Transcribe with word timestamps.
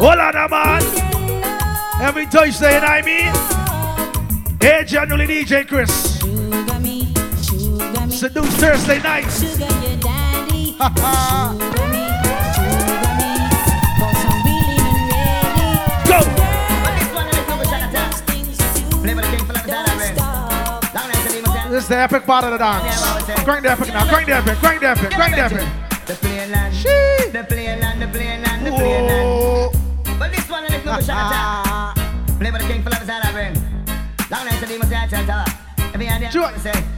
Hold 0.00 0.18
on, 0.18 0.32
man. 0.50 0.82
Every 2.00 2.24
Thursday, 2.24 2.74
you 2.74 2.80
know 2.80 2.86
I 2.86 3.02
mean? 3.02 3.34
Hey, 4.58 4.82
January 4.86 5.26
DJ 5.26 5.68
Chris. 5.68 5.90
Seduce 8.18 8.56
Thursday 8.56 9.02
nights. 9.02 9.42
Go! 16.08 16.20
This 21.68 21.82
is 21.82 21.88
the 21.88 21.98
epic 21.98 22.24
part 22.24 22.46
of 22.46 22.52
the 22.52 22.58
dance. 22.58 23.02
Crank 23.44 23.64
the 23.64 23.70
epic 23.72 23.88
now, 23.88 24.08
crank 24.08 24.26
the 24.26 24.34
epic, 24.34 24.56
crank 24.60 24.80
the 24.80 24.88
epic, 24.88 25.10
crank 25.10 25.34
the 25.34 25.42
epic. 25.42 25.68
The 26.06 26.14
plane 26.14 26.50
land, 27.80 28.00
the 28.00 28.06
the 28.06 28.70
the 28.70 29.79
land. 30.50 30.66
But 30.68 30.80
this 30.80 30.86
one 30.86 31.00
is 31.00 31.08
no 31.08 31.14
shot 31.14 31.94
attack. 31.96 32.38
Play 32.38 32.50
by 32.50 32.58
the 32.58 32.64
king 32.64 32.82
for 32.82 32.90
love 32.90 33.02
is 33.02 33.10
all 33.10 33.20
I 33.22 33.32
bring. 33.32 33.54
Long 34.30 34.44
night 34.46 34.60
to 34.60 34.66
be 34.68 34.78
my 34.78 35.08
center. 35.08 35.44
Every 35.92 36.06
hand 36.06 36.32
Two, 36.32 36.46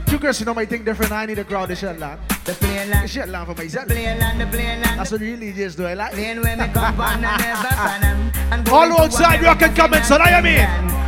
two 0.07 0.19
girls, 0.19 0.39
you 0.39 0.47
know 0.47 0.55
my 0.55 0.67
thing 0.67 0.85
different. 0.85 1.13
I 1.13 1.27
need 1.27 1.39
a 1.39 1.45
crowd. 1.45 1.69
The 1.69 1.77
shit 1.77 1.99
land. 1.99 2.21
The 2.45 2.53
plane 2.53 2.91
land. 2.91 3.05
The 3.05 3.09
shit 3.09 3.29
land 3.29 3.47
for 3.47 3.55
myself. 3.55 3.89
The 3.89 3.95
plane 3.95 4.19
land, 4.19 4.41
the 4.41 4.47
plane 4.47 4.83
land. 4.83 5.01
That's 5.01 5.11
what 5.13 5.21
really 5.21 5.53
just 5.53 5.79
do. 5.79 5.87
I 5.87 5.95
like. 5.95 6.13
Plane 6.13 6.43
when 6.43 6.59
me 6.59 6.69
come 6.69 6.95
from 6.95 7.05
and 7.07 7.23
never 7.23 7.69
pan 7.69 8.69
All 8.71 9.01
outside 9.01 9.43
rocket 9.43 9.75
comments, 9.75 10.09
so 10.09 10.17
I 10.17 10.41
mean. 10.41 11.03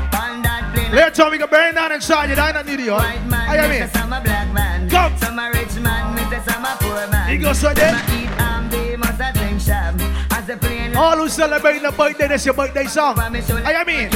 Later 0.94 1.30
we 1.30 1.38
can 1.38 1.48
burn 1.50 1.74
down 1.74 1.92
inside 1.92 2.30
you, 2.30 2.36
I 2.36 2.52
don't 2.52 2.66
need 2.66 2.80
you. 2.80 2.92
I 2.92 3.56
am 3.56 3.70
in. 3.70 3.88
Some 3.90 4.12
a 4.12 4.20
black 4.20 4.52
man, 4.52 4.88
Come. 4.88 5.16
some 5.18 5.38
a 5.38 5.50
rich 5.50 5.74
man, 5.80 6.14
me 6.14 6.22
say 6.30 6.40
some 6.50 6.64
a 6.64 6.76
poor 6.80 7.10
man. 7.10 7.30
He 7.30 7.38
goes 7.38 7.58
so 7.58 7.74
there. 7.74 7.90
Some 7.90 8.16
a 8.16 8.22
eat 8.22 8.30
and 8.40 8.70
they 8.70 8.96
must 8.96 9.20
a 9.20 9.32
drink 9.34 9.60
sham. 9.60 9.96
As 10.30 10.46
the 10.46 10.56
plane 10.56 10.73
All 10.96 11.16
who 11.16 11.28
celebrate 11.28 11.80
the 11.80 11.90
birthday, 11.92 12.28
that's 12.28 12.44
your 12.46 12.54
birthday 12.54 12.84
song. 12.86 13.18
I 13.18 13.72
am 13.72 13.88
in. 13.88 14.10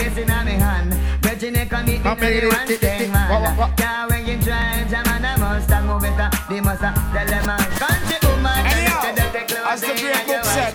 Virginia 1.21 1.67
come 1.67 1.85
meet 1.87 2.03
me 2.05 2.11
I'm 2.11 2.19
making 2.21 2.49
it- 2.49 2.53
one 2.53 2.63
it- 2.63 2.71
it- 2.71 2.81
thing 2.81 3.01
it- 3.03 3.11
what- 3.11 3.29
what- 3.31 3.41
man. 3.43 3.57
what? 3.59 3.71
Yeah, 3.79 4.07
when 4.07 4.27
you 4.27 4.37
drive, 4.39 4.91
jam 4.91 5.05
and 5.09 5.27
a 5.27 5.39
Mustang 5.39 5.87
move 5.87 6.05
it 6.05 6.19
up. 6.21 6.35
They 6.49 6.61
must 6.61 6.83
a 6.83 6.95
tell 7.13 7.27
them 7.27 7.49
a 7.51 7.57
country 7.79 8.19
woman. 8.29 8.67
Anyhow, 8.67 9.01
tell 9.03 9.15
them 9.15 9.47
to 9.47 9.69
as 9.71 9.81
the 9.81 9.87
great 9.89 10.27
book 10.27 10.45
said, 10.45 10.75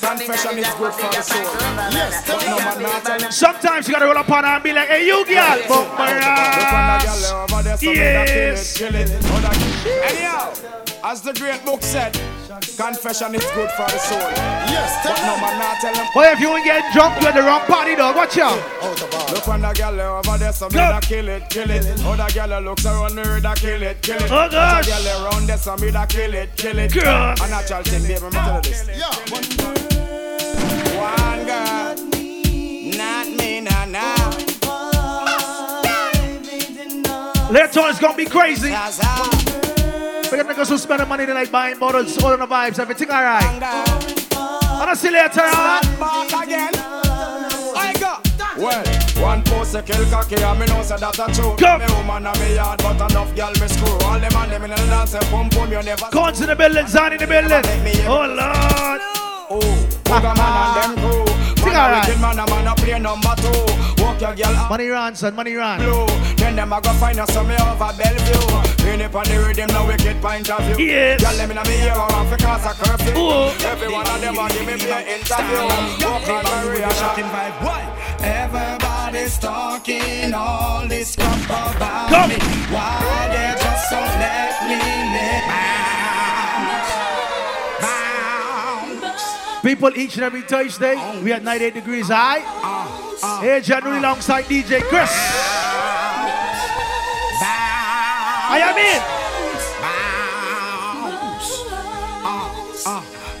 confession 0.00 0.58
is 0.58 0.68
good 0.78 0.92
for 0.94 1.10
the 1.10 1.22
soul. 1.22 1.42
Yes, 1.90 2.22
but 2.26 2.46
no 2.46 2.56
man 2.58 3.20
not. 3.20 3.32
Sometimes 3.34 3.88
you 3.88 3.94
gotta 3.94 4.06
roll 4.06 4.18
up 4.18 4.30
on 4.30 4.44
her 4.44 4.50
and 4.54 4.62
be 4.62 4.72
like, 4.72 4.88
hey, 4.88 5.06
you 5.06 5.24
girl. 5.26 5.58
But 5.68 5.98
my 5.98 6.10
ass. 6.10 7.32
Yes. 7.82 8.80
Anyhow, 8.80 10.52
as 11.04 11.22
the 11.22 11.32
great 11.32 11.64
book 11.64 11.82
said, 11.82 12.12
confession 12.76 13.34
is 13.34 13.44
good 13.52 13.70
for 13.72 13.86
the 13.86 13.98
soul. 13.98 14.18
Yes, 14.18 15.04
but 15.04 15.16
no 15.24 15.36
man 15.40 15.58
not 15.58 15.80
tell 15.80 15.94
him. 15.94 16.06
Boy, 16.14 16.26
if 16.32 16.40
you 16.40 16.48
ain't 16.54 16.64
get 16.64 16.92
drunk, 16.92 17.20
you're 17.20 17.30
at 17.30 17.34
the 17.34 17.42
wrong 17.42 17.60
party, 17.66 17.96
dog. 17.96 18.16
Watch 18.16 18.38
out. 18.38 18.56
Look 19.32 19.46
when 19.46 19.62
the 19.62 19.72
girl 19.72 20.00
over 20.00 20.38
there, 20.38 20.52
so 20.52 20.68
me 20.68 20.74
Go. 20.74 20.80
da 20.80 21.00
kill 21.00 21.28
it, 21.28 21.48
kill 21.50 21.70
it. 21.70 21.86
Other 22.04 22.32
girl 22.34 22.60
looks 22.62 22.86
around 22.86 23.14
me, 23.14 23.40
da 23.40 23.54
kill 23.54 23.82
it, 23.82 24.02
kill 24.02 24.16
it. 24.16 24.30
Oh, 24.30 24.48
gosh. 24.50 24.88
Other 24.88 25.02
girl 25.04 25.26
around 25.26 25.46
there, 25.46 25.56
so 25.58 25.76
me 25.76 25.90
da 25.90 26.06
kill 26.06 26.34
it, 26.34 26.56
kill 26.56 26.78
it. 26.78 26.92
Girl. 26.92 27.34
A 27.40 27.48
natural 27.48 27.82
thing, 27.82 28.02
baby, 28.02 28.24
me 28.24 28.30
tell 28.30 28.56
you 28.56 28.62
this. 28.62 28.88
One 30.96 31.46
girl, 31.46 31.94
not 32.96 33.26
me, 33.28 33.60
nah, 33.60 33.84
nah. 33.86 34.30
Later 37.50 37.80
on, 37.80 37.90
it's 37.90 37.98
gonna 37.98 38.16
be 38.16 38.26
crazy. 38.26 38.70
That's 40.30 40.42
how. 40.42 40.46
We 40.46 40.54
got 40.54 40.56
niggas 40.56 40.68
who 40.70 40.78
spending 40.78 41.08
money 41.08 41.26
tonight 41.26 41.50
buying 41.50 41.78
bottles, 41.78 42.22
all 42.22 42.36
the 42.36 42.46
vibes, 42.46 42.78
everything 42.78 43.10
alright. 43.10 43.42
I'll 44.32 44.96
see 44.96 45.08
you 45.08 45.14
later 45.14 45.40
on. 45.42 45.82
Back 45.98 46.44
again. 46.44 46.70
I 46.74 47.92
go. 47.98 48.16
Well, 48.56 48.84
one 49.22 49.42
post 49.44 49.74
a 49.74 49.82
kill 49.82 50.04
cocky 50.06 50.36
and 50.36 50.60
me 50.60 50.66
know 50.66 50.82
say 50.82 50.96
that 50.96 51.18
a 51.18 51.32
true. 51.32 51.56
Go. 51.56 51.78
Me 51.78 51.86
woman 51.94 52.26
a 52.26 52.38
me 52.38 52.54
yard, 52.54 52.80
but 52.82 53.10
enough 53.10 53.34
girl 53.34 53.52
me 53.60 53.68
screw. 53.68 53.98
All 54.06 54.18
them 54.18 54.36
and 54.36 54.52
them 54.52 54.64
in 54.64 54.70
the 54.70 54.76
dance, 54.76 55.16
pum 55.30 55.48
pum, 55.50 55.70
you 55.72 55.82
never. 55.82 56.06
Cones 56.06 56.40
in 56.40 56.48
the 56.48 56.56
building, 56.56 56.86
Zan 56.86 57.12
in 57.12 57.18
the 57.18 57.26
building. 57.26 57.64
Oh 58.06 58.26
Lord. 58.26 59.29
Oh, 59.52 59.58
Booga 60.04 60.30
man 60.36 60.54
and 60.62 60.74
them 60.78 60.92
crew. 61.02 61.26
Sing 61.60 61.66
Man 61.66 61.74
a 61.74 61.80
alright. 61.82 62.06
wicked 62.06 62.20
man, 62.22 62.38
a 62.38 62.46
man 62.46 62.66
a 62.68 62.74
play 62.76 62.98
number 62.98 63.34
two. 63.42 64.02
Walk 64.02 64.20
your 64.20 64.34
girl 64.34 64.56
up 64.56 64.70
Money 64.70 64.88
run, 64.88 65.14
son, 65.14 65.34
money 65.34 65.54
run. 65.54 65.78
blue. 65.80 66.06
Then 66.36 66.56
them 66.56 66.72
a 66.72 66.80
go 66.80 66.92
find 66.94 67.18
us 67.18 67.32
some 67.34 67.48
me 67.48 67.54
over 67.58 67.90
Bellevue. 67.98 68.86
Lean 68.86 69.02
up 69.02 69.14
on 69.14 69.24
the 69.26 69.36
rhythm, 69.46 69.68
no 69.74 69.86
wicked 69.86 70.20
point 70.22 70.48
of 70.50 70.62
view. 70.64 70.86
Yes. 70.86 71.20
Girl, 71.20 71.36
them 71.36 71.50
in 71.50 71.58
a 71.58 71.64
me 71.66 71.82
ear, 71.82 71.92
off 71.94 72.30
because 72.30 72.64
a 72.64 72.72
curfew. 72.78 73.18
Ooh. 73.18 73.50
Every 73.66 73.90
one 73.92 74.06
of 74.06 74.20
them 74.20 74.38
a 74.38 74.48
give 74.48 74.66
me 74.66 74.74
be 74.78 74.90
an 74.90 75.04
interview. 75.18 75.66
Walk 76.06 76.28
on 76.30 76.44
Maria, 76.66 76.88
shocking 76.94 77.24
vibe. 77.34 77.54
Why? 77.66 77.82
Everybody's 78.22 79.38
talking 79.38 80.32
all 80.32 80.86
this 80.86 81.16
crap 81.16 81.44
about 81.44 82.08
Come. 82.08 82.28
me. 82.30 82.38
Why 82.70 83.28
they 83.34 83.60
just 83.60 83.90
don't 83.90 84.14
let 84.22 84.54
me 84.68 84.78
live? 84.78 85.89
People 89.62 89.96
each 89.96 90.14
and 90.14 90.24
every 90.24 90.42
Thursday, 90.42 90.94
we 91.22 91.32
at 91.32 91.42
98 91.42 91.74
degrees 91.74 92.08
high. 92.08 92.40
Here, 93.42 93.60
January 93.60 93.98
alongside 93.98 94.44
DJ 94.44 94.80
Chris. 94.82 95.10
I 98.52 98.58
am 98.62 98.76
in. 98.78 99.19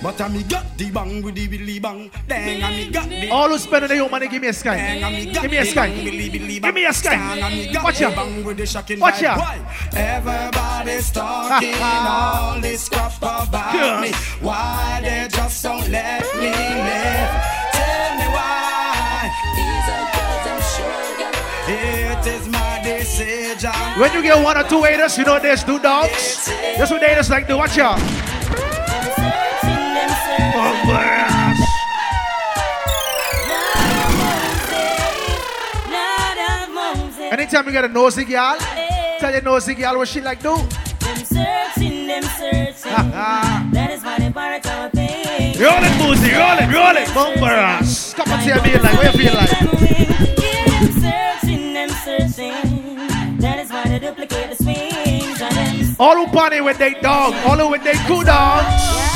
But 0.02 0.18
I 0.20 0.28
me 0.28 0.42
got 0.44 0.64
the 0.78 0.90
bang 0.90 1.20
with 1.22 1.34
the 1.34 1.46
billy 1.46 1.78
bang. 1.78 2.10
Dang, 2.26 2.62
I 2.62 2.70
me 2.70 2.90
got 2.90 3.06
the. 3.08 3.28
All 3.30 3.48
who 3.50 3.58
spending 3.58 3.88
their 3.90 4.02
own 4.02 4.10
money, 4.10 4.28
give 4.28 4.40
me 4.40 4.48
a 4.48 4.52
sky. 4.52 4.76
Dang, 4.76 5.04
I 5.04 5.10
me 5.10 5.26
got 5.32 5.42
Give 5.42 5.50
me 5.50 5.58
a 5.58 5.64
sky. 5.66 5.88
bang 5.88 6.04
billy 6.04 6.28
Give 6.58 6.74
me 6.74 6.84
a 6.86 6.92
sky. 6.94 7.10
Dang, 7.16 7.42
I 7.44 7.50
me 7.50 7.72
got 7.72 7.84
Watch 7.84 7.98
the 7.98 8.06
out. 8.06 8.14
bang 8.16 8.44
with 8.44 8.56
the 8.56 8.66
shocking 8.66 8.98
Watch 8.98 9.14
vibe. 9.16 9.38
out. 9.38 9.94
Everybody's 9.94 11.10
talking 11.10 11.74
all 11.82 12.60
this 12.60 12.88
crap 12.88 13.16
about 13.18 13.74
Yeah. 13.74 14.00
me. 14.00 14.12
Why 14.40 15.00
they 15.02 15.28
just 15.30 15.62
don't 15.62 15.86
let 15.90 16.22
me 16.36 16.48
live? 16.48 17.30
Tell 17.76 18.16
me 18.16 18.26
why. 18.32 19.30
It 21.68 22.26
is 22.26 22.48
my 22.48 22.80
decision. 22.82 23.70
When 24.00 24.12
you 24.14 24.22
get 24.22 24.42
one 24.42 24.56
or 24.56 24.64
two 24.64 24.82
haters, 24.82 25.16
you 25.18 25.24
know 25.24 25.38
there's 25.38 25.62
two 25.62 25.78
dogs. 25.78 26.46
That's 26.78 26.90
what 26.90 27.00
the 27.00 27.06
haters 27.06 27.28
like 27.30 27.46
to 27.48 27.56
watch 27.58 27.78
out. 27.78 28.00
Anytime 37.32 37.66
you 37.66 37.72
get 37.72 37.84
a 37.84 37.88
nosy 37.88 38.24
girl, 38.24 38.58
tell 39.18 39.32
your 39.32 39.42
nosy 39.42 39.74
girl 39.74 39.98
what 39.98 40.08
she 40.08 40.20
like 40.20 40.42
do. 40.42 40.56
That 43.72 43.90
is 43.92 44.02
why 44.02 44.18
they 44.18 44.30
pirate 44.30 44.66
our 44.66 44.90
pain. 44.90 45.56
Roll 45.58 45.84
it, 45.84 45.98
Boozy, 45.98 46.32
roll 46.32 46.58
it, 46.58 46.68
roll 46.72 46.96
it. 46.96 47.14
Bumper 47.14 47.54
ass. 47.54 48.14
Come 48.14 48.28
and 48.28 48.42
see 48.42 48.52
me 48.52 48.78
like, 48.78 48.94
what 48.94 49.14
you 49.14 49.20
feel 49.20 49.34
like? 49.34 49.50
Them 49.50 49.68
searching, 51.00 51.74
them 51.74 51.90
searching. 52.04 53.38
That 53.38 53.58
is 53.60 53.70
why 53.70 53.84
they 53.88 53.98
duplicate 54.00 54.50
the 54.50 54.64
swings. 54.64 55.96
All 55.98 56.16
who 56.16 56.26
party 56.32 56.60
with 56.60 56.78
they 56.78 56.94
dog, 56.94 57.34
all 57.46 57.58
who 57.58 57.68
with 57.70 57.84
they 57.84 57.94
cool 58.06 58.24
dogs. 58.24 59.09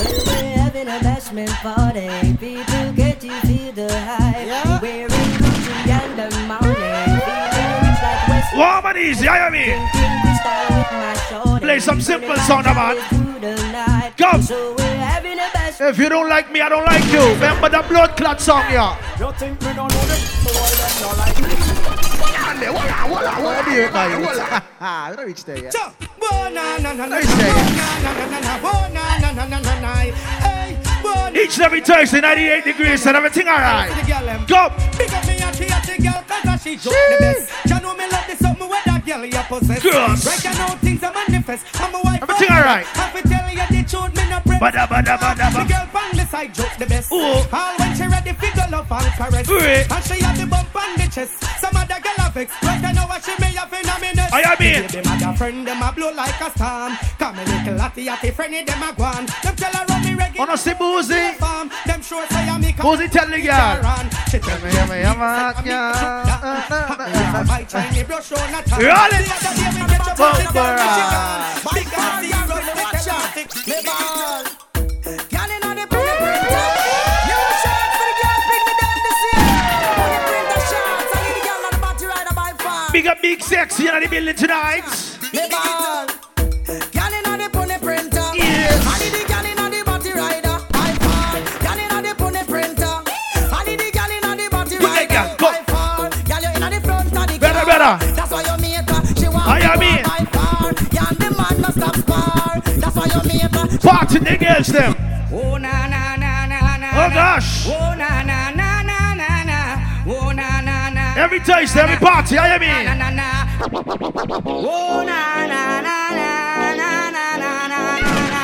Well, 0.00 0.24
we're 0.26 0.56
having 0.56 0.88
a 0.88 0.98
bashment 1.00 1.54
party. 1.60 2.08
People 2.36 2.92
get 2.94 3.20
to 3.20 3.30
feel 3.46 3.72
the 3.72 3.88
hype. 3.92 4.82
Wearing 4.82 5.08
Gucci 5.08 5.88
and 5.88 6.18
the 6.18 6.28
morning. 6.48 7.20
Feeling 7.20 7.76
rich 7.84 8.00
like 8.02 8.28
West. 8.28 8.56
Warm 8.56 8.86
and 8.86 8.98
easy, 8.98 9.28
I 9.28 9.50
mean. 9.50 9.76
Drinking 9.92 10.20
crystal 10.22 10.76
with 10.76 10.92
my 10.92 11.14
shorty. 11.28 11.64
Play 11.64 11.80
some 11.80 12.00
simple 12.00 12.36
sound, 12.36 12.66
man. 12.66 12.96
Through. 13.08 13.30
Come. 14.16 14.42
So 14.42 14.74
we're 14.76 14.84
having 14.84 15.38
a 15.38 15.48
bash. 15.54 15.80
If 15.80 15.98
you 15.98 16.08
don't 16.08 16.28
like 16.28 16.52
me, 16.52 16.60
I 16.60 16.68
don't 16.68 16.84
like 16.84 17.04
you. 17.10 17.20
Remember 17.34 17.68
the 17.70 17.82
blood 17.88 18.16
clot 18.16 18.40
song, 18.40 18.64
yeah. 18.70 18.96
You 19.18 19.32
think 19.32 19.60
me 19.62 19.72
don't 19.72 19.90
know 19.90 20.04
them? 20.04 20.20
Boy, 20.44 20.52
them 20.52 21.02
not 21.02 21.16
like 21.16 21.40
me. 21.40 21.79
There 22.60 23.00
na, 29.40 29.44
na, 29.48 29.58
na, 29.58 29.80
na. 29.80 29.94
Hey, 29.96 30.76
whoa, 31.02 31.30
na, 31.30 31.34
Each 31.34 31.56
and 31.56 31.64
every 31.64 31.80
Thursday, 31.80 32.20
98 32.20 32.64
degrees 32.64 33.06
and 33.06 33.16
everything 33.16 33.48
alright. 33.48 33.90
Go. 34.46 34.70
Big 34.98 35.12
up 35.12 35.26
me 35.26 35.36
a 35.38 35.50
the 35.50 35.96
girl 36.02 36.22
cause 36.26 36.62
she 36.62 36.76
joke 36.76 36.92
the 36.92 37.16
best. 37.20 37.50
You 37.66 37.80
know 37.80 37.94
me 37.94 38.06
love 38.10 38.26
the 38.28 38.36
something 38.36 38.68
with 38.68 38.84
that 38.84 39.04
girl 39.06 39.24
you 39.24 39.42
possess. 39.48 39.82
Girls. 39.82 40.26
Right 40.26 40.44
you 40.44 40.54
know 40.58 40.68
things 40.82 41.02
are 41.02 41.12
manifest. 41.12 41.66
I'm 41.80 41.94
a 41.94 42.00
wife. 42.02 42.22
Everything 42.22 42.50
alright. 42.50 42.86
Have 42.86 43.14
to 43.14 43.28
tell 43.28 43.50
you 43.50 43.66
the 43.70 43.82
truth, 43.88 44.14
me 44.16 44.24
no 44.28 44.40
prep. 44.40 44.60
Bada, 44.60 44.86
bada, 44.86 45.16
bada, 45.18 45.46
The 45.54 45.64
girl 45.72 45.86
from 45.88 46.16
the 46.16 46.26
side 46.26 46.54
joke 46.54 46.76
the 46.78 46.86
best. 46.86 47.12
Ooh. 47.12 47.42
All 47.52 47.74
when 47.78 47.94
she 47.96 48.06
ready 48.06 48.32
fi 48.32 48.50
go 48.54 48.64
love 48.70 48.90
and 48.90 49.12
caress. 49.14 49.48
Ooh. 49.48 49.58
And 49.58 50.04
she 50.04 50.22
have 50.22 50.38
the 50.38 50.46
bump 50.46 50.74
on 50.76 50.96
the 50.96 51.06
chest. 51.10 51.42
Some 51.60 51.76
other 51.76 52.00
girl 52.00 52.29
I 52.36 52.92
know 52.92 53.06
what 53.06 53.24
she 53.24 53.32
in 53.32 53.88
a 53.88 54.00
minute. 54.00 54.32
I 54.32 55.34
friend, 55.40 55.66
them 55.66 55.82
a 55.82 55.90
blow 55.92 56.12
like 56.12 56.40
a 56.40 56.50
storm. 56.50 56.92
Come 57.18 57.38
a 57.38 57.44
little 57.44 57.74
latty 57.74 58.08
at 58.08 58.20
the 58.20 58.30
friend, 58.30 58.68
them 58.68 58.82
a 58.82 58.92
gone. 58.92 59.26
Them 59.42 59.56
tell 59.56 59.72
her 59.72 59.86
run 59.88 60.02
me 60.02 60.10
reggae. 60.10 60.36
Oh, 60.38 60.42
Honestly, 60.42 60.74
Boozy. 60.74 61.14
Them 61.86 62.02
sure 62.02 62.26
say 62.28 62.48
I 62.48 62.58
make 62.58 62.78
a 62.78 62.82
Boozy 62.82 63.08
tell 63.08 63.26
the 63.26 63.40
girl. 63.40 63.80
She 64.30 64.38
tell 64.38 64.60
me, 64.60 64.70
yeah, 64.70 64.86
yeah, 64.86 65.62
yeah, 65.64 65.64
yeah. 65.64 67.46
I 67.48 67.64
try 67.64 67.90
me 67.90 68.02
brush 68.04 68.32
on 68.32 68.54
a 68.54 68.62
time. 68.62 68.84
Roll 68.84 69.14
it. 69.16 69.26
Bumper. 70.20 70.76
Big 73.66 73.86
ass, 73.86 74.49
big 83.02 83.06
up 83.06 83.22
big 83.22 83.42
sexy 83.42 83.88
in 83.88 84.00
the 84.02 84.08
building 84.08 84.34
tonight. 84.34 84.84
Nepal. 85.32 86.06
Girl 86.92 87.14
inna 87.16 87.32
the 87.40 87.48
pony 87.50 87.78
printer. 87.78 88.28
Yes. 88.36 88.76
I 88.84 89.08
the 89.08 89.24
girl 89.24 89.46
inna 89.50 89.70
the 89.70 89.82
body 89.86 90.12
rider. 90.12 90.58
I 90.74 90.92
fall. 91.00 91.40
Girl 91.64 91.80
inna 91.80 91.98
the 92.06 92.14
pony 92.14 92.42
printer. 92.44 92.94
I 93.56 93.64
the 93.64 93.88
girl 93.96 94.12
inna 94.16 94.36
the 94.36 94.50
body 94.50 94.76
rider. 94.76 95.36
Girl, 95.40 95.52
fall. 95.72 96.10
Girl 96.28 96.42
you 96.44 96.52
inna 96.56 96.68
the 96.68 96.80
front 96.84 97.16
of 97.16 97.26
the 97.26 97.38
car. 97.40 97.98
That's 98.12 98.30
why 98.32 98.42
your 98.42 98.58
mate 98.58 99.18
she 99.18 99.28
want. 99.28 99.48
I 99.48 99.60
am 99.60 99.80
it. 99.80 100.04
I 100.04 100.24
fall. 100.36 100.68
Girl 100.92 101.12
the 101.16 101.28
man 101.38 101.56
no 101.62 101.68
stop 101.70 101.96
spar. 101.96 102.60
That's 102.82 102.96
why 102.96 103.06
your 103.06 103.24
mate. 103.24 103.80
Party 103.80 104.18
the 104.18 104.36
girls 104.36 104.66
them. 104.66 104.92
Oh 105.32 105.56
na 105.56 105.88
na 105.88 106.16
na 106.16 106.44
na 106.44 106.76
na. 106.76 106.88
Oh 106.92 107.08
gosh. 107.08 107.66
Oh 107.66 107.94
na 107.96 108.22
na. 108.24 108.49
Every 111.16 111.40
taste, 111.40 111.76
every 111.76 111.96
party, 111.96 112.38
I 112.38 112.54
am 112.54 112.62
in. 112.62 112.84
Na 112.86 112.94
na 112.94 113.10
na. 113.10 113.28
Oh 114.46 115.02
na 115.04 115.46
na 115.46 115.80
na 115.80 116.10
na 116.18 116.28
na 116.80 117.10
na 117.10 117.20
na 117.38 117.52
na 117.68 117.82
na. 118.32 118.40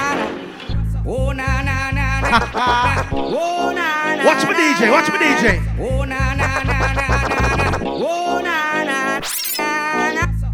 Oh 1.06 1.32
na 1.32 1.62
na 1.62 1.90
na 1.90 2.20
na. 2.20 2.30
Oh 3.12 3.72
na 3.74 4.14
na. 4.16 4.24
Watch 4.24 4.44
my 4.46 4.52
DJ. 4.54 4.90
Watch 4.90 5.08
my 5.10 5.18
DJ. 5.18 5.44
Oh 5.80 6.04
na 6.04 6.34
na 6.34 6.48
na 6.64 6.78
na 6.94 7.08
na. 7.26 7.38
Oh 7.84 8.40
na. 8.42 8.56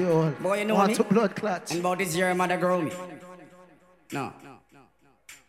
stories. 0.00 0.38
Boy, 0.38 0.58
you 0.58 0.64
know 0.64 0.74
what 0.74 0.88
me? 0.88 1.04
blood 1.10 1.36
clots. 1.36 1.70
And 1.72 1.80
about 1.80 1.98
this 1.98 2.14
year, 2.14 2.34
mother 2.34 2.56
grow 2.56 2.80
me. 2.80 2.92
No. 4.12 4.32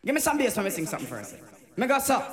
Give 0.06 0.16
me 0.16 0.22
some 0.22 0.38
bass 0.38 0.56
when 0.56 0.66
me 0.66 0.72
sing 0.72 0.86
something 0.86 1.08
first. 1.08 1.36
Me 1.76 1.86
go 1.86 2.00
so. 2.00 2.24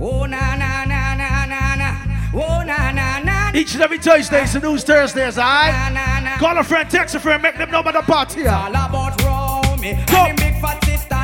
Oh 0.00 0.24
na 0.24 0.56
na 0.56 0.84
na 0.84 1.14
na 1.14 1.46
na 1.46 1.74
na. 1.74 2.30
Oh 2.34 2.62
na 2.64 2.92
na 2.92 3.18
na. 3.20 3.52
Each 3.54 3.74
and 3.74 3.82
every 3.82 3.98
Thursday, 3.98 4.42
it's 4.42 4.52
Seduce 4.52 4.84
Thursdays, 4.84 5.38
alright? 5.38 6.38
Call 6.38 6.56
a 6.58 6.64
friend, 6.64 6.88
text 6.88 7.14
a 7.14 7.20
friend, 7.20 7.42
make 7.42 7.56
them 7.58 7.70
know 7.70 7.80
about 7.80 7.94
the 7.94 8.02
party. 8.02 8.40
It's 8.40 8.50
all 8.50 8.70
about 8.70 9.20
Romy. 9.22 9.92
Go. 10.06 10.32
big 10.36 10.60
fat 10.60 10.82
sister 10.84 11.16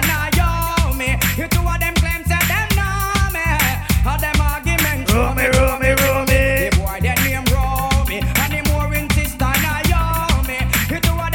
me. 1.02 1.18
You 1.36 1.48
two 1.48 1.66
of 1.72 1.78
them 1.80 1.94
claim 1.94 2.22
say 2.30 2.42
them 2.52 2.68
know 2.78 3.28
me. 3.36 3.46
How 4.06 4.16
them 4.16 4.38
argument 4.40 5.08
show 5.08 5.34
me, 5.34 5.46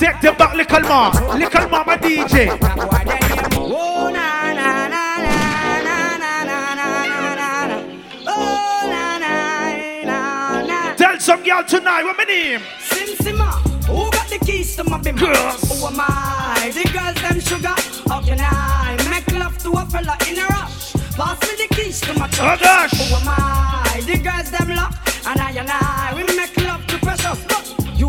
Take 0.00 0.18
the 0.22 0.32
back, 0.32 0.54
little 0.54 0.80
ma, 0.80 1.10
little 1.34 1.68
mama 1.68 1.98
DJ. 1.98 2.48
Tell 10.96 11.20
some 11.20 11.42
girl 11.42 11.62
tonight 11.64 12.04
what 12.04 12.16
my 12.16 12.24
name. 12.24 12.62
Sim 12.80 13.08
Sima, 13.18 13.52
who 13.84 14.10
got 14.10 14.26
the 14.30 14.38
keys 14.38 14.74
to 14.76 14.84
my 14.84 14.96
bim? 14.96 15.16
Girls. 15.16 15.60
Who 15.68 15.86
am 15.86 16.00
I? 16.00 16.72
The 16.72 16.88
girls 16.88 17.20
them 17.20 17.38
sugar. 17.38 17.74
How 18.08 18.22
can 18.22 18.38
I 18.40 18.96
make 19.10 19.30
love 19.38 19.58
to 19.58 19.70
a 19.72 19.84
fella 19.84 20.16
in 20.26 20.38
a 20.38 20.46
rush? 20.46 20.94
Pass 21.12 21.42
me 21.42 21.66
the 21.66 21.74
keys 21.74 22.00
to 22.00 22.18
my 22.18 22.26
truck. 22.28 22.58
Oh 22.58 22.64
gosh. 22.64 22.92
Who 22.92 23.16
am 23.16 23.28
I? 23.28 24.00
The 24.06 24.16
girls 24.16 24.50
them 24.50 24.74
lock. 24.74 24.94
And 25.26 25.38
I 25.38 25.50
and 25.50 25.68
I, 25.70 26.14
we 26.16 26.22
make 26.34 26.56
love 26.56 26.86
to 26.86 26.98
precious. 27.00 27.59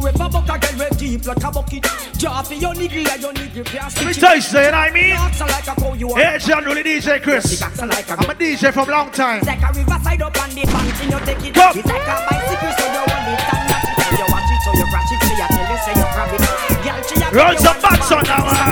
You 0.01 0.07
ever 0.07 0.29
buck 0.29 0.49
a 0.49 0.57
girl 0.57 0.79
with 0.79 0.97
deep 0.97 1.25
like 1.27 1.43
a 1.43 1.51
bucket. 1.51 1.85
Jar 2.17 2.43
for 2.43 2.55
your 2.55 2.73
nigga 2.73 3.07
and 3.07 3.21
your 3.21 3.33
nigga 3.33 3.63
can't 3.63 3.95
Let 3.97 4.05
me 4.07 4.13
tell 4.13 4.35
you 4.35 4.41
say 4.41 4.71
I 4.71 4.89
mean? 4.89 5.13
Like 5.13 5.67
a 5.67 5.75
cow 5.79 5.93
you 5.93 6.15
Hey 6.15 6.39
John 6.39 6.65
really 6.65 6.81
DJ 6.81 7.21
Chris. 7.21 7.61
I'm 7.61 7.69
a 7.71 8.33
DJ 8.33 8.73
from 8.73 8.89
long 8.89 9.11
time. 9.11 9.37
It's 9.37 9.47
like 9.47 9.61
a 9.61 9.67
riverside 9.77 10.21
up 10.23 10.41
on 10.41 10.49
the 10.49 10.65
bank 10.65 11.01
and 11.01 11.11
you 11.13 11.19
take 11.21 11.45
it. 11.45 11.53
It's 11.55 11.85
like 11.85 12.01
a 12.01 12.17
bicycle 12.25 12.73
so 12.73 12.85
you 12.89 13.03
want 13.13 13.29
it 13.29 13.45
and 13.45 13.61
not 13.69 13.85
it. 13.85 14.17
You 14.17 14.25
watch 14.25 14.49
it 14.49 14.61
so 14.65 14.73
you 14.73 14.85
crash 14.89 15.11
it 15.13 15.21
See 15.21 15.37
I 15.37 15.45
tell 15.53 15.69
you 15.69 15.77
say 15.85 15.93
you 15.93 16.07
grab 16.09 16.33
it. 16.33 17.35
Run 17.35 17.57
some 17.59 17.79
backs 17.79 18.11
on 18.11 18.23
now 18.23 18.71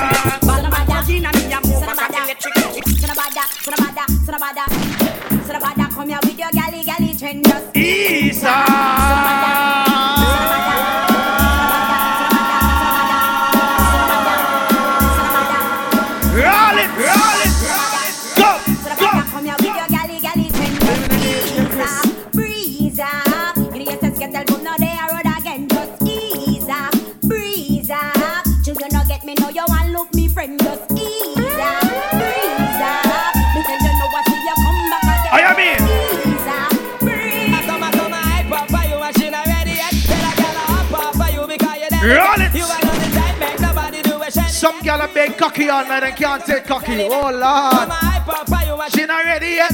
Come 6.00 6.08
here 6.08 6.20
with 6.24 6.40
your 6.40 6.50
galley 6.52 6.84
galley 6.86 7.14
trend 7.14 7.46
just 7.46 7.76
East 7.76 8.46
Roll 42.02 42.42
it. 42.42 42.52
Some 44.50 44.80
gal 44.82 45.02
are 45.02 45.08
big 45.14 45.38
cocky 45.38 45.70
on 45.70 45.88
night 45.88 46.04
and 46.04 46.16
can't 46.16 46.46
take 46.46 46.66
cocky. 46.66 47.08
Oh 47.10 47.30
Lord. 47.30 47.90
She 48.92 49.06
not 49.06 49.26
ready 49.26 49.56
yet. 49.56 49.72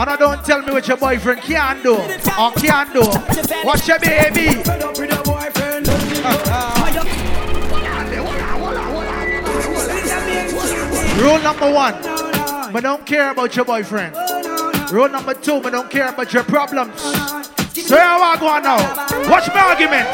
And 0.00 0.10
I 0.10 0.16
don't 0.18 0.44
tell 0.44 0.62
me 0.62 0.72
what 0.72 0.88
your 0.88 0.96
boyfriend 0.96 1.42
can 1.42 1.82
do 1.82 1.96
or 1.96 2.52
can 2.52 2.92
do. 2.92 3.00
Watch 3.64 3.88
your 3.88 3.98
baby. 3.98 4.62
Rule 11.18 11.38
number 11.40 11.70
one, 11.72 11.94
I 11.94 12.80
don't 12.80 13.04
care 13.04 13.32
about 13.32 13.56
your 13.56 13.64
boyfriend. 13.64 14.14
Rule 14.92 15.08
number 15.08 15.34
two, 15.34 15.56
I 15.56 15.70
don't 15.70 15.90
care 15.90 16.08
about 16.08 16.32
your 16.32 16.44
problems. 16.44 17.57
So 17.86 17.96
here 17.96 18.04
I 18.04 18.36
go 18.38 18.46
on 18.48 18.62
now. 18.62 18.76
Watch 19.30 19.48
my 19.48 19.60
argument. 19.60 20.08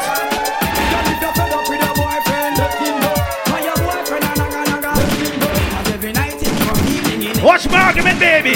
Watch 7.43 7.69
my 7.69 7.81
argument, 7.81 8.19
baby. 8.19 8.55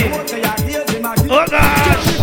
Oh 1.31 1.45
gosh. 1.49 2.19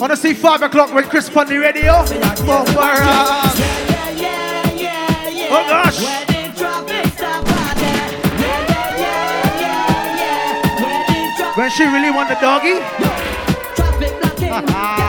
Wanna 0.00 0.16
see 0.16 0.34
five 0.34 0.62
o'clock 0.62 0.92
with 0.94 1.08
Chris 1.08 1.28
on 1.36 1.46
the 1.46 1.58
radio? 1.58 1.92
Oh, 1.94 2.64
oh 5.50 5.64
gosh. 5.68 6.21
When 11.54 11.68
she 11.68 11.84
really 11.84 12.10
want 12.10 12.30
the 12.30 12.36
doggy? 12.36 12.80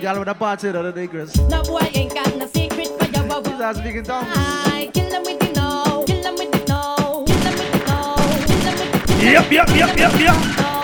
girl 0.00 0.18
with 0.18 0.28
a 0.28 0.34
party 0.34 0.70
the 0.72 0.78
other 0.78 0.92
day, 0.92 1.06
Chris. 1.06 1.36
No 1.48 1.62
boy 1.62 1.80
ain't 1.94 2.14
got 2.14 2.34
no 2.36 2.46
secret 2.46 2.88
for 2.88 3.04
your 3.10 3.26
wow. 3.26 3.42
She's 3.42 3.58
not 3.58 3.76
speaking 3.76 4.02
tongues. 4.02 4.28
I 4.32 4.90
kill 4.92 5.10
them 5.10 5.22
with 5.22 5.38
the 5.40 5.52
no, 5.52 6.04
kill 6.06 6.22
them 6.22 6.34
with 6.36 6.52
the 6.52 6.64
no, 6.68 7.24
kill 7.26 7.38
them 7.38 7.54
with 7.58 7.72
the 7.72 7.78
no, 7.86 8.14
kill 8.46 8.76
them 8.76 8.92
with 8.92 9.06
the 9.06 9.24
Yep, 9.24 9.52
yep, 9.52 9.68
yep, 9.76 9.98
yep, 9.98 10.20
yep. 10.20 10.79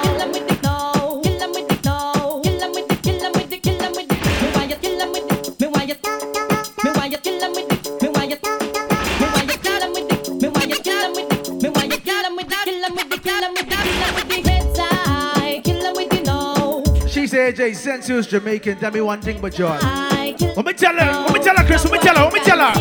No. 17.58 17.64
She 17.64 17.64
said, 17.64 17.66
AJ, 17.72 17.76
since 17.76 18.08
you 18.08 18.16
was 18.16 18.26
Jamaican, 18.26 18.78
tell 18.78 18.90
me 18.90 19.00
one 19.00 19.20
thing 19.20 19.40
but 19.40 19.54
joy. 19.54 19.76
Let 19.80 20.64
me 20.64 20.72
tell 20.72 20.94
her, 20.94 21.22
let 21.24 21.32
me 21.32 21.40
tell 21.40 21.56
her, 21.56 21.64
Chris, 21.64 21.84
let 21.84 21.92
me 21.92 21.98
tell 21.98 22.16
her, 22.16 22.24
let 22.24 22.32
me 22.32 22.40
tell 22.40 22.58
her. 22.58 22.72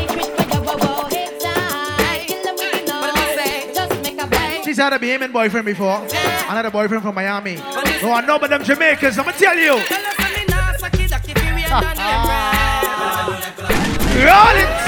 She's 4.64 4.78
had 4.78 4.94
a 4.94 5.00
Bahamian 5.00 5.32
boyfriend 5.32 5.66
before. 5.66 6.06
I 6.12 6.56
had 6.56 6.66
a 6.66 6.72
boyfriend 6.72 7.04
from 7.04 7.16
Miami. 7.16 7.56
No, 7.56 8.12
I 8.12 8.26
know 8.26 8.40
but 8.40 8.50
them 8.50 8.64
Jamaicans, 8.64 9.18
let 9.18 9.28
me 9.28 9.34
tell 9.34 9.58
you. 9.58 9.76
Roll 14.16 14.58
it. 14.58 14.85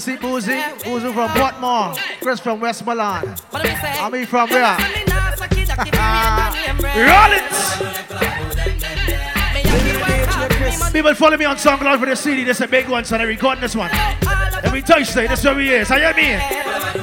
See 0.00 0.16
Boozy, 0.16 0.60
Boozy 0.84 1.12
from 1.12 1.28
Portmore, 1.30 1.96
Chris 2.20 2.40
from 2.40 2.60
West 2.60 2.84
Westmoreland. 2.84 3.40
I 3.52 4.10
mean 4.10 4.26
from 4.26 4.48
where? 4.50 4.76
Ah. 6.00 6.52
Roll 6.94 7.32
it. 7.36 7.48
People 10.92 11.14
follow 11.14 11.36
me 11.36 11.44
on 11.44 11.56
SoundCloud 11.56 11.98
for 11.98 12.06
the 12.06 12.16
CD. 12.16 12.44
This 12.44 12.58
is 12.58 12.66
a 12.66 12.68
big 12.68 12.88
one, 12.88 13.04
so 13.04 13.16
I 13.16 13.22
recording 13.22 13.60
this 13.62 13.74
one. 13.76 13.90
Every 14.64 14.82
Thursday, 14.82 15.26
this 15.26 15.40
is 15.40 15.44
where 15.44 15.54
we 15.54 15.70
is. 15.70 15.90
I 15.90 15.98
hear 15.98 16.14
me. 16.14 16.38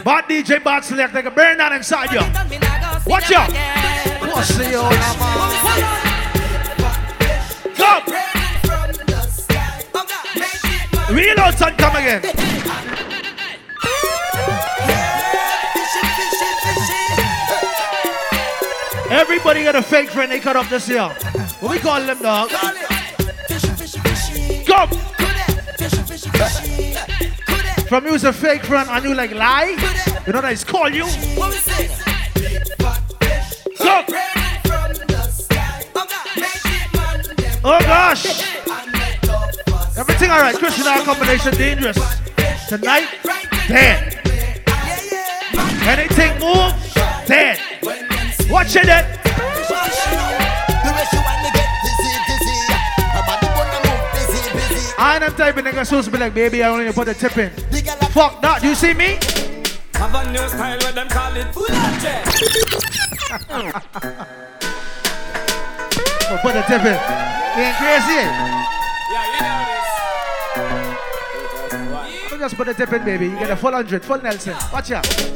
Bad 0.03 0.25
DJ, 0.25 0.63
bad 0.63 0.83
select, 0.83 1.13
like 1.13 1.25
a 1.25 1.31
burn 1.31 1.57
down 1.57 1.73
inside 1.73 2.11
you. 2.11 2.21
Watch 3.05 3.31
out. 3.31 3.51
What's 4.21 4.55
the 4.57 4.75
old 4.75 4.93
Come. 7.75 8.03
Reload, 11.15 11.53
son, 11.53 11.75
come 11.77 11.95
again. 11.95 12.54
Everybody 19.09 19.63
got 19.63 19.75
a 19.75 19.81
fake 19.81 20.09
friend 20.09 20.31
they 20.31 20.39
cut 20.39 20.55
off 20.55 20.69
this 20.69 20.89
year. 20.89 21.07
What 21.59 21.71
we 21.71 21.79
call 21.79 22.01
them, 22.01 22.21
dog? 22.21 22.49
Come. 24.65 24.89
From 27.87 28.05
you 28.05 28.13
was 28.13 28.23
a 28.23 28.33
fake 28.33 28.65
friend 28.65 28.89
and 28.89 29.05
you 29.05 29.13
like 29.13 29.31
lie. 29.31 29.77
You 30.25 30.33
know 30.33 30.41
that 30.41 30.51
it's 30.51 30.63
call 30.63 30.89
you. 30.89 31.05
Come. 33.77 34.05
Oh 37.63 37.79
gosh. 37.79 38.25
Everything 39.97 40.31
alright. 40.31 40.55
Christian 40.55 40.87
our 40.87 41.03
combination 41.03 41.53
dangerous. 41.53 41.97
Tonight, 42.67 43.07
dead. 43.67 44.19
Anything 45.87 46.39
move, 46.39 46.73
dead. 47.27 47.74
Watch 48.49 48.75
it 48.75 48.85
then. 48.85 49.05
I 54.97 55.19
ain't 55.21 55.37
type 55.37 55.57
of 55.57 55.65
nigga 55.65 56.11
be 56.11 56.17
like, 56.17 56.33
baby, 56.33 56.63
I 56.63 56.69
only 56.69 56.91
put 56.93 57.07
a 57.07 57.13
tip 57.13 57.37
in. 57.37 57.49
Fuck 58.11 58.41
that. 58.41 58.61
Do 58.61 58.69
you 58.69 58.75
see 58.75 58.93
me? 58.93 59.19
Have 59.95 60.15
a 60.15 60.31
new 60.31 60.47
style 60.47 60.79
where 60.79 60.91
them 60.93 61.07
call 61.09 61.35
it 61.35 61.53
full. 61.53 61.65
Oh, 66.27 66.37
put 66.41 66.55
a 66.55 66.63
tip 66.63 66.81
in. 66.81 66.97
You 67.55 67.63
ain't 67.63 67.77
crazy? 67.77 68.21
Yeah, 69.11 69.25
you 69.33 69.41
know 69.41 69.61
this. 72.29 72.39
Just 72.39 72.55
put 72.55 72.67
a 72.67 72.73
tip 72.73 72.93
in, 72.93 73.03
baby. 73.03 73.25
You 73.25 73.37
get 73.37 73.49
a 73.51 73.55
full 73.55 73.71
hundred, 73.71 74.03
full 74.03 74.21
Nelson. 74.21 74.55
Watch 74.71 74.91
out. 74.91 75.34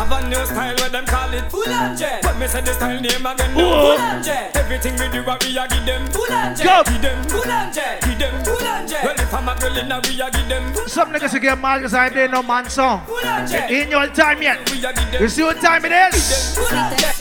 Have 0.00 0.12
a 0.12 0.28
new 0.32 0.44
style 0.46 0.74
where 0.80 0.88
them 0.88 1.04
call 1.04 1.28
it 1.34 1.44
full 1.52 1.68
on 1.68 1.94
jet. 1.94 2.24
When 2.24 2.38
me 2.38 2.46
say 2.48 2.62
the 2.62 2.72
style 2.72 2.98
name 3.00 3.26
again, 3.26 3.52
no 3.52 3.68
full 3.68 4.00
on 4.00 4.22
jet. 4.24 4.56
Everything 4.56 4.94
we 4.96 5.12
do, 5.12 5.20
we 5.20 5.58
a 5.60 5.68
give 5.68 5.84
them 5.84 6.06
full 6.08 6.32
on 6.32 6.56
jet. 6.56 6.86
Give 6.88 7.02
them 7.02 7.22
full 7.28 7.50
on 7.52 7.68
jet. 7.70 8.00
Give 8.00 8.18
them 8.18 8.42
full 8.42 8.64
on 8.66 8.88
jet. 8.88 9.04
Well, 9.04 9.14
if 9.20 9.34
I'm 9.34 9.48
a 9.48 9.54
girl 9.60 9.76
in 9.76 9.92
a, 9.92 10.00
we 10.08 10.16
a 10.16 10.30
give 10.30 10.48
them 10.48 10.64
Some 10.88 11.12
niggas 11.12 11.34
will 11.34 11.40
get 11.40 11.60
mad 11.60 11.78
because 11.78 11.92
I 11.92 12.04
ain't 12.06 12.14
playing 12.14 12.30
no 12.30 12.42
man 12.42 12.64
song. 12.70 13.04
full 13.04 13.28
on 13.28 13.46
jet. 13.46 13.70
Ain't 13.70 13.90
your 13.90 14.06
time 14.08 14.40
yet. 14.40 14.58
We 14.72 14.78
a 14.78 14.88
give 14.90 15.12
them 15.12 15.20
You 15.20 15.28
see 15.28 15.42
what 15.42 15.60
time 15.60 15.84
it 15.84 15.92
is? 15.92 16.56
full 16.56 16.64
on 16.64 16.96
jet. 16.96 17.20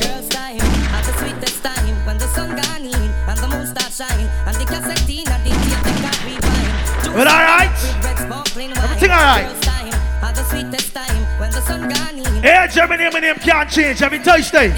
Girls 0.00 0.28
time, 0.32 0.56
at 0.96 1.04
the 1.04 1.12
sweetest 1.20 1.62
time 1.62 2.06
when 2.06 2.16
the 2.16 2.28
sun 2.32 2.48
gone 2.56 2.80
in 2.80 2.96
and 3.28 3.38
the 3.44 3.48
moon 3.48 3.66
start 3.66 3.92
shine 3.92 4.24
and 4.48 4.56
the 4.56 4.64
cassette 4.64 5.04
in 5.04 5.28
and 5.28 5.42
the 5.44 5.52
tape 5.52 5.84
they 5.84 6.00
got 6.00 6.16
rewind. 6.24 7.12
Well, 7.12 7.28
alright. 7.28 7.70
With 7.76 8.04
red 8.08 8.18
sparkling 8.24 8.70
wine. 8.72 8.84
Everything 8.88 9.10
alright. 9.10 9.46
Girls 9.52 9.60
time, 9.60 9.92
at 10.24 10.34
the 10.34 10.44
sweetest 10.44 10.94
time 10.94 11.40
when 11.40 11.50
the 11.50 11.60
sun 11.60 11.80
gone 11.90 12.00
in. 12.00 12.05
Hey, 12.46 12.68
Germany, 12.70 13.10
my 13.12 13.18
name 13.18 13.34
can't 13.34 13.68
change 13.68 14.02
every 14.02 14.20
Thursday. 14.20 14.68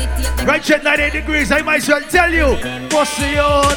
Right 0.47 0.71
at 0.71 0.83
98 0.83 1.13
degrees, 1.13 1.53
I 1.53 1.61
might 1.61 1.83
as 1.83 1.89
well 1.89 2.01
tell 2.01 2.33
you. 2.33 2.57
Pussy 2.89 3.37
on. 3.37 3.77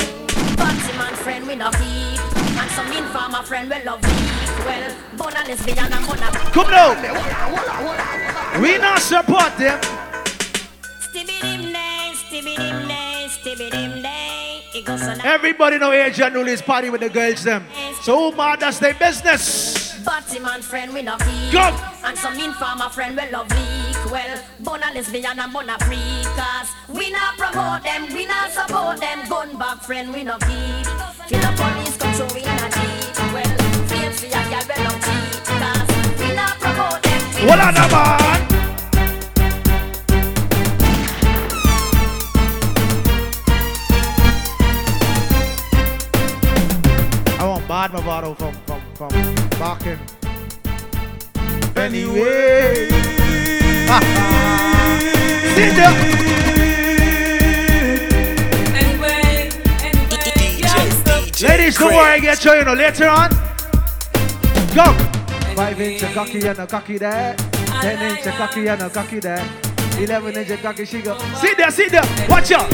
Fancy 0.56 0.98
man 0.98 1.14
friend 1.16 1.46
we 1.46 1.56
no 1.56 1.70
feed 1.72 2.18
And 2.58 2.72
some 2.72 2.90
mean 2.90 3.04
farmer 3.12 3.44
friend 3.44 3.70
we 3.70 3.84
love 3.84 4.02
weed 4.02 4.66
Well, 4.66 4.96
lesbian 5.46 5.92
and 5.92 6.08
bona 6.08 6.32
Come 6.56 6.72
now. 6.72 8.62
We 8.62 8.78
not 8.78 9.00
support 9.00 9.58
them. 9.58 9.82
Day, 11.14 11.26
day, 11.26 11.62
day 14.02 15.22
Everybody 15.26 15.80
know 15.80 15.92
Adrian 15.92 16.32
Nulis 16.32 16.66
party 16.66 16.90
with 16.90 17.02
the 17.02 17.10
girls 17.10 17.44
them. 17.44 17.66
So 18.04 18.32
who 18.32 18.38
mad 18.38 18.62
that's 18.62 18.80
their 18.80 18.94
business. 18.94 19.81
Batty 20.06 20.40
man 20.40 20.62
friend 20.62 20.94
we 20.94 21.02
no 21.02 21.18
feed 21.18 21.52
Come. 21.52 21.76
And 22.04 22.18
some 22.18 22.36
mean 22.36 22.54
farmer 22.54 22.90
friend 22.90 23.16
we 23.16 23.30
love 23.30 23.50
leak 23.52 24.12
Well, 24.12 24.40
bona 24.62 24.92
lesbian 24.94 25.40
and 25.40 25.54
bona 25.54 25.78
Cause 25.78 26.70
we 26.90 27.12
not 27.12 27.38
promote 27.38 27.84
them, 27.84 28.12
we 28.14 28.26
not 28.26 28.50
support 28.52 28.98
them. 29.00 29.28
Gun 29.30 29.58
back 29.58 29.82
friend 29.84 30.14
we 30.14 30.24
no 30.24 30.38
keep 30.40 30.86
Till 31.28 31.40
the 31.40 31.52
police 31.56 31.98
come 31.98 32.14
show 32.16 32.28
we 32.34 32.42
not 32.42 32.72
cheat 32.72 33.18
Well, 33.34 33.52
feel 33.90 34.12
free 34.12 34.30
a 34.30 34.42
girl 34.50 34.66
we 34.70 34.84
love 34.84 35.02
cheat 35.06 35.42
we 36.20 36.36
not 36.36 36.60
promote 36.60 37.04
them. 37.04 37.22
We 37.36 37.48
What 37.48 37.58
not 37.58 37.92
man? 37.92 38.48
I 47.40 47.48
want 47.48 47.68
bad 47.68 47.92
Movado 47.92 48.38
from 48.38 48.54
from 48.66 48.82
from 48.96 49.41
Barking. 49.62 50.00
Anyway. 51.76 52.90
Sit 55.54 55.76
down. 55.78 55.94
Ladies, 61.48 61.78
don't 61.78 61.94
worry, 61.94 62.10
I 62.10 62.20
get 62.20 62.44
you, 62.44 62.54
you 62.56 62.66
know, 62.66 62.74
later 62.74 63.08
on. 63.08 63.30
Go! 64.74 64.94
Five 65.56 65.80
inch 65.80 66.02
cocky 66.12 66.48
and 66.48 66.58
a 66.58 66.66
cocky 66.66 66.98
there. 66.98 67.36
Ten 67.82 68.18
inch 68.18 68.24
cocky 68.36 68.68
and 68.68 68.82
a 68.82 68.90
cocky 68.90 69.20
there. 69.20 69.48
Eleven 70.00 70.38
inch 70.38 70.60
cocky, 70.64 70.86
she 70.86 71.04
go. 71.04 71.16
Sit 71.36 71.56
there, 71.56 71.70
sit 71.70 71.92
there. 71.92 72.28
Watch 72.28 72.52
out. 72.52 72.68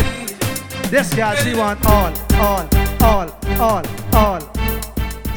This 0.89 1.13
girl, 1.13 1.35
she 1.35 1.53
want 1.53 1.85
all, 1.85 2.13
all, 2.35 2.69
all, 3.01 3.29
all, 3.59 3.83
all. 4.13 4.56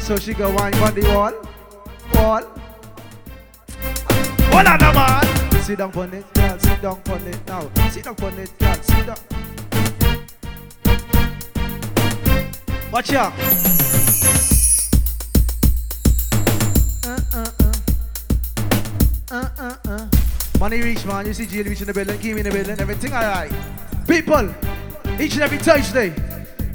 So 0.01 0.17
she 0.17 0.33
go 0.33 0.53
wine 0.55 0.73
on 0.75 0.93
the 0.95 1.03
wall, 1.13 1.31
wall. 2.15 2.43
Hold 4.51 4.67
on, 4.67 4.79
man. 4.95 5.61
Sit 5.61 5.77
down 5.77 5.95
on 5.95 6.13
it, 6.13 6.33
girl. 6.33 6.59
Sit 6.59 6.81
down 6.81 7.01
on 7.07 7.27
it 7.27 7.47
now. 7.47 7.71
Sit 7.89 8.03
down 8.03 8.15
on 8.21 8.39
it, 8.39 8.59
girl. 8.59 8.75
Sit 8.81 9.05
down. 9.05 9.17
Watch 12.91 13.13
out. 13.13 13.33
Uh, 19.31 19.49
uh, 19.59 19.75
uh. 19.87 20.07
Money 20.59 20.81
reach, 20.81 21.05
man. 21.05 21.27
You 21.27 21.33
see 21.33 21.45
Jill 21.45 21.63
reach 21.63 21.79
in 21.79 21.87
the 21.87 21.93
building, 21.93 22.19
Kim 22.19 22.37
in 22.37 22.43
the 22.43 22.51
building, 22.51 22.79
everything 22.79 23.13
alright. 23.13 23.53
People, 24.07 24.53
each 25.19 25.35
and 25.35 25.43
every 25.43 25.59
Thursday, 25.59 26.09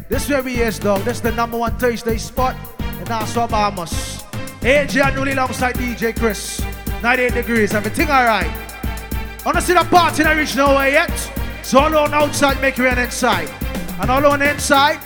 this 0.08 0.28
where 0.30 0.42
we 0.42 0.62
is, 0.62 0.78
dog. 0.78 1.02
This 1.02 1.20
the 1.20 1.32
number 1.32 1.58
one 1.58 1.76
Thursday 1.76 2.16
spot 2.16 2.56
Nassau, 3.04 3.46
Bahamas. 3.46 4.24
AJ 4.60 5.14
Newly 5.14 5.32
alongside 5.32 5.76
DJ 5.76 6.16
Chris. 6.18 6.60
98 7.02 7.34
degrees, 7.34 7.74
everything 7.74 8.08
alright. 8.08 8.50
Wanna 9.44 9.60
see 9.60 9.74
the 9.74 9.84
party 9.84 10.24
not 10.24 10.36
reach 10.36 10.56
nowhere 10.56 10.88
yet? 10.88 11.16
So 11.62 11.78
all 11.78 11.96
on 11.96 12.14
outside, 12.14 12.60
make 12.60 12.76
your 12.76 12.92
way 12.92 13.02
inside. 13.02 13.50
And 14.00 14.10
all 14.10 14.26
on 14.26 14.42
inside, 14.42 14.98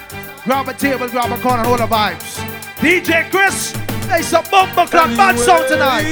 grab 0.44 0.68
a 0.68 0.74
table, 0.74 1.08
grab 1.08 1.30
a 1.30 1.42
corner, 1.42 1.64
hold 1.64 1.80
the 1.80 1.86
vibes. 1.86 2.38
DJ 2.76 3.30
Chris, 3.30 3.74
it's 4.08 4.32
a 4.32 4.42
bumper 4.50 4.86
club 4.86 5.16
bad 5.16 5.38
sound 5.38 5.68
tonight. 5.68 6.04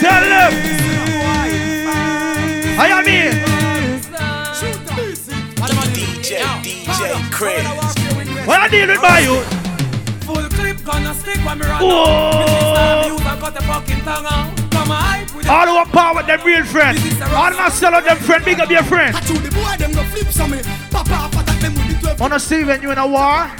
Tell 0.00 0.20
them. 0.20 0.52
I 2.76 2.88
am 2.88 3.06
here. 3.06 3.32
DJ, 5.94 6.40
DJ 6.62 7.30
Chris. 7.30 7.64
What 8.46 8.60
I 8.60 8.68
deal 8.68 8.88
with 8.88 9.00
my 9.00 9.20
youth? 9.20 9.63
Full 10.24 10.48
clip 10.56 10.82
gonna 10.84 11.14
stick 11.14 11.36
when 11.44 11.58
me 11.58 11.66
run 11.66 11.82
Whoa. 11.82 13.18
got 13.40 13.54
the 13.54 13.62
fucking 13.62 14.00
tongue 14.00 14.24
out. 14.24 14.64
On, 14.74 15.36
with 15.36 15.48
All 15.48 15.66
who 15.66 15.76
are 15.76 15.86
power 15.86 16.22
them 16.22 16.40
real 16.44 16.64
friend. 16.64 16.98
All 17.34 17.50
not 17.50 17.72
sell 17.72 17.92
them 17.92 18.16
friend, 18.18 18.44
big 18.44 18.58
up 18.58 18.70
your 18.70 18.82
friend. 18.84 19.14
To 19.14 19.32
the 19.34 19.50
boy, 19.50 19.76
them 19.78 19.92
go 19.92 20.02
flip 20.04 20.28
some 20.28 20.50
me. 20.50 20.62
Papa, 20.90 21.28
attack 21.38 21.60
them 21.60 21.74
with 21.74 21.88
the 21.88 22.00
12. 22.00 22.20
Wanna 22.20 22.40
see 22.40 22.64
when 22.64 22.80
you 22.80 22.90
in 22.90 22.98
a 22.98 23.06
war 23.06 23.50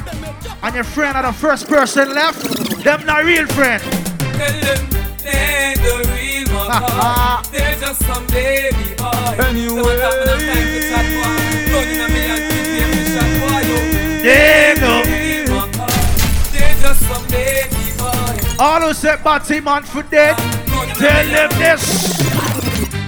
and 0.62 0.75
your 0.75 0.85
friend 0.85 1.16
are 1.16 1.25
the 1.25 1.33
first 1.33 1.68
person 1.68 2.14
left? 2.14 2.40
Them 2.83 3.04
not 3.04 3.25
real 3.25 3.47
friend. 3.49 3.83
Tell 3.83 4.61
them 4.61 4.88
they 5.23 5.75
the 5.76 5.94
real 6.16 6.49
one. 6.56 7.44
They're 7.52 7.78
just 7.78 8.00
some 8.06 8.26
baby 8.28 8.94
boy. 8.97 9.44
Anyway. 9.44 9.85
Got 14.80 15.03
All 18.64 18.80
who 18.80 18.94
said 18.94 19.23
Batty 19.23 19.61
man 19.61 19.83
for 19.83 20.02
dead, 20.04 20.38
tell 20.97 21.26
them 21.28 21.50
this. 21.59 22.18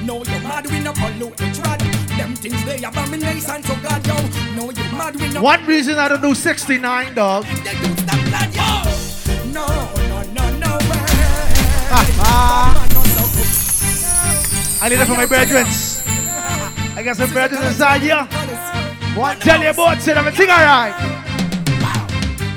No, 0.04 0.18
you 0.18 0.40
mad 0.42 0.66
we 0.70 0.80
no 0.80 0.92
pollute 0.92 1.34
the 1.38 1.44
trad. 1.44 1.78
Them 2.18 2.36
things 2.36 2.62
they 2.66 2.84
abomination 2.84 3.62
to 3.62 3.74
God, 3.82 4.06
yo. 4.06 4.16
No, 4.54 4.70
you 4.70 4.84
mad 4.92 5.16
we 5.16 5.32
no. 5.32 5.40
One 5.40 5.64
reason 5.64 5.94
I 5.98 6.08
don't 6.08 6.20
do 6.20 6.34
69, 6.34 7.14
dog. 7.14 7.44
They 7.44 7.72
do 7.72 7.96
stop 7.96 8.20
blood, 8.28 8.54
yo. 8.54 8.84
No, 9.50 9.66
no, 10.10 10.22
no, 10.36 10.44
no 10.58 10.76
way. 10.90 11.04
Man, 12.20 12.76
no 12.92 13.00
so 13.16 13.24
good. 13.32 13.48
I 14.82 14.88
need 14.90 15.00
it 15.00 15.06
for 15.06 15.14
my 15.14 15.24
brethren. 15.24 15.64
I 16.98 17.02
got 17.02 17.16
some 17.16 17.32
brethren 17.32 17.64
inside 17.64 18.02
here. 18.02 18.28
One 19.18 19.40
tell 19.40 19.62
you 19.62 19.70
about 19.70 20.06
it, 20.06 20.16
everything 20.18 20.50
alright. 20.50 20.94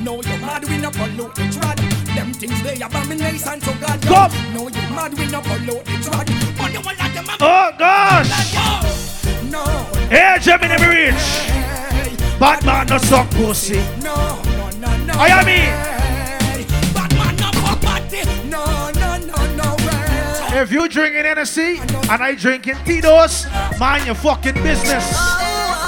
No, 0.03 0.22
you 0.22 0.38
mad 0.41 0.65
we 0.68 0.77
no 0.79 0.91
pollute 0.91 1.36
the 1.36 1.44
trad. 1.44 1.88
Them 2.20 2.34
things 2.34 2.62
they 2.64 2.76
abomination 2.82 3.62
to 3.62 3.74
God, 3.80 4.04
yo. 4.04 4.12
Come. 4.12 4.32
No, 4.54 4.68
you 4.68 4.82
mad 4.94 5.14
we 5.18 5.26
no 5.28 5.40
pollute 5.40 5.86
the 5.86 5.92
trad. 6.04 6.58
But 6.58 6.74
you 6.74 6.82
want 6.82 7.00
like 7.00 7.14
them 7.14 7.26
Oh 7.40 7.72
gosh! 7.80 8.53
yo. 8.53 9.50
No, 9.50 9.64
Hey, 10.10 10.38
Gemini 10.42 10.75
me 10.82 10.88
reach. 10.88 11.14
hey. 11.16 12.38
Bad 12.38 12.66
man 12.66 12.88
no 12.88 12.98
suck 12.98 13.29
pussy. 13.32 13.79
No, 14.03 14.42
no, 14.58 14.70
no, 14.82 14.98
no. 15.05 15.14
I 15.16 15.27
am 15.29 15.46
me. 15.46 15.60
way. 15.64 16.66
Batman 16.94 17.36
no 17.38 17.51
fuck 17.62 17.82
party. 17.82 18.22
No, 18.50 18.66
no, 19.00 19.18
no, 19.24 19.55
no 19.55 19.75
way. 19.86 20.60
If 20.62 20.74
you 20.74 20.90
drinking 20.90 21.24
Hennessy 21.24 21.77
and 21.79 22.22
I 22.22 22.36
drinking 22.36 22.75
Tito's, 22.84 23.46
mind 23.79 24.05
your 24.08 24.16
fucking 24.16 24.55
business. 24.55 25.05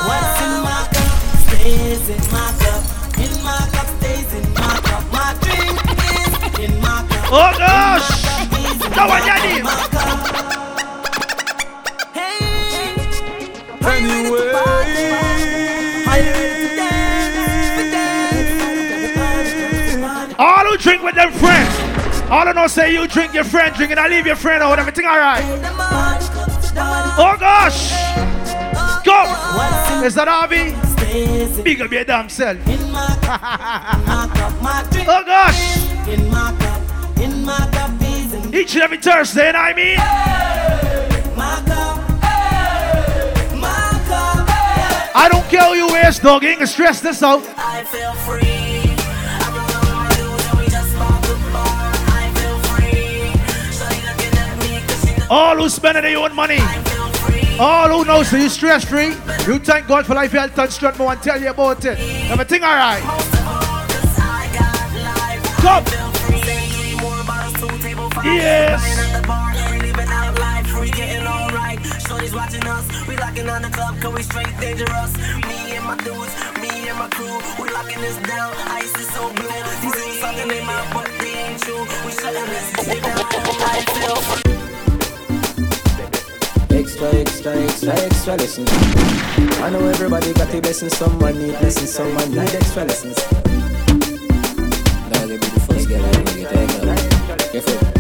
What's 0.08 0.42
in 0.42 0.64
my 0.64 0.88
cup 0.94 1.20
stays 1.44 2.10
in 2.10 2.22
my 2.32 2.56
cup. 2.64 3.20
In 3.20 3.44
my 3.44 3.68
cup 3.74 3.88
stays 4.00 4.34
in 4.34 4.54
my 4.54 4.80
cup. 4.80 5.12
My 5.12 5.36
drink 5.42 5.81
Hey, 12.12 12.96
I'm 13.80 13.88
ready 13.88 14.04
to 14.04 14.36
Anyway. 14.36 14.52
party. 14.52 15.08
I'm 15.08 16.28
ready 16.28 16.68
to 16.68 16.76
dance. 16.76 17.72
To 17.78 17.84
dance. 19.16 20.36
All 20.38 20.66
who 20.66 20.76
drink 20.76 21.04
with 21.04 21.16
them 21.16 21.32
friends. 21.32 21.74
All 22.30 22.46
who 22.46 22.52
know 22.52 22.68
say 22.68 22.92
you 22.92 23.08
drink 23.08 23.34
your 23.34 23.46
friend 23.46 23.74
drink 23.78 23.92
and 23.92 24.00
I 24.02 24.10
leave 24.10 24.26
your 24.26 24.36
friend 24.36 24.62
out. 24.62 24.78
Everything 24.78 25.06
alright. 25.06 25.42
The 25.42 25.72
money, 25.72 26.26
the 26.26 26.84
money 26.84 27.12
Oh 27.18 27.38
gosh! 27.40 27.92
Go! 29.06 29.24
Is 30.04 30.16
that 30.16 30.28
in 30.28 31.64
Big 31.64 31.80
up 31.80 31.92
your 31.92 32.04
damn 32.04 32.28
self. 32.28 32.58
in 32.68 32.92
my 32.92 33.08
cup. 33.22 33.42
My 33.42 34.28
cup, 34.36 34.62
my 34.62 34.84
drink 34.92 35.08
Oh 35.10 35.24
gosh! 35.26 36.61
Each 38.54 38.74
and 38.76 38.84
every 38.84 38.98
Thursday, 38.98 39.48
what 39.48 39.56
I 39.56 39.74
mean? 39.74 39.98
my 41.36 41.56
cup. 41.66 41.98
My 43.58 43.90
cup. 44.08 44.48
I 45.16 45.28
don't 45.32 45.48
care 45.50 45.64
who 45.70 45.74
you 45.74 45.88
waste, 45.92 46.22
dog. 46.22 46.44
You 46.44 46.50
ain't 46.50 46.60
gonna 46.60 46.68
stress 46.68 47.02
this 47.02 47.24
out. 47.24 47.42
I 47.58 47.84
feel 47.86 48.14
free. 48.28 48.94
I'm 49.42 49.54
alone 49.56 49.92
my 49.96 50.10
dudes 50.16 50.46
and 50.48 50.60
we 50.60 50.66
just 50.70 50.94
bought 51.00 51.22
the 51.24 51.36
bar. 51.52 51.92
I 52.22 52.30
feel 52.36 52.58
free. 52.70 53.32
Shawty 53.72 54.02
looking 54.06 54.38
at 54.38 54.58
me 54.60 54.82
'cause 54.86 55.02
she 55.02 55.12
knows 55.18 55.28
All 55.30 55.56
who 55.56 55.70
spending 55.70 56.04
their 56.04 56.18
own 56.20 56.36
money. 56.36 56.60
I 56.60 56.78
feel 56.84 57.10
free. 57.24 57.58
All 57.58 57.90
who 57.90 58.06
knows 58.06 58.30
that 58.32 58.40
you 58.40 58.50
stress 58.50 58.84
free. 58.86 59.16
You 59.48 59.58
thank 59.60 59.88
God 59.88 60.06
for 60.06 60.14
life, 60.14 60.32
health, 60.34 60.58
and 60.60 60.72
strength. 60.72 61.00
More 61.00 61.14
and 61.14 61.22
tell 61.24 61.42
you 61.42 61.50
about 61.50 61.84
it. 61.86 61.98
Everything 62.30 62.64
alright. 62.64 63.04
Most 63.06 63.34
of 63.34 63.48
all 63.48 63.84
'cause 63.88 64.20
I 64.20 64.48
got 64.54 64.92
life. 65.02 65.58
Come. 65.58 66.11
Someone 91.92 92.32
need 92.32 92.56
extra 92.56 92.86
lessons. 92.86 93.16
Be 95.28 95.38
the 95.38 95.60
first 95.68 95.90
girl 95.90 96.04
I 96.04 96.24
take. 96.24 97.52
Careful. 97.52 97.91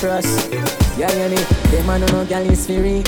Frost. 0.00 0.48
Yeah, 0.96 1.12
you 1.12 1.28
need, 1.28 1.44
them 1.68 1.84
man 1.86 2.00
no 2.00 2.24
gal 2.24 2.42
is 2.50 2.64
free. 2.64 3.04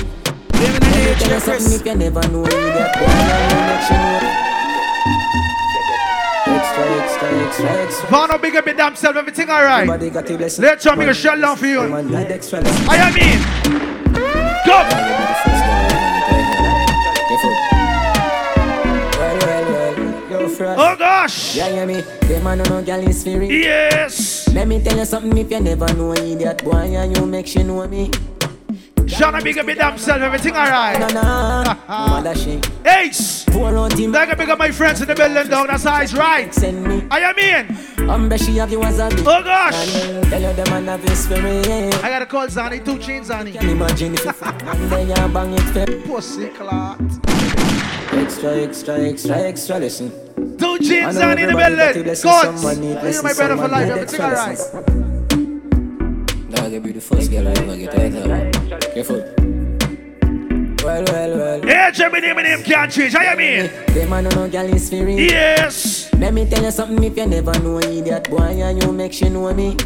Let 0.53 0.73
me 0.73 0.79
tell 1.17 1.33
you 1.33 1.41
something 1.41 1.73
if 1.73 1.87
you 1.87 1.95
never 1.95 2.21
know 2.29 2.45
you 2.45 2.51
get 2.51 3.01
make. 3.01 3.09
Extra, 6.53 6.85
extra, 7.01 7.29
extra, 7.47 7.71
extra. 7.81 8.05
Gonna 8.11 8.37
big 8.39 8.57
up 8.57 8.67
your 8.67 8.75
damn 8.75 8.95
self. 8.95 9.17
Everything 9.17 9.49
alright. 9.49 9.89
Everybody 9.89 10.11
got 10.11 10.29
a 10.31 10.37
blessing. 10.37 10.65
Let's 10.65 10.85
show 10.85 10.95
me 10.95 11.07
a 11.07 11.15
shell 11.15 11.41
down 11.41 11.57
for 11.57 11.65
you. 11.67 11.81
Someone 11.81 12.11
need 12.11 12.31
extra 12.31 12.61
lessons. 12.61 12.89
I 12.89 12.97
am 12.97 13.17
in. 13.17 13.41
Go! 14.67 14.85
The. 14.89 15.13
Oh 20.79 20.97
gosh! 20.99 21.57
Yeah, 21.57 21.69
yeah, 21.69 21.87
me. 21.87 22.03
Them 22.03 22.45
man 22.45 22.59
no 22.59 22.83
gal 22.83 23.01
is 23.01 23.23
free. 23.23 23.63
Yes! 23.63 24.32
Let 24.53 24.69
me 24.69 24.83
tell 24.83 24.99
you 24.99 25.05
something 25.07 25.37
if 25.39 25.51
you 25.51 25.61
never 25.61 25.93
know 25.95 26.13
idiot 26.13 26.63
boy 26.63 26.73
and 26.73 27.17
you 27.17 27.25
make 27.25 27.47
she 27.47 27.63
know 27.63 27.87
me. 27.89 28.11
Shana 29.13 29.43
big 29.43 29.59
up 29.59 29.67
damn 29.67 29.99
self. 29.99 30.21
Everything 30.21 30.55
alright. 30.55 30.99
na, 31.13 31.75
mother 31.89 32.35
she. 32.35 32.61
Ace! 32.85 33.45
Pour 33.47 33.77
out 33.77 33.93
him, 33.99 34.13
Like 34.13 34.31
a 34.31 34.37
big 34.37 34.51
up 34.51 34.59
my 34.59 34.71
friends 34.71 35.01
in 35.01 35.09
the 35.09 35.15
building, 35.15 35.49
dog. 35.49 35.69
That's 35.69 35.85
how 35.85 36.01
it's 36.03 36.15
right. 36.15 36.53
send 36.55 36.85
me. 36.87 37.07
I 37.11 37.21
am 37.21 37.39
in. 37.39 38.39
She 38.39 38.57
have 38.57 38.71
you 38.71 38.83
as 38.83 38.99
a. 38.99 39.07
Oh 39.07 39.43
gosh! 39.43 39.93
Tell 40.29 40.43
you 40.43 40.53
the 40.53 40.71
man 40.71 40.87
have 40.87 41.03
his 41.03 41.25
spirit. 41.25 41.67
I 42.05 42.09
gotta 42.09 42.27
call 42.27 42.47
Zani. 42.47 42.85
Two 42.85 42.99
chains, 42.99 43.29
Zani. 43.29 43.53
Can 43.53 43.69
imagine 43.71 44.15
if 44.15 44.25
you 44.25 44.33
fuck 44.33 44.63
and 44.63 44.91
then 44.91 45.09
you 45.09 45.15
bang 45.15 45.55
it. 45.55 46.07
Pussy 46.07 46.49
clot. 46.49 47.01
Extra, 48.13 48.57
extra, 48.57 48.99
extra, 48.99 49.37
extra 49.39 49.79
listen. 49.79 50.32
Two 50.63 50.75
I 50.75 50.79
chains, 50.79 51.17
know 51.17 51.23
Zani 51.23 51.43
in 51.43 51.51
the 51.51 51.59
everybody 51.59 51.75
got 51.75 51.91
a 51.91 52.03
building. 52.05 52.23
God! 52.23 52.55
You're 53.03 53.23
my 53.25 53.33
brother 53.35 53.57
for 53.57 53.67
life. 53.67 53.91
Everything 53.91 54.21
alright. 54.21 54.49
lessons. 54.49 54.85
Now 56.55 56.67
you 56.67 56.81
be 56.81 56.93
the 56.93 57.01
first 57.01 57.31
girl 57.33 57.49
I 57.49 57.51
ever 57.51 57.77
get 57.77 57.91
out 57.99 58.15
of. 58.15 58.95
Careful. 58.95 59.27
Well, 60.87 61.05
well, 61.11 61.37
well. 61.37 61.67
Yeah, 61.67 61.91
Gemini, 61.91 62.33
my 62.33 62.43
name 62.43 62.63
can't 62.63 62.93
change. 62.93 63.17
I 63.17 63.25
am 63.25 63.41
in. 63.41 63.67
Them 63.93 64.11
man 64.11 64.23
no 64.23 64.49
gal 64.49 64.67
is 64.67 64.89
free. 64.89 65.27
Yes! 65.27 66.15
Let 66.15 66.33
me 66.33 66.49
tell 66.49 66.63
you 66.63 66.71
something 66.71 67.03
if 67.03 67.17
you 67.17 67.27
never 67.27 67.59
know 67.59 67.79
an 67.79 67.91
idiot 67.91 68.31
boy 68.31 68.63
and 68.63 68.81
you 68.81 68.93
make 68.93 69.13
she 69.15 69.29
know 69.31 69.53
me. 69.53 69.77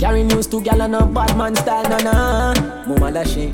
Carry 0.00 0.24
news 0.24 0.48
to 0.48 0.60
gal 0.62 0.82
and 0.82 0.96
a 0.96 1.06
bad 1.06 1.38
man 1.38 1.54
style, 1.54 1.88
na 1.88 1.98
na. 1.98 2.54
Mama 2.88 3.12
da 3.12 3.22
she. 3.22 3.52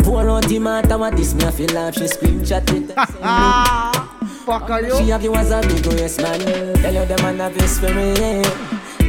Pour 0.00 0.28
out 0.28 0.44
the 0.46 0.58
matter 0.58 0.98
what 0.98 1.16
this 1.16 1.32
me 1.32 1.44
I 1.44 1.50
feel 1.52 1.70
like 1.72 1.94
she 1.94 2.04
screenshot 2.04 2.68
it. 2.68 3.94
Fuck 4.48 4.70
are 4.70 4.80
She 4.80 5.04
you? 5.04 5.12
have 5.12 5.22
you 5.22 5.34
as 5.34 5.50
a 5.50 5.60
big 5.60 5.84
man. 5.86 6.40
Tell 6.80 6.94
you 6.94 7.04
the 7.04 7.16
man 7.22 7.38
have 7.38 7.54
his 7.54 7.76
spirit. 7.76 8.46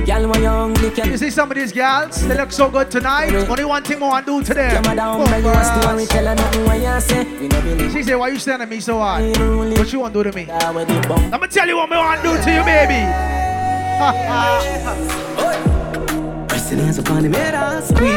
Gal 0.05 0.27
when 0.27 0.41
you're 0.41 0.51
hungry, 0.51 0.89
can 0.91 1.11
You 1.11 1.17
see 1.17 1.29
some 1.29 1.49
of 1.49 1.55
these 1.55 1.71
girls, 1.71 2.27
they 2.27 2.35
look 2.35 2.51
so 2.51 2.69
good 2.69 2.91
tonight. 2.91 3.33
Only 3.47 3.63
one 3.63 3.81
thing 3.81 3.99
more 3.99 4.15
I 4.15 4.21
do 4.21 4.43
to 4.43 4.53
them. 4.53 4.83
Come 4.83 4.97
down, 4.97 5.19
you 5.41 5.49
a 5.49 5.63
story, 5.63 6.05
tell 6.07 6.25
her 6.25 6.35
nothing 6.35 6.65
what 6.65 6.81
you 6.81 6.99
say. 6.99 7.23
We 7.39 7.47
no 7.47 7.61
believe 7.61 7.89
She 7.93 8.03
said, 8.03 8.15
why 8.15 8.27
you 8.27 8.37
staring 8.37 8.63
at 8.63 8.69
me 8.69 8.81
so 8.81 8.97
hard? 8.97 9.23
What 9.77 9.93
you 9.93 9.99
want 10.01 10.13
to 10.13 10.23
do 10.23 10.29
to 10.29 10.35
me? 10.35 10.43
that 10.43 10.75
with 10.75 10.89
the 10.89 11.07
bum. 11.07 11.31
Let 11.31 11.39
me 11.39 11.47
tell 11.47 11.67
you 11.69 11.77
what 11.77 11.89
I 11.89 11.97
want 11.97 12.21
to 12.21 12.27
do 12.27 12.35
to 12.43 12.51
you, 12.51 12.63
baby. 12.65 12.99
Press 16.49 16.69
your 16.69 16.81
hands 16.81 16.97
upon 16.97 17.23
the 17.23 17.29
metal 17.29 17.81
squeeze. 17.81 18.09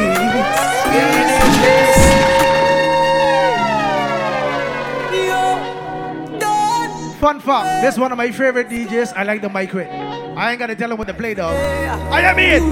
Fun 7.22 7.38
fact, 7.38 7.82
this 7.82 7.94
is 7.94 8.00
one 8.00 8.10
of 8.10 8.18
my 8.18 8.32
favorite 8.32 8.68
DJs. 8.68 9.12
I 9.14 9.22
like 9.22 9.40
the 9.40 9.48
mic 9.48 9.72
with. 9.72 9.86
I 9.86 10.50
ain't 10.50 10.58
gonna 10.58 10.74
tell 10.74 10.90
him 10.90 10.98
what 10.98 11.06
to 11.06 11.14
play 11.14 11.34
though. 11.34 11.46
I 11.46 12.20
am 12.22 12.36
in. 12.36 12.64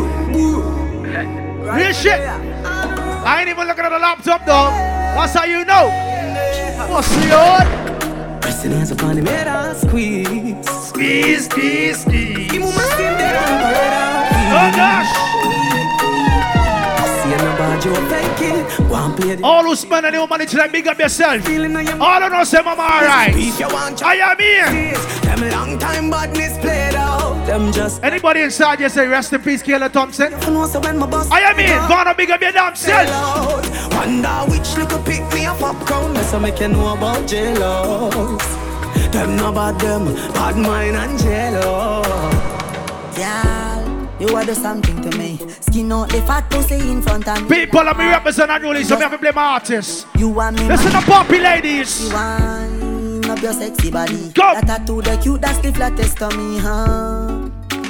Real 1.62 1.92
shit. 1.92 2.18
I 2.18 3.36
ain't 3.38 3.48
even 3.48 3.68
looking 3.68 3.84
at 3.84 3.90
the 3.90 3.98
laptop 4.00 4.44
though. 4.44 4.70
That's 5.14 5.34
how 5.34 5.44
you 5.44 5.64
know. 5.64 5.86
What's 6.90 7.14
the 7.14 7.32
odd? 7.32 8.42
Press 8.42 8.64
your 8.64 8.74
hands 8.74 8.90
upon 8.90 9.14
the 9.14 9.22
metal 9.22 9.72
squeeze. 9.88 10.68
Squeeze, 10.68 11.44
squeeze, 11.44 12.00
squeeze. 12.00 12.50
Give 12.50 12.60
me 12.60 12.72
my 12.74 12.82
skin 12.90 13.18
there. 13.18 13.38
Oh 14.50 14.72
gosh. 14.74 15.39
See 17.82 17.88
no 17.88 17.94
bad 17.94 18.00
you 18.00 18.08
fake 18.08 18.40
it. 18.52 18.88
Go 18.88 18.94
and 18.94 19.16
play 19.16 19.34
the 19.36 19.44
All 19.44 19.62
who 19.64 19.74
spend 19.74 20.06
any 20.06 20.26
money 20.26 20.46
tonight, 20.46 20.72
big 20.72 20.86
up 20.86 20.98
yourself. 20.98 21.44
feeling 21.44 21.76
of 21.76 21.82
your 21.82 22.02
All 22.02 22.22
of 22.22 22.32
us 22.32 22.50
say, 22.50 22.62
Mama, 22.62 22.82
alright. 22.82 23.34
If 23.34 23.58
you 23.58 23.66
I 23.66 24.14
am 24.16 24.38
here. 24.38 24.94
Them 25.22 25.50
long 25.50 25.78
time 25.78 26.10
badness 26.10 26.58
played 26.58 26.94
out. 26.94 27.46
Them 27.46 27.72
just 27.72 28.02
Anybody 28.02 28.42
inside 28.42 28.80
you 28.80 28.88
say, 28.88 29.06
rest 29.06 29.32
in 29.32 29.42
peace, 29.42 29.62
Kayla 29.62 29.90
Thompson. 29.92 30.34
I 30.34 30.50
know 30.50 30.66
so 30.66 30.80
when 30.80 30.98
my 30.98 31.06
boss 31.06 31.30
I 31.30 31.40
am 31.40 31.58
here. 31.58 31.78
Gonna 31.88 32.14
big 32.14 32.30
up 32.30 32.40
your 32.40 32.52
damn 32.52 32.74
self. 32.76 33.08
out. 33.08 33.94
Wonder 33.94 34.28
which 34.50 34.76
little 34.76 35.02
pick 35.02 35.22
me 35.32 35.46
a 35.46 35.54
popcorn. 35.54 36.14
That's 36.14 36.32
how 36.32 36.38
make 36.38 36.60
you 36.60 36.68
know 36.68 36.94
about 36.94 37.26
jealous. 37.28 38.44
Them 39.12 39.36
no 39.36 39.52
bad 39.52 39.80
them, 39.80 40.14
bad 40.32 40.56
mind 40.56 40.96
and 40.96 41.18
jealous. 41.18 42.06
Girl, 43.16 43.69
you 44.20 44.36
are 44.36 44.44
do 44.44 44.54
something 44.54 45.00
to 45.02 45.16
me. 45.16 45.38
Skin 45.60 45.90
out 45.90 46.10
the 46.10 46.20
fat 46.22 46.48
pussy 46.50 46.74
in 46.74 47.00
front 47.00 47.26
of 47.26 47.42
me. 47.48 47.64
People 47.64 47.82
me 47.94 48.06
represent 48.06 48.50
unruly, 48.50 48.84
so 48.84 48.96
me 48.96 49.02
have 49.02 49.18
to 49.18 49.32
my 49.32 49.42
artists. 49.42 50.06
You 50.16 50.28
want 50.28 50.58
me 50.58 50.68
Listen 50.68 50.92
to 50.92 51.00
poppy 51.00 51.38
ladies. 51.38 52.04
You 52.04 52.14
wind 52.14 53.26
up 53.26 53.40
your 53.40 53.52
sexy 53.54 53.90
body. 53.90 54.30
Go. 54.34 54.54
That 54.54 54.66
tattoo, 54.66 55.00
the 55.00 55.16
cute, 55.22 55.40
that's 55.40 55.58
the 55.58 55.72
flattest 55.72 56.18
to 56.18 56.28
me, 56.36 56.58
huh? 56.58 57.48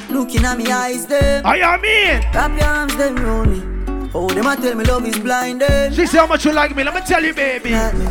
Looking 0.09 0.45
at 0.45 0.57
me 0.57 0.71
eyes, 0.71 1.05
them. 1.05 1.45
I 1.45 1.57
am 1.57 1.83
here. 1.83 2.21
Wrap 2.33 2.57
your 2.57 2.67
arms, 2.67 2.95
them 2.95 3.15
round 3.17 3.51
me. 3.51 4.09
Oh, 4.13 4.29
them 4.29 4.45
a 4.45 4.55
tell 4.55 4.75
me 4.75 4.85
love 4.85 5.05
is 5.05 5.19
blinded. 5.19 5.93
She 5.93 6.05
say 6.05 6.17
how 6.17 6.27
much 6.27 6.45
you 6.45 6.53
like 6.53 6.75
me. 6.75 6.83
Let 6.83 6.95
me 6.95 7.01
tell 7.01 7.23
you, 7.23 7.33
baby. 7.33 7.73
At 7.73 7.95
me. 7.95 8.05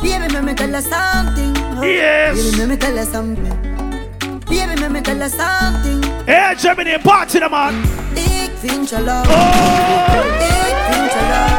Baby, 0.00 0.32
let 0.32 0.44
me 0.44 0.54
tell 0.54 0.70
you 0.70 0.80
something. 0.80 1.54
Yes. 1.82 2.36
Baby, 2.36 2.58
let 2.58 2.68
me 2.68 2.76
tell 2.76 2.94
you 2.94 3.04
something. 3.04 4.40
Baby, 4.46 4.80
let 4.80 4.92
me 4.92 5.00
tell 5.00 5.16
you 5.16 5.28
something. 5.28 6.07
Hey, 6.28 6.54
Germany, 6.58 6.98
party 6.98 7.38
the 7.38 7.48
man. 7.48 7.74
Ik 8.14 8.50
vind 8.60 8.88
je 8.90 9.00
love. 9.00 9.32
Oh. 9.32 10.14
Ik 10.38 10.76
vind 10.90 11.12
je 11.12 11.20
love. 11.32 11.56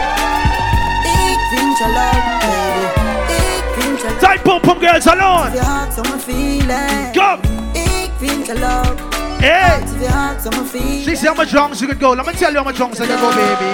Ik 1.31 1.39
vind 1.49 1.77
je 1.77 1.87
love, 1.87 2.21
baby. 2.39 2.85
Ik 3.33 3.63
vind 3.79 4.01
je 4.01 4.07
love. 4.07 4.19
Type 4.19 4.41
pump 4.43 4.61
pump 4.61 4.79
girls 4.79 5.07
alone. 5.07 5.47
If 5.47 5.53
your 5.53 5.65
heart, 5.65 5.93
so 5.93 6.03
feeling. 6.19 7.13
Come. 7.13 7.39
Ik 7.73 8.11
vind 8.17 8.45
je 8.45 8.59
love. 8.59 8.93
Hey. 9.39 9.81
If 9.81 9.99
your 10.01 10.11
heart, 10.11 10.41
so 10.41 10.49
me 10.49 10.67
feeling. 10.67 11.03
She 11.03 11.15
say 11.15 11.27
how 11.27 11.35
much 11.35 11.49
drums 11.49 11.79
you 11.79 11.87
could 11.87 11.99
go. 11.99 12.13
Let 12.13 12.25
me 12.27 12.33
tell 12.33 12.51
you 12.51 12.57
how 12.57 12.63
much 12.63 12.75
drums 12.75 12.99
I 12.99 13.07
can 13.07 13.19
go, 13.19 13.29
baby. 13.29 13.65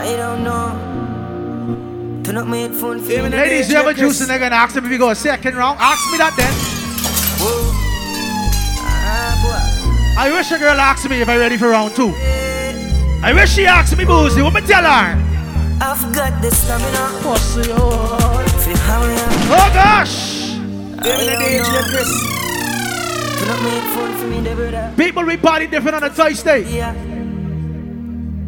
I 0.00 0.16
don't 0.16 0.42
know. 0.42 0.72
Turn 2.22 2.38
up 2.38 2.46
my 2.46 2.56
headphone. 2.56 3.06
Ladies, 3.06 3.68
you 3.68 3.76
ever 3.76 3.92
juice 3.92 4.20
and 4.22 4.30
they're 4.30 4.38
gonna 4.38 4.56
ask 4.56 4.74
them 4.74 4.86
if 4.86 4.90
you 4.90 4.98
go 4.98 5.10
a 5.10 5.14
second 5.14 5.56
round? 5.56 5.78
Ask 5.78 6.10
me 6.10 6.16
that 6.16 6.34
then. 6.38 6.73
I 10.16 10.30
wish 10.30 10.52
a 10.52 10.58
girl 10.58 10.78
asked 10.78 11.08
me 11.08 11.20
if 11.20 11.28
I'm 11.28 11.40
ready 11.40 11.56
for 11.56 11.70
round 11.70 11.96
two. 11.96 12.12
I 13.22 13.32
wish 13.34 13.54
she 13.54 13.66
asked 13.66 13.96
me, 13.96 14.04
Boozy. 14.04 14.42
What 14.42 14.54
me 14.54 14.60
tell 14.60 14.84
her? 14.84 15.16
I've 15.80 16.14
got 16.14 16.40
the 16.40 16.50
stamina. 16.50 17.20
Pussy, 17.20 17.72
oh. 17.72 18.44
For 18.60 18.78
how 18.78 19.02
I 19.02 19.10
am. 19.10 19.32
Oh 19.50 19.70
gosh. 19.74 20.54
I 20.54 21.02
don't 21.02 21.26
know. 21.26 22.24
Turn 23.38 23.48
up 23.48 23.60
my 23.60 23.68
headphone 23.68 24.16
for 24.16 24.26
me, 24.26 24.40
the 24.40 24.54
brother. 24.54 24.92
People 24.96 25.24
we 25.24 25.36
party 25.36 25.66
different 25.66 25.96
on 25.96 26.04
a 26.04 26.10
Thursday. 26.10 26.62
Yeah. 26.62 26.94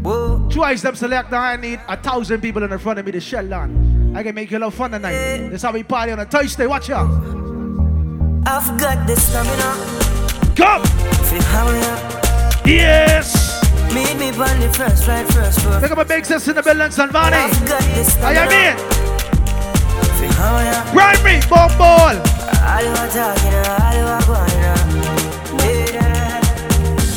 Whoa. 0.02 0.48
Twice 0.50 0.82
them 0.82 0.94
select 0.94 1.32
I 1.32 1.56
need 1.56 1.80
a 1.88 1.96
thousand 1.96 2.42
people 2.42 2.62
in 2.62 2.70
the 2.70 2.78
front 2.78 3.00
of 3.00 3.06
me 3.06 3.10
to 3.12 3.20
shell 3.20 3.52
on. 3.52 4.14
I 4.16 4.22
can 4.22 4.36
make 4.36 4.52
you 4.52 4.58
a 4.58 4.60
lot 4.60 4.68
of 4.68 4.74
fun 4.74 4.92
tonight. 4.92 5.48
That's 5.50 5.64
how 5.64 5.72
we 5.72 5.82
party 5.82 6.12
on 6.12 6.20
a 6.20 6.26
Thursday. 6.26 6.68
Watch 6.68 6.90
out. 6.90 7.10
I've 8.46 8.78
got 8.78 9.06
the 9.08 9.16
stamina. 9.16 10.54
Come. 10.54 11.15
For 11.36 11.42
how 11.52 11.68
I 11.68 11.76
am. 11.76 11.98
Yes. 12.64 13.60
Meet 13.92 14.16
me 14.18 14.28
on 14.30 14.58
the 14.58 14.72
first, 14.72 15.06
right 15.06 15.26
first 15.28 15.60
floor. 15.60 15.80
Pick 15.80 15.90
up 15.90 15.98
a 15.98 16.04
big 16.04 16.24
sis 16.24 16.48
in 16.48 16.54
the 16.54 16.62
building, 16.62 16.90
Salvani. 16.90 17.36
I've 17.36 17.68
got 17.68 17.82
the 17.82 18.18
I 18.24 18.32
am 18.32 18.48
in. 18.48 18.76
For 20.16 20.32
how 20.32 20.56
I 20.56 20.64
am. 20.64 20.86
Primary, 20.96 21.40
bomb 21.50 21.76
ball. 21.76 22.16
All 22.16 22.80
you 22.80 22.88
are 22.88 23.10
talking, 23.12 23.52
all 23.68 23.94
you 24.00 24.06
are 24.08 24.24
going. 24.24 24.56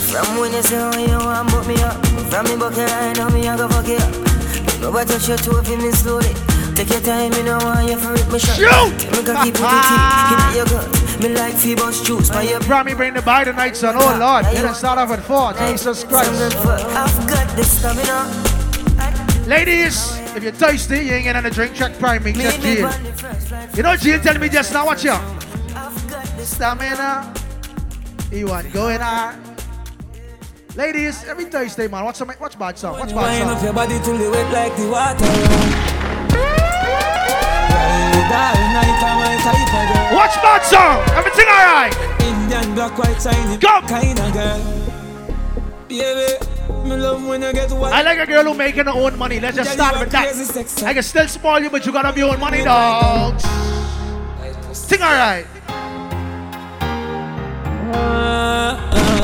From 0.09 0.39
when 0.39 0.51
you 0.51 0.63
say 0.63 0.75
how 0.75 0.97
you 0.97 1.17
want, 1.17 1.49
put 1.49 1.65
me 1.65 1.81
up. 1.81 2.05
From 2.29 2.45
me 2.45 2.57
bucket, 2.57 2.89
I 2.89 3.13
know 3.13 3.29
me, 3.29 3.47
I 3.47 3.55
go 3.55 3.69
fuck 3.69 3.87
it 3.87 4.01
up. 4.01 4.81
Nobody 4.81 5.13
touch 5.13 5.29
your 5.29 5.37
toe 5.37 5.59
if 5.59 5.69
you 5.69 5.77
miss 5.77 6.01
slowly. 6.01 6.48
Take 6.79 6.91
your 6.91 7.01
time, 7.01 7.31
me 7.31 7.43
no 7.43 7.57
want 7.57 7.89
you 7.89 7.97
for 7.97 8.13
rip 8.13 8.31
me 8.31 8.39
shot. 8.39 8.55
Shoot! 8.55 9.11
Me 9.11 9.17
keep 9.43 9.53
put 9.53 9.67
key 9.67 10.35
in 10.47 10.55
your 10.55 10.65
gut. 10.65 11.19
Me 11.19 11.27
like 11.27 11.53
Phoebus 11.55 12.03
juice, 12.03 12.29
my 12.29 12.43
your 12.43 12.61
Primary 12.61 12.95
bring 12.95 13.13
the 13.13 13.21
bite 13.21 13.43
tonight, 13.43 13.75
son. 13.75 13.97
Oh 13.97 14.17
Lord. 14.17 14.45
Didn't 14.45 14.75
start 14.75 14.97
off 14.97 15.11
at 15.11 15.19
four. 15.19 15.51
Jesus 15.67 16.05
Christ. 16.05 16.31
I've 16.31 17.27
got 17.27 17.53
the 17.57 17.65
stamina. 17.65 18.29
Ladies, 19.45 20.17
if 20.37 20.41
you're 20.41 20.53
thirsty, 20.53 20.99
you 20.99 21.11
ain't 21.15 21.25
getting 21.25 21.43
a 21.43 21.49
drink, 21.49 21.75
check 21.75 21.99
check 21.99 22.23
me 22.23 22.31
Jill. 22.31 22.89
first, 22.89 23.51
right 23.51 23.75
You 23.75 23.83
know 23.83 23.97
Jill 23.97 24.21
tell 24.21 24.39
me 24.39 24.47
just 24.47 24.71
now, 24.71 24.85
watch 24.85 25.03
got 25.03 26.37
the 26.37 26.45
Stamina. 26.45 27.33
You 28.31 28.47
want 28.47 28.71
going 28.71 29.01
on. 29.01 29.35
Ladies, 30.77 31.25
every 31.25 31.43
Thursday, 31.43 31.89
man, 31.89 32.05
watch 32.05 32.15
some, 32.15 32.31
watch 32.39 32.57
bad 32.57 32.77
song, 32.77 32.93
watch 32.93 33.11
Wind 33.11 33.15
bad 33.15 33.47
up 33.47 33.57
song. 33.57 33.65
your 33.65 33.73
body 33.73 33.99
till 33.99 34.17
you 34.17 34.31
wet 34.31 34.53
like 34.53 34.77
the 34.77 34.87
water. 34.87 35.98
Watch 40.13 40.35
bad 40.41 40.63
song. 40.63 40.99
Everything 41.17 41.47
alright. 41.47 41.95
Indian 42.21 42.75
black, 42.75 42.97
white, 42.97 43.21
shiny, 43.21 43.57
Go. 43.57 43.81
kind 43.87 44.19
of 44.19 44.33
girl. 44.33 44.61
Baby, 45.87 46.33
me 46.87 46.95
love 46.97 47.25
when 47.25 47.41
you 47.41 47.53
get 47.53 47.71
wild. 47.71 47.93
I 47.93 48.01
like 48.01 48.19
a 48.19 48.25
girl 48.25 48.43
who 48.43 48.53
making 48.53 48.85
her 48.85 48.91
own 48.91 49.17
money. 49.17 49.39
Let's 49.39 49.57
just 49.57 49.71
start 49.71 49.99
with 49.99 50.11
that. 50.11 50.83
I 50.85 50.93
can 50.93 51.03
still 51.03 51.27
spoil 51.27 51.61
you, 51.61 51.69
but 51.69 51.85
you 51.85 51.91
gotta 51.91 52.07
have 52.07 52.17
your 52.17 52.33
own 52.33 52.39
money, 52.39 52.63
dog. 52.63 53.39
Sing 54.71 55.01
alright. 55.01 55.45
Uh, 57.91 58.91
uh. 58.93 59.19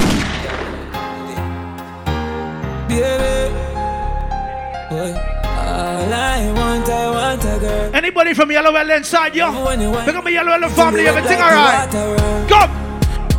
Baby, 2.88 3.54
boy, 4.90 5.35
all 6.06 6.14
I 6.14 6.52
want, 6.52 6.90
I 6.90 7.12
want 7.12 7.44
a 7.46 7.60
girl. 7.60 7.96
Anybody 7.96 8.34
from 8.34 8.52
Yellow 8.52 8.72
Well 8.74 8.90
inside, 8.92 9.36
yo? 9.36 9.66
When 9.66 9.82
you 9.82 9.92
want- 9.92 10.06
Pick 10.06 10.16
up 10.16 10.24
my 10.24 10.30
Yellow 10.30 10.60
Well 10.60 10.70
family, 10.70 11.04
Till 11.04 11.12
you 11.14 11.18
everything 11.18 11.40
like 11.40 11.52
alright. 11.54 11.94
water 11.94 12.24
run. 12.24 12.48
Come. 12.48 12.72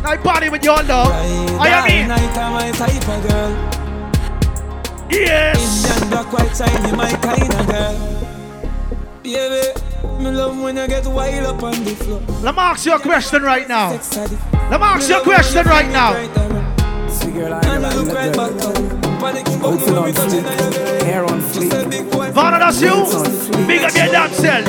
I 0.05 0.17
party 0.17 0.49
with 0.49 0.63
y'all, 0.63 0.83
dog. 0.85 1.09
Ride 1.09 1.59
I 1.59 1.67
am 1.69 1.83
all 1.83 1.89
in. 1.91 2.07
night, 2.07 2.37
I'm 2.37 2.53
my 2.53 2.71
type 2.71 3.07
of 3.09 3.27
girl. 3.29 3.51
Yes. 5.09 5.85
Indian 5.85 6.09
black, 6.09 6.33
white, 6.33 6.55
shiny, 6.55 6.91
my 6.95 7.11
kind 7.11 7.53
of 7.53 7.67
girl. 7.67 7.95
Baby, 9.23 10.23
me 10.23 10.31
love 10.31 10.59
when 10.61 10.77
you 10.77 10.87
get 10.87 11.05
wild 11.07 11.45
up 11.45 11.63
on 11.63 11.83
the 11.83 11.95
floor. 11.95 12.21
Let 12.41 12.55
me 12.55 12.61
ask 12.61 12.85
you 12.85 12.93
a 12.95 12.99
question 12.99 13.43
right 13.43 13.67
now. 13.67 13.91
Let 13.91 14.79
me 14.79 14.85
ask 14.87 15.09
you 15.09 15.17
a 15.19 15.23
question 15.23 15.65
right 15.65 15.89
now. 15.89 16.13
See 17.09 17.31
girl, 17.31 17.53
I 17.53 17.59
and 17.59 19.06
Oh, 19.19 19.33
you 19.33 19.33
look 19.33 19.47
right 19.47 19.47
back 19.47 19.47
up. 19.47 19.47
Panic, 19.47 19.61
but 19.61 19.81
you 19.81 19.93
know 19.93 20.05
me 20.05 20.11
touching 20.13 20.45
on 20.45 20.57
girl. 20.57 21.05
Hair 21.05 21.25
on 21.25 21.41
She 21.53 21.69
said 21.69 21.89
big 21.89 22.05
that's 22.11 22.81
you. 22.81 22.93
Big 23.65 23.81
up 23.81 23.93
your 23.95 24.07
damn. 24.13 24.63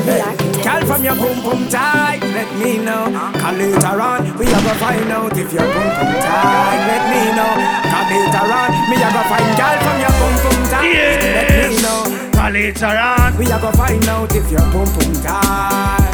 Girl 0.65 0.83
from 0.87 1.05
your 1.05 1.15
boom 1.17 1.39
boom 1.43 1.69
tight, 1.69 2.21
let 2.23 2.49
me 2.57 2.79
know. 2.79 3.13
Cause 3.35 3.59
later 3.59 4.01
on, 4.01 4.39
we 4.39 4.47
are 4.47 4.63
gonna 4.63 4.75
find 4.81 5.11
out 5.13 5.37
if 5.37 5.53
your 5.53 5.69
boom 5.69 5.89
boom 6.01 6.13
tight. 6.25 6.81
Let 6.89 7.03
me 7.13 7.21
know. 7.37 7.53
Cause 7.93 8.09
later 8.09 8.49
on, 8.49 8.69
me 8.89 8.97
are 9.05 9.13
gonna 9.13 9.29
find 9.29 9.51
girl 9.59 9.79
from 9.85 9.99
your 10.01 10.15
boom 10.17 10.35
boom 10.43 10.61
tight. 10.71 10.97
Let 11.37 11.71
me 11.71 11.83
know. 11.83 12.31
But 12.33 12.53
later 12.53 12.87
on, 12.87 13.37
We 13.39 13.53
are 13.53 13.61
gonna 13.61 13.77
find 13.77 14.09
out 14.09 14.35
if 14.35 14.51
your 14.51 14.61
boom 14.73 14.89
boom 14.97 15.15
tight. 15.23 16.08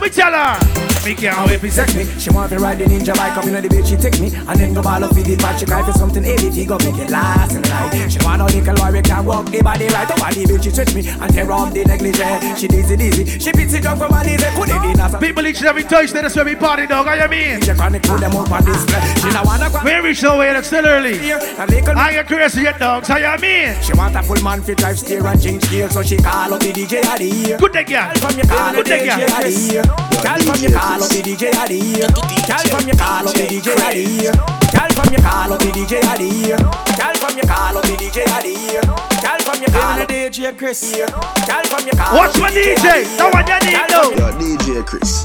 We 0.00 0.08
me 0.08 0.14
tell 0.14 0.32
her. 0.32 0.58
Me 1.06 1.14
can't 1.14 1.48
wait 1.48 1.60
for 1.60 1.70
sex 1.70 1.94
me. 1.94 2.04
She 2.18 2.30
want 2.30 2.50
to 2.50 2.58
ride 2.58 2.78
the 2.78 2.84
ninja 2.84 3.14
bike 3.14 3.38
in 3.46 3.54
the 3.54 3.68
bitch, 3.68 3.86
she 3.86 3.96
take 3.96 4.18
me. 4.18 4.34
And 4.34 4.58
then 4.58 4.74
go 4.74 4.82
ball 4.82 5.02
up 5.04 5.14
with 5.14 5.24
the 5.26 5.36
bad, 5.36 5.58
she 5.58 5.66
cry 5.66 5.84
for 5.84 5.92
something 5.92 6.24
heavy, 6.24 6.64
go 6.66 6.76
make 6.78 6.98
it 6.98 7.10
last 7.10 7.54
and 7.54 7.64
the 7.64 7.68
night. 7.70 8.10
She 8.10 8.18
want 8.26 8.42
a 8.42 8.46
little 8.46 8.74
boy, 8.74 8.90
we 8.90 9.02
can 9.02 9.24
walk 9.24 9.46
the 9.46 9.62
body 9.62 9.86
right. 9.86 10.08
The 10.08 10.14
body 10.18 10.44
bitch, 10.44 10.64
she 10.64 10.70
stretch 10.70 10.94
me 10.94 11.06
and 11.06 11.32
tear 11.32 11.50
off 11.52 11.72
the 11.72 11.84
negligee. 11.84 12.58
She 12.58 12.66
dizzy 12.66 12.96
dizzy, 12.96 13.38
she 13.38 13.52
beats 13.52 13.74
it 13.74 13.86
up 13.86 13.98
from 13.98 14.12
her 14.12 14.24
knees, 14.24 14.42
put 14.58 14.68
it 14.68 14.82
in 14.82 14.98
as 14.98 15.14
a 15.14 15.18
People 15.18 15.46
each 15.46 15.62
every 15.62 15.84
Thursday, 15.84 16.22
that's 16.22 16.34
where 16.34 16.44
we 16.44 16.56
party, 16.56 16.86
dog. 16.86 17.06
How 17.06 17.14
you 17.14 17.28
mean? 17.28 17.60
She 17.62 17.72
chronic, 17.72 18.02
put 18.02 18.18
them 18.20 18.34
up 18.34 18.50
on 18.50 18.64
display. 18.64 19.00
She 19.22 19.30
not 19.30 19.46
wanna 19.46 19.70
go. 19.70 19.78
We 19.84 19.94
reach 20.02 20.22
nowhere, 20.22 20.56
it's 20.56 20.66
still 20.66 20.86
early. 20.86 21.18
I 21.30 22.10
get 22.12 22.26
crazy 22.26 22.62
yet, 22.62 22.80
dogs. 22.80 23.06
How 23.06 23.18
you 23.18 23.40
mean? 23.40 23.78
She 23.80 23.92
want 23.94 24.16
a 24.16 24.22
full 24.24 24.42
man 24.42 24.60
fit 24.60 24.78
drive 24.78 24.98
steer 24.98 25.24
and 25.24 25.40
change 25.40 25.70
gear, 25.70 25.88
so 25.88 26.02
she 26.02 26.16
call 26.16 26.52
up 26.52 26.58
the 26.60 26.72
DJ 26.72 26.98
of 27.06 27.18
the 27.18 27.24
year. 27.30 27.58
Good 27.58 27.72
day, 27.72 27.84
girl. 27.84 28.10
From 28.14 28.36
your 28.36 28.46
call 28.46 28.58
up 28.58 28.74
Good 28.74 28.86
the 28.86 28.90
day, 28.90 29.06
DJ 29.06 29.22
of 29.22 29.30
girl. 29.30 29.42
the 29.42 29.72
year. 29.72 29.85
Girl 29.86 30.40
from 30.42 30.58
your 30.62 30.72
call 30.72 31.02
up 31.02 31.08
the 31.10 31.20
DJ 31.22 31.54
of 31.54 31.68
the 31.68 31.78
year. 31.78 32.08
Girl 32.46 32.66
from 32.72 32.84
your 32.88 32.96
call 32.96 33.28
up 33.28 33.34
the 33.34 33.46
DJ 33.46 33.74
of 33.76 33.92
the 33.94 34.02
year. 34.02 34.32
Girl 34.74 34.90
from 34.96 35.08
your 35.12 35.22
call 35.22 35.52
up 35.52 35.60
the 35.60 35.70
DJ 35.70 36.02
of 36.02 36.18
the 36.18 36.26
year. 36.26 36.58
Girl 36.58 37.16
from 37.20 37.34
your 37.38 37.46
call 37.46 37.76
up 37.76 37.84
the 37.84 37.94
DJ 37.94 38.26
of 38.26 38.42
the 38.42 38.52
year. 38.52 38.82
Girl 39.22 39.40
from 39.46 39.58
your 39.62 39.70
call 39.70 40.00
up 40.00 40.08
the 40.08 40.16
DJ 40.26 40.56
Chris. 40.58 40.80
Girl 40.96 41.64
from 41.70 41.86
your 41.86 41.96
call 41.96 42.16
Watch 42.16 42.38
my 42.38 42.50
DJ. 42.50 43.06
That 43.16 43.30
one 43.30 43.46
you 43.46 43.58
need, 43.62 43.86
though. 43.92 44.10
Yo, 44.14 44.26
DJ 44.38 44.84
Chris. 44.86 45.24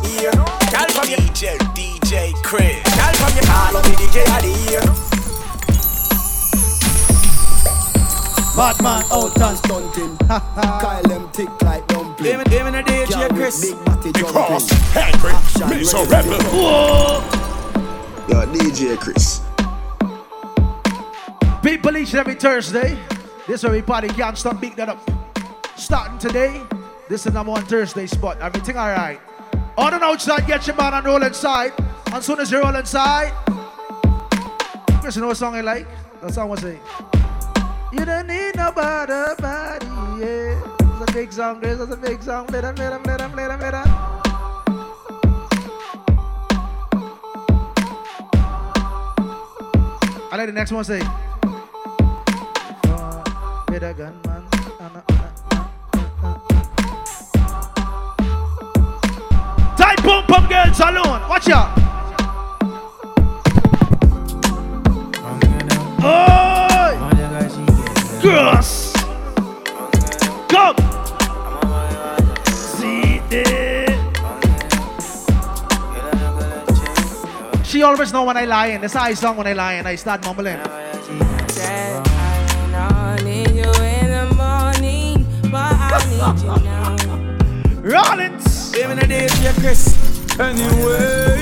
Girl 0.70 0.90
from 0.94 1.08
your 1.10 1.20
DJ, 1.26 1.58
DJ 1.74 2.34
Chris. 2.44 2.78
Girl 2.94 3.14
from 3.18 3.32
your 3.34 3.48
call 3.50 3.78
up 3.78 3.84
the 3.84 3.94
DJ 3.98 4.22
of 4.30 4.42
the 4.46 4.54
year. 4.70 5.12
Bad 8.56 8.84
man 8.84 9.02
out 9.12 9.32
and 9.42 9.58
stunting. 9.58 10.18
Kyle 10.28 11.02
them 11.04 11.30
tick 11.32 11.50
like 11.62 11.88
dumpling. 11.88 12.30
Give 12.30 12.38
me, 12.38 12.44
give 12.46 12.66
me 12.66 12.72
the 12.72 12.84
DJ 13.22 13.36
Chris. 13.36 13.62
Big 13.62 13.86
batty 13.86 14.12
jumping. 14.14 14.34
Cross, 14.34 14.96
angry, 14.98 15.34
me 15.70 15.84
rebel. 16.10 16.42
Whoa. 16.50 17.22
Yo, 18.28 18.46
DJ 18.48 18.98
Chris. 18.98 19.42
People 21.62 21.98
each 21.98 22.12
and 22.12 22.20
every 22.20 22.36
Thursday. 22.36 22.98
This 23.48 23.64
where 23.64 23.74
we 23.74 23.82
party 23.84 24.08
can't 24.08 24.38
stop 24.38 24.60
beat 24.60 24.76
that 24.78 24.90
up. 24.90 25.00
Starting 25.76 26.18
today, 26.18 26.62
this 27.10 27.26
is 27.28 27.34
number 27.34 27.52
one 27.52 27.66
Thursday 27.66 28.08
spot. 28.08 28.40
Everything 28.42 28.78
alright. 28.78 29.20
On 29.78 29.94
and 29.94 30.04
outside, 30.04 30.48
get 30.48 30.66
your 30.66 30.76
man 30.76 30.94
and 30.96 31.06
roll 31.06 31.22
inside. 31.22 31.74
As 32.08 32.26
soon 32.26 32.40
as 32.40 32.52
you 32.52 32.62
roll 32.62 32.76
inside, 32.76 33.34
Chris, 35.02 35.16
you 35.16 35.22
know 35.22 35.28
what 35.28 35.38
song 35.38 35.56
I 35.56 35.62
like? 35.62 35.88
That 36.22 36.34
song 36.34 36.50
was 36.50 36.62
say, 36.62 36.80
You 37.94 38.04
don't 38.04 38.28
need 38.28 38.56
nobody, 38.56 39.42
body, 39.42 39.86
yeah. 40.26 40.71
A 41.12 41.14
big 41.14 41.34
song, 41.34 41.60
Chris. 41.60 41.78
It's 41.78 41.92
a 41.92 41.98
big 41.98 42.24
song. 42.24 42.48
Play 42.48 42.62
that, 42.62 42.74
play 42.74 42.88
that, 42.88 43.04
play 43.04 43.18
that, 43.18 43.32
play 43.34 43.46
that, 43.46 43.60
play 43.60 43.72
that. 43.72 43.86
I 50.32 50.38
like 50.38 50.48
the 50.48 50.54
next 50.54 50.72
one 50.72 50.86
say. 50.86 51.00
With 53.68 53.84
a 53.84 53.94
gun, 53.94 54.22
man. 54.26 54.44
Uh. 54.80 55.02
Tight 59.76 59.98
pump 59.98 60.28
pump 60.28 60.50
girls 60.50 60.80
alone. 60.80 61.28
Watch 61.28 61.50
out. 61.50 61.78
Oh, 66.04 66.94
girls. 68.24 69.01
She 77.82 77.86
always 77.86 78.14
know 78.14 78.26
when 78.26 78.38
I 78.38 78.46
lie, 78.46 78.68
lying. 78.68 78.82
That's 78.82 78.94
how 78.94 79.06
I 79.06 79.16
song 79.16 79.38
when 79.38 79.48
I 79.48 79.54
lying. 79.54 79.88
I 79.88 79.96
start 79.96 80.24
mumbling. 80.24 80.60
Rollins. 87.82 88.72
Me 88.72 88.82
the 88.84 89.02
DJ 89.10 89.54
Chris. 89.60 89.98
Anyway. 90.40 91.42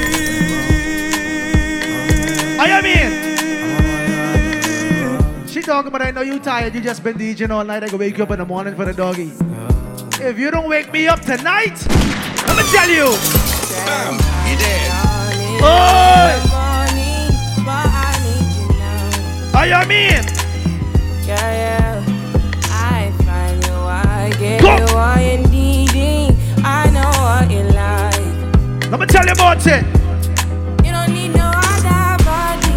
I 2.57 2.81
mean. 2.81 3.11
She 5.45 5.61
talking 5.61 5.89
about 5.89 6.03
I 6.03 6.11
know 6.11 6.21
you 6.21 6.39
tired, 6.39 6.73
you 6.73 6.79
just 6.79 7.03
been 7.03 7.17
DJing 7.17 7.49
all 7.49 7.65
night. 7.65 7.83
I 7.83 7.89
go 7.89 7.97
wake 7.97 8.17
you 8.17 8.23
up 8.23 8.31
in 8.31 8.39
the 8.39 8.45
morning 8.45 8.77
for 8.77 8.85
the 8.85 8.93
doggy. 8.93 9.33
If 10.23 10.39
you 10.39 10.51
don't 10.51 10.69
wake 10.69 10.93
me 10.93 11.05
up 11.05 11.19
tonight, 11.19 11.85
I'ma 12.47 12.61
tell 12.71 12.89
you. 12.89 13.17
Bam, 13.85 14.13
you 14.49 14.57
dead. 14.57 15.28
Oh! 15.61 16.09
I 19.79 19.85
mean. 19.85 20.25
Yeah, 21.25 21.37
yeah. 21.37 22.03
I 22.69 23.11
find 23.23 23.63
you, 23.65 23.73
I 23.73 24.29
get 24.37 24.61
Go. 24.61 24.75
you 24.75 24.85
you 25.23 25.47
needing. 25.47 26.35
I 26.65 26.89
know 26.89 27.07
what 27.23 27.49
you 27.49 27.63
like. 27.71 28.91
Let 28.91 28.99
me 28.99 29.05
tell 29.05 29.25
you 29.25 29.31
about 29.31 29.65
it. 29.65 29.85
You 30.83 30.91
don't 30.91 31.13
need 31.13 31.35
no 31.35 31.51
other 31.55 32.23
body. 32.25 32.75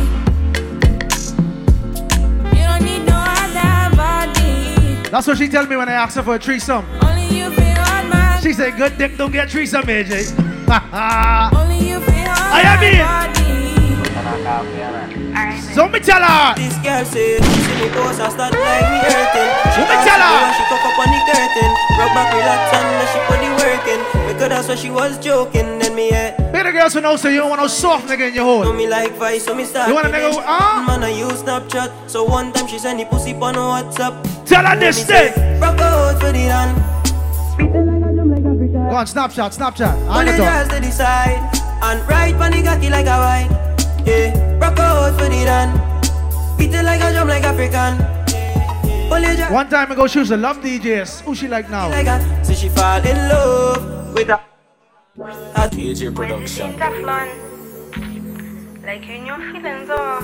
You 2.56 2.64
don't 2.68 2.84
need 2.84 3.04
no 3.04 3.16
other 3.16 3.96
body. 3.96 5.10
That's 5.10 5.26
what 5.26 5.38
she 5.38 5.48
tell 5.48 5.66
me 5.66 5.76
when 5.76 5.88
I 5.88 5.92
ask 5.92 6.14
her 6.16 6.22
for 6.22 6.36
a 6.36 6.38
threesome. 6.38 6.84
Only 7.02 7.24
you 7.36 7.50
feel 7.50 7.80
on 7.90 8.10
my. 8.10 8.38
She 8.42 8.52
said, 8.52 8.76
good 8.76 8.96
dick 8.96 9.16
don't 9.16 9.32
get 9.32 9.50
threesome, 9.50 9.82
AJ. 9.84 10.38
Only 11.56 11.88
you 11.88 12.00
feel 12.62 12.70
on 12.70 12.70
I 12.70 12.76
my 12.76 12.82
mean. 12.82 13.02
body. 13.02 13.42
So 15.74 15.88
me 15.88 15.98
tell 16.00 16.20
her. 16.22 16.54
This 16.54 16.76
girl 16.84 17.04
say, 17.04 17.40
see 17.40 17.74
me 17.80 17.88
post 17.96 18.20
and 18.20 18.32
start 18.32 18.52
like 18.52 18.86
me 18.92 18.98
hurting. 19.08 19.50
She 19.72 19.80
me 19.80 19.96
tell 20.04 20.20
her? 20.20 20.36
when 20.44 20.52
she 20.52 20.64
cock 20.68 20.84
up 20.84 20.98
on 21.00 21.08
the 21.08 21.20
curtain. 21.32 21.70
Rock 21.98 22.12
back, 22.12 22.28
relax, 22.36 22.62
and 22.76 22.86
then 23.00 23.08
she 23.08 23.18
put 23.24 23.38
the 23.40 23.50
work 23.56 23.86
in. 23.88 24.00
Because 24.28 24.48
that's 24.50 24.68
what 24.68 24.78
she 24.78 24.90
was 24.90 25.18
joking. 25.18 25.78
Then 25.78 25.94
me, 25.94 26.10
yeah. 26.10 26.36
Better 26.52 26.72
girls 26.72 26.92
who 26.92 27.00
know 27.00 27.16
so 27.16 27.28
you 27.28 27.38
don't 27.40 27.48
want 27.48 27.62
no 27.62 27.68
soft 27.68 28.06
nigga 28.08 28.28
in 28.28 28.34
your 28.34 28.44
hole. 28.44 28.64
Know 28.64 28.72
me 28.74 28.86
like 28.86 29.12
vice, 29.16 29.44
so 29.46 29.54
me 29.54 29.64
start. 29.64 29.88
You 29.88 29.94
want 29.94 30.06
a 30.06 30.10
giving. 30.10 30.28
nigga 30.30 30.34
who- 30.34 30.44
ah? 30.46 30.84
Man, 30.86 31.02
I 31.04 31.08
use 31.10 31.42
Snapchat. 31.42 32.10
So 32.10 32.22
one 32.24 32.52
time 32.52 32.66
she 32.66 32.78
send 32.78 33.00
the 33.00 33.06
pussy 33.06 33.32
on 33.32 33.54
WhatsApp. 33.54 34.44
Tell 34.44 34.64
her 34.66 34.76
this 34.76 35.04
thing. 35.06 35.32
Rock 35.58 35.80
out 35.80 36.20
for 36.20 36.32
the 36.32 36.46
land. 36.52 37.91
Go 38.92 38.98
on, 38.98 39.06
Snapchat, 39.06 39.56
Snapchat. 39.56 40.06
I 40.06 40.20
Only 40.20 40.32
can 40.32 40.40
girls 40.44 40.68
to 40.68 40.78
decide. 40.78 41.40
And 41.80 42.06
ride 42.06 42.34
on 42.34 42.50
the 42.50 42.62
cocky 42.62 42.90
like 42.90 43.06
a 43.06 43.16
wine. 43.24 43.50
Yeah, 44.04 44.58
rock 44.58 44.78
out 44.78 45.18
for 45.18 45.30
the 45.30 45.46
land. 45.48 45.80
Beat 46.58 46.74
it 46.74 46.84
like 46.84 47.00
a 47.00 47.10
drum 47.10 47.28
like 47.28 47.42
African. 47.42 47.96
One 49.50 49.70
time 49.70 49.90
ago, 49.92 50.06
she 50.06 50.18
used 50.18 50.30
to 50.30 50.36
love 50.36 50.58
DJs. 50.58 51.22
Who 51.22 51.34
she 51.34 51.48
like 51.48 51.70
now? 51.70 51.88
like 51.88 52.06
a. 52.06 52.44
So 52.44 52.52
she 52.52 52.68
fall 52.68 53.00
in 53.00 53.16
love 53.30 54.12
with 54.12 54.28
a. 54.28 54.38
a 55.16 55.70
DJ 55.72 56.14
production. 56.14 56.78
Like 58.84 59.06
you 59.06 59.18
new 59.20 59.52
feelings, 59.52 59.88
oh. 59.90 60.20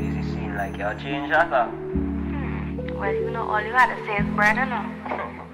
Easy 0.00 0.22
scene 0.32 0.56
like 0.56 0.78
your 0.78 0.94
change 0.94 1.28
that. 1.28 1.50
Well, 1.50 3.12
you 3.12 3.30
know, 3.32 3.46
all 3.46 3.60
you 3.60 3.72
had 3.74 3.94
to 3.94 4.06
say 4.06 4.16
is 4.16 4.34
brother, 4.34 4.64
no. 4.64 5.45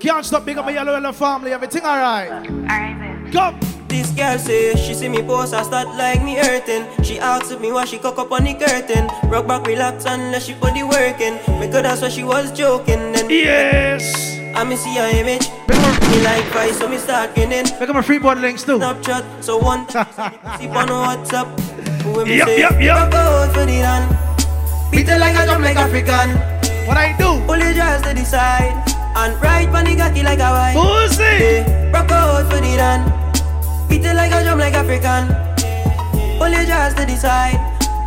Can't 0.00 0.24
stop 0.24 0.44
big 0.44 0.56
up 0.58 0.64
my 0.64 0.72
yellow 0.72 0.92
yellow 0.92 1.12
family. 1.12 1.52
Everything 1.52 1.82
alright. 1.82 2.30
Alright 2.30 2.98
then. 2.98 3.32
Come. 3.32 3.58
This 3.88 4.10
girl 4.12 4.38
say 4.38 4.76
she 4.76 4.92
see 4.92 5.08
me 5.08 5.22
post 5.22 5.54
I 5.54 5.62
start 5.62 5.88
like 5.96 6.22
me 6.22 6.36
hurting. 6.36 6.84
She 7.02 7.18
asks 7.18 7.58
me 7.58 7.72
why 7.72 7.84
she 7.86 7.98
cock 7.98 8.18
up 8.18 8.30
on 8.30 8.44
the 8.44 8.54
curtain. 8.54 9.08
Rock 9.30 9.46
back, 9.46 9.66
relax, 9.66 10.06
and 10.06 10.30
let 10.30 10.42
she 10.42 10.54
put 10.54 10.74
the 10.74 10.82
work 10.84 11.20
in. 11.20 11.34
Because 11.58 11.82
that's 11.82 12.02
why 12.02 12.08
she 12.10 12.22
was 12.22 12.52
joking. 12.52 13.12
Then 13.12 13.28
Yes. 13.30 14.36
I 14.54 14.64
me 14.64 14.76
see 14.76 14.94
her 14.94 15.08
image. 15.18 15.48
Me 16.10 16.22
like 16.24 16.44
vice, 16.52 16.78
so 16.78 16.88
me 16.88 16.98
start 16.98 17.34
grinning. 17.34 17.64
Make 17.80 17.88
my 17.90 18.02
free 18.02 18.18
board 18.18 18.38
links 18.38 18.62
too. 18.62 18.78
Snapchat, 18.78 19.42
so 19.42 19.58
one 19.58 19.88
see 19.90 20.68
on 20.68 20.88
WhatsApp. 20.88 21.48
When 22.14 22.28
me 22.28 22.36
Yep, 22.38 22.46
say, 22.46 22.58
yep, 22.60 22.80
yep. 22.80 22.96
rock 22.96 23.14
out 23.14 23.52
for 23.54 23.66
the 23.66 23.72
land. 23.82 24.16
Beat 24.92 25.08
it 25.08 25.18
like 25.18 25.34
a 25.36 25.44
drum 25.44 25.62
like 25.62 25.76
African. 25.76 26.30
What 26.86 26.96
I 26.96 27.16
do? 27.18 27.40
Pull 27.46 27.58
your 27.58 27.72
dress 27.74 28.02
to 28.06 28.14
the 28.14 28.24
side. 28.24 28.72
And 29.16 29.34
ride 29.42 29.68
on 29.74 29.84
the 29.84 29.96
cocky 29.96 30.22
like 30.22 30.38
a 30.38 30.50
wine. 30.50 30.74
Pussy. 30.76 31.22
Yeah, 31.22 31.90
rock 31.90 32.10
out 32.10 32.44
for 32.50 32.60
the 32.60 32.76
land. 32.76 33.04
Beat 33.88 34.04
it 34.04 34.14
like 34.14 34.32
a 34.32 34.42
drum 34.44 34.58
like 34.58 34.74
African. 34.74 35.26
Pull 36.38 36.48
your 36.50 36.64
dress 36.64 36.94
to 36.94 37.04
the 37.04 37.16
side. 37.16 37.56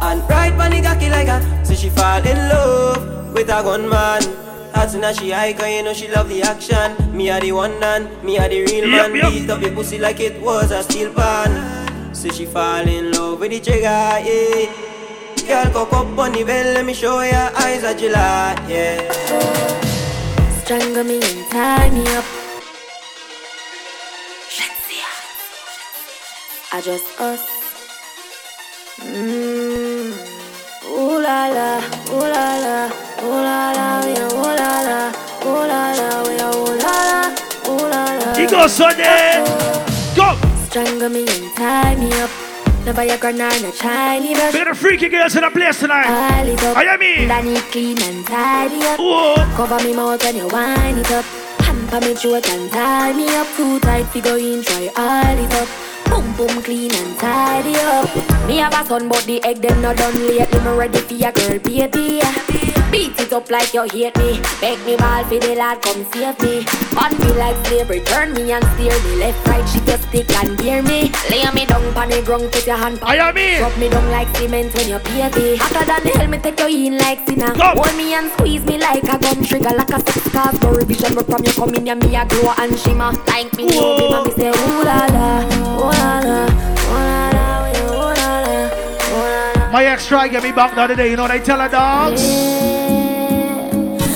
And 0.02 0.22
ride 0.30 0.54
on 0.54 0.72
the 0.72 0.82
cocky 0.82 1.10
like 1.10 1.28
a. 1.28 1.66
So 1.66 1.76
she 1.76 1.90
fall 1.90 2.26
in 2.26 2.38
love 2.50 3.34
with 3.34 3.50
a 3.50 3.62
gunman. 3.62 4.38
As 4.74 4.94
soon 4.94 5.04
as 5.04 5.18
she 5.18 5.32
high, 5.32 5.52
cause 5.54 5.68
you 5.70 5.84
know 5.84 5.94
she 5.94 6.08
love 6.08 6.30
the 6.30 6.42
action. 6.44 6.96
Me 7.16 7.30
are 7.30 7.42
the 7.42 7.52
one 7.52 7.78
man, 7.82 8.08
me 8.26 8.38
are 8.38 8.48
the 8.48 8.62
real 8.66 8.88
Yep, 8.88 9.12
man. 9.12 9.16
yep. 9.16 9.32
Beat 9.34 9.50
up 9.50 9.62
your 9.62 9.72
pussy 9.72 9.98
like 10.00 10.22
it 10.22 10.42
was 10.42 10.72
a 10.72 10.82
steel 10.84 11.14
pan. 11.14 12.16
So 12.16 12.30
she 12.30 12.46
fall 12.46 12.88
in 12.88 13.12
love 13.12 13.42
with 13.42 13.52
the 13.52 13.60
trigger, 13.60 13.84
yeah. 13.84 14.72
Girl, 15.46 15.74
cock 15.74 15.92
up 15.94 16.18
on 16.18 16.32
the 16.32 16.44
bell, 16.46 16.74
let 16.74 16.86
me 16.86 16.94
show 16.94 17.20
your 17.22 17.34
eyes 17.60 17.84
a 17.84 17.94
July, 17.98 18.56
yeah. 18.70 19.81
Strangle 20.72 21.04
me 21.04 21.16
and 21.16 21.52
tie 21.52 21.90
me 21.90 22.08
up. 22.16 22.24
I 26.72 26.80
just 26.80 27.04
us. 27.20 27.42
Mmm. 29.02 30.16
Ooh 30.88 31.20
la 31.20 31.50
la, 31.52 31.70
ooh 32.08 32.22
la 32.22 32.48
la, 32.64 32.90
ooh 33.20 33.42
la 33.48 33.60
la, 33.76 33.88
we 34.06 34.16
are 34.16 34.32
ooh 34.32 34.56
la 34.62 34.72
la, 34.88 35.00
ooh 35.44 35.68
la 35.68 35.82
la, 36.00 36.08
we 36.24 36.40
are 36.40 36.56
ooh 36.56 36.80
la 36.80 36.96
la, 37.10 37.20
ooh 37.68 37.90
la 37.92 38.04
la. 38.22 38.48
Go, 38.48 38.68
Sunday. 38.68 39.44
Go. 40.16 40.38
Strangle 40.70 41.10
me 41.10 41.28
and 41.28 41.56
tie 41.58 41.96
me 41.98 42.14
up. 42.22 42.51
The 42.84 42.94
Viagra 42.94 43.32
shiny 43.80 44.34
brush. 44.34 44.54
Bit 44.54 44.68
of 44.68 44.78
freaky 44.78 45.08
girls 45.08 45.36
in 45.36 45.44
the 45.44 45.52
place 45.52 45.80
tonight. 45.80 46.06
Pile 46.06 46.48
it 46.48 46.64
up. 46.64 46.76
I 46.76 46.98
mean. 46.98 47.28
Then 47.28 47.48
it 47.50 47.64
clean 47.72 48.02
and 48.02 48.26
tidy 48.26 48.82
up. 48.88 48.98
Whoa. 48.98 49.36
Cover 49.56 49.78
me 49.86 49.94
mouth 49.94 50.24
when 50.24 50.36
you 50.36 50.48
wind 50.48 50.98
it 50.98 51.12
up. 51.12 51.24
Hand 51.62 51.90
pa 51.90 52.00
me 52.00 52.16
throat 52.16 52.50
and 52.50 52.72
tie 52.72 53.14
me 53.14 53.28
up. 53.36 53.46
Too 53.56 53.80
tight 53.82 54.08
fi 54.08 54.20
go 54.20 54.36
in, 54.36 54.64
try 54.64 54.90
all 54.98 55.38
it 55.38 55.54
up. 55.54 55.91
Boom 56.12 56.28
boom 56.36 56.62
clean 56.62 56.94
and 56.94 57.18
tidy 57.18 57.76
up. 57.76 58.10
Me 58.48 58.58
have 58.58 58.74
a 58.74 58.86
son 58.86 59.08
but 59.08 59.24
the 59.24 59.42
egg 59.44 59.62
them 59.62 59.82
not 59.82 59.96
done 59.96 60.14
lately. 60.28 60.60
Me 60.60 60.72
ready 60.78 61.00
for 61.00 61.14
your 61.14 61.32
girl 61.32 61.58
baby. 61.60 62.22
Beat 62.92 63.18
it 63.22 63.32
up 63.32 63.50
like 63.50 63.74
you 63.74 63.84
hate 63.84 64.16
me. 64.18 64.42
Beg 64.60 64.78
me 64.86 64.98
ball 64.98 65.24
for 65.24 65.40
the 65.40 65.56
lad 65.56 65.82
come 65.82 66.04
save 66.12 66.38
me. 66.44 66.68
On 67.00 67.12
me 67.20 67.32
like 67.40 67.56
slavery, 67.68 68.02
turn 68.02 68.34
me 68.34 68.52
and 68.52 68.66
steer 68.76 68.92
me. 69.04 69.16
Left 69.16 69.48
right 69.48 69.66
she 69.70 69.80
just 69.88 70.04
stick 70.10 70.30
and 70.36 70.58
gear 70.60 70.84
me. 70.84 71.10
Lay 71.30 71.50
me 71.56 71.66
down 71.66 71.94
pon 71.94 72.10
the 72.10 72.22
ground, 72.22 72.52
put 72.52 72.68
your 72.68 72.76
hand 72.76 73.00
pon. 73.00 73.18
I 73.18 73.32
me. 73.32 73.58
Drop 73.60 73.78
me 73.78 73.88
down 73.88 74.12
like 74.12 74.28
cement 74.36 74.76
when 74.76 74.90
you 74.90 75.00
pay 75.00 75.24
me. 75.32 75.56
Hotter 75.56 75.86
than 75.86 76.04
the 76.04 76.10
hell, 76.20 76.28
me 76.28 76.38
take 76.40 76.60
you 76.60 76.88
in 76.88 76.98
like 76.98 77.26
sinner. 77.26 77.54
Hold 77.56 77.96
me 77.96 78.14
and 78.14 78.30
squeeze 78.34 78.66
me 78.66 78.78
like 78.78 79.04
a 79.04 79.18
gun 79.18 79.42
trigger, 79.42 79.74
like 79.74 79.90
a 79.90 80.00
No 80.34 80.72
revision, 80.72 81.14
but 81.14 81.26
from 81.26 81.44
you 81.76 81.96
me 81.96 82.16
a 82.16 82.26
glow 82.26 82.54
and 82.58 82.80
shimmer. 82.80 83.12
Like 83.28 83.54
me, 83.56 83.66
know 83.68 83.98
me, 83.98 84.10
mommy 84.10 84.32
say 84.32 84.50
ooh 84.50 84.84
la 84.84 85.06
la, 85.08 85.44
ooh 85.44 85.92
la 85.92 86.20
la, 86.20 86.46
ooh 86.88 86.96
la 86.96 87.30
la, 87.30 87.68
ooh 87.68 88.14
la 88.16 88.40
la, 88.40 88.62
ooh 89.12 89.18
la 89.18 89.64
la. 89.66 89.72
My 89.72 89.86
ex 89.86 90.08
tried 90.08 90.28
to 90.28 90.34
get 90.34 90.44
me 90.44 90.52
back 90.52 90.74
the 90.74 90.82
other 90.82 90.96
day. 90.96 91.10
You 91.10 91.18
know 91.18 91.24
what 91.24 91.32
I 91.32 91.40
tell 91.40 91.60
her, 91.60 91.68
dogs? 91.70 92.22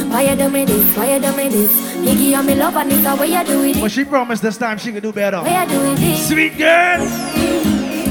Why 0.10 0.22
you 0.22 0.36
do 0.38 0.50
me 0.50 0.64
this? 0.64 0.98
Why 0.98 1.16
you 1.16 1.22
do 1.22 1.36
me 1.36 1.50
this? 1.50 1.72
You 1.98 2.16
give 2.16 2.46
me 2.46 2.56
love 2.56 2.78
and 2.78 2.92
it's 2.92 3.04
the 3.04 3.16
way 3.16 3.28
you 3.28 3.44
do 3.44 3.64
it. 3.64 3.82
But 3.82 3.92
she 3.92 4.06
promised 4.06 4.42
this 4.42 4.58
time 4.58 4.78
she 4.78 4.92
could 4.94 5.04
do 5.04 5.12
better. 5.12 5.42
Why 5.42 5.64
you 5.64 5.70
do 5.70 5.96
it? 6.02 6.18
Sweet 6.18 6.58
girl. 6.58 7.02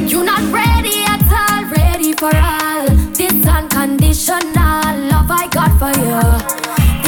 You 0.06 0.24
not 0.24 0.42
ready 0.52 1.04
at 1.04 1.22
all, 1.32 1.64
ready 1.70 2.12
for 2.12 2.34
all. 2.36 2.86
This 3.14 3.46
unconditional 3.46 4.94
love 5.08 5.30
I 5.30 5.48
got 5.50 5.78
for 5.78 5.92
you. 6.00 6.63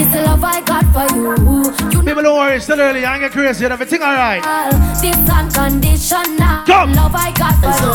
This 0.07 0.25
love 0.25 0.45
I 0.45 0.61
got 0.61 0.85
for 0.95 1.07
you. 1.17 1.91
You 1.91 2.03
People 2.03 2.23
don't 2.23 2.37
worry, 2.39 2.57
it's 2.57 2.65
still 2.65 2.81
early. 2.81 3.05
I 3.05 3.15
ain't 3.15 3.23
get 3.23 3.33
crazy. 3.33 3.67
Everything 3.67 4.03
alright. 4.03 4.43
all. 4.47 4.71
This 5.01 5.17
unconditional 5.29 6.63
Come. 6.65 6.93
love 6.93 7.15
I 7.15 7.33
got 7.35 7.59
for 7.59 7.75
you. 7.75 7.91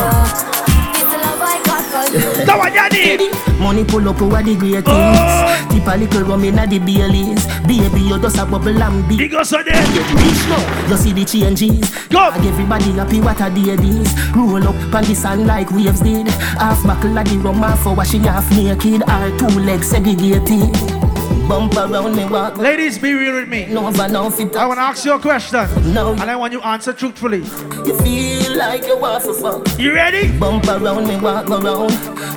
This 0.92 1.08
love 1.08 1.40
I 1.40 1.56
got 1.64 1.82
for. 1.88 2.44
That 2.44 2.58
one 2.58 2.74
you 2.74 3.16
need. 3.16 3.32
Money 3.58 3.84
pull 3.84 4.06
up 4.08 4.20
over 4.20 4.42
the 4.42 4.54
great 4.56 4.84
things. 4.84 4.88
Oh. 4.88 5.68
Tip 5.70 5.86
a 5.86 5.96
little 5.96 6.22
rum 6.24 6.44
inna 6.44 6.66
the 6.66 6.78
Baileys. 6.78 7.46
Baby, 7.66 8.00
you 8.02 8.20
just 8.20 8.36
a 8.36 8.44
bubble 8.44 8.82
and 8.82 9.08
big. 9.08 9.18
Big 9.18 9.34
us 9.34 9.52
on 9.54 9.64
there. 9.64 9.72
Get 9.72 10.12
rich 10.12 10.42
now. 10.52 10.88
You 10.90 10.96
see 10.96 11.12
the 11.12 11.24
changes. 11.24 11.88
Go. 12.08 12.30
And 12.30 12.44
everybody 12.44 12.92
happy 12.92 13.20
what 13.20 13.40
a 13.40 13.48
day 13.48 13.76
this. 13.76 14.12
Roll 14.36 14.68
up 14.68 14.94
on 14.94 15.04
the 15.04 15.14
sun 15.14 15.46
like 15.46 15.70
waves 15.70 16.00
did. 16.00 16.28
Half 16.28 16.84
buckle 16.84 17.16
of 17.16 17.24
the 17.24 17.38
rum, 17.38 17.62
half 17.62 17.82
for 17.82 17.94
washing 17.94 18.24
half 18.24 18.50
naked. 18.50 19.02
Our 19.08 19.30
two 19.38 19.60
legs 19.60 19.88
segregated. 19.88 20.76
Bump 21.52 21.76
around 21.76 22.16
me 22.16 22.24
walk. 22.24 22.56
Ladies, 22.56 22.98
be 22.98 23.12
real 23.12 23.34
with 23.34 23.46
me. 23.46 23.66
No 23.66 23.86
over 23.86 24.08
no 24.08 24.30
fit. 24.30 24.56
I 24.56 24.64
want 24.64 24.78
to 24.78 24.84
ask 24.84 25.04
you 25.04 25.12
a 25.12 25.20
question. 25.20 25.92
No. 25.92 26.12
And 26.12 26.22
I 26.22 26.34
want 26.34 26.54
you 26.54 26.60
to 26.60 26.66
answer 26.66 26.94
truthfully. 26.94 27.40
You 27.84 27.94
feel 27.98 28.56
like 28.56 28.86
you 28.86 28.98
want 28.98 29.22
to 29.24 29.34
fuck. 29.34 29.78
You 29.78 29.92
ready? 29.92 30.32
Bump 30.38 30.64
around 30.66 31.06
me 31.06 31.20
walk 31.20 31.50
around. 31.50 31.92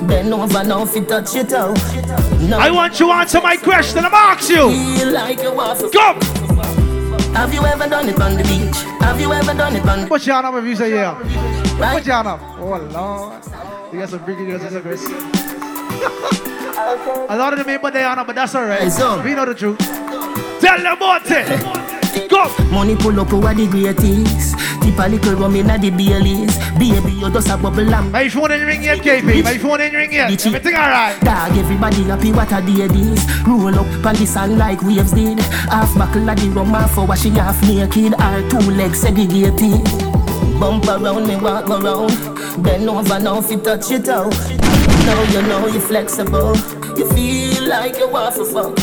Bend 0.06 0.34
over 0.34 0.62
now 0.64 0.84
fit 0.84 1.08
touch 1.08 1.34
it 1.34 1.54
out. 1.54 1.78
No. 2.42 2.58
I 2.58 2.70
want 2.70 3.00
you 3.00 3.06
to 3.06 3.12
answer 3.12 3.40
my 3.40 3.56
question. 3.56 4.04
I'm 4.04 4.12
asking 4.12 4.56
you. 4.56 4.98
Feel 4.98 5.12
like 5.12 5.40
you 5.40 5.54
want 5.54 5.80
to 5.80 5.88
Come. 5.88 6.20
Have 7.34 7.54
you 7.54 7.64
ever 7.64 7.88
done 7.88 8.10
it 8.10 8.20
on 8.20 8.34
the 8.36 8.42
beach? 8.42 8.76
Have 9.00 9.18
you 9.18 9.32
ever 9.32 9.54
done 9.54 9.76
it 9.76 9.88
on 9.88 10.00
the 10.00 10.04
beach? 10.04 10.10
Put 10.10 10.26
your 10.26 10.34
hand 10.34 10.46
up 10.48 10.54
if 10.56 10.64
you 10.66 10.76
say 10.76 10.90
yeah. 10.90 11.18
Right. 11.78 11.96
Put 11.96 12.04
your 12.04 12.16
hand 12.16 12.28
up. 12.28 12.42
Oh, 12.58 12.76
Lord. 12.92 13.94
You 13.94 13.98
got 13.98 14.10
some 14.10 14.22
freaky 14.26 14.44
girls 14.44 14.62
in 14.62 14.74
the. 14.74 16.45
A 16.78 17.36
lot 17.36 17.52
of 17.54 17.58
them 17.58 17.68
ain't 17.70 17.80
put 17.80 17.94
their 17.94 18.06
hand 18.06 18.20
up, 18.20 18.26
but 18.26 18.36
that's 18.36 18.54
alright. 18.54 18.80
Hey. 18.80 19.22
We 19.22 19.34
know 19.34 19.46
the 19.46 19.54
truth. 19.54 19.78
Tell 20.60 20.76
them 20.76 20.96
about 20.96 21.22
it. 21.24 22.28
Go. 22.28 22.52
Money 22.70 22.96
pull 22.96 23.18
up 23.18 23.32
over 23.32 23.54
the 23.54 23.66
greatest. 23.66 24.54
Tip 24.82 24.98
a 24.98 25.08
little 25.08 25.36
rum 25.36 25.56
inna 25.56 25.78
the 25.78 25.90
Baileys. 25.90 26.56
Baby, 26.78 27.12
you 27.12 27.30
just 27.30 27.48
a 27.48 27.56
bubble 27.56 27.92
and 27.94 28.12
My 28.12 28.28
phone 28.28 28.52
ain't 28.52 28.64
ring 28.64 28.82
yet, 28.82 28.98
KP. 28.98 29.42
My 29.42 29.56
phone 29.56 29.80
ain't 29.80 29.94
ring 29.94 30.12
yet. 30.12 30.30
Bitchy. 30.30 30.46
Everything 30.48 30.74
alright. 30.74 31.18
Dog, 31.22 31.56
everybody 31.56 32.02
happy 32.04 32.32
what 32.32 32.52
a 32.52 32.60
day 32.60 32.86
this. 32.88 33.24
Roll 33.46 33.74
up 33.74 34.06
on 34.06 34.14
the 34.14 34.26
sun 34.26 34.58
like 34.58 34.82
waves 34.82 35.12
did. 35.12 35.38
Half 35.40 35.96
buckle 35.96 36.28
of 36.28 36.36
the 36.38 36.48
rum, 36.50 36.74
half 36.74 36.92
for 36.94 37.06
washing 37.06 37.34
half 37.34 37.60
naked. 37.62 38.14
Our 38.20 38.48
two 38.50 38.70
legs 38.72 39.00
segregated. 39.00 40.15
Bump 40.58 40.86
around 40.88 41.26
me, 41.28 41.36
walk 41.36 41.68
around. 41.68 42.62
Bend 42.62 42.88
over 42.88 43.18
now, 43.20 43.42
fit 43.42 43.62
touch 43.62 43.90
it 43.90 44.08
out. 44.08 44.32
Now 45.04 45.22
you 45.30 45.42
know 45.42 45.66
you're 45.66 45.80
flexible. 45.80 46.56
You 46.96 47.06
feel 47.10 47.68
like 47.68 47.98
you 47.98 48.08
want 48.08 48.34
to 48.36 48.44
fuck. 48.46 48.74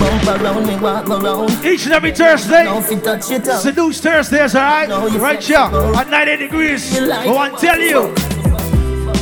Bump 0.00 0.40
around 0.40 0.66
me, 0.66 0.76
walk 0.78 1.08
around. 1.10 1.50
Each 1.64 1.84
and 1.84 1.92
every 1.94 2.12
Thursday. 2.12 2.64
Now 2.64 2.80
fit 2.80 3.04
touch 3.04 3.30
it 3.30 3.46
out. 3.46 3.60
Seduce 3.60 4.00
Thursdays, 4.00 4.54
alright? 4.54 4.88
You 4.88 5.18
Right 5.18 5.42
here 5.42 5.58
at 5.58 6.08
90 6.08 6.36
degrees. 6.38 6.94
You 6.94 7.06
like 7.06 7.26
oh, 7.26 7.32
I 7.32 7.34
want 7.34 7.58
to 7.58 7.66
tell 7.66 7.80
you. 7.80 8.14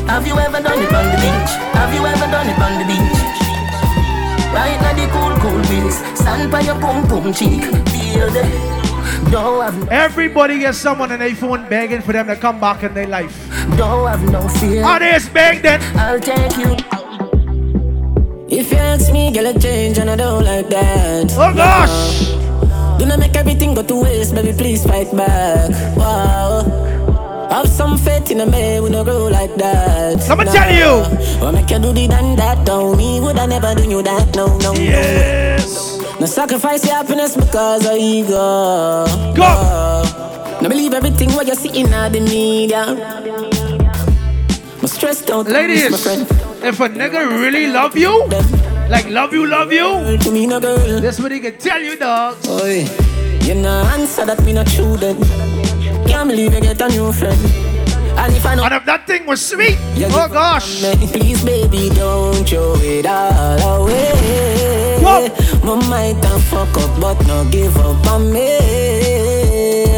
Have 0.06 0.26
you 0.26 0.38
ever 0.38 0.62
done 0.62 0.80
it 0.80 0.92
on 0.92 1.04
the 1.10 1.18
beach? 1.18 1.52
Have 1.74 1.92
you 1.94 2.06
ever 2.06 2.30
done 2.30 2.48
it 2.48 2.58
on 2.58 2.78
the 2.78 2.86
beach? 2.86 3.32
Right 4.54 4.78
now 4.80 4.94
the 4.94 5.10
cool, 5.10 5.34
cool 5.40 5.62
breeze. 5.66 5.96
Stand 6.16 6.52
by 6.52 6.60
your 6.60 6.78
pum 6.78 7.08
pum 7.08 7.32
cheek. 7.32 7.62
Feel 7.88 8.30
the. 8.30 8.81
Don't 9.30 9.62
have, 9.62 9.88
Everybody 9.88 10.58
gets 10.58 10.78
someone 10.78 11.10
on 11.12 11.18
their 11.20 11.34
phone 11.34 11.68
begging 11.68 12.02
for 12.02 12.12
them 12.12 12.26
to 12.26 12.36
come 12.36 12.60
back 12.60 12.82
in 12.82 12.92
their 12.94 13.06
life. 13.06 13.32
don't 13.76 14.06
have 14.08 14.22
no 14.30 14.46
fear. 14.48 14.82
How 14.82 14.98
they 14.98 15.18
beg 15.32 15.62
then? 15.62 15.80
I'll 15.96 16.20
take 16.20 16.56
you. 16.58 16.76
If 18.48 18.70
you 18.70 18.76
ask 18.76 19.10
me, 19.12 19.32
girl, 19.32 19.46
I 19.48 19.52
change 19.58 19.96
and 19.98 20.10
I 20.10 20.16
don't 20.16 20.44
like 20.44 20.68
that. 20.68 21.32
Oh 21.38 21.54
gosh! 21.54 22.28
Do 22.98 23.06
not 23.06 23.18
make 23.18 23.34
everything 23.34 23.74
go 23.74 23.82
to 23.82 24.02
waste, 24.02 24.34
baby, 24.34 24.52
please 24.52 24.84
fight 24.84 25.10
back. 25.16 25.70
Wow. 25.96 27.48
Have 27.50 27.68
some 27.68 27.96
faith 27.96 28.30
in 28.30 28.40
a 28.40 28.46
man, 28.46 28.82
we 28.82 28.90
no 28.90 29.04
grow 29.04 29.28
like 29.28 29.54
that. 29.56 30.28
I'ma 30.30 30.44
tell 30.44 30.68
you. 30.70 31.04
What 31.40 31.52
make 31.52 31.70
you 31.70 31.78
do 31.78 31.92
the 31.92 32.08
done 32.08 32.36
that, 32.36 32.66
don't 32.66 32.96
me, 32.98 33.20
would 33.20 33.38
I 33.38 33.46
never 33.46 33.74
do 33.74 33.88
you 33.88 34.02
that, 34.02 34.34
no, 34.36 34.58
no, 34.58 34.72
Yes. 34.74 35.64
no. 35.74 35.91
No 36.22 36.26
sacrifice 36.26 36.86
your 36.86 36.94
happiness 36.94 37.34
because 37.34 37.84
of 37.84 37.96
ego. 37.98 39.04
Go. 39.34 39.50
No 40.62 40.68
believe 40.68 40.94
everything 40.94 41.32
what 41.32 41.48
you 41.48 41.56
see 41.56 41.80
in 41.80 41.90
the 41.90 42.20
media. 42.20 42.94
My 44.80 44.86
stress 44.86 45.22
don't 45.22 45.48
Ladies, 45.48 45.90
my 45.90 45.96
friend. 45.96 46.22
if 46.62 46.78
a 46.78 46.88
nigga 46.88 47.28
really 47.28 47.66
love 47.66 47.96
you, 47.96 48.22
like 48.88 49.08
love 49.08 49.32
you, 49.32 49.48
love 49.48 49.72
you, 49.72 50.16
To 50.18 50.30
me, 50.30 50.46
no 50.46 50.60
girl. 50.60 51.00
this 51.00 51.18
what 51.18 51.32
he 51.32 51.40
can 51.40 51.58
tell 51.58 51.82
you, 51.82 51.96
dog. 51.96 52.36
Oi, 52.46 52.86
you 53.42 53.56
no 53.56 53.82
answer 53.90 54.24
that 54.24 54.40
me 54.44 54.52
not 54.52 54.68
true 54.68 54.96
then. 54.96 55.18
Can't 56.06 56.28
believe 56.30 56.54
you 56.54 56.60
get 56.60 56.80
a 56.80 56.88
new 56.88 57.10
friend. 57.10 57.34
And 58.16 58.32
if 58.32 58.46
I 58.46 58.54
know 58.54 58.62
And 58.62 58.74
if 58.74 58.84
that 58.84 59.08
thing 59.08 59.26
was 59.26 59.44
sweet, 59.44 59.76
you 59.96 60.06
oh 60.06 60.28
gosh. 60.30 60.84
me, 60.84 61.08
please 61.08 61.44
baby 61.44 61.90
don't 61.90 62.46
throw 62.48 62.76
it 62.78 63.06
all 63.06 63.82
away. 63.82 64.61
Whoa. 65.02 65.28
My 65.64 65.74
might 65.88 66.24
have 66.24 66.42
fuck 66.44 66.76
up 66.78 67.00
but 67.00 67.26
no 67.26 67.44
give 67.50 67.76
up 67.76 68.06
on 68.06 68.32
me. 68.32 68.58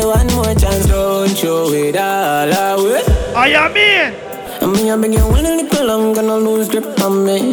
One 0.02 0.26
more 0.34 0.54
chance, 0.54 0.86
don't 0.86 1.28
throw 1.36 1.70
it 1.72 1.96
all 1.96 2.52
away. 2.52 3.02
I 3.36 3.48
am 3.48 3.76
in. 3.76 4.14
And 4.62 4.72
me 4.72 4.90
I 4.90 4.96
beg 4.96 5.12
you 5.12 5.26
one 5.28 5.44
little 5.44 5.90
I'm 5.90 6.12
gonna 6.14 6.36
lose 6.36 6.68
grip 6.68 7.00
on 7.00 7.24
me. 7.24 7.52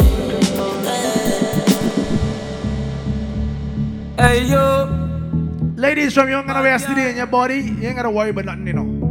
Hey 4.18 4.46
yo, 4.46 4.88
Ladies 5.76 6.14
from 6.14 6.30
Young 6.30 6.48
and 6.48 6.62
West 6.62 6.88
today 6.88 7.10
in 7.10 7.18
your 7.18 7.26
body, 7.26 7.56
you 7.56 7.88
ain't 7.88 7.96
gotta 7.96 8.12
worry 8.12 8.30
about 8.30 8.46
nothing, 8.46 8.68
you 8.68 8.74
know. 8.74 9.11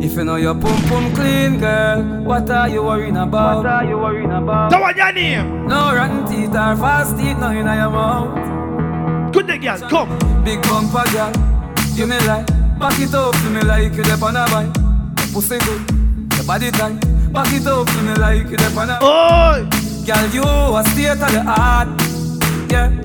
If 0.00 0.16
you 0.16 0.24
know 0.24 0.36
your 0.36 0.54
pum 0.54 0.80
pum 0.88 1.14
clean, 1.14 1.58
girl, 1.58 2.02
what 2.24 2.48
are 2.50 2.68
you 2.68 2.82
worrying 2.82 3.16
about? 3.16 3.58
What 3.58 3.66
are 3.66 3.84
you 3.84 3.98
worrying 3.98 4.32
about? 4.32 4.72
So 4.72 4.80
what 4.80 4.96
your 4.96 5.12
name? 5.12 5.66
No 5.66 5.94
rotten 5.94 6.26
teeth 6.26 6.50
or 6.50 6.76
fast 6.76 7.16
teeth, 7.16 7.38
no 7.38 7.50
in 7.50 7.66
your 7.66 7.90
mouth. 7.90 9.32
Good 9.32 9.46
day, 9.46 9.58
girl, 9.58 9.78
come. 9.88 10.08
Big 10.44 10.62
bumper 10.62 11.04
girl, 11.12 11.32
give 11.96 12.08
me 12.08 12.18
like, 12.26 12.46
back 12.78 12.98
it 13.00 13.14
up 13.14 13.34
to 13.34 13.50
me 13.50 13.60
like 13.62 13.92
you 13.94 14.02
dep 14.02 14.22
on 14.22 14.36
a 14.36 14.44
bike. 14.46 14.72
Pussy 15.32 15.58
good, 15.58 15.82
your 16.36 16.44
body 16.46 16.70
tight, 16.70 17.00
back 17.32 17.52
it 17.52 17.66
up 17.66 17.86
to 17.86 18.02
me 18.02 18.14
like 18.14 18.48
you 18.48 18.56
dep 18.56 18.76
on 18.76 18.90
a 18.90 18.98
Oh, 19.02 19.68
Girl, 20.06 20.26
you 20.32 20.42
a 20.42 20.84
state 20.84 21.08
of 21.10 21.18
the 21.18 21.42
art, 21.46 21.88
yeah. 22.70 23.03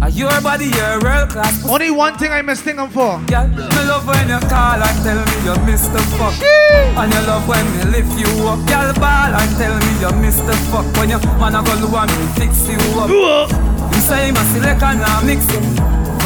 Are 0.00 0.10
your 0.10 0.40
body 0.42 0.66
your 0.66 1.00
world 1.02 1.30
class? 1.30 1.68
Only 1.68 1.90
one 1.90 2.16
thing 2.18 2.30
I 2.30 2.40
must 2.40 2.62
think 2.62 2.78
I'm 2.78 2.88
for. 2.88 3.20
Yeah, 3.28 3.48
me 3.48 3.82
love 3.90 4.06
when 4.06 4.28
you 4.28 4.38
call 4.46 4.78
and 4.78 4.98
tell 5.02 5.18
me 5.18 5.36
you 5.42 5.66
miss 5.66 5.88
the 5.88 5.98
fuck. 6.14 6.38
And 6.38 7.12
you 7.12 7.20
love 7.26 7.48
when 7.48 7.66
me 7.74 7.84
lift 7.90 8.14
you 8.14 8.30
up. 8.46 8.62
Girl 8.68 8.94
ball 8.94 9.34
and 9.34 9.56
tell 9.58 9.74
me 9.74 9.92
you 9.98 10.12
miss 10.22 10.38
the 10.38 10.54
fuck. 10.70 10.86
When 10.96 11.10
you 11.10 11.18
man 11.40 11.56
a 11.56 11.62
go 11.66 11.74
do 11.82 11.96
and 11.96 12.10
me 12.14 12.26
fix 12.38 12.68
you 12.70 12.78
up. 12.94 13.10
You 13.10 14.00
say 14.00 14.30
my 14.30 14.44
select 14.54 14.82
and 14.82 15.02
I 15.02 15.24
mix 15.26 15.44
it. 15.50 15.80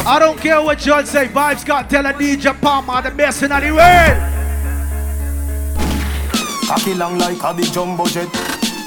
I 0.05 0.19
don't 0.19 0.39
care 0.39 0.61
what 0.61 0.77
John 0.77 1.07
say. 1.07 1.27
Vibes 1.27 1.65
got 1.65 1.89
tell 1.89 2.05
a 2.05 2.13
DJ 2.13 2.53
Palmer 2.61 3.01
the 3.01 3.09
best 3.09 3.41
in 3.41 3.49
the 3.49 3.71
world. 3.73 4.17
Cocky 6.67 6.93
long 6.93 7.17
like 7.17 7.41
a 7.41 7.53
big 7.55 7.73
jumbo 7.73 8.05
jet. 8.05 8.29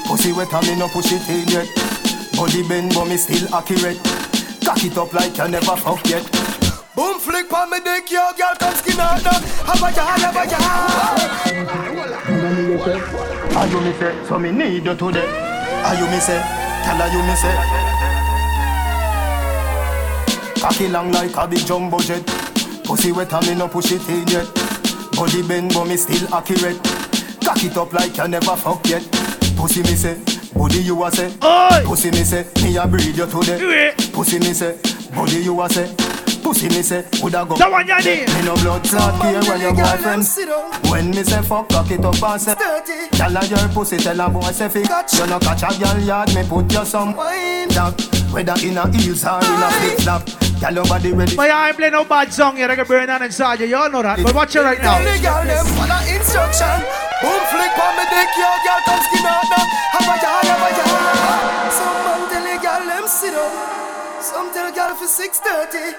Pussy 0.05 0.31
wet 0.31 0.53
and 0.53 0.65
me 0.65 0.79
no 0.79 0.87
push 0.87 1.11
it 1.11 1.27
in 1.27 1.45
yet. 1.49 1.67
Body 2.37 2.65
bend 2.65 2.93
but 2.93 3.05
me 3.05 3.17
still 3.17 3.53
accurate. 3.53 4.16
Cock 4.67 4.83
it 4.83 4.97
up 4.97 5.13
like 5.13 5.37
you 5.37 5.47
never 5.47 5.77
fuck 5.77 6.05
yet. 6.09 6.29
Boom 6.93 7.19
flick 7.19 7.53
on 7.53 7.69
me 7.71 7.79
dick, 7.79 8.11
yo 8.11 8.33
girl 8.37 8.53
come 8.59 8.75
skin 8.75 8.99
out 8.99 9.23
now. 9.23 9.39
Have 9.63 9.81
a 9.81 9.91
jar, 9.95 10.19
have 10.19 10.35
a 10.35 10.45
jar. 10.45 10.87
Are 13.55 13.67
you 13.67 13.79
me 13.79 13.93
say, 13.93 14.25
so 14.27 14.37
me 14.37 14.51
need 14.51 14.83
you 14.83 14.93
today. 14.93 15.25
Are 15.85 15.95
you 15.95 16.05
me 16.11 16.19
say, 16.19 16.41
tell 16.83 16.97
her 16.97 17.07
you 17.15 17.23
me 17.23 17.35
say. 17.35 17.55
Cocky 20.61 20.89
long 20.89 21.13
like 21.13 21.37
a 21.37 21.47
big 21.47 21.65
jumbo 21.65 21.99
jet. 21.99 22.25
Pussy 22.83 23.13
wet 23.13 23.31
and 23.31 23.47
me 23.47 23.55
no 23.55 23.69
push 23.69 23.93
it 23.93 24.09
in 24.09 24.27
yet. 24.27 24.47
Body 25.13 25.43
bend 25.47 25.73
but 25.73 25.85
me 25.85 25.95
still 25.95 26.27
accurate. 26.35 26.83
Cock 27.41 27.63
it 27.63 27.77
up 27.77 27.93
like 27.93 28.17
you 28.17 28.27
never 28.27 28.57
fuck 28.57 28.85
yet. 28.89 29.07
Pussy 29.55 29.81
me 29.83 29.95
say, 29.95 30.17
body 30.53 30.79
you 30.81 31.03
a 31.03 31.11
say. 31.11 31.31
Pussy 31.85 32.11
me 32.11 32.23
say, 32.23 32.45
me 32.63 32.77
a 32.77 32.87
breed 32.87 33.15
you 33.15 33.25
today. 33.25 33.93
Pussy 34.13 34.39
me 34.39 34.53
say, 34.53 34.77
body 35.15 35.41
you 35.43 35.61
a 35.61 35.69
say. 35.69 35.93
Pussy 36.43 36.69
me 36.69 36.81
say, 36.81 37.03
woulda 37.21 37.45
go. 37.45 37.55
That 37.57 37.69
one 37.71 37.87
you 37.87 37.97
need. 37.97 38.27
Me 38.33 38.45
no 38.45 38.55
blood 38.55 38.83
clot 38.83 39.21
here 39.25 39.41
when 39.43 39.61
your 39.61 39.73
boyfriend. 39.73 40.23
When 40.89 41.09
me 41.11 41.23
say 41.23 41.41
fuck, 41.41 41.69
cock 41.69 41.91
it 41.91 42.05
up 42.05 42.23
and 42.23 42.41
say. 42.41 42.55
Tell 43.11 43.31
her 43.31 43.45
your 43.45 43.67
pussy, 43.69 43.97
tell 43.97 44.17
her 44.17 44.29
boy 44.29 44.51
say 44.51 44.69
fi. 44.69 44.79
You 44.79 45.27
no 45.27 45.39
catch 45.39 45.63
a 45.63 45.79
girl 45.79 45.99
yard, 45.99 46.33
me 46.33 46.43
put 46.47 46.71
you 46.71 46.85
some. 46.85 47.13
That 47.15 47.99
whether 48.31 48.55
in 48.65 48.77
a 48.77 48.87
heels 48.95 49.25
or 49.25 49.39
in 49.39 49.63
a 49.63 49.69
flip 49.71 49.99
flop. 49.99 50.46
Tell 50.59 50.73
your 50.73 50.85
body 50.85 51.13
ready. 51.13 51.35
But 51.35 51.51
I 51.51 51.69
ain't 51.69 51.77
play 51.77 51.89
no 51.89 52.03
bad 52.03 52.33
song 52.33 52.57
yet. 52.57 52.71
I 52.71 52.75
can 52.75 52.87
burn 52.87 53.09
on 53.09 53.21
inside 53.21 53.59
you. 53.59 53.67
You 53.67 53.77
all 53.77 53.89
know 53.89 54.01
that. 54.01 54.17
But 54.23 54.33
watch 54.33 54.55
it 54.55 54.61
right 54.61 54.81
now. 54.81 54.97
The 54.97 55.21
girl 55.21 55.45
them 55.45 55.65
follow 55.77 56.01
instruction. 56.09 56.81
Boom 57.21 57.41
flick 57.49 57.73
on 57.77 57.93
me 57.97 58.05
dick, 58.13 58.29
yo 58.37 58.49
girl 58.65 58.81
come 58.85 59.01
skin 59.05 59.25
out 59.25 59.45
now. 59.49 59.65
Have 59.93 60.05
a 60.05 60.15
jar, 60.21 60.41
have 60.45 60.65
a 60.65 60.69
jar. 60.77 61.69
Some 61.73 61.97
man 62.05 62.21
tell 62.29 62.45
the 62.45 62.57
girl 62.57 62.83
them 62.89 63.05
sit 63.07 63.33
up. 63.33 63.53
Some 64.21 64.53
tell 64.53 64.69
girl 64.73 64.93
for 64.97 65.05
six 65.05 65.39
thirty. 65.39 65.97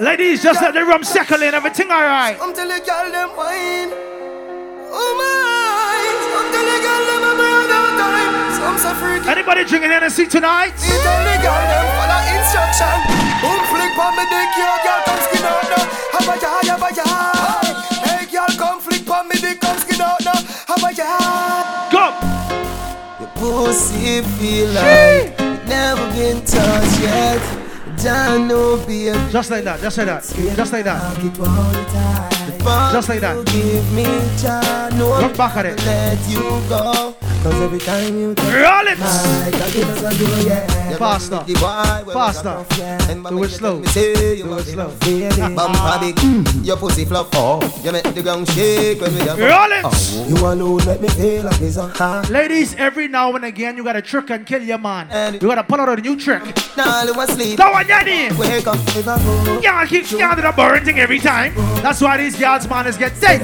Ladies, 0.00 0.42
just 0.42 0.60
let 0.62 0.74
the 0.74 0.84
rum 0.84 1.04
settle 1.04 1.42
in. 1.42 1.54
Everything 1.54 1.90
alright. 1.90 2.38
Some 2.38 2.54
tell 2.54 2.68
the 2.68 2.80
girl 2.80 3.10
them 3.12 3.36
wine. 3.36 3.92
Oh 4.92 5.12
my. 5.20 6.00
Some 6.32 6.48
tell 6.52 6.64
the 6.64 6.78
girl 6.80 7.02
them 7.12 7.22
a 7.28 7.32
burn 7.36 7.70
out 7.72 7.92
time. 8.00 8.78
Some 8.80 8.96
freaky. 8.96 9.28
Anybody 9.28 9.64
drinking 9.64 9.90
Hennessy 9.90 10.26
tonight? 10.26 10.76
Me 10.80 10.96
tell 11.00 11.22
the 11.24 11.36
girl 11.44 11.64
them 11.64 11.86
follow 11.96 12.20
instruction. 12.36 12.96
Boom 13.40 13.60
on 14.02 14.16
me 14.16 14.24
dick, 14.26 14.50
yo 14.58 14.70
girl 14.84 15.00
come 15.06 15.20
skin 15.26 15.44
out 15.46 15.66
now. 15.70 15.84
Have 16.14 16.28
a 16.28 16.34
jar, 16.42 16.60
have 16.70 16.82
a 16.82 16.90
jar. 16.98 17.62
Hey 18.06 18.26
girl 18.30 18.52
come 18.58 18.80
flick 18.80 19.08
on 19.08 19.28
me 19.28 19.36
dick, 19.36 19.60
come 19.60 19.78
skin 19.78 20.00
out 20.00 20.20
now. 20.24 20.38
Have 20.70 20.84
a 20.88 20.90
jar. 20.92 21.90
Go. 21.94 22.04
Your 23.20 23.30
pussy 23.38 24.22
feel 24.36 24.68
like 24.70 25.38
it 25.38 25.66
never 25.66 26.06
been 26.12 26.44
touched 26.44 27.00
yet. 27.00 27.42
Don't 28.02 28.48
know, 28.48 28.76
baby. 28.86 29.16
Just 29.30 29.50
like 29.50 29.64
that. 29.64 29.80
Just 29.80 29.98
like 29.98 30.06
that. 30.06 30.22
Just 30.56 30.72
like 30.72 30.84
that. 30.84 32.31
Just 32.64 33.08
like 33.08 33.20
that. 33.20 33.44
Give 33.46 33.92
me 33.92 34.04
chance, 34.40 34.94
Look 35.22 35.36
back 35.36 35.56
at 35.56 35.66
it. 35.66 35.84
let 35.84 36.18
you 36.28 36.40
go. 36.68 37.14
Cause 37.42 37.60
every 37.60 37.80
time 37.80 38.16
you 38.16 38.34
Roll 38.38 38.86
it. 38.86 38.98
my 39.00 39.50
cocky 39.52 39.80
doesn't. 39.80 40.92
You 40.92 40.96
Faster. 40.96 41.34
run 41.34 41.46
with 41.46 41.46
the 41.48 41.54
boy, 41.54 42.12
well, 42.14 42.32
Faster. 42.32 43.10
And 43.10 43.24
Do 43.24 43.42
it 43.42 43.48
slow. 43.48 43.80
touch 43.80 43.82
me, 43.82 43.86
say 43.88 44.42
Do 44.42 44.58
it 44.58 44.64
slow. 44.64 44.88
Bumper 45.56 45.98
big, 46.00 46.14
mm. 46.16 46.64
your 46.64 46.76
pussy 46.76 47.04
fluff. 47.04 47.30
Oh, 47.32 47.58
you 47.82 47.90
make 47.90 48.04
the 48.14 48.22
ground 48.22 48.48
shake 48.50 49.00
when 49.00 49.12
we 49.14 49.20
Roll 49.20 49.72
it. 49.72 49.82
Oh, 49.84 50.26
you 50.28 50.36
alone 50.46 50.86
make 50.86 51.00
me 51.00 51.08
feel 51.08 51.42
like 51.42 51.60
it's 51.60 51.76
a. 51.78 52.22
Ladies, 52.30 52.76
every 52.76 53.08
now 53.08 53.34
and 53.34 53.44
again, 53.44 53.76
you 53.76 53.82
gotta 53.82 54.02
trick 54.02 54.30
and 54.30 54.46
kill 54.46 54.62
your 54.62 54.78
man. 54.78 55.34
You 55.34 55.40
gotta 55.40 55.64
pull 55.64 55.80
out 55.80 55.88
a 55.88 56.00
new 56.00 56.16
trick. 56.16 56.42
Now 56.76 57.02
you 57.02 57.14
sleep. 57.30 57.56
That 57.58 57.72
one 57.72 57.88
need. 58.04 58.38
Wake 58.38 58.66
up 58.68 58.76
I. 58.86 59.18
Y'all 59.62 59.86
keep 59.86 60.08
y'all 60.12 60.36
do 60.36 60.42
the 60.42 60.52
boring 60.54 60.84
thing 60.84 61.00
every 61.00 61.18
time. 61.18 61.54
That's 61.82 62.00
why 62.00 62.18
these 62.18 62.38
girls 62.52 62.68
man 62.68 62.86
is 62.86 62.96
get 62.98 63.18
dead. 63.20 63.40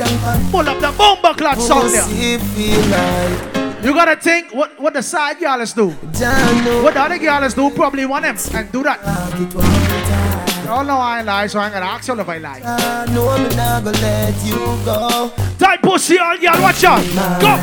Pull 0.50 0.68
up 0.68 0.80
the 0.80 0.92
bomber 0.96 1.34
clock 1.34 1.58
song 1.58 1.90
there. 1.90 2.02
Pussy 2.02 2.38
feel 2.38 2.80
like 2.88 3.84
You 3.84 3.94
gotta 3.94 4.16
think 4.16 4.54
what, 4.54 4.78
what 4.78 4.92
the 4.92 5.02
side 5.02 5.38
girls 5.40 5.72
do. 5.72 5.88
What 5.88 6.94
the 6.94 7.00
other 7.00 7.18
girls 7.18 7.54
do 7.54 7.70
probably 7.70 8.04
want 8.04 8.24
them 8.24 8.36
and 8.54 8.72
do 8.72 8.82
that. 8.82 10.47
Y'all 10.68 10.84
know 10.84 10.98
I 10.98 11.20
ain't 11.20 11.26
lie, 11.26 11.46
so 11.46 11.60
I 11.60 11.64
ain't 11.64 11.72
gonna 11.72 11.86
ask 11.86 12.06
y'all 12.06 12.20
if 12.20 12.28
I 12.28 12.36
lie. 12.36 12.60
I 12.62 13.06
know 13.14 13.26
I'm 13.30 13.48
not 13.56 13.84
gonna 13.84 13.98
let 14.02 14.34
you 14.44 14.58
go. 14.84 15.32
Tight 15.58 15.80
pussy 15.80 16.18
all 16.18 16.36
y'all, 16.36 16.60
watch 16.60 16.84
out. 16.84 17.00
Go. 17.40 17.56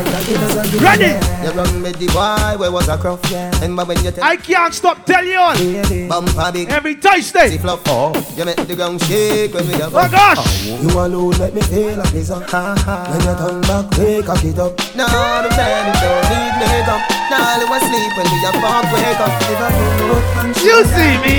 Ready. 0.84 1.14
You 1.46 1.52
run 1.52 1.84
with 1.84 2.00
the 2.00 2.08
boy 2.08 2.58
where 2.58 2.72
was 2.72 2.88
a 2.90 2.98
crow. 2.98 3.20
And 3.62 3.78
when 3.78 4.04
you 4.04 4.10
tell 4.10 4.24
I 4.24 4.38
can't 4.38 4.74
stop 4.74 5.06
telling 5.06 5.30
you 5.30 5.38
all. 5.38 6.10
bumper 6.10 6.52
big. 6.52 6.72
Every 6.72 6.96
Thursday. 6.96 7.60
Fluff. 7.60 7.84
Oh, 7.86 8.12
you 8.36 8.44
make 8.44 8.56
the 8.56 8.76
ground 8.76 9.00
shake 9.04 9.54
when 9.54 9.68
we 9.68 9.74
have 9.76 9.94
Oh 9.94 10.10
gosh. 10.10 10.66
You 10.66 10.90
alone 10.90 11.38
make 11.38 11.54
me 11.54 11.62
feel 11.62 11.98
like 11.98 12.12
it's 12.16 12.32
a 12.32 12.40
ha 12.40 12.74
ha. 12.76 13.06
When 13.12 13.22
you 13.22 13.36
turn 13.38 13.62
back, 13.62 13.98
wake 14.00 14.30
up 14.30 14.44
it 14.44 14.58
up. 14.58 14.80
Now 14.96 15.44
the 15.44 15.50
man 15.50 15.94
don't 16.02 16.26
need 16.34 16.58
makeup. 16.58 17.25
Now 17.30 17.58
you 17.60 17.68
sleep 17.80 18.12
when 18.18 18.28
we 18.32 18.38
have 18.46 18.56
fuck, 18.62 18.86
wake 18.94 19.20
up. 19.20 19.34
If 19.50 19.62
I 19.62 19.70
go, 20.00 20.18
You 20.64 20.78
see 20.86 21.18
me. 21.24 21.38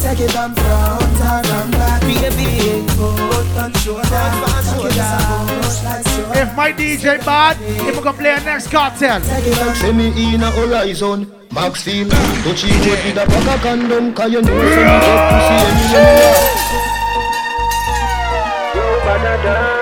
Take 0.00 0.20
it 0.20 0.30
from 0.32 0.54
front 0.54 1.20
or 1.20 1.42
from 1.44 1.70
back. 1.72 2.00
Baby, 2.02 2.86
foot 2.96 3.58
and. 3.58 3.76
If 6.32 6.56
my 6.56 6.72
DJ 6.72 7.18
bad, 7.24 7.56
if 7.60 7.96
we 7.96 8.02
gonna 8.02 8.16
play 8.16 8.34
a 8.34 8.40
next 8.40 8.68
cartel. 8.70 9.20
Say 9.20 9.92
me 9.92 10.34
in 10.34 10.42
a 10.42 10.50
horizon, 10.50 11.30
Maxfield 11.52 12.10
Touchy 12.44 12.68
boat 12.68 13.04
with 13.04 13.16
a 13.16 13.26
pack 13.26 13.46
of 13.54 13.60
condom 13.62 14.14
Cause 14.14 14.32
you 14.32 14.40
know 14.40 14.60
say 14.70 14.84
me 14.84 15.00
get 15.00 15.18
pussy 15.30 15.54
anywhere 19.26 19.79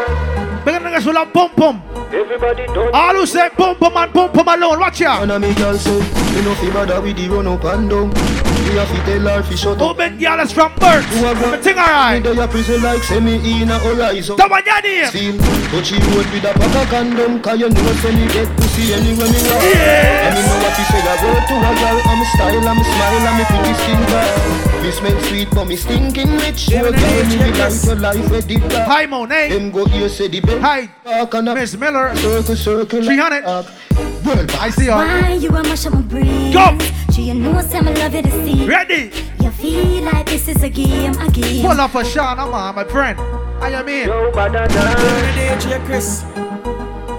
Big 0.98 1.04
niggas 1.04 1.06
will 1.06 1.24
have 1.24 1.32
pum 1.32 1.50
pum. 1.50 1.82
Everybody 2.12 2.66
done 2.66 2.90
All 2.92 3.14
who 3.14 3.26
say 3.26 3.48
pum 3.50 3.76
pum 3.76 3.96
and 3.96 4.12
pum 4.12 4.32
pum 4.32 4.48
alone, 4.48 4.80
watch 4.80 5.02
out. 5.02 5.20
One 5.20 5.30
of 5.30 5.42
me 5.42 5.54
girl 5.54 5.76
say 5.76 5.98
Me 6.34 6.42
no 6.42 6.54
fi 6.54 6.70
bother 6.70 7.00
with 7.00 7.16
the 7.16 7.28
run 7.28 7.46
up 7.46 7.64
and 7.64 7.90
down 7.90 8.47
Me 8.68 8.76
a 8.76 8.84
fi 8.84 8.98
tell 9.06 9.26
her 9.28 9.42
fi 9.42 9.54
shut 9.56 9.78
Who 9.78 9.84
up 9.86 9.96
been 9.96 10.18
girls 10.18 10.52
from 10.52 10.72
birth? 10.76 11.06
Everything 11.24 11.78
alright. 11.78 12.22
Me 12.22 12.34
dey 12.34 12.42
a 12.42 12.46
prison 12.48 12.82
like 12.82 13.02
say 13.02 13.18
me 13.20 13.36
in 13.62 13.70
a 13.70 13.78
horizon 13.78 14.36
That 14.36 14.50
one 14.50 14.60
your 14.64 14.80
name. 14.84 15.08
Still 15.08 15.36
Touchy 15.72 15.96
boat 16.04 16.28
with 16.28 16.44
a 16.44 16.52
pack 16.52 16.76
of 16.76 16.86
condom 16.92 17.40
Cause 17.40 17.58
you 17.60 17.68
know 17.72 17.92
say 18.04 18.12
me 18.12 18.28
get 18.28 18.48
pussy 18.60 18.92
anywhere 18.92 19.24
me 19.32 19.40
want 19.40 19.64
Yes. 19.72 20.20
And 20.28 20.32
me 20.36 20.40
know 20.44 20.58
what 20.60 20.72
fi 20.76 20.84
say 20.84 21.00
a 21.00 21.14
word 21.24 21.44
to 21.48 21.54
a 21.56 21.70
girl 21.80 21.98
I'm 22.12 22.20
style, 22.28 22.68
I'm 22.68 22.80
smile, 22.84 23.24
I'm 23.24 23.40
pretty 23.48 23.72
skin 23.80 24.00
girl 24.12 24.82
Me 24.84 24.90
smell 24.92 25.16
sweet 25.24 25.48
but 25.50 25.64
me 25.64 25.76
stinking 25.76 26.32
rich 26.44 26.68
You 26.68 26.84
a 26.84 26.92
girl 26.92 27.24
me 27.24 27.36
be 27.40 27.48
like 27.56 27.84
your 27.88 27.96
life 27.96 28.26
where 28.30 28.42
deep 28.44 28.62
dark 28.68 28.84
Hi 28.84 29.06
Monet. 29.06 29.48
Them 29.48 29.70
go 29.72 29.86
here 29.86 30.08
say 30.12 30.28
the 30.28 30.40
bed 30.40 30.60
Hi. 30.60 30.86
Talk 31.04 31.34
and 31.34 31.48
a 31.48 31.54
Miss 31.54 31.72
Miller. 31.76 32.14
circle 32.16 32.56
circle 32.56 33.02
300. 33.02 33.44
Well, 33.44 34.46
I 34.60 34.68
see 34.70 34.86
her. 34.86 34.92
Why 34.92 35.34
you 35.34 35.48
a 35.48 35.62
mash 35.62 35.86
up 35.86 35.94
my 35.94 36.00
brain? 36.02 36.52
Go. 36.52 36.76
Do 37.18 37.24
you 37.24 37.34
know 37.34 37.60
some 37.62 37.86
love 37.86 38.14
you 38.14 38.22
to 38.22 38.30
see? 38.46 38.64
Ready. 38.64 39.10
You 39.42 39.50
feel 39.50 40.04
like 40.04 40.26
this 40.26 40.46
is 40.46 40.62
a 40.62 40.70
game, 40.70 41.18
a 41.18 41.28
game. 41.28 41.66
Pull 41.66 41.80
up 41.80 41.90
for 41.90 42.04
Sean, 42.04 42.38
I'm 42.38 42.52
my 42.76 42.84
friend. 42.84 43.18
How 43.58 43.66
you 43.66 43.82
mean? 43.84 44.06
DJ 44.06 45.84
Chris 45.84 46.22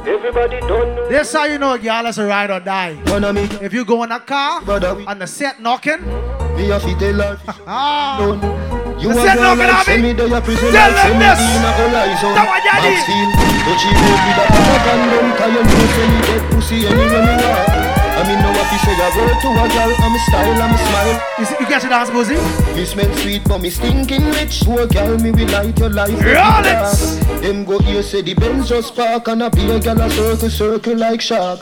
Everybody 0.07 0.61
don't 0.61 0.95
know 0.95 1.09
This 1.09 1.33
how 1.33 1.43
you 1.43 1.57
know 1.59 1.77
girl 1.77 2.05
is 2.07 2.17
a 2.17 2.25
ride 2.25 2.49
or 2.49 2.61
die. 2.61 2.93
One 3.11 3.25
of 3.25 3.35
me 3.35 3.43
If 3.61 3.73
you 3.73 3.83
go 3.83 4.03
in 4.03 4.11
a 4.13 4.21
car 4.21 4.61
Brother 4.61 4.95
we 4.95 5.05
and 5.05 5.19
the 5.21 5.27
set 5.27 5.61
knocking, 5.61 5.99
Me 6.55 6.71
a 6.71 6.79
fi 6.79 6.93
tell 6.97 7.19
her 7.19 7.37
ah, 7.67 8.23
You 9.01 9.09
The 9.11 9.19
a 9.19 9.21
set 9.21 9.35
knocking 9.35 9.67
like 9.67 9.89
on 9.89 9.95
me. 10.01 10.01
me 10.01 10.13
dey 10.13 10.31
a 10.31 10.39
prison 10.39 10.71
Tell 10.71 10.79
like 10.79 10.95
them 10.95 11.11
say 11.11 11.11
me 11.11 11.19
this. 11.27 11.43
in 11.43 11.65
a 11.67 11.71
horizon 11.75 12.31
That 12.39 12.47
one 12.47 12.63
you 12.63 12.71
need. 12.87 13.03
Maxfield 13.03 13.35
Touchy 13.67 13.91
boat 13.99 14.19
with 14.23 14.39
a 14.39 14.47
pack 14.47 14.63
of 14.63 14.79
condom 14.87 15.27
Cause 15.35 15.51
you 15.51 15.63
know 15.67 15.91
say 15.91 16.07
me 16.07 16.19
get 16.23 16.41
pussy 16.55 16.77
anywhere 16.87 17.19
me 17.19 17.35
want 17.35 17.59
I 17.59 17.67
mean 17.67 17.75
know 17.75 17.78
what 18.59 18.67
fi 18.67 18.77
say 18.77 18.93
a 18.93 19.07
word 19.15 19.39
to 19.41 19.47
a 19.47 19.65
girl 19.71 19.91
I'm 19.99 20.19
style, 20.19 20.61
I'm 20.61 20.77
smile 20.77 21.21
you, 21.39 21.45
see, 21.45 21.55
you 21.59 21.65
catch 21.65 21.83
the 21.83 21.89
dance, 21.89 22.09
Boozy? 22.09 22.35
Me 22.75 22.85
smell 22.85 23.15
sweet 23.17 23.43
but 23.45 23.61
me 23.61 23.69
stinking 23.69 24.25
rich 24.31 24.61
Poor 24.63 24.85
girl 24.87 25.17
me 25.17 25.31
will 25.31 25.47
light 25.49 25.77
your 25.79 25.89
life 25.89 26.11
with 26.11 26.25
Roll 26.25 26.65
it. 26.65 27.41
Them 27.41 27.63
go 27.63 27.79
here 27.79 28.03
say 28.03 28.21
the 28.21 28.33
Benz 28.33 28.69
just 28.69 28.95
park 28.95 29.27
And 29.27 29.43
a 29.43 29.49
be 29.49 29.69
a 29.71 29.79
girl 29.79 30.01
a 30.01 30.09
circle 30.09 30.49
circle 30.49 30.97
like 30.97 31.21
shark 31.21 31.61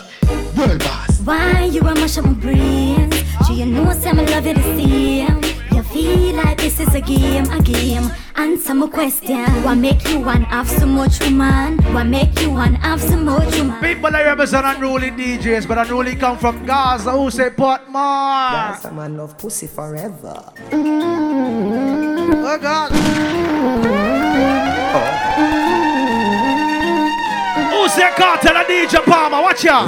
World 0.57 0.79
boss 0.79 1.19
Why 1.21 1.65
you 1.65 1.81
a 1.81 1.93
mash 1.93 2.17
up 2.17 2.25
my 2.25 2.33
brains? 2.33 3.15
Do 3.47 3.53
you 3.53 3.65
know 3.65 3.93
some 3.93 4.17
love 4.17 4.45
you 4.45 4.55
the 4.55 4.63
same? 4.63 5.56
You 5.97 6.15
feel 6.15 6.35
like 6.35 6.57
this 6.59 6.79
is 6.79 6.93
a 6.93 7.01
game, 7.01 7.49
a 7.49 7.59
game. 7.59 8.11
Answer 8.35 8.75
my 8.75 8.87
question. 8.87 9.45
What 9.63 9.75
make 9.79 10.07
you 10.07 10.19
want 10.19 10.45
have 10.45 10.69
so 10.69 10.85
much 10.85 11.19
woman? 11.21 11.79
What 11.91 12.05
make 12.05 12.39
you 12.39 12.51
want 12.51 12.77
have 12.77 13.01
so 13.01 13.17
much 13.17 13.57
woman? 13.57 13.81
People 13.81 14.15
I 14.15 14.21
represent 14.23 14.63
unruly 14.67 15.09
DJs, 15.09 15.67
but 15.67 15.79
unruly 15.79 16.15
come 16.15 16.37
from 16.37 16.63
Gaza. 16.67 17.11
Who 17.11 17.31
say 17.31 17.49
Portmore? 17.49 18.51
Yes, 18.53 18.85
a 18.85 18.91
man 18.91 19.17
love 19.17 19.39
pussy 19.39 19.65
forever. 19.65 20.53
Oh 20.71 22.57
God. 22.61 22.91
Who 24.93 25.26
say 27.97 28.11
Kartel 28.15 28.55
and 28.55 28.67
DJ 28.67 29.03
Palmer? 29.03 29.41
Watch 29.41 29.63
ya. 29.63 29.85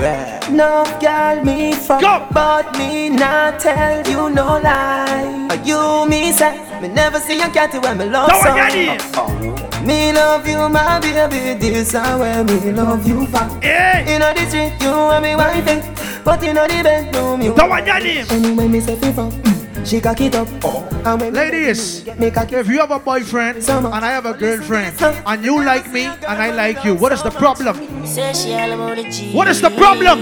No 0.49 0.83
girl 0.99 1.43
me 1.43 1.73
fuck, 1.73 2.01
but 2.33 2.77
me 2.77 3.09
not 3.09 3.59
tell 3.59 4.07
you 4.07 4.29
no 4.29 4.59
lie. 4.59 5.61
You 5.63 6.07
me 6.09 6.31
say 6.31 6.57
me 6.81 6.87
never 6.87 7.19
see 7.19 7.39
a 7.41 7.49
cat 7.49 7.73
when 7.83 7.97
me 7.97 8.05
love 8.05 8.29
Now 8.29 8.41
some. 9.11 9.85
Me 9.85 10.11
love 10.11 10.47
you, 10.47 10.67
my 10.69 10.99
baby. 10.99 11.53
This 11.59 11.89
is 11.89 11.93
where 11.93 12.43
me 12.43 12.71
love 12.71 13.07
you 13.07 13.27
back. 13.27 13.51
In 13.63 14.21
the 14.21 14.45
street, 14.47 14.73
you 14.81 14.91
and 14.91 15.23
me 15.23 15.35
wifey, 15.35 15.81
but 16.23 16.43
in 16.43 16.55
the 16.55 16.81
bedroom, 16.83 17.41
you. 17.41 17.55
Now 17.55 17.69
what 17.69 17.85
your 17.85 17.99
name? 17.99 18.25
Anyway, 18.29 18.67
me 18.67 18.79
say 18.81 18.95
fuck. 18.95 19.48
She 19.85 19.99
cock 20.01 20.21
it 20.21 20.35
up. 20.35 20.47
And 21.05 21.21
when 21.21 21.33
Ladies, 21.33 22.05
if 22.07 22.67
you 22.67 22.79
have 22.79 22.91
a 22.91 22.99
boyfriend 22.99 23.57
and 23.57 23.87
I 23.87 24.11
have 24.11 24.25
a 24.25 24.33
girlfriend 24.33 25.01
and 25.01 25.43
you 25.45 25.63
like 25.63 25.91
me 25.91 26.05
and 26.05 26.25
I 26.25 26.51
like 26.51 26.83
you, 26.83 26.93
what 26.95 27.11
is 27.11 27.23
the 27.23 27.31
problem? 27.31 27.77
What 29.33 29.47
is 29.47 29.61
the 29.61 29.69
problem? 29.71 30.19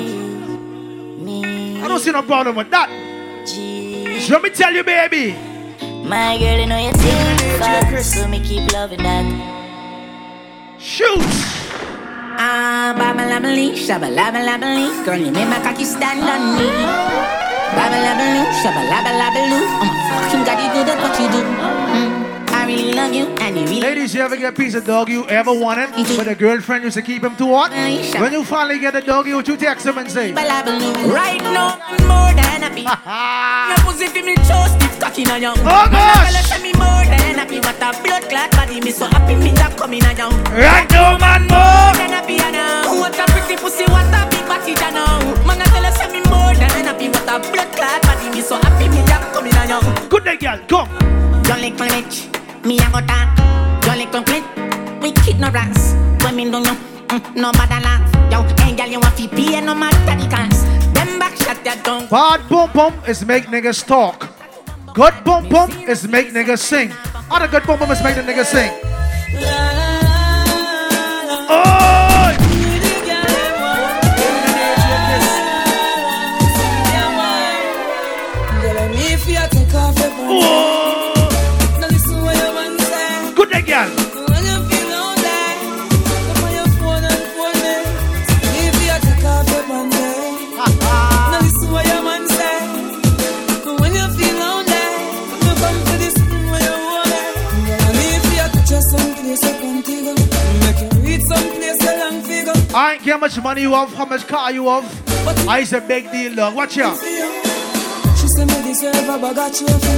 I 1.84 1.88
don't 1.88 2.00
see 2.00 2.12
no 2.12 2.22
problem 2.22 2.56
with 2.56 2.70
that. 2.72 2.90
So 3.48 4.34
let 4.34 4.42
me 4.44 4.50
tell 4.50 4.74
you, 4.74 4.84
baby. 4.84 5.36
My 6.08 6.38
girl, 6.38 6.60
you 6.60 6.66
know 6.68 6.78
you 6.78 6.92
think 6.94 7.40
fast, 7.60 8.14
so 8.14 8.28
me 8.28 8.40
keep 8.40 8.72
loving 8.72 9.04
that. 9.04 9.26
Shoot! 10.80 11.20
Ah, 12.40 12.94
babalabali, 12.96 13.74
shabalabalabaloo. 13.76 15.04
Girl, 15.06 15.18
you 15.18 15.32
make 15.32 15.50
my 15.50 15.60
cocky 15.60 15.84
stand 15.84 16.22
on 16.24 16.56
me. 16.56 17.57
Babalabaloo, 17.76 18.46
shabalabalabaloo. 18.62 19.66
I'm 19.82 19.90
a 19.90 20.02
fucking 20.10 20.44
god, 20.46 20.60
you 20.64 20.70
good 20.74 20.90
at 20.90 20.98
what 21.04 21.20
you 21.20 21.28
do. 21.32 21.42
Mm. 21.44 22.27
Really 22.68 22.92
love 22.92 23.14
you, 23.14 23.28
and 23.40 23.56
you 23.56 23.64
really. 23.64 23.80
Ladies, 23.80 24.14
you 24.14 24.20
ever 24.20 24.36
get 24.36 24.52
a 24.52 24.56
piece 24.56 24.76
of 24.76 24.84
dog 24.86 25.08
you 25.08 25.26
ever 25.30 25.54
wanted, 25.54 25.88
but 26.18 26.28
a 26.28 26.36
girlfriend 26.36 26.84
used 26.84 26.98
to 26.98 27.02
keep 27.02 27.24
him 27.24 27.34
to 27.38 27.46
what? 27.46 27.72
When 27.72 28.34
you 28.34 28.44
finally 28.44 28.78
get 28.78 28.94
a 28.94 29.00
doggy, 29.00 29.34
what 29.34 29.48
you 29.48 29.56
text 29.56 29.86
him 29.86 29.98
and 29.98 30.12
say? 30.12 30.34
Right 30.34 31.40
now, 31.42 31.80
I'm 31.80 32.04
more 32.04 32.34
than 32.36 32.60
happy. 32.68 32.84
Your 32.84 33.80
pussy 33.88 34.08
fi 34.08 34.22
me 34.22 34.36
chose, 34.44 34.76
stiff 34.76 35.00
cocky 35.00 35.24
na 35.24 35.36
young. 35.36 35.56
Oh, 35.60 35.88
gosh. 35.88 36.44
Say 36.44 36.62
me 36.62 36.74
more 36.74 37.08
than 37.08 37.40
happy. 37.40 37.62
What 37.64 37.80
a 37.80 37.96
blood 38.04 38.28
clot 38.28 38.52
body, 38.52 38.82
me 38.82 38.92
so 38.92 39.08
happy 39.08 39.36
me 39.36 39.52
that 39.56 39.78
coming 39.78 40.04
na 40.04 40.12
young. 40.12 40.36
Right 40.52 40.92
now, 40.92 41.18
man, 41.18 41.48
more. 41.48 41.96
than 41.96 42.12
happy 42.20 42.36
I 42.36 42.52
know. 42.52 43.00
What 43.00 43.16
a 43.16 43.24
pretty 43.32 43.56
pussy, 43.56 43.86
what 43.88 44.12
a 44.12 44.28
big 44.28 44.44
body 44.44 44.76
I 44.76 44.92
know. 44.92 45.24
Man, 45.48 45.62
I 45.62 45.72
tell 45.72 45.88
say 45.96 46.12
me 46.12 46.20
more 46.28 46.52
than 46.52 46.84
happy. 46.84 47.08
What 47.08 47.32
a 47.32 47.40
blood 47.40 47.72
clot 47.72 48.02
body, 48.04 48.28
me 48.36 48.42
so 48.44 48.60
happy 48.60 48.92
me 48.92 49.00
that 49.08 49.24
coming 49.32 49.56
na 49.56 49.64
young. 49.64 49.88
Good 50.10 50.26
day, 50.26 50.36
girl, 50.36 50.60
come. 50.68 51.37
Lick 51.56 51.80
my 51.80 51.88
bitch, 51.90 52.28
me 52.66 52.78
a 52.78 52.90
go 52.92 53.02
talk. 53.02 53.36
Don't 53.82 53.98
lick 53.98 54.12
we 55.02 55.12
kid 55.12 55.40
no 55.40 55.50
rats. 55.50 55.94
Don't 56.20 56.36
mm, 56.36 57.36
no 57.36 57.52
bother 57.52 57.82
laugh. 57.82 58.04
Yo, 58.32 58.44
hey 58.64 58.76
girl, 58.76 58.88
you 58.88 59.02
fi 59.02 59.28
pay 59.28 59.60
no 59.62 59.74
matter 59.74 60.16
the 60.16 60.30
cost. 60.30 60.66
Them 60.94 61.20
back 61.20 61.36
tongue. 61.84 62.08
Bad 62.08 62.48
boom 62.48 62.70
boom 62.72 62.94
is 63.08 63.26
make 63.26 63.46
niggas 63.46 63.86
talk. 63.86 64.30
Good 64.94 65.14
boom 65.24 65.50
boom 65.50 65.72
is 65.90 66.08
make 66.08 66.30
niggas 66.30 66.60
sing. 66.60 66.92
Other 67.32 67.48
good 67.48 67.64
boom 67.66 67.80
boom 67.80 67.92
is 67.92 68.02
make 68.04 68.16
the 68.16 68.22
niggas 68.22 68.46
sing. 68.46 68.97
Care 103.08 103.16
how 103.16 103.22
much 103.22 103.42
money 103.42 103.62
you 103.62 103.74
have, 103.74 103.94
how 103.94 104.06
much 104.06 104.28
car 104.28 104.52
you 104.52 104.68
have. 104.68 105.48
I 105.48 105.60
is 105.60 105.72
a 105.72 105.80
big 105.80 106.12
deal, 106.12 106.36
dog. 106.36 106.56
Watch 106.56 106.76
ya. 106.76 106.94
She 106.94 108.28
said 108.28 108.48
me 108.48 108.62
deserve 108.64 109.08
a 109.08 109.18
bag 109.18 109.38
of 109.38 109.58
trophy. 109.58 109.96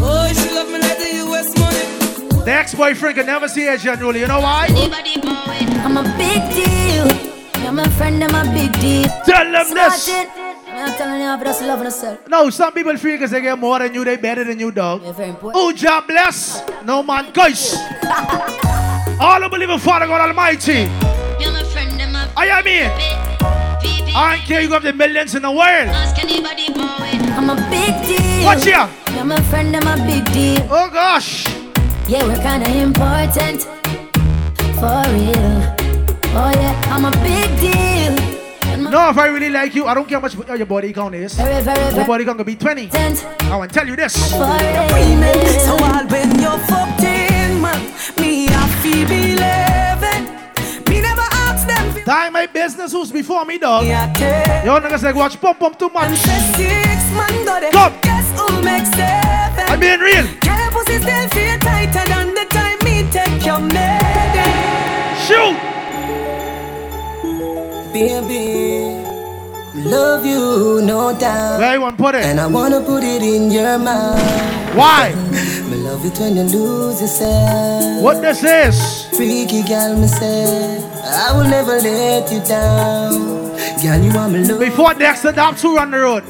Oh, 0.00 0.26
she 0.34 0.54
love 0.54 0.66
me 0.66 0.78
like 0.80 0.98
the 0.98 1.10
US 1.22 1.48
money. 1.56 2.44
The 2.44 2.50
ex-boyfriend 2.50 3.16
can 3.16 3.26
never 3.26 3.46
see 3.46 3.66
her 3.66 3.76
generally. 3.76 4.20
You 4.20 4.26
know 4.26 4.40
why? 4.40 4.66
I'm 4.74 5.96
a 5.96 6.02
big 6.18 6.42
deal. 6.58 7.62
You're 7.62 7.72
my 7.72 7.88
friend, 7.90 8.24
I'm 8.24 8.34
a 8.34 8.52
big 8.52 8.72
deal. 8.80 9.08
Tell 9.24 9.52
them 9.52 9.74
this. 9.74 10.08
It. 10.08 10.28
I'm 10.70 10.96
telling 10.96 11.20
you, 11.20 11.26
I'm 11.26 11.44
just 11.44 11.62
loving 11.62 11.84
yourself. 11.84 12.28
No, 12.28 12.50
some 12.50 12.72
people 12.72 12.96
feel 12.96 13.12
because 13.12 13.30
they 13.30 13.40
get 13.40 13.58
more 13.58 13.78
than 13.78 13.94
you, 13.94 14.04
they 14.04 14.16
better 14.16 14.42
than 14.42 14.58
you, 14.58 14.72
dog. 14.72 15.02
Oh, 15.04 15.72
God 15.80 16.06
bless. 16.08 16.62
No 16.84 17.04
man, 17.04 17.30
guys. 17.32 17.76
All 19.20 19.42
who 19.42 19.48
believe 19.48 19.70
in 19.70 19.78
Father 19.78 20.06
God 20.06 20.28
Almighty. 20.28 20.88
I 22.38 22.46
am 22.46 22.64
here. 22.66 22.92
I 24.14 24.36
don't 24.36 24.46
care 24.46 24.60
you 24.60 24.68
got 24.68 24.82
the 24.82 24.92
millions 24.92 25.34
in 25.34 25.42
the 25.42 25.50
world. 25.50 25.88
I'm 25.90 27.50
a 27.50 27.56
big 27.68 27.94
deal. 28.06 28.44
Watch 28.46 28.64
ya. 28.64 28.88
You're 29.12 29.24
my 29.24 29.42
friend, 29.50 29.74
I'm 29.74 29.88
a 29.88 30.06
big 30.06 30.24
deal. 30.32 30.64
Oh 30.70 30.88
gosh. 30.88 31.48
Yeah, 32.06 32.22
we're 32.22 32.38
kinda 32.38 32.70
important. 32.78 33.62
For 34.78 35.02
real. 35.10 35.74
Oh 36.38 36.52
yeah, 36.54 36.94
I'm 36.94 37.06
a 37.06 37.10
big 37.26 37.50
deal. 37.58 38.14
No, 38.88 39.10
if 39.10 39.18
I 39.18 39.26
really 39.26 39.50
like 39.50 39.74
you, 39.74 39.86
I 39.86 39.94
don't 39.94 40.08
care 40.08 40.20
how 40.20 40.22
much 40.22 40.36
your 40.56 40.66
body 40.66 40.92
count 40.92 41.16
is. 41.16 41.34
Very, 41.34 41.60
very, 41.64 41.96
Your 41.96 42.06
body 42.06 42.24
count 42.24 42.38
could 42.38 42.46
be 42.46 42.54
20. 42.54 42.88
I 42.92 43.56
want 43.56 43.72
to 43.72 43.78
tell 43.78 43.88
you 43.88 43.96
this. 43.96 44.14
So 44.30 44.38
all 44.38 46.06
when 46.06 46.40
you're 46.40 46.67
my 52.92 52.98
who's 52.98 53.12
before 53.12 53.44
me, 53.44 53.58
dog. 53.58 53.86
Yeah, 53.86 54.10
okay. 54.14 54.62
Yo, 54.64 54.78
niggas 54.80 55.02
like 55.02 55.14
watch 55.14 55.40
pump 55.40 55.58
pump 55.58 55.78
too 55.78 55.88
much. 55.90 56.10
Six 56.16 57.04
man 57.12 57.44
got 57.44 57.62
it. 57.62 57.72
Come. 57.72 57.92
Guess 58.02 58.38
who 58.38 58.62
makes 58.62 58.90
seven? 58.90 59.64
I'm 59.68 59.80
being 59.80 60.00
real. 60.00 60.24
Girl, 60.40 60.58
your 60.58 60.70
pussy 60.70 60.98
still 60.98 61.28
feel 61.30 61.58
tighter 61.58 62.04
than 62.08 62.34
the 62.34 62.46
time 62.50 62.78
me 62.84 63.04
take 63.10 63.44
your 63.44 63.60
maiden. 63.60 64.52
Shoot. 65.26 65.56
Baby, 67.92 69.02
love 69.88 70.24
you, 70.24 70.82
no 70.82 71.16
doubt. 71.18 71.58
Where 71.58 71.74
you 71.74 71.80
want 71.80 71.98
to 71.98 72.02
put 72.02 72.14
it? 72.14 72.24
And 72.24 72.40
I 72.40 72.46
wanna 72.46 72.80
put 72.80 73.02
it 73.02 73.22
in 73.22 73.50
your 73.50 73.78
mouth. 73.78 74.74
Why? 74.74 75.14
Love 75.88 76.04
it 76.04 76.18
when 76.20 76.36
you 76.36 76.42
lose 76.42 77.00
yourself. 77.00 78.02
What 78.02 78.20
this 78.20 78.44
is? 78.44 79.06
Freaky 79.16 79.62
girl, 79.62 79.96
me 79.98 80.06
say 80.06 80.84
I 81.02 81.32
will 81.34 81.48
never 81.48 81.80
let 81.80 82.30
you 82.30 82.40
down. 82.44 83.47
Girl, 83.82 84.02
you 84.02 84.12
want 84.12 84.32
me 84.32 84.42
love. 84.42 84.58
Before 84.58 84.92
Dexter 84.92 85.30
Dap 85.30 85.56
2 85.56 85.78
on 85.78 85.90
the 85.92 85.98
road. 85.98 86.24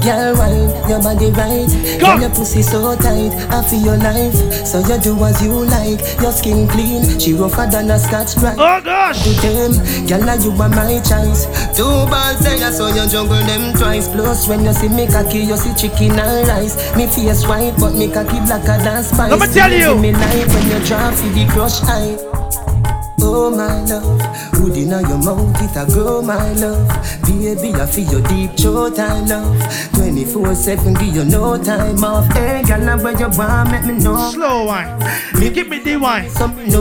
Girl, 0.00 0.36
wine, 0.40 0.72
your 0.88 1.00
body 1.04 1.28
right. 1.36 1.68
Girl, 2.00 2.18
your 2.18 2.30
pussy 2.30 2.62
so 2.62 2.96
tight. 2.96 3.32
I 3.52 3.60
feel 3.68 3.92
your 3.92 3.96
life, 3.98 4.32
so 4.64 4.80
you 4.80 4.96
do 5.00 5.12
as 5.24 5.42
you 5.44 5.52
like. 5.68 6.00
Your 6.20 6.32
skin 6.32 6.66
clean, 6.66 7.04
she 7.20 7.34
rougher 7.34 7.68
than 7.70 7.90
a 7.90 7.98
scotch 7.98 8.36
bride. 8.36 8.56
Oh 8.58 8.80
gosh. 8.80 9.22
To 9.22 9.30
them, 9.44 9.72
girl, 10.08 10.24
now 10.24 10.40
you 10.40 10.50
are 10.52 10.68
my 10.68 10.96
choice. 11.04 11.44
Two 11.76 11.84
balls 11.84 12.40
say 12.40 12.62
I 12.62 12.70
saw 12.70 12.88
you 12.88 13.06
jungle 13.08 13.36
them 13.44 13.76
twice. 13.76 14.08
Plus, 14.08 14.48
when 14.48 14.64
you 14.64 14.72
see 14.72 14.88
me 14.88 15.06
cocky, 15.06 15.40
you 15.40 15.56
see 15.56 15.74
chicken 15.74 16.18
and 16.18 16.48
rice. 16.48 16.96
Me 16.96 17.06
face 17.06 17.46
white, 17.46 17.74
but 17.78 17.92
me 17.92 18.08
cocky 18.08 18.40
blacker 18.48 18.80
than 18.80 19.04
spice. 19.04 19.30
Let 19.30 19.40
me 19.40 19.54
tell 19.54 19.72
you. 19.72 20.00
Me 20.00 20.12
life 20.12 20.48
when 20.54 20.70
you 20.70 20.86
drop 20.86 21.12
see 21.14 21.28
the 21.28 21.44
crush 21.52 21.82
eye. 21.84 22.73
Oh 23.20 23.50
my 23.50 23.84
love, 23.84 24.20
good 24.52 24.76
in 24.76 24.90
your 24.90 25.18
mouth, 25.18 25.62
it 25.62 25.76
a 25.76 25.86
grow 25.92 26.22
my 26.22 26.52
love. 26.54 26.88
Baby, 27.26 27.74
I 27.74 27.86
feel 27.86 28.10
your 28.10 28.22
deep 28.22 28.56
throat, 28.56 28.98
I 28.98 29.20
love. 29.20 29.92
24 29.94 30.54
7, 30.54 30.94
give 30.94 31.14
you 31.14 31.24
no 31.24 31.62
time 31.62 32.02
off. 32.02 32.26
Hey, 32.32 32.62
girl, 32.66 32.80
now 32.80 33.02
where 33.02 33.18
you 33.18 33.28
want, 33.36 33.70
make 33.70 33.84
me 33.84 34.02
know. 34.02 34.30
Slow 34.30 34.66
wine. 34.66 34.98
me 35.38 35.50
Give 35.50 35.68
me 35.68 35.78
the 35.80 35.96
wine. 35.96 36.30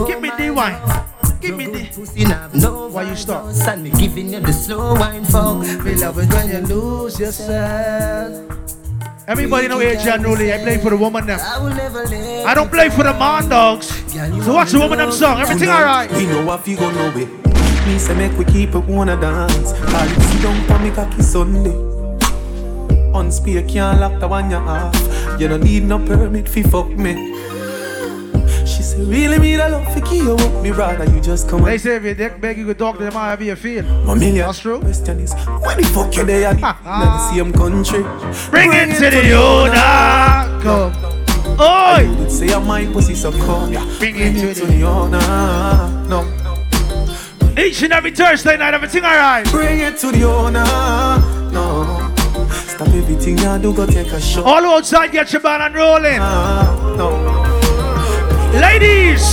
Give 0.08 0.22
me 0.22 0.32
the 0.38 0.50
wine. 0.50 1.04
Give 1.42 1.58
me 1.58 1.66
the. 1.66 1.86
Pussy 1.94 2.24
now, 2.24 2.50
no 2.54 2.88
Why 2.88 3.04
you 3.04 3.16
stop? 3.16 3.46
And 3.68 3.84
me 3.84 3.90
giving 3.92 4.34
you 4.34 4.40
the 4.40 4.54
slow 4.54 4.96
wine 4.96 5.26
fuck. 5.26 5.60
Me 5.84 5.96
love 5.96 6.18
it 6.18 6.34
when 6.34 6.50
you 6.50 6.76
lose 6.76 7.20
yourself. 7.20 8.83
Everybody 9.26 9.70
know 9.70 9.80
Adrian 9.80 10.22
Newley. 10.22 10.54
I 10.54 10.62
play 10.62 10.78
for 10.78 10.90
the 10.90 10.98
woman 10.98 11.26
them. 11.26 11.40
I 11.40 11.58
will 11.58 11.70
never 11.70 12.04
let 12.04 12.46
I 12.46 12.54
don't 12.54 12.70
play 12.70 12.90
for 12.90 13.04
the 13.04 13.14
man 13.14 13.48
dogs. 13.48 13.88
So 14.44 14.54
watch 14.54 14.72
the 14.72 14.80
woman 14.80 14.98
them 14.98 15.12
song. 15.14 15.40
Everything 15.40 15.70
alright. 15.70 16.12
We 16.12 16.26
know 16.26 16.44
what 16.46 16.68
you 16.68 16.76
gonna 16.76 16.96
know 16.96 17.18
it. 17.18 17.30
Me 17.88 17.98
say 17.98 18.16
make 18.16 18.38
we 18.38 18.44
keep 18.44 18.76
it 18.76 18.84
wanna 18.84 19.20
dance. 19.20 19.72
Call 19.72 20.08
it 20.10 20.22
sit 20.22 20.42
down 20.44 20.68
for 20.68 20.80
me 20.80 20.92
cocky 20.92 21.22
Sunday. 21.22 21.76
On 23.14 23.32
spear 23.32 23.64
can't 23.64 24.02
lock 24.02 24.20
the 24.20 24.28
one 24.28 24.52
you 24.52 24.58
off. 24.58 25.40
You 25.40 25.48
don't 25.48 25.64
need 25.64 25.84
no 25.84 26.00
permit 26.00 26.50
fi 26.50 26.62
fuck 26.62 26.90
me. 26.90 27.14
Say 28.94 29.04
really 29.06 29.40
me 29.40 29.56
the 29.56 29.70
love 29.70 29.92
fi 29.92 30.02
keep 30.02 30.24
you 30.24 30.36
up. 30.36 30.62
Me 30.64 30.70
rather 30.70 31.06
you 31.06 31.20
just 31.20 31.50
come 31.50 31.64
They 31.64 31.80
say 31.80 31.96
if 31.96 32.04
you 32.04 32.14
dick 32.14 32.40
beg, 32.40 32.60
you 32.60 32.66
could 32.66 32.78
talk 32.78 32.98
to 33.00 33.04
them 33.04 33.14
however 33.14 33.44
you 33.44 33.56
feel. 33.56 33.82
My 34.06 34.14
million 34.14 34.46
That's 34.46 34.60
true. 34.60 34.80
question 34.80 35.20
is 35.20 35.34
When 35.66 35.78
the 35.78 35.84
fuck 35.94 36.16
you 36.16 36.24
there 36.26 36.52
in 36.54 36.62
the 36.62 37.30
same 37.32 37.52
country 37.54 38.04
Bring 38.52 38.72
it 38.74 38.94
to 38.98 39.10
the 39.10 39.34
owner. 39.34 40.62
Come. 40.62 40.94
Oi! 41.60 42.02
You 42.04 42.18
would 42.18 42.32
say 42.32 42.54
I'm 42.54 42.68
my 42.68 42.86
pussy 42.86 43.16
so 43.16 43.32
come 43.32 43.72
Bring 43.98 44.16
it 44.18 44.34
to 44.40 44.54
to 44.54 44.66
the 44.68 44.84
owner 44.84 45.20
No 46.08 46.22
Each 47.58 47.82
and 47.82 47.94
every 47.94 48.12
Thursday 48.12 48.58
night, 48.58 48.76
everything 48.76 49.04
alright. 49.04 49.50
Bring 49.50 49.80
it 49.80 49.98
to 50.00 50.12
the 50.12 50.24
owner 50.24 50.64
No 51.52 52.12
Stop 52.52 52.90
everything 52.90 53.38
you 53.40 53.58
do 53.60 53.74
go 53.74 53.88
take 53.88 54.12
a 54.12 54.22
shot 54.22 54.46
All 54.46 54.66
outside, 54.66 55.12
get 55.12 55.32
your 55.34 55.42
band 55.42 55.64
and 55.64 55.76
rolling. 55.76 56.20
Ah, 56.20 56.96
no 56.98 57.43
Ladies! 58.54 59.26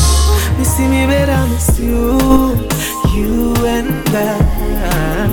You 0.58 0.64
see 0.64 0.88
me 0.88 1.06
better 1.06 1.46
miss 1.48 1.78
you 1.78 2.18
You 3.14 3.54
and 3.66 4.08
I 4.08 5.28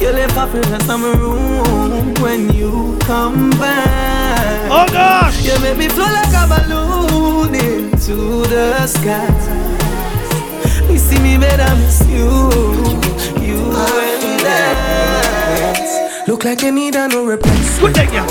You 0.00 0.10
left 0.10 0.34
presence 0.50 0.88
in 0.88 1.00
my 1.00 1.12
room 1.14 2.14
When 2.16 2.52
you 2.52 2.98
come 3.00 3.50
back 3.50 4.70
Oh 4.74 4.86
gosh! 4.90 5.44
You 5.44 5.58
make 5.60 5.76
me 5.76 5.88
flow 5.88 6.06
like 6.06 6.32
a 6.32 6.46
balloon 6.48 7.54
into 7.54 8.42
the 8.48 8.86
sky. 8.86 9.28
You 10.90 10.96
see 10.96 11.18
me 11.18 11.36
better 11.36 11.74
miss 11.76 12.00
you, 12.08 12.26
you 13.38 13.58
and 13.70 14.40
that. 14.46 16.24
Look 16.26 16.44
like 16.44 16.62
you 16.62 16.72
need 16.72 16.94
a 16.94 17.06
no 17.06 17.26
replacement. 17.26 17.94
Good 17.94 18.06
day, 18.06 18.14
yeah. 18.14 18.26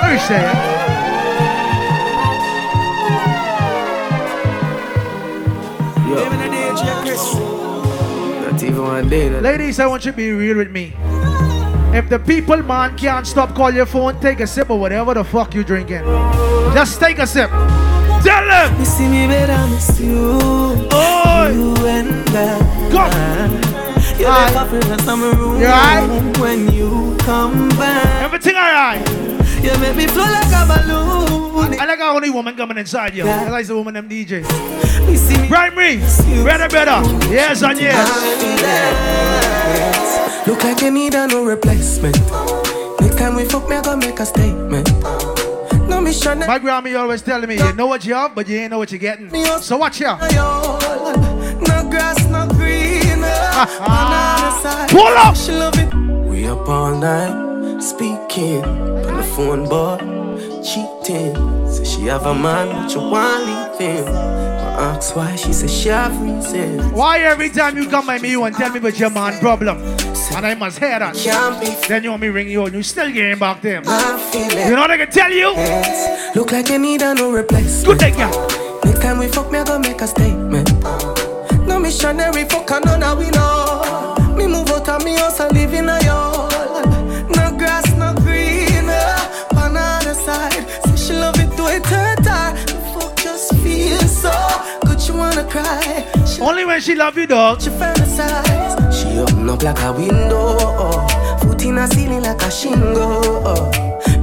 What 0.00 0.12
you 0.12 0.79
say? 6.16 7.40
Not 8.50 8.62
even 8.62 8.82
one 8.82 9.08
day. 9.08 9.28
that- 9.28 9.42
Ladies, 9.42 9.78
I 9.80 9.86
want 9.86 10.04
you 10.04 10.12
to 10.12 10.16
be 10.16 10.32
real 10.32 10.56
with 10.56 10.70
me. 10.70 10.92
If 11.92 12.08
the 12.08 12.18
people 12.18 12.62
man 12.62 12.96
can't 12.96 13.26
stop 13.26 13.54
call 13.54 13.72
your 13.72 13.86
phone, 13.86 14.18
take 14.20 14.40
a 14.40 14.46
sip 14.46 14.70
of 14.70 14.78
whatever 14.78 15.14
the 15.14 15.24
fuck 15.24 15.54
you 15.54 15.64
drinking. 15.64 16.02
Just 16.74 17.00
take 17.00 17.18
a 17.18 17.26
sip. 17.26 17.50
Tell 17.50 18.46
them. 18.46 18.78
You 18.78 18.84
see 18.84 19.08
me 19.08 19.26
better 19.26 19.66
miss 19.68 19.98
you, 20.00 20.38
Oi. 20.92 21.50
you 21.52 21.74
and 21.86 22.08
that. 22.28 22.60
Go. 22.92 23.04
You 24.18 24.26
left 24.26 24.56
a 24.56 24.64
presence 24.68 25.08
in 25.08 25.18
my 25.18 25.30
room 25.32 25.60
You 25.60 26.40
when 26.40 26.72
you 26.72 27.16
come 27.20 27.68
back. 27.70 28.22
Everything 28.22 28.54
alright. 28.56 29.00
You 29.64 29.76
make 29.78 29.96
me 29.96 30.06
flow 30.06 30.24
like 30.24 30.52
a 30.52 30.64
balloon. 30.68 31.39
I 31.62 31.84
like 31.86 31.98
how 31.98 32.14
only 32.16 32.30
woman 32.30 32.56
coming 32.56 32.78
inside 32.78 33.14
you. 33.14 33.24
Yeah. 33.24 33.46
I 33.46 33.50
like 33.50 33.66
the 33.66 33.74
woman 33.76 33.94
them 33.94 34.08
DJ. 34.08 34.42
You 35.08 35.16
see 35.16 35.36
me 35.40 35.48
Primary. 35.48 35.96
Brother, 36.42 36.68
brother. 36.68 37.02
Yes 37.32 37.62
and 37.62 37.78
yes. 37.78 38.08
Look 40.46 40.62
like 40.64 40.80
you 40.82 40.90
need 40.90 41.14
a 41.14 41.26
no 41.26 41.44
replacement. 41.44 42.16
Next 43.00 43.18
time 43.18 43.34
we 43.36 43.44
fuck 43.44 43.68
me, 43.68 43.76
I 43.76 43.82
gonna 43.82 44.06
make 44.06 44.18
a 44.20 44.26
statement. 44.26 44.90
No 45.88 46.00
mission. 46.00 46.38
My 46.40 46.58
grandma 46.58 47.00
always 47.00 47.22
telling 47.22 47.48
me, 47.48 47.56
you 47.56 47.72
know 47.74 47.86
what 47.86 48.04
you 48.04 48.14
have, 48.14 48.34
but 48.34 48.48
you 48.48 48.58
ain't 48.58 48.70
know 48.70 48.78
what 48.78 48.90
you're 48.90 48.98
getting. 48.98 49.30
So 49.60 49.76
watch 49.76 50.00
ya. 50.00 50.16
No 50.18 51.88
grass, 51.90 52.24
no 52.28 52.46
green. 52.48 53.20
Pull 54.88 55.16
up. 55.18 55.36
She 55.36 55.52
love 55.52 55.76
it. 55.78 55.92
We 56.26 56.46
up 56.46 56.68
all 56.68 56.94
night 56.96 57.80
speaking 57.82 58.64
on 58.64 59.16
the 59.16 59.22
phone, 59.22 59.68
boy. 59.68 60.19
Cheating. 60.62 61.34
Say 61.70 61.84
she 61.84 62.02
have 62.02 62.26
a 62.26 62.34
man, 62.34 62.68
but 62.68 62.94
you 62.94 63.00
want 63.00 63.46
leave 63.46 63.78
him. 63.78 64.06
I 64.06 64.94
ask 64.94 65.16
why, 65.16 65.34
she 65.36 65.52
say 65.52 65.66
she 65.66 65.88
have 65.88 66.20
reason. 66.20 66.92
Why 66.92 67.20
every 67.20 67.48
time 67.50 67.76
you 67.76 67.88
come 67.88 68.06
by 68.06 68.18
me, 68.18 68.30
you 68.30 68.40
want 68.40 68.56
to 68.56 68.60
tell 68.60 68.70
me 68.70 68.78
about 68.78 68.98
your 68.98 69.10
man 69.10 69.38
problem? 69.40 69.78
And 70.36 70.46
I 70.46 70.54
must 70.54 70.78
hear 70.78 70.98
that. 70.98 71.14
Can't 71.16 71.88
Then 71.88 72.04
you 72.04 72.10
want 72.10 72.22
me 72.22 72.28
ring 72.28 72.48
you 72.48 72.64
and 72.64 72.74
you 72.74 72.82
still 72.82 73.10
getting 73.10 73.38
back 73.38 73.62
them. 73.62 73.82
I 73.86 74.18
feel 74.30 74.56
it. 74.56 74.68
You 74.68 74.74
know 74.74 74.82
what 74.82 74.90
I 74.90 74.98
can 74.98 75.10
tell 75.10 75.30
you? 75.30 75.52
Yes. 75.52 76.36
Look 76.36 76.52
like 76.52 76.68
you 76.68 76.78
need 76.78 77.02
a 77.02 77.14
no 77.14 77.32
replacement. 77.32 77.86
Good 77.86 77.98
day, 77.98 78.10
girl. 78.12 78.48
Next 78.84 79.00
time 79.00 79.18
we 79.18 79.28
fuck, 79.28 79.50
me 79.50 79.58
I 79.58 79.64
gonna 79.64 79.88
make 79.88 80.00
a 80.00 80.06
statement. 80.06 80.70
No 81.66 81.78
missionary 81.78 82.44
fuck 82.44 82.70
and 82.70 82.84
none 82.84 83.02
of 83.02 83.18
we 83.18 83.30
know. 83.30 84.34
Me 84.36 84.46
move 84.46 84.70
out 84.70 84.88
of 84.88 85.04
me 85.04 85.16
house 85.16 85.40
and 85.40 85.52
live 85.52 85.74
in 85.74 85.88
a 85.88 86.00
yard. 86.04 86.39
Only 96.40 96.64
when 96.64 96.80
she 96.80 96.94
love 96.94 97.16
you, 97.18 97.26
dog. 97.26 97.60
she 97.60 97.68
fantasize. 97.70 98.92
She 98.92 99.18
open 99.18 99.48
up 99.50 99.62
like 99.62 99.80
a 99.82 99.92
window. 99.92 100.56
oh. 100.60 101.38
Foot 101.42 101.64
in 101.64 101.78
a 101.78 101.86
ceiling 101.88 102.22
like 102.22 102.40
a 102.42 102.50
shingle. 102.50 103.46
oh. 103.46 103.70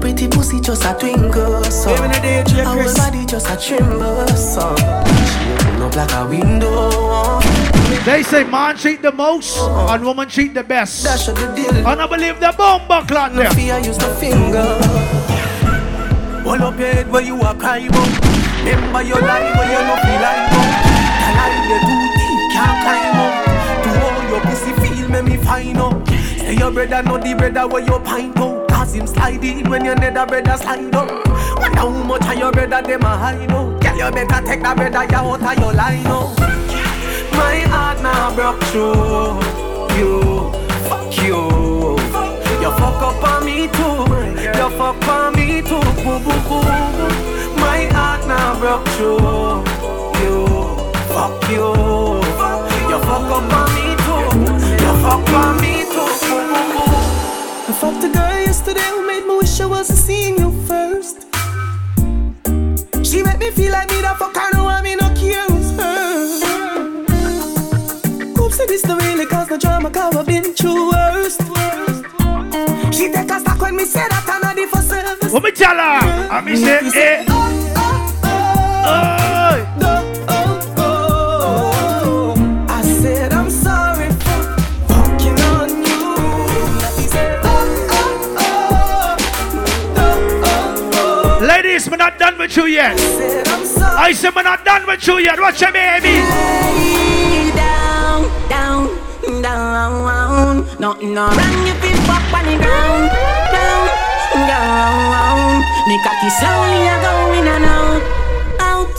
Pretty 0.02 0.28
pussy 0.28 0.60
just 0.60 0.84
a 0.86 0.94
twinkle. 1.00 1.64
So 1.66 1.96
whole 1.96 2.94
body 2.96 3.26
just 3.26 3.48
a 3.50 3.58
tremble. 3.58 4.28
So 4.30 4.76
she 4.78 5.52
open 5.54 5.82
up 5.84 5.96
like 5.96 6.12
a 6.14 6.26
window. 6.28 6.70
oh. 6.72 8.04
They 8.06 8.24
say 8.24 8.44
man 8.46 8.78
cheat 8.78 9.02
the 9.02 9.12
most 9.12 9.58
and 9.58 10.04
woman 10.04 10.28
cheat 10.30 10.54
the 10.54 10.64
best. 10.64 11.04
Dash 11.04 11.28
of 11.28 11.36
the 11.36 11.48
deal. 11.56 11.76
And 11.88 12.02
I 12.02 12.08
believe 12.08 12.40
the 12.40 12.54
bomb 12.58 12.88
No 12.88 13.44
there. 13.44 13.52
fear, 13.52 13.78
use 13.80 13.98
the 13.98 14.10
finger. 14.16 14.64
Hold 16.44 16.62
up 16.62 16.80
your 16.80 16.88
head 16.88 17.12
where 17.12 17.22
you 17.22 17.40
are 17.42 17.56
crying. 17.56 17.92
Remember 17.92 19.02
your 19.04 19.22
life 19.22 19.56
where 19.58 19.72
you 19.72 19.88
no 19.88 19.96
feel 20.02 20.22
like 20.22 20.77
pussy 25.08 25.24
make 25.24 25.40
me 25.40 25.44
find 25.44 25.78
out. 25.78 25.94
Oh. 25.94 26.06
Say 26.38 26.56
your 26.56 26.72
brother 26.72 27.04
know 27.04 27.18
the 27.18 27.34
brother 27.36 27.68
where 27.68 27.84
you 27.84 28.00
pint 28.00 28.38
out. 28.38 28.68
Cause 28.70 28.94
him 28.94 29.08
slide 29.08 29.44
in 29.44 29.70
when 29.70 29.86
your 29.86 29.96
nether 29.96 30.26
brother 30.26 30.58
slide 30.58 30.94
up. 30.96 31.10
Wonder 31.60 31.78
how 31.78 31.90
much 31.90 32.28
of 32.28 32.38
your 32.38 32.52
brother 32.52 32.82
them 32.82 33.02
a 33.02 33.18
hide 33.18 33.52
out. 33.52 33.82
Girl, 33.82 33.98
you 33.98 34.12
better 34.12 34.46
take 34.46 34.62
that 34.62 34.76
brother 34.76 35.04
you 35.04 35.18
out 35.18 35.42
of 35.42 35.60
your 35.60 35.74
line 35.74 36.08
out. 36.08 36.38
My 37.32 37.60
heart 37.72 38.02
now 38.02 38.36
broke 38.36 38.64
through 38.72 39.40
you. 39.98 40.52
Fuck 40.88 41.18
you. 41.24 41.98
You 42.62 42.72
fuck 42.74 43.02
up 43.02 43.24
on 43.24 43.46
me 43.46 43.68
too. 43.68 43.98
You 44.42 44.70
fuck 44.78 45.08
on 45.08 45.34
me 45.36 45.62
too. 45.62 45.80
Boo 46.04 46.20
boo 46.20 46.40
boo. 46.48 46.62
My 47.60 47.88
heart 47.92 48.28
now 48.28 48.60
broke 48.60 48.88
through 48.96 49.64
you. 50.22 50.48
Fuck 51.14 51.50
you. 51.50 51.68
You 52.90 53.00
fuck 53.04 53.32
up 53.32 53.54
on 53.54 53.76
me 53.76 53.87
fuck 55.08 55.30
on 55.30 55.56
me 55.62 55.74
too. 55.94 56.10
I 57.70 57.74
fucked 57.80 58.04
a 58.04 58.10
girl 58.10 58.40
yesterday 58.50 58.88
who 58.94 59.08
made 59.08 59.26
me 59.26 59.38
wish 59.38 59.60
I 59.62 59.66
wasn't 59.66 60.00
seeing 60.00 60.38
you 60.38 60.50
first. 60.68 61.18
She 63.08 63.24
made 63.24 63.40
me 63.40 63.50
feel 63.52 63.72
like 63.72 63.90
me 63.90 64.02
the 64.02 64.14
fuck 64.20 64.36
I 64.36 64.50
know 64.54 64.68
I 64.68 64.82
me 64.82 64.96
no 64.96 65.08
care 65.22 65.46
who's 65.52 65.72
her. 65.80 65.96
Hope 68.38 68.52
say 68.52 68.66
this 68.66 68.82
the 68.82 68.96
really 68.96 69.26
cause 69.26 69.48
the 69.48 69.58
drama 69.58 69.90
cause 69.90 70.16
I've 70.16 70.26
been 70.26 70.54
through 70.54 70.92
worst. 70.92 71.42
She 72.96 73.10
take 73.12 73.32
a 73.32 73.40
stock 73.40 73.62
when 73.62 73.76
me 73.78 73.86
say 73.86 74.06
that 74.10 74.26
I'm 74.28 74.42
not 74.42 74.70
for 74.72 74.82
service. 74.82 75.32
What 75.32 75.44
me 75.44 75.52
tell 75.52 75.78
her? 75.78 76.28
I 76.36 76.42
me 76.42 76.56
say, 76.58 77.24
eh. 77.24 77.37
Not 92.10 92.20
done 92.20 92.38
with 92.38 92.56
you 92.56 92.66
yet. 92.68 92.98
I'm. 93.48 93.64
I 94.00 94.14
said 94.14 94.34
we're 94.34 94.44
not 94.44 94.64
done 94.64 94.88
with 94.88 95.06
you 95.06 95.18
yet. 95.18 95.40
Watch 95.40 95.60
your 95.60 95.74
baby. 95.74 96.16
down, 97.52 98.24
down, 98.48 98.88
down. 99.42 100.68
Nothing 100.80 101.14
no 101.14 101.28
wrong 101.28 101.68
if 101.68 101.84
you 101.84 101.96
fuck 102.08 102.24
on 102.32 102.46
the 102.46 102.56
ground, 102.64 103.12
down, 103.52 103.88
down. 104.48 105.60
Me 105.88 106.00
cocky 106.04 106.30
slowly 106.40 106.88
a 106.88 106.96
go 107.04 107.14
in 107.34 107.48
and 107.56 107.66
out, 107.66 108.04
out, 108.62 108.98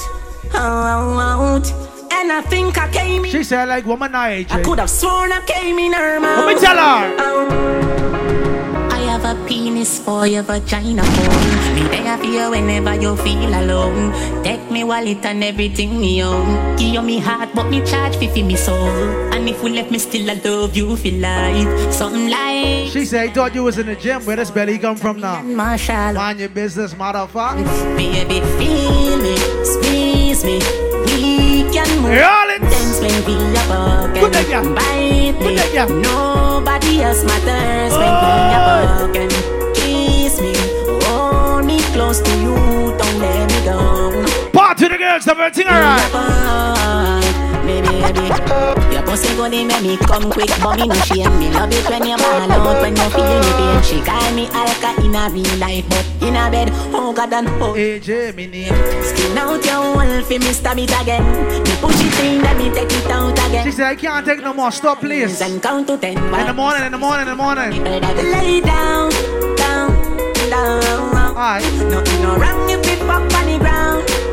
out, 0.54 1.18
out. 1.18 1.88
I 2.30 2.42
think 2.42 2.78
I 2.78 2.88
came 2.92 3.24
in. 3.24 3.30
She 3.30 3.42
said 3.42 3.68
like 3.68 3.86
woman 3.86 4.14
I 4.14 4.46
I 4.50 4.62
could 4.62 4.78
have 4.78 4.90
sworn 4.90 5.32
I 5.32 5.40
came 5.46 5.78
in 5.78 5.92
her 5.94 6.20
mouth. 6.20 6.44
Let 6.44 6.54
me 6.54 6.60
tell 6.60 6.76
her. 6.76 7.16
Oh. 7.18 7.78
A 9.28 9.34
penis 9.46 9.98
for 9.98 10.26
your 10.26 10.42
vagina 10.42 11.04
hole. 11.04 11.74
Me 11.74 11.82
there 11.92 12.16
for 12.16 12.24
you 12.24 12.50
whenever 12.50 12.94
you 12.94 13.14
feel 13.16 13.52
alone. 13.52 14.10
Take 14.42 14.70
me 14.70 14.84
wallet 14.84 15.22
and 15.22 15.44
everything 15.44 16.00
me 16.00 16.22
own. 16.22 16.76
Give 16.78 16.94
you 16.94 17.02
me 17.02 17.18
heart, 17.18 17.50
but 17.54 17.68
me 17.68 17.84
charge 17.84 18.16
fi 18.16 18.28
fi 18.28 18.42
me 18.42 18.56
soul. 18.56 18.88
And 19.34 19.46
if 19.46 19.62
we 19.62 19.68
left 19.68 19.90
me 19.90 19.98
still, 19.98 20.30
I 20.30 20.40
love 20.42 20.74
you 20.74 20.96
for 20.96 21.10
life. 21.10 21.92
Something 21.92 22.30
like 22.30 22.88
She 22.88 23.04
said, 23.04 23.34
thought 23.34 23.54
you 23.54 23.64
was 23.64 23.76
in 23.76 23.88
the 23.88 23.96
gym. 23.96 24.24
Where 24.24 24.36
does 24.36 24.50
belly 24.50 24.78
come 24.78 24.96
from 24.96 25.20
now? 25.20 25.42
Marshall. 25.42 26.14
Mind 26.14 26.40
your 26.40 26.48
business, 26.48 26.94
motherfucker. 26.94 27.68
Baby, 27.98 28.40
feel 28.56 29.18
me, 29.18 29.36
squeeze 29.62 30.42
me. 30.42 30.58
We 31.04 31.70
can 31.70 32.00
move. 32.00 32.48
Dance 32.58 32.77
when 33.00 33.24
we 33.24 33.34
are 33.56 34.08
Good 34.12 34.32
day, 34.32 34.48
yeah. 34.50 34.60
broken. 34.60 34.74
Bite 34.74 35.36
Good 35.38 35.56
day, 35.56 35.74
yeah. 35.74 35.86
me. 35.86 36.02
Nobody 36.02 37.02
else 37.02 37.24
matters 37.24 37.92
when 37.92 38.12
we 38.22 38.54
are 38.58 38.84
oh. 38.84 39.06
broken. 39.06 39.28
Kiss 39.74 40.40
me, 40.40 40.54
hold 41.06 41.64
me 41.64 41.78
close 41.94 42.20
to 42.20 42.30
you. 42.40 42.54
Don't 42.98 43.18
let 43.20 43.48
me 43.52 43.58
go. 43.64 44.50
Part 44.52 44.78
to 44.78 44.88
the 44.88 44.98
girls, 44.98 45.26
everything 45.28 45.66
alright. 45.66 47.27
Baby, 47.68 48.00
baby, 48.00 48.24
your 48.94 49.02
pussy 49.04 49.36
go 49.36 49.44
dey 49.50 49.64
make 49.64 49.82
me 49.82 49.96
come 49.98 50.30
quick, 50.32 50.48
but 50.62 50.80
me 50.80 50.86
no 50.88 50.94
shame. 51.04 51.38
Me 51.38 51.50
love 51.52 51.70
it 51.70 51.84
when 51.90 52.06
you 52.06 52.16
ball 52.16 52.50
out, 52.50 52.80
when 52.80 52.96
you 52.96 53.08
feel 53.12 53.40
me 53.44 53.52
pain. 53.60 53.82
She 53.82 54.00
call 54.00 54.32
me 54.32 54.48
Alka 54.56 54.96
in 55.04 55.14
a 55.14 55.28
real 55.28 55.56
life, 55.60 55.84
but 55.90 56.06
in 56.26 56.34
a 56.36 56.48
bed, 56.50 56.70
oh 56.96 57.12
God 57.12 57.32
and 57.34 57.48
oh. 57.60 57.74
AJ, 57.74 58.34
me 58.36 58.46
name. 58.46 58.72
Skin 59.04 59.36
out 59.36 59.62
your 59.64 59.74
hole 59.74 60.22
fi 60.22 60.38
me 60.38 60.52
stab 60.52 60.78
it 60.78 60.90
again. 61.02 61.22
Me 61.62 61.74
push 61.76 62.00
it 62.00 62.18
in, 62.24 62.40
then 62.40 62.56
me 62.56 62.70
take 62.70 62.90
it 62.90 63.10
out 63.10 63.32
again. 63.32 63.66
She 63.66 63.72
said, 63.72 63.86
I 63.88 63.96
can't 63.96 64.24
take 64.24 64.40
no 64.42 64.54
more. 64.54 64.72
Stop, 64.72 65.00
please. 65.00 65.40
And 65.42 65.62
count 65.62 65.88
to 65.88 65.98
ten. 65.98 66.16
In 66.16 66.46
the 66.46 66.54
morning, 66.54 66.84
in 66.86 66.92
the 66.92 66.98
morning, 66.98 67.28
in 67.28 67.36
the 67.36 67.36
morning. 67.36 67.84
Lay 67.84 68.60
down, 68.62 69.10
down, 69.56 69.92
down. 70.48 70.82
Alright. 71.36 71.62
Nothing 71.92 72.22
no 72.22 72.36
wrong 72.36 72.70
if 72.70 72.80
it 72.88 72.98
fuck 73.00 73.32
on 73.34 73.46
the 73.46 73.58
ground. 73.58 74.27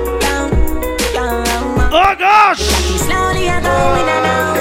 Oh 1.98 2.14
gosh! 2.20 2.60
Slowly 3.08 3.48
I 3.48 3.64
go 3.64 3.72
in 3.96 4.04
and 4.04 4.28
out. 4.28 4.60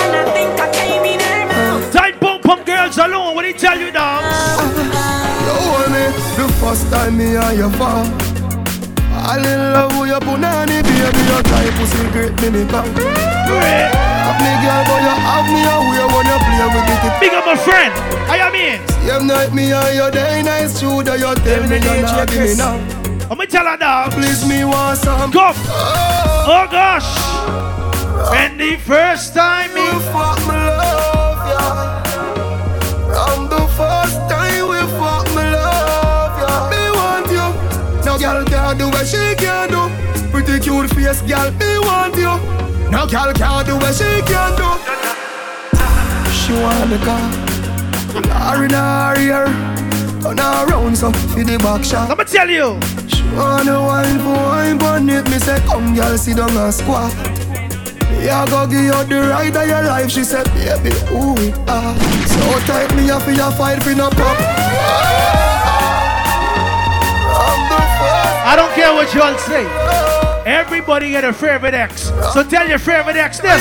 And 0.00 0.16
I 0.16 0.24
think 0.32 0.56
I 0.56 0.72
came 0.72 1.04
in 1.04 1.20
her 1.20 1.44
mouth. 1.44 1.92
Tight 1.92 2.18
pump 2.20 2.40
pump 2.42 2.64
girls 2.64 2.96
alone. 2.96 3.34
What 3.34 3.44
he 3.44 3.52
tell 3.52 3.78
you, 3.78 3.92
dogs? 3.92 4.24
You 5.44 5.52
hold 5.60 5.92
me 5.92 6.08
the 6.40 6.48
first 6.56 6.88
time 6.88 7.18
me 7.18 7.36
and 7.36 7.52
you 7.52 7.68
fall. 7.76 8.08
All 9.12 9.44
in 9.44 9.60
love 9.76 9.92
with 10.00 10.08
your 10.08 10.20
punani, 10.24 10.80
baby. 10.80 11.20
Your 11.28 11.44
type 11.44 11.76
pussy 11.76 12.08
great 12.08 12.32
me 12.48 12.64
come. 12.72 12.88
Have 12.96 14.40
me 14.40 14.52
girl, 14.64 14.82
but 14.88 15.04
you 15.04 15.16
have 15.20 15.48
me 15.52 15.60
away 15.68 16.00
when 16.16 16.24
you 16.24 16.38
play 16.48 16.64
with 16.72 16.88
it. 16.88 17.12
Big 17.20 17.36
up 17.36 17.44
my 17.44 17.60
friend. 17.60 17.92
I 18.32 18.40
am 18.40 18.56
mean. 18.56 18.80
Same 19.04 19.26
night 19.26 19.52
me 19.52 19.70
and 19.70 19.94
you 19.94 20.08
day 20.10 20.40
nice 20.42 20.80
that 20.80 21.20
you 21.20 21.34
tell 21.44 21.62
me 21.68 21.76
you 21.76 22.02
not 22.08 22.32
me 22.32 22.56
now. 22.56 23.03
Let 23.28 23.38
me 23.38 23.46
tell 23.46 23.64
her 23.64 23.76
now. 23.78 24.10
Please 24.10 24.46
me 24.46 24.64
want 24.64 24.98
some. 24.98 25.30
Go. 25.30 25.52
Oh 25.54 26.68
gosh. 26.70 27.08
And 28.36 28.60
the 28.60 28.76
first 28.76 29.34
time 29.34 29.72
me. 29.74 29.80
You 29.80 30.00
fuck 30.12 30.38
me 30.40 30.54
love 30.54 31.40
ya. 31.48 32.02
From 33.08 33.48
the 33.48 33.66
first 33.78 34.18
time 34.28 34.68
we 34.68 34.78
fuck 35.00 35.26
me 35.34 35.46
love 35.56 36.36
ya. 36.38 36.68
Me 36.70 36.82
want 36.98 37.26
you. 37.32 37.46
Now 38.04 38.18
girl 38.18 38.44
can't 38.44 38.78
do 38.78 38.88
what 38.90 39.06
she 39.06 39.34
can 39.36 39.70
do. 39.70 39.88
Pretty 40.30 40.60
cute 40.60 40.90
face 40.90 41.22
girl, 41.22 41.50
me 41.52 41.78
want 41.78 42.16
you. 42.16 42.34
Now 42.90 43.06
girl 43.06 43.32
can't 43.32 43.66
do 43.66 43.76
what 43.76 43.94
she 43.94 44.20
can 44.28 44.52
do. 44.60 44.68
She 46.30 46.52
want 46.52 46.90
the 46.90 46.98
car. 47.06 47.44
Larry 48.28 48.66
in 48.66 48.72
her 48.72 49.18
ear. 49.18 49.46
Turn 50.22 50.38
around 50.38 50.96
so 50.96 51.10
for 51.10 51.42
the 51.42 51.58
back 51.58 51.84
shot. 51.84 52.10
I'ma 52.10 52.24
tell 52.24 52.50
you. 52.50 52.78
She 53.32 53.66
the 53.66 53.80
wine 53.80 54.18
for 54.20 54.32
wine. 54.32 55.06
Me 55.06 55.38
say 55.38 55.58
come 55.66 55.94
girl 55.94 56.16
sit 56.16 56.36
down 56.36 56.56
and 56.56 56.72
squat. 56.72 57.12
Yeah, 58.22 58.46
go 58.48 58.66
give 58.66 58.80
you 58.80 59.04
the 59.04 59.20
ride 59.28 59.56
of 59.56 59.68
your 59.68 59.82
life. 59.82 60.10
She 60.10 60.24
said, 60.24 60.44
baby, 60.54 60.90
ooh, 61.12 61.34
it 61.36 61.54
ah. 61.68 61.94
So 62.26 62.58
tight 62.66 62.94
me 62.96 63.10
up 63.10 63.22
for 63.22 63.32
your 63.32 63.50
fight 63.52 63.82
for 63.82 63.94
no 63.94 64.08
pop. 64.08 64.38
I'm 67.36 67.60
the 67.68 67.80
first. 67.98 68.46
I 68.46 68.54
don't 68.56 68.72
care 68.72 68.94
what 68.94 69.12
y'all 69.12 69.36
say. 69.38 69.66
Everybody 70.50 71.10
get 71.10 71.24
a 71.24 71.32
favorite 71.32 71.74
ex. 71.74 72.12
So 72.32 72.42
tell 72.44 72.66
your 72.68 72.78
favorite 72.78 73.16
ex 73.16 73.40
this. 73.40 73.60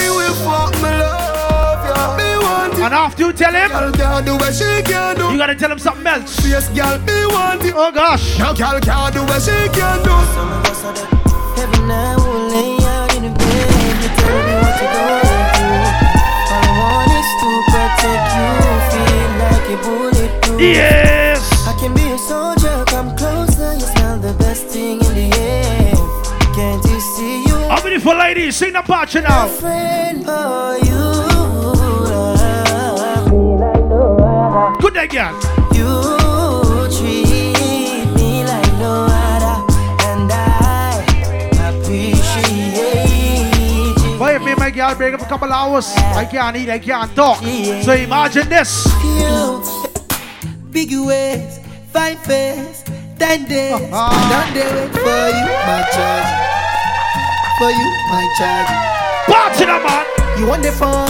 Me 2.44 2.50
will 2.50 2.60
fuck 2.60 2.74
me 2.74 2.74
love 2.74 2.74
ya. 2.74 2.74
Me 2.74 2.74
want 2.74 2.78
you. 2.78 2.84
And 2.84 2.94
after 2.94 3.24
you 3.24 3.34
tell 3.34 3.54
him, 3.54 3.70
Girl 3.72 3.92
can't 3.92 4.26
do 4.26 4.36
what 4.36 4.54
she 4.54 4.84
can 4.84 5.16
do. 5.16 5.32
you 5.32 5.38
gotta 5.38 5.56
tell 5.56 5.72
him 5.72 5.80
something 5.80 6.08
else. 6.08 6.46
Yes, 6.46 6.70
girl, 6.70 7.00
me 7.00 7.26
want 7.28 7.64
you. 7.64 7.74
Oh 7.76 7.92
gosh. 7.92 8.38
Now, 8.40 8.54
girl 8.54 8.80
can't 8.80 9.14
do 9.14 9.22
what 9.24 9.42
she 9.42 9.52
can 9.72 10.04
do. 10.04 10.16
Every 11.62 11.86
night 11.88 12.18
we'll 12.18 12.50
lay 12.52 12.76
out 12.86 13.16
in 13.16 13.24
the 13.24 13.30
bed. 13.30 13.70
You 14.04 14.10
tell 14.20 14.40
me 14.44 14.54
what 14.60 14.76
you're 14.82 14.92
going 14.92 15.48
through. 15.56 15.88
All 16.52 16.64
I 16.64 16.72
want 16.80 17.12
is 17.16 17.30
to 17.42 17.50
protect 17.72 18.28
you. 18.36 18.52
Feel 18.92 19.30
like 19.40 19.68
a 19.72 19.78
bulletproof. 19.84 20.60
Yes. 20.62 21.40
I 21.68 21.74
can 21.80 21.94
be 21.94 22.06
a 22.12 22.18
soldier. 22.18 22.84
Come 22.88 23.16
closer. 23.16 23.74
You 23.74 23.88
smell 23.96 24.18
the 24.20 24.34
best 24.34 24.68
thing 24.68 25.00
in 25.00 25.14
the 25.16 25.30
air. 25.40 25.96
Can't 26.56 26.84
you 26.86 27.00
see 27.00 27.44
you? 27.48 27.56
How 27.70 27.82
many 27.84 28.00
for 28.00 28.14
ladies? 28.16 28.56
Sing 28.58 28.74
the 28.74 28.82
part 28.82 29.14
you 29.14 29.22
now. 29.22 29.48
Good 34.94 35.10
girl. 35.10 35.34
You 35.74 36.88
treat 36.96 38.06
me 38.16 38.46
like 38.46 38.74
no 38.78 39.08
other, 39.10 39.58
and 40.06 40.32
I 40.32 41.02
appreciate 41.68 43.58
you. 43.58 44.18
But 44.20 44.36
if 44.36 44.44
me 44.44 44.52
and 44.52 44.60
my 44.60 44.70
girl 44.70 44.94
break 44.96 45.14
up 45.16 45.22
a 45.22 45.26
couple 45.26 45.52
hours, 45.52 45.92
I 45.98 46.26
can't 46.26 46.56
eat, 46.56 46.70
I 46.70 46.78
can't 46.78 47.14
talk. 47.16 47.40
So 47.40 47.94
imagine 47.94 48.48
this. 48.50 48.86
You, 49.04 49.64
big 50.72 50.92
ways, 50.94 51.60
fine 51.92 52.18
face, 52.18 52.84
ten 53.18 53.46
days. 53.46 53.74
Ah. 53.92 54.14
Don't 54.30 54.54
they 54.54 54.64
wait 54.64 54.92
for 54.94 55.26
you, 55.34 55.48
my 55.66 55.82
child. 55.92 56.28
For 57.58 57.72
you, 57.72 57.90
my 58.14 58.26
child. 58.38 58.68
Party 59.26 59.66
the 59.66 59.78
man. 59.82 60.06
You 60.40 60.48
want 60.48 60.62
the 60.62 60.72
phone? 60.72 61.10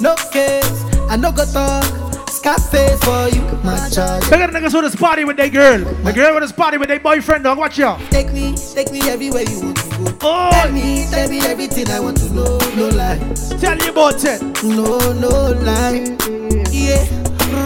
No 0.00 0.14
case, 0.32 0.84
I 1.10 1.16
no 1.16 1.30
go 1.30 1.44
talk. 1.44 2.07
Scarface 2.48 2.98
for 3.04 3.28
you, 3.28 3.42
my 3.62 3.76
charge. 3.90 4.24
Look 4.30 4.40
at 4.40 4.50
the 4.50 4.58
niggas 4.58 4.72
with 4.72 4.90
this 4.90 4.96
party 4.96 5.26
with 5.26 5.36
their 5.36 5.50
girl. 5.50 5.84
The 5.84 6.12
girl 6.14 6.32
with 6.32 6.44
this 6.44 6.52
party 6.52 6.78
with 6.78 6.88
their 6.88 6.98
boyfriend, 6.98 7.44
dog. 7.44 7.58
Watch 7.58 7.78
out. 7.78 8.00
Take 8.10 8.32
me, 8.32 8.54
take 8.56 8.90
me 8.90 9.02
everywhere 9.02 9.42
you 9.42 9.60
want 9.60 9.76
to 9.76 9.88
go. 9.98 10.16
Oh. 10.22 10.48
Tell 10.50 10.72
me, 10.72 11.04
tell 11.10 11.28
me 11.28 11.40
everything 11.40 11.90
I 11.90 12.00
want 12.00 12.16
to 12.16 12.32
know. 12.32 12.56
No 12.74 12.88
lie. 12.88 13.18
Tell 13.60 13.76
you 13.76 13.90
about 13.90 14.24
it. 14.24 14.40
No, 14.64 14.96
no 15.12 15.52
lie. 15.60 16.16
Yeah. 16.72 17.04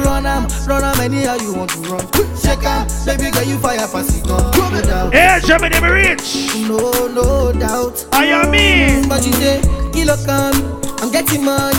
Run 0.02 0.26
am, 0.26 0.48
run 0.66 0.82
am 0.82 1.00
anyhow 1.00 1.36
you 1.36 1.54
want 1.54 1.70
to 1.70 1.78
run. 1.82 2.04
Check 2.42 2.64
am, 2.64 2.88
baby 3.06 3.30
girl 3.30 3.44
you 3.44 3.58
fire 3.58 3.78
it 3.78 4.30
on. 4.30 4.72
No 4.72 4.82
doubt. 4.82 5.12
Hey, 5.14 5.38
Germany, 5.44 5.80
me 5.80 5.88
rich. 5.90 6.58
No, 6.66 7.06
no 7.06 7.52
doubt. 7.52 8.04
I 8.10 8.24
am 8.24 8.50
me. 8.50 9.08
But 9.08 9.24
you 9.24 9.32
say, 9.34 9.62
kilo 9.92 10.16
come, 10.26 10.82
I'm 10.98 11.12
getting 11.12 11.44
money, 11.44 11.78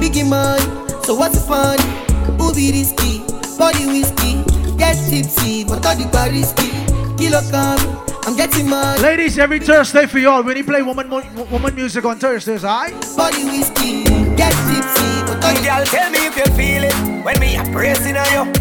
biggie 0.00 0.26
money. 0.26 0.64
So 1.04 1.14
what's 1.14 1.34
the 1.34 1.46
fun? 1.46 2.07
Who 2.38 2.54
be 2.54 2.72
risky? 2.72 3.22
Body 3.58 3.86
whiskey, 3.86 4.42
get 4.76 4.96
tipsy, 5.10 5.64
but 5.64 5.84
all 5.84 5.96
the 5.96 6.08
bar 6.12 6.30
risky. 6.30 6.70
Kilo 7.18 7.40
come, 7.50 7.80
I'm 8.24 8.36
getting 8.36 8.68
money. 8.68 9.02
Ladies, 9.02 9.38
every 9.38 9.58
Thursday 9.58 10.06
for 10.06 10.18
y'all, 10.18 10.42
when 10.42 10.56
you 10.56 10.64
play 10.64 10.82
woman 10.82 11.10
woman 11.10 11.74
music 11.74 12.04
on 12.04 12.18
Thursdays, 12.18 12.64
alright? 12.64 12.94
Body 13.16 13.44
whiskey, 13.44 14.04
get 14.36 14.52
tipsy, 14.70 15.22
but 15.26 15.44
all 15.44 15.54
the 15.54 15.60
Girl, 15.62 15.84
tell 15.84 16.10
me 16.10 16.26
if 16.26 16.36
you 16.36 16.44
feel 16.54 16.84
it 16.84 16.94
when 17.24 17.38
me 17.40 17.56
a 17.56 17.64
pressing 17.72 18.16
on 18.16 18.30
you. 18.32 18.52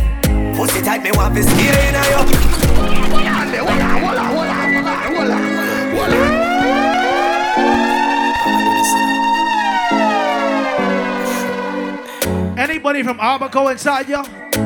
Pussy 0.58 0.82
tight, 0.82 1.04
me 1.04 1.12
want 1.12 1.36
to 1.36 1.44
steal 1.44 1.76
in 1.76 1.96
on 1.96 2.06
you. 6.32 6.37
Anybody 12.70 13.02
from 13.02 13.18
Abaco 13.18 13.72
inside 13.72 14.10
you? 14.10 14.18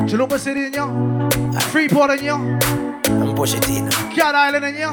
Chalupa 0.09 0.39
City 0.39 0.65
in 0.65 0.73
you? 0.73 1.59
Freeport 1.69 2.09
in 2.17 2.25
you? 2.25 2.33
And 2.33 3.35
push 3.35 3.53
it 3.53 3.69
in. 3.69 3.91
Cat 4.11 4.33
Island 4.33 4.65
in 4.65 4.73
you? 4.73 4.89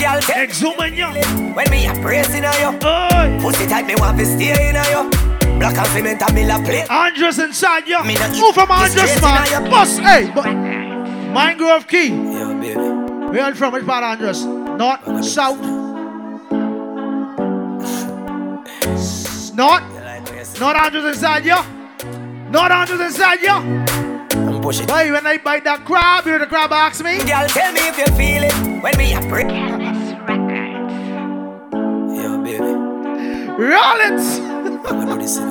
Girl, 0.00 0.18
Exuma 0.32 0.88
in 0.88 0.94
you? 0.94 1.54
when 1.54 1.68
me 1.70 1.86
a 1.88 1.92
pressing 2.00 2.42
on 2.46 2.54
you. 2.58 2.88
Oi! 2.88 3.38
Pussy 3.42 3.66
tight, 3.66 3.86
me 3.86 3.94
want 3.96 4.18
to 4.18 4.24
steal 4.24 4.56
in 4.56 4.76
on 4.78 4.86
you. 4.90 5.10
Black 5.58 5.76
and 5.76 5.86
cement 5.88 6.22
and 6.22 6.34
me 6.34 6.46
la 6.46 6.56
plate. 6.64 6.90
Andros 6.90 7.38
inside 7.38 7.86
you? 7.86 8.02
Me 8.04 8.14
not 8.14 8.34
Who 8.34 8.50
from 8.54 8.70
Andros, 8.70 9.20
man? 9.20 9.70
Boss, 9.70 9.98
hey, 9.98 10.32
but 10.34 10.46
Mangrove 11.34 11.86
Cay. 11.86 12.08
Yeah, 12.08 12.58
baby. 12.58 12.80
Where 13.30 13.48
you 13.50 13.54
from? 13.54 13.74
Which 13.74 13.84
part 13.84 14.02
of 14.04 14.12
Andros? 14.12 14.46
North, 14.46 15.22
south. 15.22 15.60
North. 19.54 20.60
North 20.60 20.76
Andros 20.76 21.04
inside 21.04 21.44
you. 21.44 21.79
North 22.50 22.72
Andros 22.72 23.00
inside 23.00 23.40
you. 23.42 24.60
Push 24.60 24.80
it. 24.80 24.88
Why 24.88 25.10
when 25.10 25.26
I 25.26 25.38
bite 25.38 25.64
that 25.64 25.84
crab, 25.84 26.26
you 26.26 26.32
know 26.32 26.38
the 26.40 26.46
crab 26.46 26.72
ask 26.72 27.02
me? 27.04 27.18
Girl, 27.18 27.46
tell 27.48 27.72
me 27.72 27.80
if 27.88 27.96
you 27.98 28.06
feel 28.16 28.42
it 28.42 28.52
when 28.82 28.96
me 28.98 29.14
a 29.14 29.20
break. 29.22 29.46
Yo, 32.16 32.42
baby. 32.42 32.72
Roll 33.62 34.00
it. 34.00 34.20
I'm 34.20 34.82
gonna 34.82 35.14
do 35.14 35.18
this. 35.20 35.38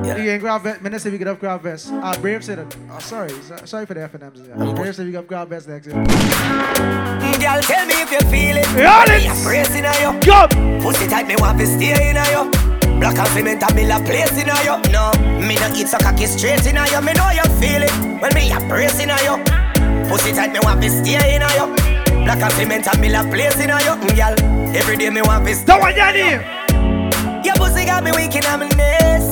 You. 0.00 0.16
You 0.16 0.30
ain't 0.32 0.42
Crab 0.42 0.62
Fest. 0.62 0.82
Minister, 0.82 1.10
we 1.10 1.18
could 1.18 1.26
have 1.28 1.38
Crab 1.38 1.62
Fest. 1.62 1.92
Uh, 1.92 2.16
Brave 2.20 2.42
said 2.44 2.58
it. 2.58 2.76
Oh, 2.90 2.98
sorry. 2.98 3.28
So- 3.42 3.56
Sorry 3.64 3.86
for 3.86 3.94
the 3.94 4.00
FNMs. 4.00 4.48
Yeah. 4.48 4.72
Brave 4.74 4.96
said 4.96 5.06
we 5.06 5.12
got 5.12 5.26
Crab 5.26 5.48
Fest 5.50 5.68
next 5.68 5.86
year. 5.86 5.94
Girl, 5.94 7.62
tell 7.62 7.86
me 7.86 7.94
if 8.02 8.10
you 8.10 8.20
feel 8.30 8.56
it. 8.56 8.66
Roll 8.74 9.04
when 9.06 9.10
it. 9.10 9.22
Me 9.22 9.28
a 9.28 9.44
brace 9.44 9.74
in 9.74 9.84
you. 9.84 10.20
Go. 10.26 10.48
Pussy 10.82 11.06
tight, 11.06 11.26
me 11.28 11.36
want 11.38 11.58
to 11.60 11.66
stay 11.66 12.10
in 12.10 12.16
you. 12.16 12.59
Black 13.00 13.18
and 13.18 13.28
cement 13.28 13.62
and 13.62 13.74
build 13.74 13.90
a 13.90 13.98
place 14.04 14.36
in 14.36 14.48
you. 14.62 14.76
No, 14.92 15.10
me 15.40 15.56
no 15.56 15.66
eat 15.74 15.88
so 15.88 15.98
cocky 15.98 16.26
straight 16.26 16.64
in 16.66 16.76
you. 16.76 17.00
Me 17.00 17.12
know 17.16 17.30
you 17.32 17.44
feel 17.58 17.82
it 17.82 17.92
when 18.20 18.32
me 18.34 18.52
a 18.52 18.60
brace 18.68 19.00
in 19.00 19.08
you. 19.24 19.36
Pussy 20.08 20.32
tight, 20.32 20.52
me 20.52 20.60
want 20.62 20.82
to 20.82 20.90
stay 20.90 21.36
in 21.36 21.42
you. 21.56 21.66
Black 22.24 22.42
and 22.42 22.52
cement 22.52 22.86
and 22.86 23.00
build 23.00 23.14
a 23.16 23.22
place 23.30 23.56
in 23.58 23.70
you. 23.70 23.94
Mm, 24.04 24.16
Girl, 24.16 24.76
every 24.76 24.96
day 24.96 25.08
me 25.10 25.22
want 25.22 25.46
to 25.46 25.54
stay. 25.54 25.64
Don't 25.66 25.80
want 25.80 25.96
you 25.96 26.40
Your 27.44 27.54
pussy 27.56 27.86
got 27.86 28.04
me 28.04 28.12
weak 28.12 28.34
in 28.36 28.44
my 28.44 28.68
knees. 28.68 29.26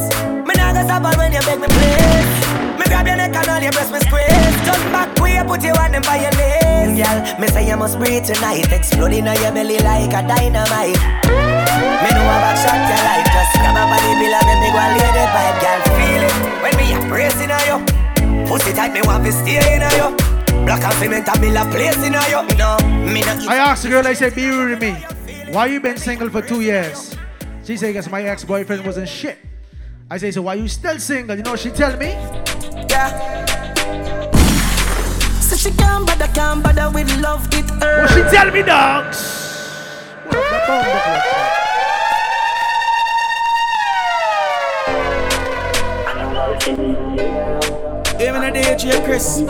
Me 0.48 0.54
nah 0.56 0.72
go 0.72 0.80
stop 0.88 1.04
when 1.18 1.32
you 1.32 1.42
make 1.44 1.60
me 1.60 1.68
please. 1.68 2.32
Me 2.80 2.84
grab 2.88 3.06
your 3.06 3.16
neck 3.16 3.36
and 3.36 3.48
all 3.52 3.60
your 3.60 3.72
breast 3.72 3.92
me 3.92 4.00
squeeze. 4.00 4.56
Turn 4.64 4.80
back 4.96 5.12
way, 5.20 5.36
put 5.46 5.62
you 5.62 5.72
on 5.76 5.92
them 5.92 6.02
by 6.08 6.16
your 6.24 6.32
knees. 6.40 6.96
Mm, 6.96 7.04
Girl, 7.04 7.38
me 7.38 7.46
say 7.48 7.68
you 7.68 7.76
must 7.76 7.98
breathe 7.98 8.24
tonight. 8.24 8.72
Exploding 8.72 9.28
on 9.28 9.36
your 9.42 9.52
belly 9.52 9.78
like 9.84 10.08
a 10.16 10.24
dynamite. 10.24 10.96
Me 12.00 12.08
know 12.16 12.24
about 12.24 12.56
shot 12.56 12.80
your 12.88 13.02
life. 13.04 13.26
Just 13.28 13.47
grab 13.60 13.74
my 13.74 13.84
body, 13.90 14.12
bill 14.18 14.34
and 14.34 14.46
make 14.46 14.60
me 14.62 14.68
go 14.72 14.78
and 14.78 14.94
lay 14.98 15.10
the 15.14 15.24
vibe. 15.34 15.56
Girl, 15.62 15.80
feel 15.98 16.24
it 16.26 16.34
when 16.62 16.72
me 16.78 16.86
a 16.94 16.98
bracing 17.08 17.50
on 17.50 17.62
you. 17.68 17.78
Pussy 18.46 18.72
tight, 18.72 18.92
me 18.92 19.00
want 19.04 19.24
to 19.24 19.32
stay 19.32 19.76
in 19.76 19.82
on 19.82 19.92
you. 19.98 20.08
Black 20.64 20.82
and 20.82 20.94
cement 20.94 21.28
and 21.28 21.40
build 21.40 21.56
a 21.56 21.64
place 21.70 22.00
in 22.04 22.14
on 22.14 22.24
you. 22.30 22.42
No, 22.56 22.78
me 23.12 23.20
no 23.22 23.34
eat. 23.38 23.48
I 23.48 23.56
asked 23.56 23.82
the 23.82 23.90
girl, 23.90 24.06
I 24.06 24.14
said, 24.14 24.34
be 24.34 24.48
real 24.48 24.70
with 24.70 24.80
me. 24.80 24.92
Why 25.52 25.66
you 25.66 25.80
been 25.80 25.96
single 25.96 26.28
for 26.30 26.42
two 26.42 26.60
years? 26.60 27.16
She 27.64 27.76
said, 27.76 27.88
because 27.88 28.08
my 28.10 28.22
ex-boyfriend 28.22 28.84
wasn't 28.84 29.08
shit. 29.08 29.38
I 30.10 30.16
say, 30.18 30.30
so 30.30 30.42
why 30.42 30.54
you 30.54 30.68
still 30.68 30.98
single? 30.98 31.36
You 31.36 31.42
know 31.42 31.56
she 31.56 31.70
tell 31.70 31.96
me? 31.98 32.12
Yeah. 32.88 33.44
So 35.40 35.56
she 35.56 35.70
can't 35.76 36.06
bother, 36.06 36.28
can't 36.28 36.62
bother 36.62 36.90
with 36.90 37.10
love, 37.20 37.46
it 37.52 37.68
her. 37.82 38.02
What 38.02 38.10
she 38.10 38.22
tell 38.34 38.50
me, 38.50 38.62
dogs? 38.62 39.18
What 40.26 40.36
up, 40.36 40.50
that 40.50 40.66
bomb 40.66 41.67
look 48.18 48.28
like? 48.28 48.28
Even 48.28 48.42
a 48.42 48.52
DJ 48.52 49.04
Chris. 49.04 49.44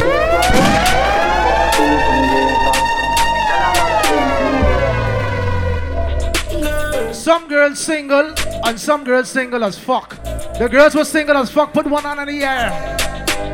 Some 7.13 7.49
girls 7.49 7.79
single 7.79 8.33
and 8.65 8.81
some 8.81 9.05
girls 9.05 9.29
single 9.29 9.65
as 9.65 9.79
fuck. 9.79 10.23
The 10.59 10.69
girls 10.71 10.95
were 10.95 11.05
single 11.05 11.37
as 11.37 11.51
fuck, 11.51 11.73
put 11.73 11.87
one 11.87 12.03
hand 12.05 12.21
in 12.21 12.39
the 12.39 12.45
air. 12.45 12.97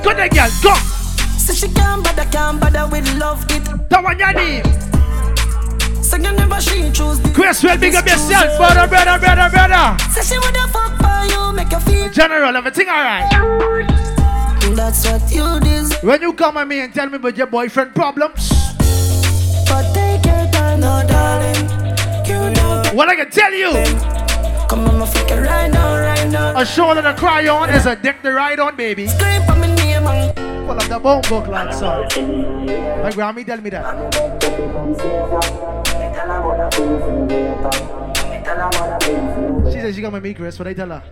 Good 0.03 0.17
day, 0.17 0.29
girl, 0.29 0.51
go! 0.63 0.75
So 1.39 1.53
she 1.53 1.69
can't 1.73 2.03
bother, 2.05 2.25
can't 2.31 2.61
bother 2.61 2.89
with 2.91 3.19
love, 3.19 3.45
it 3.51 3.65
That 3.91 4.03
one 4.03 4.19
your 4.19 4.33
name. 4.33 4.65
So 6.03 6.17
you 6.17 6.33
never 6.33 6.61
she 6.61 6.91
choose 6.93 7.19
the 7.21 7.33
Chris, 7.35 7.63
well, 7.63 7.77
big 7.77 7.95
up 7.95 8.07
yourself, 8.07 8.57
brother, 8.57 8.87
brother, 8.87 9.19
brother, 9.19 9.51
brother. 9.51 10.03
So 10.13 10.23
she 10.23 10.39
woulda 10.39 10.69
fuck 10.69 10.97
for 11.01 11.27
you, 11.33 11.53
make 11.53 11.71
you 11.73 11.81
feel 11.81 12.11
General, 12.11 12.57
everything 12.57 12.89
alright. 12.89 14.14
That's 14.73 15.05
what 15.07 15.31
you 15.31 15.61
deserve 15.61 16.03
When 16.03 16.23
you 16.23 16.33
come 16.33 16.57
at 16.57 16.67
me 16.67 16.81
and 16.81 16.95
tell 16.95 17.09
me 17.09 17.17
about 17.17 17.37
your 17.37 17.47
boyfriend 17.47 17.95
problems, 17.95 18.49
But 19.69 19.93
take 19.93 20.25
your 20.25 20.51
time, 20.51 20.81
no 20.81 21.05
darling 21.07 21.69
You 22.27 22.51
know 22.55 22.83
what 22.95 23.09
I 23.09 23.17
can 23.17 23.31
tell 23.31 23.53
you, 23.53 23.73
Come 24.69 24.89
on, 24.89 24.99
my 24.99 25.07
fuck 25.07 25.31
it 25.31 25.41
right 25.41 25.71
now, 25.71 25.99
right 26.01 26.31
now 26.31 26.59
a 26.59 26.65
shoulder 26.65 27.03
to 27.03 27.15
cry 27.15 27.47
on 27.49 27.69
is 27.69 27.85
a 27.85 27.97
dick 27.97 28.23
to 28.23 28.33
ride 28.33 28.61
on, 28.61 28.77
baby. 28.77 29.09
Scream 29.09 29.43
for 29.43 29.57
me 29.57 29.75
name 29.75 30.07
and 30.07 30.35
Full 30.67 30.79
of 30.79 30.89
the 30.89 30.99
bone 30.99 31.21
book, 31.29 31.47
lad, 31.49 31.75
son. 31.75 32.05
My 33.03 33.11
Grammy 33.11 33.45
tell 33.45 33.61
me 33.61 33.71
that. 33.71 33.85
She 39.73 39.81
said 39.81 39.95
she 39.95 40.01
got 40.01 40.13
my 40.13 40.21
me, 40.21 40.33
Chris, 40.33 40.59
what 40.59 40.69
I 40.69 40.75
tell 40.75 40.89
her? 40.89 41.03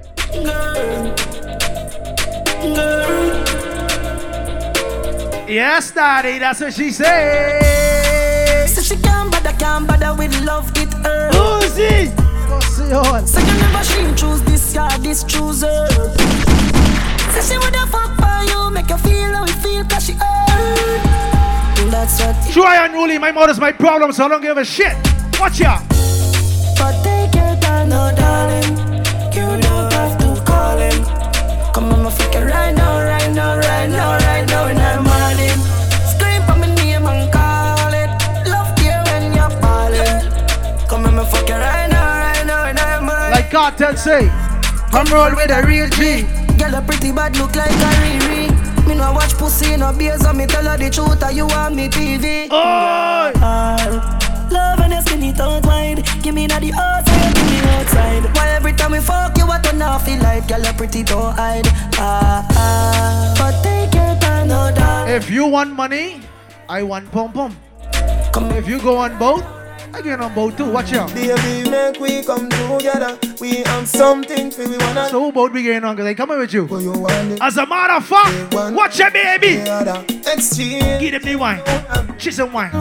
Yes, 5.48 5.90
daddy, 5.90 6.38
that's 6.38 6.60
what 6.60 6.72
she 6.72 6.90
said. 6.90 8.68
So 8.68 8.80
she 8.80 8.96
can't 9.02 9.30
bother, 9.30 9.52
can't 9.58 9.86
bother 9.86 10.14
with 10.14 10.34
love, 10.44 10.70
it 10.76 10.92
her! 11.04 11.30
Pussy 11.30 12.12
on. 12.92 13.26
So 13.26 13.40
you 13.40 13.46
never 13.46 13.84
she 13.84 14.14
choose 14.14 14.42
this 14.42 14.74
guy, 14.74 14.96
this 14.98 15.24
chooser 15.24 15.86
So 17.32 17.40
she 17.40 17.58
woulda 17.58 17.86
fuck 17.86 18.16
for 18.18 18.44
you, 18.50 18.70
make 18.70 18.88
you 18.88 18.98
feel 18.98 19.32
how 19.34 19.46
you 19.46 19.52
feel 19.54 19.84
cause 19.84 20.06
she 20.06 20.12
earned 20.12 21.92
That's 21.92 22.20
what 22.20 22.36
Try 22.52 22.84
unruly, 22.86 23.18
my 23.18 23.32
mother's 23.32 23.60
my 23.60 23.72
problem, 23.72 24.12
so 24.12 24.26
I 24.26 24.28
don't 24.28 24.42
give 24.42 24.58
a 24.58 24.64
shit. 24.64 24.96
Watch 25.40 25.60
ya. 25.60 25.80
But 26.78 27.02
take 27.02 27.34
your 27.34 27.56
time, 27.60 27.88
no 27.88 28.12
darling 28.14 28.81
Come 32.32 32.44
on, 32.44 32.44
my 32.44 32.44
fuck 32.44 32.44
it 32.44 32.44
right 32.44 32.74
now, 32.74 32.98
right 33.04 33.32
now, 33.32 33.56
right 33.58 33.88
now, 33.90 34.18
right 34.18 34.46
now 34.48 34.66
in 34.68 34.76
the 34.76 34.92
morning. 35.04 35.58
Scream 36.08 36.42
for 36.46 36.56
me 36.56 36.74
name 36.74 37.06
and 37.06 37.32
call 37.32 37.92
it. 37.92 38.10
Love 38.48 38.72
you 38.80 38.96
when 39.08 39.32
you're 39.36 39.50
falling. 39.60 40.88
Come 40.88 41.06
on, 41.06 41.14
my 41.16 41.24
fuck 41.24 41.48
it 41.48 41.52
right 41.52 41.88
now, 41.90 42.16
right 42.18 42.46
now 42.46 42.68
in 42.68 42.76
the 42.76 43.00
morning. 43.04 43.30
Like 43.32 43.50
Kartel 43.50 43.96
say, 43.96 44.28
I'm 44.92 45.06
roll 45.12 45.34
with 45.36 45.50
a 45.50 45.62
real 45.66 45.88
G. 45.90 46.22
Girl, 46.58 46.74
a 46.74 46.82
pretty 46.82 47.12
bad 47.12 47.36
look 47.36 47.54
like 47.54 47.70
a 47.70 47.90
Riri. 48.00 48.86
Me 48.86 48.94
no 48.94 49.12
watch 49.12 49.34
pussy 49.34 49.76
no 49.76 49.92
beers 49.92 50.24
and 50.24 50.36
me 50.38 50.46
tell 50.46 50.64
her 50.64 50.76
the 50.76 50.90
truth 50.90 51.20
that 51.20 51.34
you 51.34 51.46
want 51.46 51.74
me 51.76 51.88
TV 51.88 52.48
Oh! 52.50 53.30
Love 54.50 54.80
and 54.80 54.92
your 54.92 55.02
skinny 55.02 55.32
tongue 55.32 55.62
wide. 55.62 56.02
Give 56.22 56.34
me 56.34 56.46
na 56.46 56.58
the 56.58 56.72
outside, 56.72 57.34
me 57.36 57.41
outside 57.62 58.24
Why 58.36 58.48
every 58.50 58.72
time 58.72 58.92
we 58.92 59.00
fuck 59.00 59.36
you 59.38 59.46
what 59.46 59.64
turn 59.64 59.82
off 59.82 60.04
feel 60.06 60.18
like 60.20 60.48
Girl, 60.48 60.64
a 60.66 60.72
pretty 60.72 61.02
don't 61.02 61.34
hide 61.34 61.66
ah, 61.96 62.46
ah. 62.50 63.34
But 63.38 63.62
take 63.62 63.94
your 63.94 64.14
time, 64.20 64.48
no 64.48 64.72
doubt 64.74 65.08
If 65.08 65.30
you 65.30 65.46
want 65.46 65.72
money, 65.72 66.20
I 66.68 66.82
want 66.82 67.10
pom 67.12 67.32
pom. 67.32 67.56
If 68.56 68.66
you 68.66 68.80
go 68.80 68.96
on 68.96 69.18
both, 69.18 69.44
I 69.92 70.00
get 70.00 70.20
on 70.20 70.32
both 70.34 70.56
too. 70.56 70.70
Watch 70.70 70.92
out. 70.94 71.12
Baby, 71.12 71.68
make 71.68 72.00
we 72.00 72.24
come 72.24 72.48
together. 72.48 73.18
We 73.40 73.56
have 73.64 73.86
something 73.86 74.50
for 74.50 74.66
we 74.66 74.78
wanna. 74.78 75.08
So 75.10 75.20
who 75.20 75.32
both 75.32 75.52
be 75.52 75.62
getting 75.62 75.84
on? 75.84 75.96
Cause 75.96 76.04
they 76.06 76.14
coming 76.14 76.38
with 76.38 76.54
you. 76.54 76.66
But 76.66 76.80
you 76.80 76.92
want 76.92 77.32
it. 77.32 77.42
As 77.42 77.58
a 77.58 77.66
matter 77.66 77.94
of 77.94 78.06
fact, 78.06 78.54
watch 78.74 78.98
your 78.98 79.10
baby. 79.10 79.60
Exchange. 80.26 81.00
Give 81.00 81.12
them 81.12 81.22
the 81.22 81.36
wine. 81.36 81.60
She's 82.18 82.36
some 82.36 82.52
wine. 82.52 82.72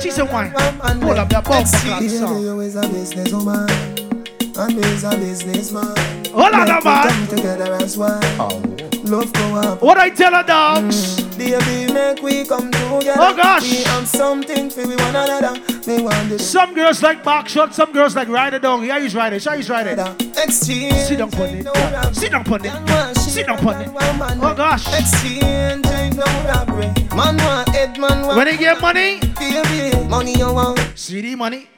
She's 0.00 0.14
some 0.14 0.32
wine. 0.32 0.52
Pull 0.52 1.18
up 1.18 1.28
that 1.28 1.44
bomb 1.44 1.64
clock 1.66 2.00
Baby, 2.00 2.08
song. 2.08 2.40
you 2.40 2.60
is 2.60 2.76
a 2.76 2.82
businesswoman. 2.82 4.15
And 4.58 4.74
me 4.76 4.82
is 4.88 5.04
a 5.04 5.10
businessman. 5.10 5.84
Hold 6.32 6.54
on, 6.54 6.66
Make 6.68 6.84
we 6.84 6.90
man. 6.90 7.08
come 7.08 7.26
together 7.36 7.72
as 7.74 7.98
one. 7.98 8.20
Oh. 8.40 8.62
Love 9.04 9.32
go 9.32 9.54
up. 9.56 9.82
What 9.82 9.98
I 9.98 10.10
tell 10.10 10.32
her, 10.34 10.42
dogs? 10.42 11.20
Mm. 11.20 11.38
Baby, 11.38 11.92
make 11.92 12.22
we 12.22 12.44
come 12.46 12.70
together. 12.72 13.14
Oh, 13.20 13.36
gosh. 13.36 13.70
We 13.70 13.82
have 13.84 14.08
something 14.08 14.70
for 14.70 14.86
we 14.86 14.96
one 14.96 15.14
another. 15.14 15.60
Me 15.86 16.02
want 16.02 16.32
it. 16.32 16.40
Some 16.40 16.74
girls 16.74 17.02
like 17.02 17.22
back 17.22 17.48
shot, 17.48 17.74
some 17.74 17.92
girls 17.92 18.16
like 18.16 18.28
ride 18.28 18.54
it 18.54 18.62
down. 18.62 18.82
Yeah, 18.84 18.98
he's 18.98 19.14
ride 19.14 19.34
it. 19.34 19.42
Show 19.42 19.52
he's 19.52 19.68
ride 19.70 19.86
it. 19.86 19.98
Exchange. 20.38 20.94
Sit 20.94 21.18
down, 21.18 21.30
pon 21.30 21.48
it. 21.50 22.14
Sit 22.16 22.32
down, 22.32 22.42
pon 22.44 22.64
it. 22.64 23.16
Sit 23.18 23.46
down, 23.46 23.58
pon 23.58 23.80
it. 23.80 23.90
Oh 23.94 24.54
gosh. 24.56 24.86
Exchange 24.98 25.86
ain't 25.86 26.16
no 26.16 26.24
robbery. 26.48 26.86
Eh. 26.86 27.14
Man 27.14 27.36
want 27.36 27.68
head, 27.68 27.98
man 27.98 28.22
want. 28.26 28.36
When 28.38 28.48
he 28.48 28.56
get 28.56 28.80
money, 28.80 29.20
Baby, 29.38 30.08
money 30.08 30.36
you 30.36 30.52
want. 30.52 30.80
CD 30.96 31.34
money. 31.36 31.68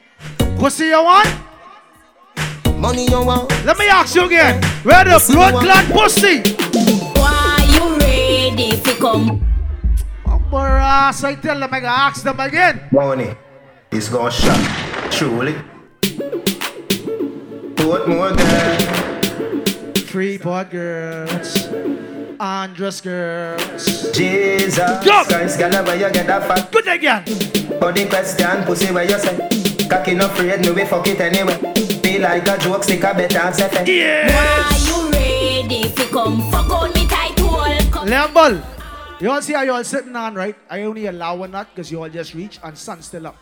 Pussy 0.58 0.86
you 0.86 1.02
want? 1.04 1.28
Money 2.78 3.06
you 3.10 3.24
want. 3.24 3.50
Let 3.64 3.76
me 3.76 3.88
ask 3.88 4.14
you 4.14 4.26
again. 4.26 4.62
Where 4.84 5.04
the 5.04 5.18
blood 5.32 5.54
clot 5.62 5.84
pussy? 5.90 6.42
Why 7.18 7.58
you 7.74 7.98
ready 7.98 8.76
fi 8.76 8.92
come? 8.94 9.44
Brass, 10.48 11.24
I 11.24 11.34
tell 11.34 11.58
them 11.58 11.74
I 11.74 11.80
gotta 11.80 12.02
ask 12.02 12.22
them 12.22 12.38
again. 12.38 12.88
Money 12.92 13.34
is 13.90 14.08
gonna 14.08 14.30
shot. 14.30 15.10
Truly. 15.10 15.54
Put 17.74 18.08
more 18.08 18.30
girl. 18.30 18.78
Freeport 20.06 20.70
girls. 20.70 21.68
Andros 22.38 23.00
girls. 23.00 24.12
Jesus 24.12 25.04
Go. 25.04 25.24
Christ, 25.24 25.58
girl, 25.58 25.84
where 25.84 25.96
you 25.96 26.12
get 26.12 26.28
that 26.28 26.46
fat? 26.46 26.70
Good 26.70 26.86
again. 26.86 27.24
But 27.80 27.96
the 27.96 28.06
question, 28.08 28.62
pussy, 28.64 28.92
where 28.92 29.04
you 29.04 29.18
say? 29.18 29.36
Cocky 29.88 30.14
no 30.14 30.26
afraid, 30.26 30.60
me 30.60 30.70
we 30.70 30.84
fuck 30.84 31.06
it 31.08 31.20
anyway. 31.20 31.77
Feel 32.02 32.22
like 32.22 32.46
a 32.46 32.58
joke, 32.58 32.84
stick 32.84 33.02
a 33.02 33.14
better 33.14 33.38
and 33.38 33.54
say 33.54 33.68
Are 33.68 34.78
you 34.78 35.10
ready 35.10 35.88
fi 35.88 36.04
come 36.04 36.40
fuck 36.50 36.70
on 36.70 36.92
me 36.92 37.06
tight 37.06 37.38
hole? 37.38 37.90
Come 37.90 38.62
you 39.20 39.30
all 39.30 39.42
see 39.42 39.52
how 39.52 39.62
you 39.62 39.72
all 39.72 39.82
sitting 39.82 40.14
on, 40.14 40.34
right? 40.34 40.54
I 40.70 40.82
only 40.82 41.06
allow 41.06 41.36
one 41.36 41.50
that 41.50 41.74
because 41.74 41.90
you 41.90 42.00
all 42.00 42.08
just 42.08 42.34
reach 42.34 42.60
and 42.62 42.78
sun 42.78 43.02
still 43.02 43.26
up. 43.26 43.36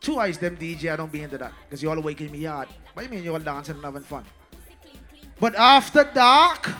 Two 0.00 0.18
eyes, 0.18 0.38
them 0.38 0.56
DJ, 0.56 0.92
I 0.92 0.96
don't 0.96 1.10
be 1.10 1.22
into 1.22 1.36
that 1.38 1.52
because 1.68 1.82
you 1.82 1.90
all 1.90 2.00
waking 2.00 2.30
me 2.30 2.44
hard. 2.44 2.68
What 2.94 3.02
you 3.04 3.08
mean 3.10 3.24
you 3.24 3.32
all 3.32 3.40
dancing 3.40 3.74
and 3.74 3.84
having 3.84 4.02
fun? 4.02 4.24
But 5.40 5.56
after 5.56 6.04
dark, 6.14 6.70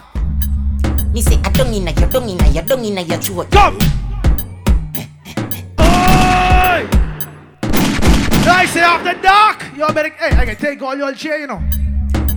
Me 1.12 1.20
say, 1.22 1.40
I 1.42 1.51
don't 1.51 1.74
inna 1.74 1.90
your, 1.90 2.09
don't 2.09 2.28
inna 2.28 2.48
your, 2.51 2.62
don't 2.62 2.84
inna 2.84 3.01
your 3.03 3.18
throat. 3.18 3.51
Come! 3.51 3.78
Oi! 3.78 4.09
I 8.51 8.66
say 8.66 8.80
after 8.80 9.20
dark, 9.20 9.64
you 9.76 9.86
better, 9.94 10.11
hey, 10.11 10.36
I 10.36 10.44
can 10.44 10.57
take 10.57 10.82
all 10.82 10.96
your 10.96 11.14
chair, 11.14 11.38
you 11.38 11.46
know. 11.46 11.62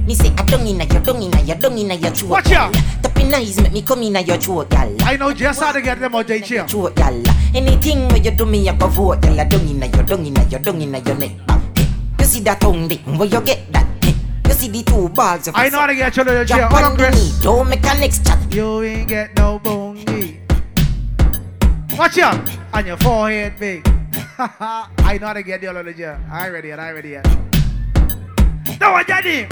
Me 0.05 0.15
say, 0.15 0.33
I 0.37 0.43
don't 0.43 0.67
inna 0.67 0.85
your, 0.85 1.01
don't 1.01 1.21
inna 1.21 1.41
your, 1.41 1.55
don't 1.55 1.77
inna 1.77 1.95
your 1.95 2.11
throat. 2.11 2.29
Watch 2.29 2.51
out. 2.51 2.73
Tapping 3.01 3.33
eyes 3.33 3.59
make 3.61 3.71
me 3.71 3.81
come 3.81 4.03
inna 4.03 4.21
your 4.21 4.37
throat, 4.37 4.69
gal. 4.69 4.95
I 5.01 5.15
know 5.15 5.33
just 5.33 5.61
how 5.61 5.71
to 5.71 5.81
get 5.81 5.99
them 5.99 6.13
out 6.13 6.27
their 6.27 6.39
chair. 6.39 6.67
Throat, 6.67 6.95
gal. 6.95 7.23
Anything 7.55 8.07
where 8.09 8.17
you 8.17 8.31
do 8.31 8.45
me, 8.45 8.67
I 8.67 8.75
go 8.75 8.87
vote, 8.87 9.21
gal. 9.21 9.39
I 9.39 9.45
don't 9.45 9.67
inna 9.67 9.87
your, 9.87 10.03
don't 10.03 10.25
inna 10.25 10.43
your, 10.49 10.59
don't 10.59 10.81
inna 10.81 10.99
your 10.99 11.15
neck. 11.15 11.31
You 12.19 12.25
see 12.25 12.41
that 12.41 12.59
tongue, 12.59 12.87
dick, 12.87 12.99
where 13.05 13.27
you 13.27 13.41
get 13.41 13.71
that? 13.71 13.87
You 14.47 14.53
see 14.53 14.67
the 14.67 14.83
two 14.83 15.07
balls 15.09 15.47
of 15.47 15.55
I 15.55 15.69
know 15.69 15.79
how 15.79 15.87
to 15.87 15.95
get 15.95 16.15
you 16.17 16.23
to 16.25 16.31
the 16.31 16.45
chair. 16.45 16.67
Hold 16.67 16.83
on, 16.83 16.97
Chris. 16.97 17.41
don't 17.41 17.69
make 17.69 17.79
a 17.79 17.97
next 17.99 18.25
chat. 18.25 18.53
You 18.53 18.83
ain't 18.83 19.07
get 19.07 19.35
no 19.37 19.59
bongy. 19.59 20.39
Watch 21.97 22.17
out. 22.17 22.39
On 22.73 22.85
your 22.85 22.97
forehead, 22.97 23.53
big. 23.57 24.02
I 24.39 25.19
know 25.21 25.27
how 25.27 25.33
to 25.33 25.43
get 25.43 25.61
you 25.61 25.69
out 25.69 25.75
of 25.75 25.85
the 25.85 25.93
chair. 25.93 26.19
I 26.31 26.49
ready 26.49 26.69
yet, 26.69 26.79
I 26.79 26.91
ready 26.91 27.09
yet. 27.09 27.25
No, 28.81 28.93
I 28.93 29.03
got 29.03 29.23
him. 29.23 29.47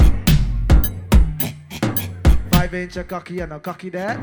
Five 2.52 2.74
inch 2.74 2.98
of 2.98 3.08
cocky 3.08 3.42
and 3.42 3.54
a 3.54 3.60
cocky 3.60 3.90
there. 3.90 4.20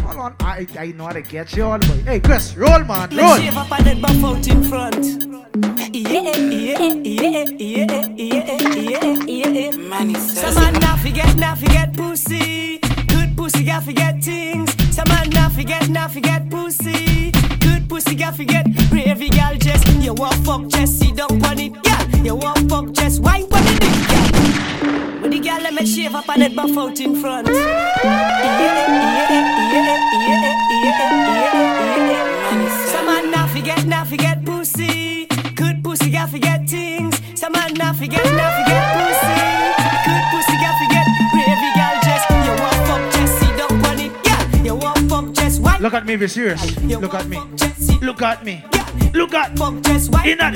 Hold 0.00 0.16
on, 0.16 0.36
I, 0.40 0.66
I 0.78 0.86
know 0.92 1.04
how 1.06 1.12
to 1.12 1.20
get 1.20 1.54
you 1.54 1.64
all, 1.64 1.78
boy. 1.78 2.02
Hey, 2.06 2.20
Chris, 2.20 2.56
roll, 2.56 2.78
man, 2.84 3.10
roll. 3.10 3.18
Let's 3.18 3.42
shave 3.42 3.56
up 3.58 3.70
and 3.72 3.86
then 3.86 4.00
buff 4.00 4.24
out 4.24 4.48
in 4.48 4.62
front. 4.64 5.04
Yeah, 5.94 6.36
yeah, 6.36 6.78
yeah, 6.94 7.44
yeah, 7.58 8.08
yeah, 8.16 8.56
yeah, 8.56 9.14
yeah. 9.26 9.70
Man, 9.76 10.14
Some 10.14 10.54
man 10.54 10.72
not 10.80 11.00
forget, 11.00 11.36
not 11.36 11.58
forget 11.58 11.94
pussy. 11.94 12.78
Good 13.08 13.36
pussy, 13.36 13.64
got 13.64 13.82
forget 13.82 14.24
things. 14.24 14.72
Some 14.94 15.08
man 15.08 15.28
not 15.30 15.52
forget, 15.52 15.86
not 15.90 16.12
forget 16.12 16.48
pussy. 16.48 17.09
Pussy, 18.10 18.32
forget. 18.32 18.66
Ravy 18.90 19.30
gal 19.30 19.56
just, 19.56 19.86
you 20.02 20.12
want 20.14 20.34
fuck 20.44 20.66
just 20.68 21.00
down 21.14 21.44
on 21.44 21.58
it, 21.58 21.72
yeah. 21.84 22.16
You 22.22 22.34
want 22.34 22.68
fuck 22.68 22.92
just 22.92 23.20
wine 23.20 23.44
on 23.44 23.62
it, 23.62 23.82
yeah. 23.82 25.20
When 25.20 25.30
the 25.30 25.38
gal 25.38 25.60
let 25.62 25.74
me 25.74 25.86
shave 25.86 26.14
up 26.14 26.28
and 26.28 26.42
then 26.42 26.54
buff 26.56 26.76
out 26.76 26.98
in 26.98 27.14
front. 27.20 27.46
Yeah, 27.46 27.54
yeah, 28.42 28.88
yeah. 32.10 32.86
Some 32.86 33.06
man 33.06 33.30
not 33.30 33.50
forget, 33.50 33.86
not 33.86 34.06
forget 34.08 34.44
pussy. 34.44 35.26
Good 35.54 35.84
pussy, 35.84 36.10
got 36.10 36.30
forget 36.30 36.68
things. 36.68 37.20
Some 37.38 37.52
man 37.52 37.74
not 37.74 37.94
forget, 37.96 38.24
not 38.24 38.52
forget 38.58 38.84
pussy. 38.98 39.38
Good 40.06 40.24
pussy, 40.32 40.56
got 40.58 40.74
forget. 40.82 41.06
Ravy 41.36 41.70
gal 41.78 41.96
just, 42.02 42.26
you 42.30 42.54
want 42.58 42.80
fuck 42.88 43.02
just 43.12 43.38
sit 43.38 43.56
down 43.56 43.86
on 43.86 44.00
it, 44.00 44.12
yeah. 44.26 44.62
You 44.64 44.74
want 44.74 44.98
fuck 45.08 45.32
just 45.32 45.60
wine. 45.62 45.80
Look 45.80 45.94
at 45.94 46.04
me, 46.06 46.16
be 46.16 46.26
serious. 46.26 46.76
Look 46.80 47.14
at 47.14 47.28
me. 47.28 47.38
Look 48.00 48.22
at 48.22 48.44
me. 48.44 48.64
Look 49.12 49.34
at 49.34 49.58
fuck 49.58 49.80
just 49.82 50.10
wine. 50.10 50.28
in 50.28 50.38
that. 50.38 50.54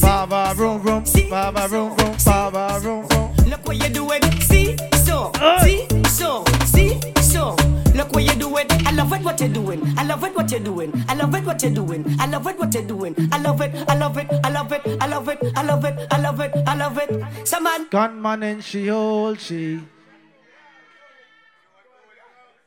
Baba 0.00 0.54
room 0.56 0.80
room. 0.82 1.04
Baba 1.28 1.68
room 1.68 1.96
room. 1.96 2.16
Baba 2.24 2.80
room 2.82 3.06
room. 3.08 3.34
Look 3.46 3.66
what 3.66 3.76
you 3.76 3.88
doing. 3.88 4.22
See 4.42 4.76
so, 5.04 5.32
see 5.62 5.86
so, 6.08 6.44
see 6.66 7.00
so. 7.20 7.56
Look 7.94 8.12
what 8.12 8.22
you 8.24 8.34
doing. 8.38 8.66
I 8.86 8.92
love 8.92 9.12
it 9.12 9.22
what 9.22 9.40
you're 9.40 9.48
doing. 9.48 9.82
I 9.98 10.04
love 10.04 10.22
it 10.22 10.34
what 10.34 10.50
you're 10.52 10.60
doing. 10.60 10.92
I 11.08 11.14
love 11.14 11.34
it 11.34 11.44
what 11.44 11.62
you're 11.62 11.72
doing. 11.72 12.04
I 12.20 12.26
love 12.26 12.46
it 12.46 12.58
what 12.58 12.72
you're 12.72 12.84
doing. 12.84 13.14
I 13.32 13.38
love 13.38 13.60
it. 13.60 13.74
I 13.88 13.94
love 13.96 14.16
it. 14.18 14.30
I 14.44 14.48
love 14.50 14.72
it. 14.72 14.82
I 15.00 15.06
love 15.08 15.28
it. 15.28 15.38
I 15.56 15.62
love 15.62 15.84
it. 15.84 16.06
I 16.12 16.20
love 16.20 16.40
it. 16.40 16.52
I 16.66 16.74
love 16.76 16.98
it. 16.98 17.48
Some 17.48 17.64
man. 17.64 17.88
Gunman 17.90 18.42
and 18.44 18.62
she 18.64 18.86
hold 18.86 19.40
she. 19.40 19.80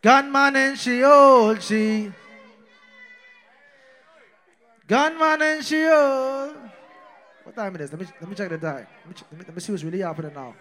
Gunman 0.02 0.56
and 0.58 0.78
she 0.78 1.00
hold 1.02 1.62
she. 1.62 2.12
Gunman 4.92 5.42
and 5.42 5.64
she 5.64 5.84
hold. 5.88 6.52
What 7.46 7.56
time 7.56 7.76
it 7.76 7.82
is? 7.82 7.92
Let 7.94 8.02
me 8.02 8.08
let 8.20 8.30
me 8.30 8.36
check 8.36 8.50
the 8.50 8.58
time. 8.58 8.86
Let 9.08 9.08
me, 9.08 9.16
let 9.32 9.40
me, 9.40 9.46
let 9.48 9.56
me 9.56 9.62
see 9.62 9.72
what's 9.72 9.86
really 9.86 10.02
happening 10.02 10.34
now. 10.36 10.54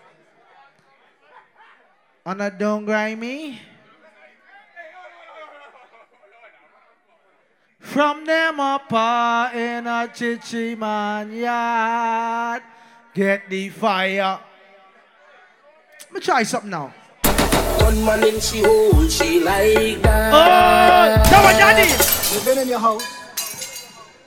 On 2.25 2.41
a 2.41 2.49
don't 2.49 2.85
grind 2.85 3.19
me. 3.19 3.59
From 7.81 8.25
them 8.25 8.61
apart 8.61 9.53
uh, 9.53 9.59
in 9.59 9.89
a 9.89 10.07
chichi 10.15 10.77
man 10.77 11.33
yard. 11.35 12.63
Get 13.13 13.51
the 13.51 13.69
fire. 13.71 14.39
Let 16.03 16.13
me 16.13 16.21
try 16.21 16.45
something 16.45 16.71
now. 16.71 16.95
One 17.83 18.05
man 18.05 18.23
in 18.23 18.39
she 18.39 18.63
hole, 18.63 19.09
she 19.09 19.43
like 19.43 20.01
that. 20.03 20.31
Oh, 20.31 21.31
come 21.31 21.47
on, 21.47 21.59
Daddy. 21.59 21.91
You've 22.33 22.45
been 22.45 22.59
in 22.59 22.69
your 22.69 22.79
house, 22.79 23.03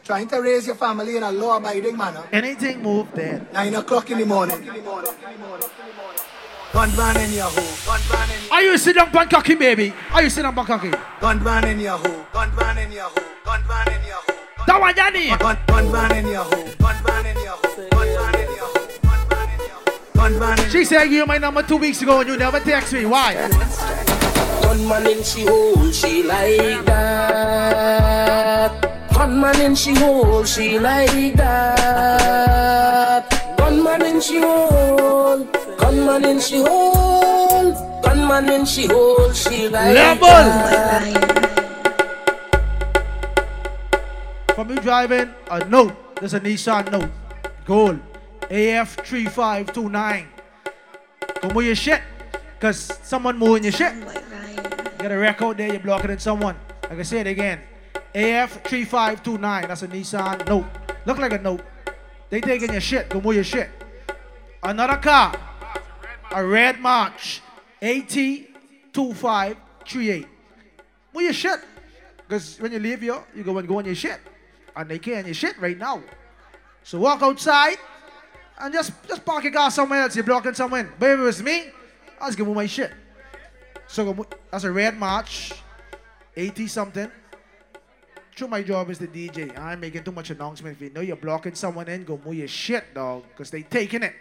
trying 0.03 0.27
to 0.27 0.41
raise 0.41 0.67
your 0.67 0.75
family 0.75 1.15
in 1.17 1.23
a 1.23 1.31
law-abiding 1.31 1.95
manner. 1.95 2.23
Anything 2.31 2.81
move 2.81 3.07
there. 3.13 3.45
Nine 3.53 3.75
o'clock 3.75 4.09
in 4.11 4.17
the 4.19 4.25
morning. 4.25 4.59
Gun 6.73 6.95
man 6.97 7.17
in 7.21 7.31
your 7.33 7.45
hole. 7.45 7.63
Gun 7.85 8.01
man 8.11 8.29
in 8.29 8.51
Are 8.51 8.61
you 8.63 8.77
sit 8.77 8.95
down 8.95 9.07
Bangkoki, 9.11 9.57
baby? 9.57 9.93
Are 10.11 10.23
you 10.23 10.29
sit 10.29 10.41
down 10.41 10.55
Bangkoki? 10.55 10.91
Gun 11.21 11.41
man 11.43 11.65
in 11.67 11.79
your 11.79 11.97
hole. 11.97 12.25
Gun 12.33 12.53
man 12.55 12.77
in 12.79 12.91
your 12.91 13.03
hole. 13.03 13.23
Gun 13.45 13.65
man 13.67 13.87
in 13.93 14.03
your 14.05 14.15
hole. 14.15 14.35
That 14.65 14.79
one, 14.81 14.95
Daddy. 14.95 15.27
Gun, 15.37 15.57
gun 15.67 15.91
man 15.91 16.15
in 16.17 16.27
your 16.27 16.43
hole. 16.43 16.67
Gun 16.79 17.03
man 17.03 17.25
in 17.25 17.37
your 17.37 17.51
hole. 17.51 17.89
Gun 17.91 18.07
man 18.15 18.35
in 18.35 18.49
your 18.55 18.65
hole. 18.65 18.87
Gun 19.03 19.27
man 19.29 19.49
in 19.49 19.59
your 19.59 19.69
hole. 19.69 19.99
Gun 20.15 20.39
man 20.39 20.59
in 20.59 20.69
She 20.69 20.85
said 20.85 21.03
you 21.05 21.25
my 21.25 21.37
number 21.37 21.63
two 21.63 21.77
weeks 21.77 22.01
ago 22.01 22.19
and 22.21 22.29
you 22.29 22.37
never 22.37 22.59
text 22.59 22.93
me. 22.93 23.05
Why? 23.05 23.35
One 24.65 24.87
man 24.87 25.05
in 25.07 25.23
she 25.23 25.45
hole, 25.45 25.91
she 25.91 26.23
like 26.23 26.85
that. 26.85 29.02
One 29.23 29.39
man 29.39 29.55
in 29.61 29.73
she 29.73 29.95
hole, 29.95 30.43
she 30.43 30.77
like 30.77 31.33
that. 31.39 33.23
Gunman 33.57 34.01
in 34.01 34.19
she 34.19 34.41
hole, 34.41 35.47
gunman 35.79 36.25
in 36.25 36.41
she 36.41 36.59
hole, 36.59 37.71
gunman 38.03 38.49
in 38.49 38.65
she 38.65 38.85
hole, 38.85 39.31
she 39.31 39.69
like 39.69 39.95
Level. 39.95 40.27
that. 40.27 41.07
From 44.55 44.69
you 44.71 44.75
driving 44.83 45.33
a 45.49 45.63
note. 45.69 45.95
There's 46.19 46.33
a 46.33 46.41
Nissan 46.41 46.91
note. 46.91 47.09
Gold. 47.63 48.01
AF3529. 48.51 50.25
Go 51.41 51.49
move 51.53 51.63
your 51.63 51.75
shit. 51.75 52.01
Cause 52.59 52.99
someone 53.03 53.37
moving 53.39 53.63
your 53.63 53.71
shit. 53.71 53.93
Get 54.99 55.13
a 55.13 55.17
record 55.17 55.55
there, 55.59 55.69
you're 55.71 55.79
blocking 55.79 56.11
in 56.11 56.19
someone. 56.19 56.57
Like 56.89 56.99
I 56.99 57.03
say 57.03 57.21
it 57.21 57.27
again. 57.27 57.61
AF3529. 58.15 59.67
That's 59.67 59.83
a 59.83 59.87
Nissan 59.87 60.47
note. 60.47 60.65
Look 61.05 61.17
like 61.17 61.33
a 61.33 61.39
note. 61.39 61.61
They 62.29 62.39
taking 62.41 62.71
your 62.71 62.81
shit. 62.81 63.09
Go 63.09 63.21
move 63.21 63.35
your 63.35 63.43
shit. 63.43 63.69
Another 64.61 64.97
car. 64.97 65.35
A 66.31 66.45
red 66.45 66.79
march. 66.79 67.41
AT2538. 67.81 70.27
Move 71.13 71.23
your 71.23 71.33
shit. 71.33 71.59
Because 72.17 72.59
when 72.59 72.71
you 72.71 72.79
leave 72.79 73.01
here, 73.01 73.23
you 73.35 73.43
go 73.43 73.57
and 73.57 73.67
go 73.67 73.79
on 73.79 73.85
your 73.85 73.95
shit. 73.95 74.19
And 74.75 74.89
they 74.89 74.99
can't 74.99 75.25
your 75.25 75.35
shit 75.35 75.59
right 75.59 75.77
now. 75.77 76.01
So 76.83 76.99
walk 76.99 77.21
outside 77.21 77.77
and 78.59 78.73
just 78.73 78.91
just 79.07 79.25
park 79.25 79.43
your 79.43 79.53
car 79.53 79.71
somewhere 79.71 80.01
else. 80.01 80.15
You're 80.15 80.25
blocking 80.25 80.53
someone. 80.53 80.91
But 80.97 81.11
if 81.11 81.19
it 81.19 81.23
was 81.23 81.43
me, 81.43 81.65
I 82.19 82.27
was 82.27 82.35
gonna 82.35 82.47
move 82.47 82.55
my 82.55 82.65
shit. 82.65 82.91
So 83.87 84.25
that's 84.49 84.63
a 84.63 84.71
red 84.71 84.97
march, 84.97 85.53
80 86.35 86.67
something. 86.67 87.11
True, 88.35 88.47
my 88.47 88.63
job 88.63 88.89
is 88.89 88.97
the 88.97 89.07
DJ. 89.07 89.55
I'm 89.59 89.79
making 89.79 90.03
too 90.03 90.11
much 90.11 90.31
announcement. 90.31 90.75
If 90.77 90.81
you 90.81 90.89
know 90.89 91.01
you're 91.01 91.15
blocking 91.15 91.53
someone 91.53 91.87
in, 91.87 92.03
go 92.03 92.19
move 92.25 92.33
your 92.33 92.47
shit, 92.47 92.91
dog. 92.95 93.25
Because 93.29 93.51
they 93.51 93.61
taking 93.61 94.01
it. 94.01 94.15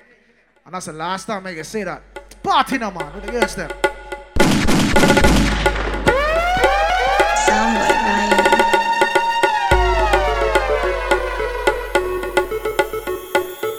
And 0.67 0.75
that's 0.75 0.85
the 0.85 0.93
last 0.93 1.25
time 1.25 1.47
I 1.47 1.55
can 1.55 1.65
say 1.65 1.83
that. 1.85 2.03
Party 2.43 2.77
now, 2.77 2.91
man. 2.91 3.11
With 3.15 3.25
the 3.25 3.33
girls 3.33 3.55
them. 3.55 3.71
Sound 7.47 7.79
like 7.79 7.97
Ryan. 8.05 8.37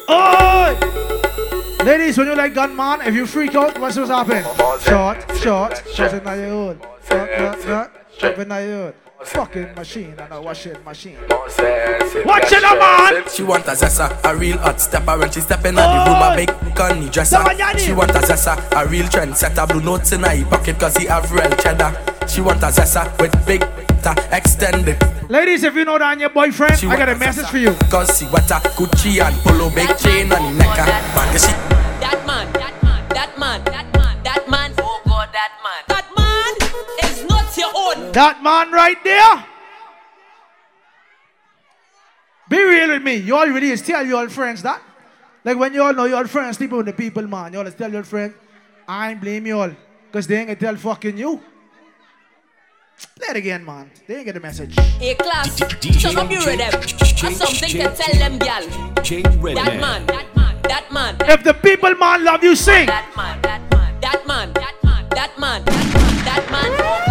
Oi! 0.09 1.85
Ladies, 1.85 2.17
when 2.17 2.27
you 2.27 2.35
like 2.35 2.55
gunman, 2.55 3.01
if 3.01 3.13
you 3.13 3.27
freak 3.27 3.53
out, 3.53 3.77
what's 3.77 3.97
what's 3.97 4.09
happening? 4.09 4.43
Short, 4.81 5.37
short, 5.37 5.83
short 5.93 6.13
in 6.13 6.23
your 6.25 6.47
own. 6.47 6.79
Fuck, 7.01 7.29
fuck, 7.29 7.57
fuck. 7.59 8.17
Jumping 8.17 8.51
on 8.51 8.67
your 8.67 8.93
fucking 9.25 9.73
machine 9.75 10.13
and 10.17 10.31
a 10.31 10.41
washing 10.41 10.83
machine. 10.83 11.17
Watch 11.29 12.51
it, 12.51 12.61
man. 12.61 13.23
She 13.29 13.43
want 13.43 13.65
a 13.65 13.71
zessa, 13.71 14.19
a 14.23 14.35
real 14.35 14.57
hot 14.57 14.79
stepper 14.79 15.17
when 15.17 15.31
she 15.31 15.41
step 15.41 15.65
in 15.65 15.75
the 15.75 15.83
oh. 15.83 16.05
room. 16.05 16.21
A 16.21 16.35
big 16.35 16.75
conny 16.75 17.09
dresser. 17.09 17.43
She 17.77 17.93
want 17.93 18.11
a 18.11 18.19
zessa, 18.19 18.55
a 18.71 18.87
real 18.87 19.05
trendsetter. 19.05 19.67
Blue 19.67 19.81
notes 19.81 20.11
in 20.11 20.23
her 20.23 20.45
pocket 20.45 20.79
cause 20.79 20.97
he 20.97 21.05
have 21.05 21.31
real 21.31 21.49
cheddar. 21.57 21.95
She 22.27 22.41
want 22.41 22.61
a 22.63 22.67
zessa 22.67 23.17
with 23.19 23.33
big 23.45 23.61
ta 24.01 24.15
extended. 24.31 24.97
Ladies, 25.29 25.63
if 25.63 25.75
you 25.75 25.85
know 25.85 25.97
that 25.97 26.05
I'm 26.05 26.19
your 26.19 26.29
boyfriend, 26.29 26.73
I 26.73 26.97
got 26.97 27.09
a 27.09 27.15
message 27.15 27.47
for 27.47 27.57
you. 27.57 27.73
Cause 27.89 28.17
see 28.17 28.25
what 28.25 28.49
a 28.51 28.55
Gucci 28.75 29.21
and 29.23 29.35
polo 29.43 29.69
big 29.69 29.97
chain 29.97 30.31
on 30.31 30.53
the 30.53 30.59
neck. 30.59 30.77
Uh, 30.77 30.85
man, 31.15 31.33
That 31.99 32.23
man, 32.27 32.53
that 32.53 32.83
man, 32.83 33.09
that 33.09 33.39
man, 33.39 33.63
that 33.63 33.93
man, 33.95 34.23
that 34.23 34.49
man, 34.49 34.73
oh 34.79 35.01
God, 35.05 35.29
that 35.31 35.51
man. 35.63 35.83
That 35.87 35.92
man 35.92 35.92
is 35.92 35.92
not 35.92 35.92
your 35.92 35.92
own. 37.75 38.11
That 38.11 38.41
man 38.43 38.71
right 38.71 38.97
there. 39.03 39.45
Be 42.49 42.63
real 42.63 42.89
with 42.89 43.03
me. 43.03 43.15
You 43.15 43.35
all 43.35 43.47
really 43.47 43.71
is 43.71 43.81
tell 43.81 44.05
your 44.05 44.29
friends 44.29 44.61
that. 44.63 44.81
Like 45.45 45.57
when 45.57 45.73
you 45.73 45.83
all 45.83 45.93
know 45.93 46.05
your 46.05 46.27
friends 46.27 46.57
sleeping 46.57 46.77
with 46.77 46.85
the 46.85 46.93
people, 46.93 47.25
man. 47.27 47.53
You 47.53 47.59
always 47.59 47.75
tell 47.75 47.91
your 47.91 48.03
friends, 48.03 48.33
I 48.87 49.11
ain't 49.11 49.21
blame 49.21 49.45
you 49.45 49.59
all. 49.59 49.71
Because 50.07 50.27
they 50.27 50.37
ain't 50.37 50.47
gonna 50.47 50.59
tell 50.59 50.75
fucking 50.75 51.17
you. 51.17 51.41
Play 53.17 53.27
it 53.29 53.37
again, 53.37 53.65
man. 53.65 53.89
They 54.07 54.17
ain't 54.17 54.25
get 54.25 54.33
the 54.33 54.39
message. 54.39 54.75
Hey 54.99 55.15
class, 55.15 55.57
shut 55.57 56.15
up 56.15 56.29
you 56.29 56.37
with 56.37 56.57
them. 56.57 56.71
Have 56.71 57.35
something 57.35 57.69
to 57.69 57.95
tell 57.95 58.19
them, 58.19 58.37
gal. 58.37 58.61
That 58.61 59.77
man, 59.79 60.05
that 60.05 60.35
man, 60.35 60.61
that 60.63 60.91
man. 60.91 61.15
If 61.21 61.43
the 61.43 61.53
people, 61.53 61.95
man, 61.95 62.23
love 62.23 62.43
you, 62.43 62.55
sing. 62.55 62.85
That 62.85 63.11
man, 63.17 63.41
that 63.41 63.61
man, 63.71 63.99
that 64.01 64.27
man, 64.27 64.53
that 64.53 64.75
man, 64.83 65.09
that 65.09 65.39
man, 65.39 65.65
that 65.65 66.51
man, 66.51 67.02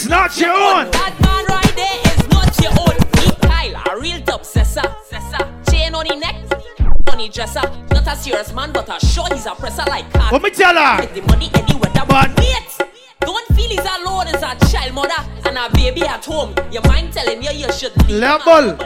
It's 0.00 0.08
not 0.08 0.34
your 0.40 0.48
own. 0.48 0.90
That 0.92 1.12
man 1.20 1.44
right 1.44 1.76
there 1.76 2.00
is 2.08 2.24
not 2.32 2.56
your 2.64 2.72
own. 2.72 2.96
He 3.20 3.28
Kyle, 3.46 3.76
a 3.84 4.00
real 4.00 4.18
top 4.24 4.44
sessa, 4.44 4.80
sessa. 5.04 5.44
Chain 5.70 5.94
on 5.94 6.06
the 6.08 6.16
neck, 6.16 6.36
on 7.12 7.18
the 7.18 7.28
dresser. 7.28 7.60
Not 7.92 8.06
a 8.08 8.16
serious 8.16 8.50
man, 8.54 8.72
but 8.72 8.88
a 8.88 8.98
sure 9.04 9.26
he's 9.30 9.44
a 9.44 9.54
presser 9.54 9.84
like 9.88 10.10
car. 10.10 10.32
What 10.32 10.40
me 10.40 10.48
tell 10.52 10.74
her? 10.74 11.02
Get 11.02 11.14
the 11.16 11.20
money 11.28 11.50
anywhere 11.52 11.90
that 11.92 12.08
But- 12.08 12.32
wait. 12.40 12.88
Don't 13.20 13.46
feel 13.54 13.68
he's 13.68 13.80
alone 14.00 14.28
as 14.28 14.40
a 14.42 14.56
child 14.72 14.94
mother 14.94 15.20
and 15.44 15.58
a 15.58 15.68
baby 15.74 16.00
at 16.06 16.24
home. 16.24 16.54
Your 16.72 16.82
mind 16.88 17.12
telling 17.12 17.42
you 17.42 17.50
you 17.50 17.70
should 17.70 17.94
leave 18.08 18.20
Level. 18.20 18.78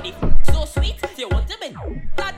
so 0.52 0.64
sweet, 0.64 0.96
you 1.16 1.28
want 1.28 1.46
to 1.48 1.56
be 1.60 1.76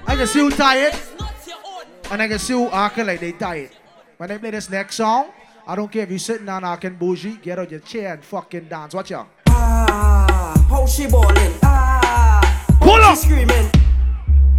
I 0.07 0.16
can 0.16 0.27
see 0.27 0.41
you 0.41 0.51
tired. 0.51 0.93
not 1.18 1.33
your 1.47 1.57
own. 1.64 1.85
And 2.11 2.20
I 2.20 2.29
can 2.29 2.39
see 2.39 2.53
you 2.53 2.66
acting 2.68 3.07
like 3.07 3.20
they 3.20 3.33
tired. 3.33 3.70
When 4.18 4.29
they 4.29 4.37
play 4.37 4.51
this 4.51 4.68
next 4.68 4.97
song, 4.97 5.31
I 5.69 5.75
don't 5.75 5.91
care 5.91 6.03
if 6.05 6.11
you're 6.11 6.19
sitting 6.19 6.47
down 6.47 6.64
acting 6.64 6.95
bougie, 6.95 7.39
get 7.43 7.59
out 7.59 7.71
your 7.71 7.81
chair 7.81 8.14
and 8.14 8.25
fucking 8.25 8.69
dance. 8.69 8.95
Watch 8.95 9.11
out. 9.12 9.29
Ah, 9.49 10.64
how 10.69 10.87
she 10.87 11.07
ballin'? 11.09 11.53
Ah, 11.62 12.67
Pull 12.81 13.01
how 13.03 13.12
up. 13.12 13.19
she 13.19 13.25
screaming? 13.25 13.71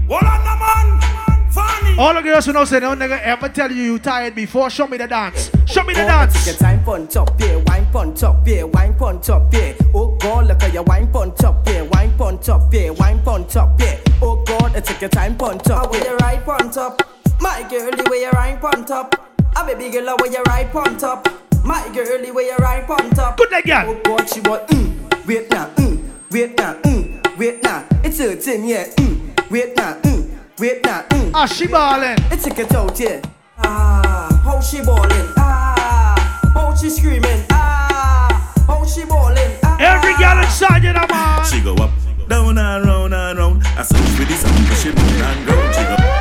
Hold 0.10 0.24
on, 0.24 0.44
no 0.44 0.56
man. 0.60 1.52
Funny. 1.52 1.98
All 1.98 2.14
the 2.14 2.22
girls 2.22 2.46
who 2.46 2.52
know 2.54 2.66
say 2.66 2.80
no 2.82 2.94
nigga 2.94 3.22
ever 3.22 3.48
tell 3.48 3.72
you 3.72 3.82
you 3.84 4.00
tired 4.00 4.36
before, 4.36 4.70
show 4.70 4.86
me 4.86 4.98
the 4.98 5.08
dance. 5.08 5.50
Show 5.66 5.84
me 5.84 5.94
the 5.94 6.04
Oh, 6.04 6.08
dance. 6.08 6.34
Take 6.44 6.46
your 6.48 6.56
time 6.56 6.84
pon 6.84 7.08
top, 7.08 7.40
yeah, 7.40 7.56
wine 7.68 7.88
pon 7.92 8.14
top, 8.14 8.46
yeah, 8.46 8.64
wine 8.64 8.94
pon 8.96 9.22
top, 9.22 9.54
yeah. 9.54 9.74
Oh 9.94 10.16
God, 10.18 10.48
look 10.48 10.62
at 10.62 10.74
your 10.74 10.84
wine 10.84 11.08
pon 11.12 11.34
top, 11.36 11.66
yeah, 11.68 11.84
wine 11.84 12.14
pon 12.18 12.38
top, 12.40 12.74
yeah, 12.74 12.90
wine 12.90 13.22
pon 13.24 13.48
top, 13.48 13.80
yeah. 13.80 13.98
Oh 14.22 14.44
God, 14.46 14.76
I 14.76 14.82
take 14.82 15.00
your 15.00 15.10
time 15.10 15.38
pon 15.38 15.58
top, 15.60 15.94
I 15.94 15.98
yeah. 16.00 16.04
you 16.12 16.18
right 16.18 16.44
pon 16.44 16.70
top, 16.70 17.02
my 17.40 17.66
girlie, 17.70 18.04
where 18.10 18.22
you 18.24 18.30
right 18.32 18.60
pon 18.60 18.84
top. 18.86 19.24
I'm 19.58 19.68
a 19.68 19.76
baby 19.76 19.90
girl, 19.92 20.16
where 20.18 20.32
you 20.32 20.44
right 20.44 20.72
pon 20.72 20.98
top, 20.98 21.28
my 21.64 21.90
girlie, 21.92 22.30
where 22.32 22.46
you 22.46 22.56
right 22.58 22.86
pon 22.86 23.10
top. 23.10 23.38
Good 23.38 23.52
like 23.52 23.66
girl. 23.66 23.86
Oh 23.88 24.02
God, 24.04 24.30
she 24.30 24.40
want 24.42 24.68
mm, 24.68 25.26
wait 25.26 25.50
now, 25.50 25.68
mm, 25.76 26.00
wait 26.32 26.56
now, 26.58 26.76
mm, 26.82 27.38
wait 27.38 27.64
now. 27.64 27.84
It's 28.04 28.20
hurting, 28.20 28.66
yeah, 28.66 28.86
mm, 28.98 29.50
wait 29.50 29.76
now, 29.76 29.96
mm, 30.02 30.30
wait 30.60 30.86
now, 30.86 31.02
mm. 31.10 31.32
Ah, 31.34 31.48
she 31.48 31.66
ballin'. 31.66 32.18
It's 32.32 32.46
a 32.46 32.52
it 32.62 32.72
out, 32.76 33.00
yeah. 33.00 33.20
Ah, 33.58 34.42
how 34.44 34.62
she 34.62 34.78
ballin'? 34.82 35.34
Ah, 35.38 36.52
how 36.54 36.76
she 36.76 36.90
screaming? 36.92 37.44
Ah, 37.50 38.54
how 38.68 38.86
she 38.86 39.06
ballin'? 39.06 39.58
Ah, 39.64 39.78
Every 39.80 40.14
girl 40.18 40.38
inside 40.38 40.84
you, 40.84 40.94
know, 40.94 41.06
man. 41.10 41.44
She 41.46 41.62
go 41.62 41.74
up, 41.84 41.90
down 42.30 42.58
and 42.60 42.86
round 42.86 43.14
and 43.16 43.40
round. 43.40 43.64
I 43.76 43.82
saw 43.82 43.98
with 43.98 44.28
this 44.28 44.42
song, 44.42 44.76
she 44.78 44.90
moon 44.90 45.22
and 45.22 45.46
ground. 45.48 45.74
She 45.76 45.82
go 45.82 46.17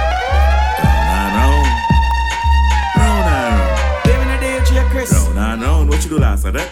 and 6.07 6.13
you 6.13 6.19
do 6.19 6.23
last 6.23 6.45
of 6.45 6.55
that? 6.55 6.69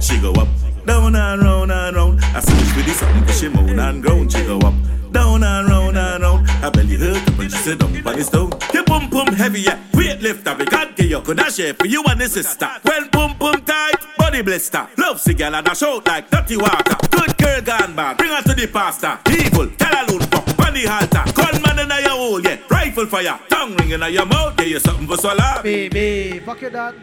she 0.00 0.20
go 0.20 0.32
up, 0.32 0.48
down 0.84 1.14
and 1.14 1.42
round 1.42 1.72
and 1.72 1.96
round. 1.96 2.20
I 2.22 2.40
saw 2.40 2.76
with 2.76 2.86
this 2.86 2.98
song, 2.98 3.26
she 3.28 3.48
moon 3.48 3.78
and 3.78 4.02
ground. 4.02 4.32
She 4.32 4.42
go 4.44 4.58
up, 4.58 4.74
down 5.12 5.42
and 5.42 5.68
round 5.68 5.96
and 5.96 6.22
round. 6.22 6.48
Her 6.48 6.70
belly 6.70 6.96
hurt 6.96 7.28
up 7.28 7.38
when 7.38 7.48
she 7.48 7.56
sit 7.56 7.78
down 7.78 7.96
on 8.06 8.16
the 8.16 8.24
stone. 8.24 8.52
Your 8.72 8.84
boom 8.84 9.08
boom 9.10 9.26
heavy, 9.34 9.62
yeah. 9.62 9.78
Weight 9.94 10.20
lifter, 10.20 10.54
we 10.56 10.66
can't 10.66 10.96
get 10.96 11.06
you. 11.06 11.20
Could 11.20 11.40
I 11.40 11.48
share 11.50 11.74
for 11.74 11.86
you 11.86 12.02
and 12.04 12.20
the 12.20 12.28
sister? 12.28 12.68
Well, 12.84 13.08
boom 13.12 13.36
boom 13.38 13.62
tight, 13.64 13.94
body 14.18 14.42
blister. 14.42 14.88
Love 14.98 15.20
cigar 15.20 15.54
and 15.54 15.68
a 15.68 15.74
shout 15.74 16.06
like 16.06 16.30
dirty 16.30 16.56
water. 16.56 16.96
Good 17.10 17.36
girl 17.38 17.60
gone 17.62 17.94
bad, 17.94 18.18
bring 18.18 18.30
her 18.30 18.42
to 18.42 18.54
the 18.54 18.66
pastor. 18.66 19.18
Evil, 19.30 19.70
tell 19.78 19.94
her 19.94 20.12
loot 20.12 20.24
fuck, 20.24 20.46
the 20.46 20.86
halter. 20.86 21.32
Gunman 21.32 21.78
in 21.78 22.04
your 22.04 22.10
hole, 22.10 22.40
yeah. 22.40 22.58
Rifle 22.68 23.06
fire, 23.06 23.38
tongue 23.48 23.76
ring 23.76 23.90
in 23.90 24.02
your 24.12 24.26
mouth, 24.26 24.54
yeah. 24.58 24.64
You 24.64 24.80
something 24.80 25.06
for 25.06 25.16
swallow. 25.16 25.62
Baby, 25.62 26.40
fuck 26.40 26.60
your 26.60 26.70
dad. 26.70 26.94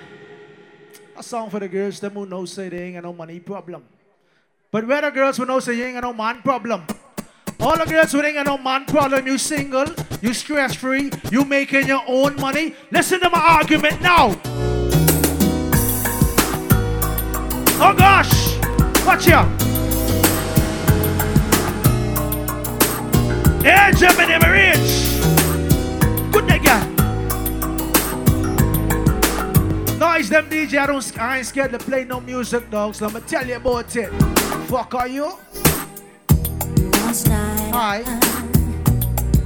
A 1.17 1.23
song 1.23 1.49
for 1.49 1.59
the 1.59 1.67
girls 1.67 1.99
that 2.01 2.11
who 2.11 2.27
know 2.27 2.45
say 2.45 2.69
they 2.69 2.83
ain't 2.83 2.93
got 2.93 3.03
no 3.03 3.11
money 3.11 3.39
problem. 3.39 3.83
But 4.71 4.85
where 4.85 5.01
the 5.01 5.09
girls 5.09 5.37
who 5.37 5.45
know 5.47 5.59
say 5.59 5.73
you 5.73 5.83
ain't 5.83 5.95
got 5.95 6.03
no 6.03 6.13
man 6.13 6.43
problem. 6.43 6.85
All 7.59 7.75
the 7.75 7.85
girls 7.85 8.11
who 8.11 8.21
ain't 8.21 8.35
got 8.35 8.45
no 8.45 8.59
man 8.59 8.85
problem, 8.85 9.25
you 9.25 9.39
single, 9.39 9.87
you 10.21 10.31
stress 10.31 10.75
free, 10.75 11.09
you 11.31 11.43
making 11.43 11.87
your 11.87 12.03
own 12.07 12.35
money. 12.35 12.75
Listen 12.91 13.19
to 13.21 13.31
my 13.31 13.39
argument 13.39 13.99
now. 13.99 14.39
Oh 17.79 17.95
gosh, 17.97 18.57
watch 19.03 19.27
out. 19.29 19.49
Yeah, 23.63 23.91
Germany, 23.91 24.33
I'm 24.35 24.51
rich. 24.51 25.06
Noise 29.99 30.29
them 30.29 30.47
DJ, 30.47 30.77
I, 30.77 30.85
don't, 30.85 31.19
I 31.19 31.37
ain't 31.37 31.47
scared 31.47 31.71
to 31.71 31.79
play 31.79 32.05
no 32.05 32.21
music, 32.21 32.69
dogs. 32.69 33.01
Let 33.01 33.13
me 33.13 33.21
tell 33.21 33.47
you 33.47 33.55
about 33.55 33.95
it. 33.95 34.09
Fuck 34.69 34.93
are 34.93 35.07
you? 35.07 35.33
Last 36.91 37.27
night 37.27 37.71
Hi. 37.73 38.03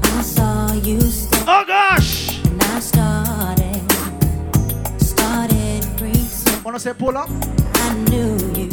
I 0.03 0.21
saw 0.21 0.73
you 0.73 0.99
step 0.99 1.43
Oh 1.47 1.63
gosh! 1.65 2.43
and 2.45 2.61
I 2.63 2.79
started, 2.79 3.91
started. 5.01 6.65
Wanna 6.65 6.79
say 6.79 6.93
pull 6.93 7.17
up? 7.17 7.29
I 7.29 7.93
knew 8.09 8.37
you. 8.53 8.69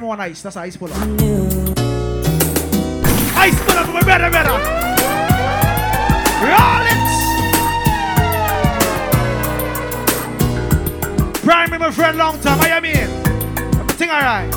One 0.00 0.20
ice. 0.20 0.42
That's 0.42 0.56
ice 0.56 0.76
pull 0.76 0.92
up. 0.92 1.08
knew. 1.08 1.46
Ice 3.36 3.58
pull 3.64 3.78
up, 3.78 3.88
my 3.92 4.02
brother, 4.02 4.30
brother. 4.30 4.58
Roll 6.42 6.95
Prime 11.46 11.70
me, 11.70 11.78
my 11.78 11.92
friend, 11.92 12.18
long 12.18 12.40
time. 12.40 12.58
How 12.58 12.74
you 12.74 12.82
mean? 12.82 12.96
Everything 13.78 14.10
alright? 14.10 14.52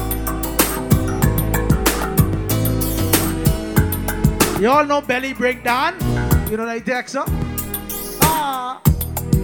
You 4.60 4.70
all 4.72 4.84
know 4.86 5.00
belly 5.00 5.34
breakdown? 5.34 5.94
You 6.50 6.58
know 6.58 6.66
that 6.66 6.84
text, 6.88 7.16
huh? 7.16 7.26
Ah. 8.24 8.82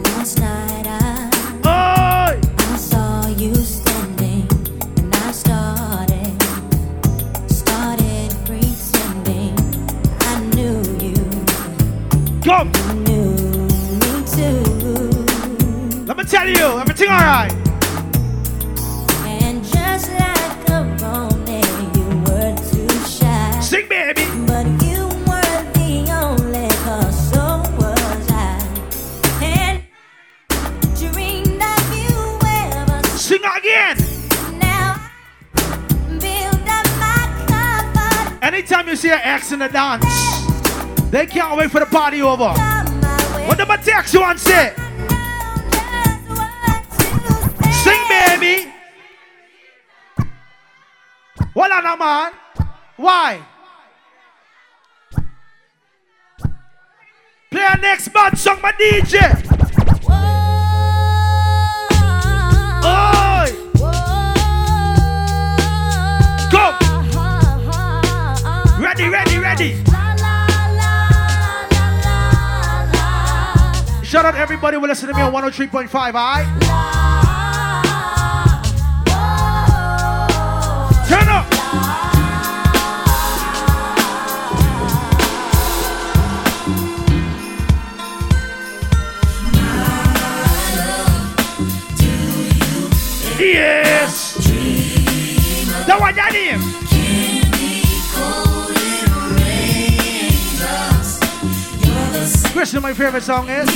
Last 0.06 0.40
night 0.40 0.88
I, 0.88 2.34
Oi! 2.34 2.42
I 2.58 2.78
saw 2.78 3.28
you 3.28 3.54
standing 3.54 4.48
and 4.98 5.16
I 5.16 5.32
started, 5.32 6.42
started 7.48 8.34
pretending 8.48 9.54
I 10.22 10.40
knew 10.56 10.82
you. 10.98 12.42
Come! 12.42 13.05
I'ma 16.18 16.24
tell 16.24 16.48
you, 16.48 16.80
everything 16.80 17.10
alright. 17.10 17.52
And 19.28 19.62
just 19.66 20.10
like 20.14 20.70
a 20.70 20.86
morning, 21.02 21.66
you 21.94 22.08
were 22.24 22.56
too 22.72 22.88
shy. 23.06 23.60
Sing, 23.60 23.90
baby. 23.90 24.24
But 24.48 24.66
you 24.82 25.10
were 25.28 25.60
the 25.76 26.08
only 26.16 26.70
cause, 26.86 27.32
so 27.32 27.62
was 27.76 28.32
I. 28.32 28.64
And 29.44 29.84
dreamed 30.96 31.62
of 31.62 31.94
you 31.94 32.40
ever. 32.48 33.06
Sing 33.18 33.44
again. 33.58 33.98
Now, 34.58 34.96
build 36.08 36.66
up 36.66 36.88
my 36.98 37.28
comfort. 37.46 38.42
Anytime 38.42 38.88
you 38.88 38.96
see 38.96 39.12
an 39.12 39.20
ex 39.22 39.52
in 39.52 39.60
the 39.60 39.68
dance, 39.68 40.06
they 41.12 41.26
can't 41.26 41.58
wait 41.58 41.72
for 41.72 41.82
the 41.82 41.86
party 41.86 42.22
over. 42.22 42.54
What 43.48 43.58
the 43.58 43.66
text 43.84 44.14
you 44.14 44.22
want 44.22 44.40
say? 44.40 44.74
Sing, 47.86 48.02
baby. 48.10 48.74
What 51.54 51.72
on, 51.72 52.00
man? 52.00 52.32
Why? 52.98 53.46
Play 57.52 57.62
our 57.62 57.78
next 57.78 58.08
bad 58.08 58.36
song, 58.40 58.60
my 58.64 58.72
DJ. 58.72 59.22
Oi! 62.82 63.52
Go! 66.50 66.74
Ready, 68.82 69.10
ready, 69.10 69.38
ready. 69.38 69.76
Shout 74.04 74.26
out 74.26 74.34
everybody 74.34 74.78
who 74.78 74.88
listen 74.88 75.08
to 75.08 75.14
me 75.14 75.22
on 75.22 75.32
103.5, 75.32 75.94
alright? 75.94 76.85
Yes! 93.38 94.36
That 95.86 96.00
one, 96.00 96.16
that 96.16 96.32
name! 96.32 96.62
Question, 102.54 102.82
my 102.82 102.94
favorite 102.94 103.24
song 103.24 103.50
is? 103.50 103.70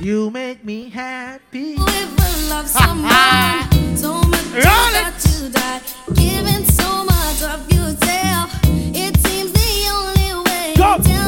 You 0.00 0.30
make 0.30 0.64
me 0.64 0.90
happy. 0.90 1.76
love 1.76 2.68
someone 2.68 3.96
so 3.96 4.20
much 4.22 4.44
you 4.54 4.62
got 4.62 5.18
to 5.20 5.48
die 5.50 5.80
giving 6.14 6.64
so 6.64 7.04
much 7.04 7.42
of 7.42 7.72
yourself 7.72 8.50
it 8.94 9.16
seems 9.18 9.52
the 9.52 9.88
only 9.92 10.34
way 10.44 10.74
tell 10.74 11.19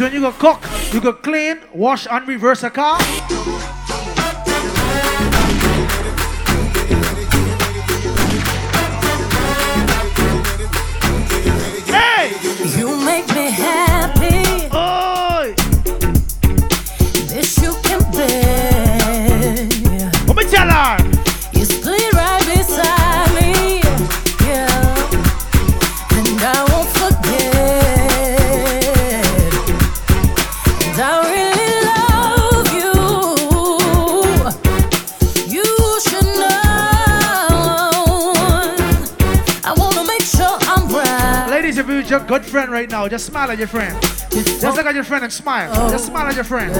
When 0.00 0.12
you 0.12 0.20
go 0.20 0.32
cook, 0.32 0.60
you 0.92 1.00
go 1.00 1.12
clean, 1.12 1.60
wash, 1.72 2.06
and 2.10 2.26
reverse 2.26 2.64
a 2.64 2.70
car. 2.70 2.98
Your 42.14 42.24
good 42.28 42.46
friend 42.46 42.70
right 42.70 42.88
now, 42.88 43.08
just 43.08 43.26
smile 43.26 43.50
at 43.50 43.58
your 43.58 43.66
friend. 43.66 44.00
Just 44.30 44.62
look 44.62 44.86
at 44.86 44.94
your 44.94 45.02
friend 45.02 45.24
and 45.24 45.32
smile. 45.32 45.68
Oh. 45.74 45.90
Just 45.90 46.06
smile 46.06 46.28
at 46.28 46.36
your 46.36 46.44
friend. 46.44 46.72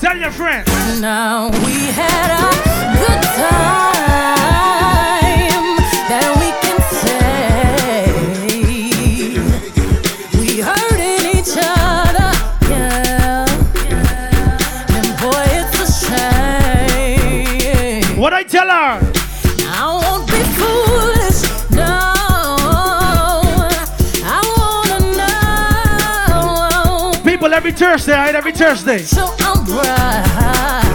Tell 0.00 0.16
your 0.16 0.32
friend. 0.32 0.66
Now 1.00 1.50
we 1.50 1.86
had 1.94 2.30
a 2.34 2.98
good 2.98 3.22
time 3.22 3.99
every 27.70 27.86
Thursday, 27.86 28.12
right? 28.12 28.34
Every 28.34 28.52
Thursday. 28.52 28.98
So 28.98 29.34
I'm 29.38 29.64
right, 29.64 30.89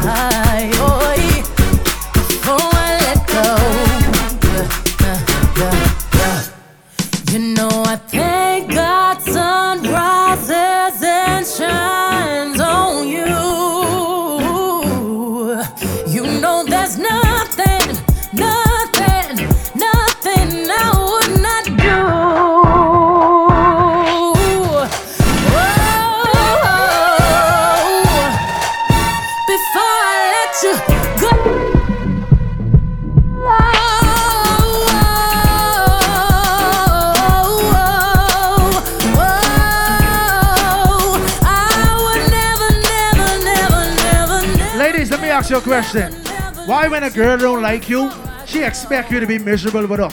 Ladies, 45.56 45.68
let 45.68 45.72
me 45.72 45.78
ask 45.78 45.94
you 45.94 46.10
a 46.10 46.12
question. 46.12 46.68
Why 46.68 46.88
when 46.90 47.04
a 47.04 47.10
girl 47.10 47.38
don't 47.38 47.62
like 47.62 47.90
you, 47.90 48.12
she 48.46 48.64
expect 48.64 49.12
you 49.12 49.20
to 49.22 49.28
be 49.28 49.38
miserable 49.38 49.88
with 49.88 50.00
her? 50.00 50.10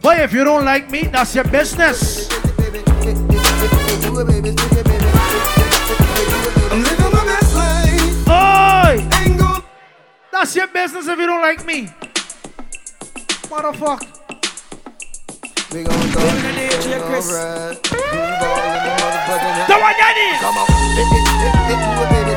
But 0.00 0.20
if 0.20 0.32
you 0.32 0.44
don't 0.44 0.64
like 0.64 0.90
me, 0.90 1.02
that's 1.04 1.34
your 1.34 1.44
business. 1.44 2.30
Oi! 8.28 9.08
That's 10.30 10.54
your 10.54 10.68
business 10.68 11.08
if 11.08 11.18
you 11.18 11.26
don't 11.26 11.42
like 11.42 11.66
me. 11.66 11.88
Motherfucker. 13.50 14.06
We 15.72 15.82
gon' 15.82 16.12
go 16.12 16.20
DJ 16.20 17.00
Chris. 17.08 17.26
The 19.66 19.76
one 19.76 19.96
that 19.98 20.16
is. 20.16 20.40
Come 20.40 20.56
on. 20.56 22.27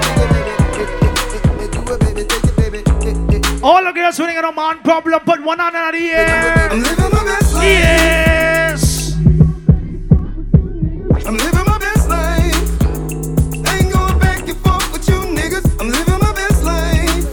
All 3.63 3.83
the 3.83 3.91
girls 3.91 4.17
winning 4.19 4.37
a 4.37 4.51
man 4.51 4.79
problem, 4.79 5.19
put 5.19 5.43
one 5.43 5.59
hand 5.59 5.75
in 5.95 6.01
the 6.01 6.09
air. 6.11 6.69
I'm 6.71 6.81
living 6.81 7.11
my 7.11 7.23
best 7.23 7.53
life. 7.53 7.63
Yes. 7.63 9.13
I'm 11.27 11.37
living 11.37 11.65
my 11.67 11.77
best 11.77 12.09
life. 12.09 12.55
Ain't 13.71 13.93
going 13.93 14.17
back 14.19 14.47
and 14.49 14.57
forth 14.65 14.91
with 14.91 15.07
you 15.07 15.19
niggas. 15.37 15.79
I'm 15.79 15.89
living 15.89 16.19
my 16.19 16.33
best 16.33 16.63
life. 16.63 17.25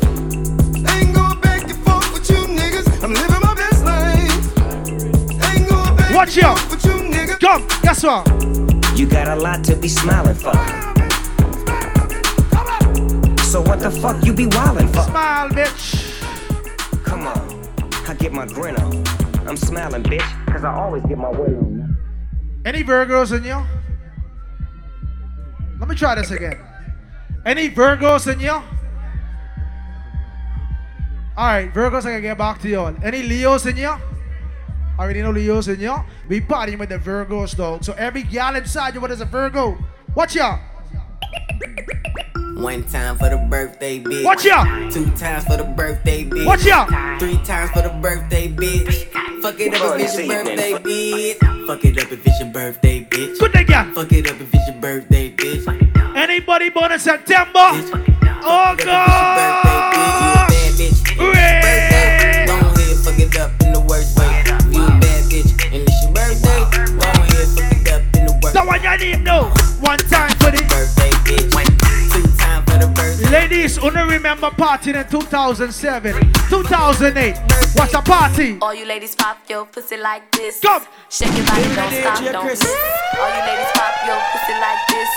Ain't 0.93 1.15
going 1.15 1.41
back 1.41 1.63
and 1.65 1.79
forth 1.87 2.13
with 2.13 2.29
you 2.29 2.37
niggas. 2.61 3.03
I'm 3.03 3.15
living 3.15 3.41
my 3.41 3.55
best 3.55 3.85
life. 3.87 4.59
Ain't 5.49 5.67
going 5.67 5.97
back 5.97 6.15
Watch 6.15 6.37
and 6.37 6.45
out. 6.45 6.59
forth 6.59 6.71
with 6.73 6.85
you 6.85 7.09
niggas. 7.11 7.41
Come, 7.41 7.67
guess 7.81 8.05
what? 8.05 8.99
You 8.99 9.07
got 9.07 9.29
a 9.29 9.37
lot 9.37 9.65
to 9.65 9.77
be 9.77 9.89
smiling 9.89 10.35
for. 10.35 10.53
So 13.45 13.63
what 13.63 13.81
the 13.81 13.91
fuck 13.91 14.23
you 14.27 14.35
be 14.35 14.45
wildin' 14.45 14.93
for? 14.93 15.05
Smile, 15.05 15.49
bitch. 15.49 16.08
I 18.09 18.15
get 18.15 18.33
my 18.33 18.47
grin 18.47 18.75
on. 18.77 19.07
I'm 19.47 19.57
smiling, 19.59 20.03
bitch, 20.03 20.47
cause 20.47 20.65
I 20.65 20.75
always 20.75 21.03
get 21.05 21.19
my 21.19 21.29
win 21.29 21.55
on. 21.57 21.97
Any 22.65 22.83
Virgos 22.83 23.37
in 23.37 23.45
you? 23.45 23.63
Let 25.79 25.89
me 25.91 25.95
try 25.95 26.15
this 26.15 26.31
again. 26.31 26.59
Any 27.45 27.69
Virgos 27.69 28.33
in 28.33 28.41
you? 28.41 28.63
Alright, 31.37 31.73
Virgos, 31.75 32.07
I 32.07 32.13
can 32.13 32.23
get 32.23 32.39
back 32.39 32.63
to 32.63 32.69
you 32.69 32.81
all. 32.81 32.97
Any 33.03 33.23
Leos 33.25 33.67
in 33.67 33.77
you? 33.77 33.95
Already 34.99 35.21
know 35.21 35.33
the 35.35 35.73
in 35.73 35.79
y'all. 35.79 36.05
We 36.29 36.41
partying 36.41 36.79
with 36.79 36.89
the 36.89 36.99
Virgos, 36.99 37.55
dog. 37.55 37.85
So 37.85 37.93
every 37.93 38.23
gal 38.23 38.57
inside 38.57 38.95
you, 38.95 39.03
what 39.03 39.11
is 39.11 39.21
a 39.21 39.27
Virgo? 39.27 39.77
Watch 40.15 40.35
y'all. 40.35 40.59
One 42.59 42.83
time 42.83 43.17
for 43.17 43.31
the 43.31 43.37
birthday 43.37 44.01
bitch. 44.03 44.25
Watch 44.25 44.45
ya. 44.45 44.65
Two 44.91 45.07
times 45.15 45.45
for 45.45 45.57
the 45.57 45.63
birthday 45.63 46.25
bitch. 46.25 46.45
Watch 46.45 46.65
ya. 46.65 46.87
Three 47.21 47.39
times 47.45 47.71
for 47.71 47.83
the 47.83 47.91
birthday 48.03 48.49
bitch. 48.49 49.07
Fuck 49.41 49.61
it 49.61 49.75
up 49.75 49.95
if 49.95 50.03
it's 50.03 50.19
your 50.19 50.27
birthday 50.27 50.73
bitch. 50.75 51.67
Fuck 51.69 51.85
it 51.85 52.03
up 52.03 52.11
if 52.11 52.27
it's 52.27 52.41
your 52.41 52.51
birthday 52.51 53.05
bitch. 53.05 53.39
Good 53.39 53.55
again. 53.55 53.95
Fuck 53.95 54.11
it 54.11 54.29
up 54.29 54.41
if 54.41 54.53
it's 54.53 54.67
your 54.67 54.77
birthday 54.81 55.31
bitch. 55.31 56.17
Anybody 56.17 56.71
born 56.71 56.91
in 56.91 56.99
September? 56.99 57.71
Oh 58.43 58.75
God! 58.77 60.49
Birthday, 60.49 60.91
go 61.17 61.31
ahead, 61.31 62.49
fuck 63.05 63.19
it 63.21 63.39
up 63.39 63.53
in 63.63 63.73
the 63.73 63.81
worst 63.89 64.19
way. 64.19 64.43
You 64.75 64.83
a 64.83 64.89
bad 64.99 65.31
bitch, 65.31 65.55
and 65.71 65.87
it's 65.87 66.03
your 66.03 66.13
birthday. 66.13 66.59
Go 66.91 67.07
ahead, 67.07 67.49
fuck 67.55 67.71
it 67.71 67.93
up 67.93 68.03
in 68.17 68.27
the 68.27 68.41
worst 68.43 68.55
So 68.55 68.65
what 68.65 68.83
your 68.83 68.99
name 68.99 69.23
know? 69.23 69.45
One 69.79 69.99
time 69.99 70.31
for 70.39 70.51
the 70.51 70.67
birthday 70.69 71.11
bitch. 71.23 71.98
Ladies. 73.31 73.79
Only 73.79 74.03
remember 74.03 74.51
partying 74.51 74.97
in 74.97 75.09
2007, 75.09 76.33
2008. 76.49 77.37
What's 77.75 77.95
a 77.95 78.03
party? 78.03 78.59
All 78.61 78.75
you 78.75 78.85
ladies 78.87 79.15
pop 79.15 79.39
your 79.49 79.67
pussy 79.67 79.97
like 79.97 80.31
this. 80.33 80.61
Come. 80.61 80.85
Shake 81.11 81.35
your 81.37 81.47
body, 81.47 81.63
don't 81.75 81.93
stop, 81.93 82.33
don't 82.33 82.47
miss. 82.47 82.63
All 83.19 83.31
you 83.37 83.43
ladies 83.47 83.73
pop 83.75 83.95
your 84.07 84.21
pussy 84.33 84.55
like 84.61 84.83
this. 84.89 85.09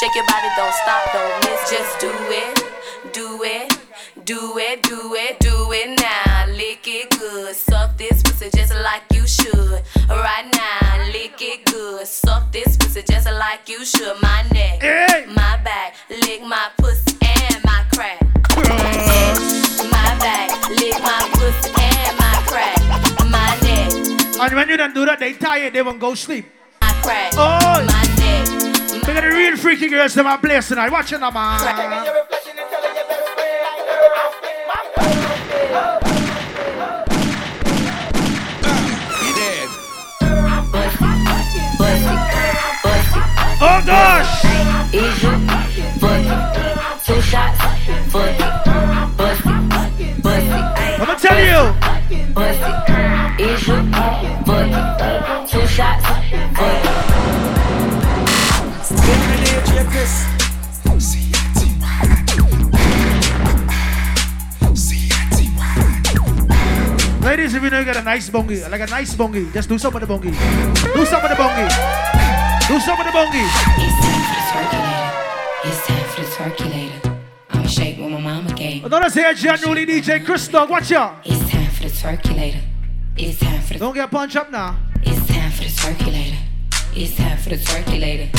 Shake 0.00 0.14
your 0.14 0.26
body, 0.26 0.48
don't 0.56 0.74
stop, 0.74 1.12
don't 1.12 1.44
miss. 1.44 1.70
Just 1.70 2.00
do 2.00 2.10
it, 2.10 2.64
do 3.12 3.42
it, 3.42 3.78
do 4.24 4.58
it, 4.58 4.82
do 4.82 5.14
it, 5.14 5.40
do 5.40 5.72
it 5.72 6.00
now. 6.00 6.33
Lick 6.56 6.86
it 6.86 7.10
good, 7.18 7.56
suck 7.56 7.96
this 7.96 8.22
pussy 8.22 8.48
just 8.54 8.72
like 8.74 9.02
you 9.12 9.26
should. 9.26 9.82
Right 10.08 10.46
now, 10.52 11.06
lick 11.12 11.34
it 11.40 11.64
good, 11.64 12.06
suck 12.06 12.52
this 12.52 12.76
pussy 12.76 13.02
just 13.02 13.26
like 13.26 13.68
you 13.68 13.84
should. 13.84 14.14
My 14.22 14.44
neck, 14.52 14.80
my 15.28 15.58
back, 15.64 15.96
lick 16.08 16.42
my 16.42 16.70
pussy 16.78 17.16
and 17.20 17.64
my 17.64 17.84
crack. 17.92 18.20
Uh. 18.56 19.34
My 19.90 20.16
back, 20.22 20.70
lick 20.70 20.94
my 21.02 21.28
pussy 21.32 21.72
and 21.76 22.18
my 22.18 22.42
crack. 22.46 22.78
My 23.28 23.58
neck, 23.62 24.40
And 24.40 24.54
when 24.54 24.68
you 24.68 24.76
don't 24.76 24.94
do 24.94 25.04
that, 25.06 25.18
they 25.18 25.32
tired. 25.32 25.72
They 25.72 25.82
won't 25.82 25.98
go 25.98 26.14
sleep. 26.14 26.46
my 26.80 26.92
crack. 27.02 27.32
Oh, 27.34 27.84
my 27.84 28.02
neck. 28.18 29.06
Look 29.06 29.16
at 29.16 29.22
the 29.22 29.36
real 29.36 29.56
freaky 29.56 29.88
girls 29.88 30.16
in 30.16 30.22
my 30.22 30.36
place 30.36 30.68
tonight. 30.68 30.92
Watch 30.92 31.12
it 31.12 31.18
now, 31.18 31.32
man. 31.32 32.33
Oh 43.66 43.80
gosh! 43.86 44.44
You? 44.92 45.00
Two 47.00 47.20
shots, 47.22 47.58
busty. 48.12 48.44
I'ma 51.00 51.14
tell 51.16 51.40
you. 51.40 51.64
You? 53.40 53.56
Two 55.48 55.66
shots. 55.66 56.04
Ladies, 67.24 67.54
if 67.54 67.62
you 67.62 67.70
know 67.70 67.78
you 67.78 67.86
got 67.86 67.96
a 67.96 68.02
nice 68.02 68.28
bongi, 68.28 68.70
like 68.70 68.82
a 68.82 68.86
nice 68.86 69.14
bongi, 69.14 69.50
just 69.54 69.70
do 69.70 69.78
some 69.78 69.96
of 69.96 70.00
the 70.02 70.06
bongi. 70.06 70.32
Do 70.94 71.06
some 71.06 71.24
of 71.24 71.30
the 71.30 71.36
bongi. 71.36 72.23
Do 72.66 72.80
some 72.80 72.98
of 72.98 73.04
the 73.04 73.12
bongi. 73.12 73.44
It's 73.76 74.00
time 75.86 76.08
for 76.08 76.22
the 76.22 76.26
circulator. 76.26 77.18
I'ma 77.50 77.66
shake 77.66 77.98
what 77.98 78.10
my 78.10 78.18
mama 78.18 78.54
gave. 78.54 78.86
Another 78.86 79.10
say 79.10 79.34
genuinely 79.34 79.84
DJ 79.84 80.24
Chris 80.24 80.48
Dog. 80.48 80.70
Watch 80.70 80.90
out. 80.92 81.18
It's 81.26 81.46
time 81.50 81.70
for 81.70 81.82
the 81.82 81.90
circulator. 81.90 82.62
It's 83.18 83.38
time 83.38 83.60
for 83.60 83.74
the 83.74 83.80
Don't 83.80 83.94
get 83.94 84.10
punched 84.10 84.36
up 84.36 84.50
now. 84.50 84.78
It's 85.02 85.26
time 85.26 85.50
for 85.50 85.64
the 85.64 85.68
circulator. 85.68 86.38
It's 86.96 87.16
time 87.16 87.36
for 87.38 87.48
the 87.50 87.58
circulator. 87.58 88.30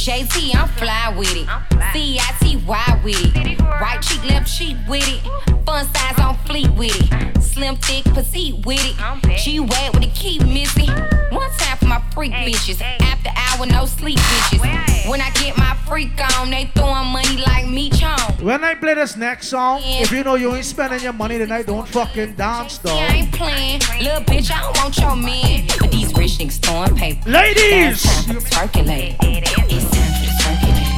JT, 0.00 0.54
I'm 0.56 0.68
fly 0.70 1.14
with 1.16 1.34
it. 1.36 1.46
C-I-T-Y 1.92 3.00
with 3.04 3.36
it. 3.36 3.60
Right 3.60 4.00
cheek, 4.02 4.24
left 4.24 4.52
cheek 4.52 4.76
with 4.88 5.06
it. 5.06 5.20
Fun 5.64 5.86
size 5.94 6.18
on 6.18 6.36
fleet 6.46 6.70
with 6.70 6.90
it. 6.96 7.42
Slim, 7.42 7.76
thick, 7.76 8.04
petite 8.12 8.64
with 8.66 8.80
it. 8.82 9.38
G 9.38 9.60
wet 9.60 9.92
with 9.94 10.02
the 10.02 10.10
key 10.10 10.38
missing. 10.40 10.90
One 11.30 11.50
time 11.58 11.76
for 11.78 11.86
my 11.86 12.02
freak 12.12 12.32
bitches. 12.32 12.80
After 12.80 13.30
hour, 13.36 13.66
no 13.66 13.86
sleep 13.86 14.18
bitches. 14.18 15.08
When 15.08 15.20
I 15.20 15.30
get 15.30 15.56
my 15.56 15.76
freak 15.86 16.10
on, 16.38 16.50
they 16.50 16.70
throwing 16.74 17.08
money 17.08 17.36
like 17.46 17.68
me 17.68 17.90
chong. 17.90 18.18
When 18.40 18.64
I 18.64 18.74
play 18.74 18.94
this 18.94 19.16
next 19.16 19.48
song, 19.48 19.80
if 19.84 20.10
you 20.10 20.24
know 20.24 20.34
you 20.34 20.54
ain't 20.54 20.64
spending 20.64 21.00
your 21.00 21.12
money 21.12 21.38
tonight, 21.38 21.66
don't 21.66 21.86
fucking 21.86 22.34
dance, 22.34 22.80
I 22.84 22.88
dog. 22.88 23.10
ain't 23.12 23.32
playing. 23.32 23.80
Little 24.00 24.22
bitch, 24.22 24.50
I 24.50 24.60
don't 24.62 24.76
want 24.78 24.98
your 24.98 25.16
man. 25.16 25.66
But 25.78 25.90
these 25.92 26.12
rich 26.14 26.38
niggas 26.38 26.58
throwing 26.60 26.96
paper. 26.96 27.30
Ladies! 27.30 27.59
Now 27.60 27.90
It's 27.90 28.02
time 28.02 28.24
for 28.24 28.32
the 28.32 28.40
circulator. 28.40 29.16
It's 29.20 29.90
time 29.90 30.08
for 30.08 30.24
the 30.24 30.32
circulator. 30.40 30.96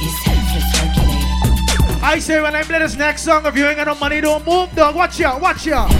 It's 0.00 0.24
time 0.24 0.42
for 0.46 0.54
the 0.54 0.62
circulator. 0.70 2.04
I 2.04 2.18
say 2.20 2.40
when 2.40 2.54
I 2.54 2.62
play 2.62 2.78
this 2.78 2.96
next 2.96 3.22
song, 3.22 3.44
if 3.44 3.56
you 3.56 3.66
ain't 3.66 3.76
got 3.76 3.88
no 3.88 3.96
money, 3.96 4.20
don't 4.20 4.46
move, 4.46 4.72
dog. 4.74 4.94
Watch 4.94 5.20
out, 5.20 5.40
watch 5.40 5.66
out. 5.68 5.90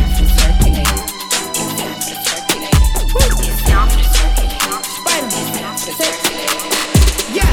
Yeah, 7.32 7.50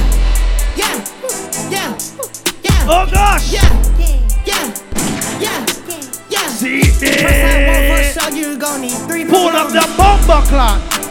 yeah, 0.77 1.03
yeah, 1.71 1.97
yeah. 2.63 2.87
Oh 2.87 3.09
gosh! 3.11 3.51
Yeah, 3.51 3.67
yeah, 4.45 4.73
yeah, 5.41 5.65
yeah. 6.29 6.47
See 6.49 6.83
First 6.83 7.03
I 7.03 7.67
want 7.67 7.83
it. 7.83 8.13
for 8.13 8.21
sure 8.21 8.37
you 8.37 8.57
gon' 8.59 8.81
need 8.81 8.97
three 9.07 9.25
Pull 9.25 9.49
up 9.49 9.69
the 9.69 9.91
bomber 9.97 10.45
clock. 10.47 11.02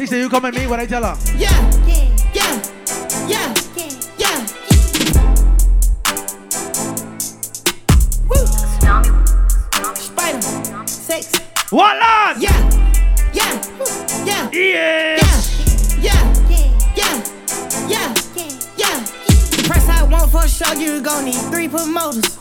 She 0.00 0.06
say 0.06 0.20
you 0.20 0.30
come 0.30 0.46
at 0.46 0.54
me 0.54 0.66
when 0.66 0.80
I 0.80 0.86
tell 0.86 1.02
her. 1.04 1.14
yeah, 1.36 1.50
yeah, 1.84 2.08
yeah, 3.28 3.52
yeah. 4.16 4.40
Woo. 8.26 8.46
Spider, 9.94 10.40
six. 10.86 11.36
What 11.68 11.98
lad? 11.98 12.40
Yeah, 12.40 12.48
yeah, 13.34 13.60
yeah. 14.24 14.48
Yes. 14.54 16.00
Yeah, 16.00 16.32
yeah, 16.48 16.72
yeah, 16.96 17.22
yeah. 17.86 18.14
Yeah. 18.78 19.04
Press 19.68 19.86
I 19.86 20.08
want 20.10 20.30
for 20.30 20.48
sure 20.48 20.74
you 20.76 21.02
gon' 21.02 21.26
need 21.26 21.34
three 21.52 21.68
promoters. 21.68 22.38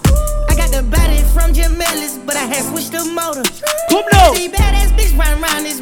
I 0.48 0.56
got 0.56 0.72
the 0.72 0.84
body 0.84 1.24
from 1.34 1.54
Jim 1.54 1.82
Ellis, 1.82 2.20
but 2.20 2.38
I 2.38 2.46
had 2.46 2.64
switched 2.72 2.94
the 2.94 3.04
motor. 3.04 3.44
Come 3.90 4.06
now. 4.14 4.34
See 4.34 4.48
badass 4.48 4.96
bitch 4.96 5.18
run 5.20 5.44
around 5.44 5.64
this 5.64 5.82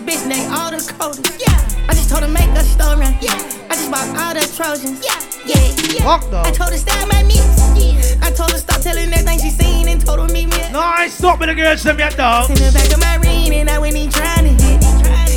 Trojans. 4.58 5.06
Yeah, 5.06 5.14
yeah, 5.46 5.70
yeah. 5.94 6.02
Fuck 6.02 6.32
though. 6.32 6.42
I 6.42 6.50
told 6.50 6.72
her 6.72 6.78
style 6.78 7.06
my 7.06 7.22
mix. 7.22 7.46
Yeah, 7.78 8.26
I 8.26 8.32
told 8.34 8.50
her 8.50 8.58
stop 8.58 8.82
telling 8.82 9.14
everything 9.14 9.38
she 9.38 9.52
seen 9.52 9.88
and 9.88 10.04
told 10.04 10.18
her 10.18 10.34
meet 10.34 10.50
me. 10.50 10.58
No, 10.74 10.82
I 10.82 11.04
ain't 11.04 11.12
stop 11.12 11.40
with 11.40 11.50
the 11.50 11.54
girls 11.54 11.84
them 11.84 12.00
yet, 12.00 12.18
dog. 12.18 12.50
In 12.50 12.56
the 12.56 12.72
back 12.74 12.90
of 12.90 12.98
my 13.00 13.22
ring 13.22 13.54
and 13.54 13.70
I 13.70 13.78
went 13.78 13.96
in 13.96 14.10
trying 14.10 14.50
to 14.50 14.64
hit. 14.64 14.82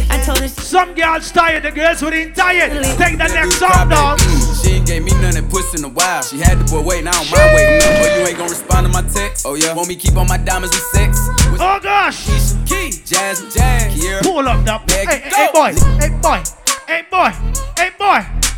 I 0.08 0.24
told 0.24 0.38
her 0.40 0.48
Some 0.48 0.94
girls 0.94 1.30
tired, 1.32 1.64
the 1.64 1.70
girls 1.70 2.00
who 2.00 2.08
ain't 2.08 2.34
tired. 2.34 2.72
Take 2.96 3.18
the 3.18 3.28
next 3.28 3.60
song, 3.60 3.90
dog. 3.90 4.20
She 4.64 4.80
ain't 4.80 4.86
gave 4.86 5.04
me 5.04 5.12
none 5.20 5.34
that 5.36 5.50
puss 5.50 5.76
in 5.76 5.84
a 5.84 5.90
while. 5.90 6.22
She 6.22 6.38
had 6.38 6.56
the 6.56 6.64
boy 6.64 6.80
waiting, 6.80 7.08
I 7.08 7.12
don't 7.12 7.28
mind 7.30 7.52
waiting. 7.52 7.80
Oh, 7.84 8.16
you 8.16 8.26
ain't 8.26 8.38
gonna 8.38 8.48
respond 8.48 8.86
to 8.86 8.92
my 8.92 9.02
text? 9.02 9.44
Oh, 9.44 9.52
yeah. 9.52 9.74
Want 9.74 9.88
me 9.88 9.96
keep 9.96 10.16
on 10.16 10.28
my 10.28 10.38
diamonds 10.38 10.74
with 10.74 10.88
sex? 10.96 11.28
With 11.52 11.60
Oh 11.60 11.78
gosh. 11.82 12.24
Keisha, 12.24 12.56
Key, 12.66 12.88
Jazz, 13.04 13.44
Jazz, 13.52 13.92
Kiera. 13.92 14.22
Pull 14.22 14.48
up 14.48 14.64
the. 14.64 14.80
Hey, 14.96 15.04
hey, 15.04 15.28
hey, 15.28 15.48
boy. 15.52 15.76
Hey, 16.00 16.08
boy. 16.24 16.40
Hey, 16.88 17.04
boy. 17.04 17.30
Hey, 17.76 17.90
boy. 18.00 18.49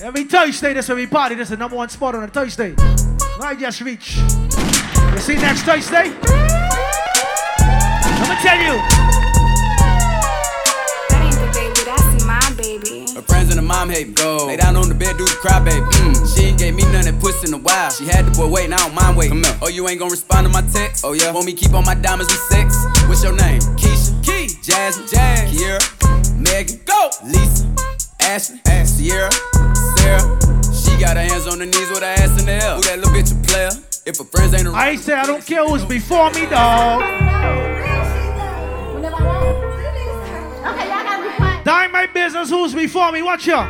Every 0.00 0.24
Thursday, 0.24 0.74
this 0.74 0.90
every 0.90 1.08
party. 1.08 1.34
This 1.34 1.46
is 1.46 1.50
the 1.50 1.56
number 1.56 1.74
one 1.74 1.88
spot 1.88 2.14
on 2.14 2.22
a 2.22 2.28
Thursday. 2.28 2.74
I 3.40 3.56
just 3.58 3.80
reach. 3.80 4.18
You 4.18 5.18
see 5.18 5.34
next 5.34 5.62
Thursday? 5.62 6.12
I'ma 7.58 8.34
tell 8.40 8.58
you. 8.62 8.78
That 11.08 11.22
ain't 11.24 11.34
the 11.34 11.50
baby, 11.52 11.82
that's 11.84 12.24
my 12.24 12.54
baby. 12.56 13.12
Her 13.12 13.22
friends 13.22 13.50
and 13.50 13.58
her 13.58 13.66
mom 13.66 13.90
hate 13.90 14.08
me. 14.08 14.14
Go. 14.14 14.46
Lay 14.46 14.56
down 14.56 14.76
on 14.76 14.88
the 14.88 14.94
bed, 14.94 15.16
do 15.16 15.24
the 15.24 15.34
cry, 15.40 15.58
baby. 15.58 15.80
Mm. 15.80 16.36
She 16.36 16.44
ain't 16.44 16.58
gave 16.58 16.74
me 16.76 16.84
none 16.92 17.04
that 17.04 17.18
puss 17.20 17.42
in 17.42 17.52
a 17.52 17.58
while. 17.58 17.90
She 17.90 18.04
had 18.04 18.26
the 18.26 18.30
boy 18.30 18.46
waiting, 18.46 18.74
I 18.74 18.76
don't 18.78 18.94
mind 18.94 19.16
waiting. 19.16 19.42
Oh, 19.60 19.68
you 19.68 19.88
ain't 19.88 19.98
gonna 19.98 20.12
respond 20.12 20.46
to 20.46 20.52
my 20.52 20.62
text? 20.62 21.04
Oh, 21.04 21.12
yeah. 21.12 21.32
Want 21.32 21.46
me 21.46 21.54
keep 21.54 21.74
on 21.74 21.84
my 21.84 21.94
diamonds 21.96 22.32
with 22.32 22.42
sex? 22.42 22.76
What's 23.08 23.24
your 23.24 23.34
name? 23.34 23.60
Keisha, 23.74 24.14
Key, 24.24 24.48
Jazz, 24.62 24.98
Jazz, 25.10 25.50
Kiera, 25.50 25.82
Megan, 26.38 26.78
go. 26.84 27.10
Lisa, 27.24 27.66
Ashley, 28.28 28.60
Sierra, 28.84 29.30
Sarah, 29.96 30.38
she 30.62 30.90
She 30.90 31.00
got 31.00 31.16
her 31.16 31.22
hands 31.22 31.46
on 31.46 31.60
her 31.60 31.64
knees 31.64 31.88
with 31.88 32.00
her 32.00 32.04
ass 32.04 32.38
in 32.38 32.44
the 32.44 32.52
air. 32.52 32.74
Who 32.76 32.82
that 32.82 32.98
little 32.98 33.12
bitch 33.14 33.32
a 33.32 33.46
player? 33.46 33.70
If 34.04 34.18
her 34.18 34.24
friends 34.24 34.52
ain't 34.52 34.66
around. 34.66 34.74
I 34.74 34.90
ain't 34.90 35.00
say 35.00 35.14
I 35.14 35.24
don't 35.24 35.44
care 35.44 35.66
who's 35.66 35.82
before 35.84 36.30
me, 36.32 36.44
dog. 36.44 37.00
Dime 41.64 41.90
my 41.92 42.06
business 42.12 42.50
who's 42.50 42.74
before 42.74 43.12
me. 43.12 43.22
Watch 43.22 43.46
ya. 43.46 43.66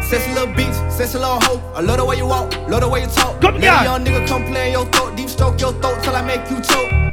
Sexy 0.00 0.32
little 0.32 0.54
bitch, 0.54 0.90
sexy 0.90 1.18
little 1.18 1.38
hoe. 1.40 1.72
I 1.74 1.80
love 1.82 1.98
the 1.98 2.04
way 2.06 2.16
you 2.16 2.26
walk, 2.26 2.56
love 2.68 2.80
the 2.80 2.88
way 2.88 3.02
you 3.02 3.08
talk. 3.08 3.40
Come 3.42 3.56
Let 3.56 3.64
a 3.64 3.76
here. 3.76 3.84
young 3.84 4.04
nigga 4.04 4.26
come 4.26 4.44
play 4.46 4.68
in 4.68 4.72
your 4.72 4.86
throat, 4.86 5.16
deep 5.16 5.28
stroke 5.28 5.60
your 5.60 5.72
throat 5.74 6.02
till 6.02 6.16
I 6.16 6.22
make 6.22 6.48
you 6.50 6.60
choke. 6.62 7.11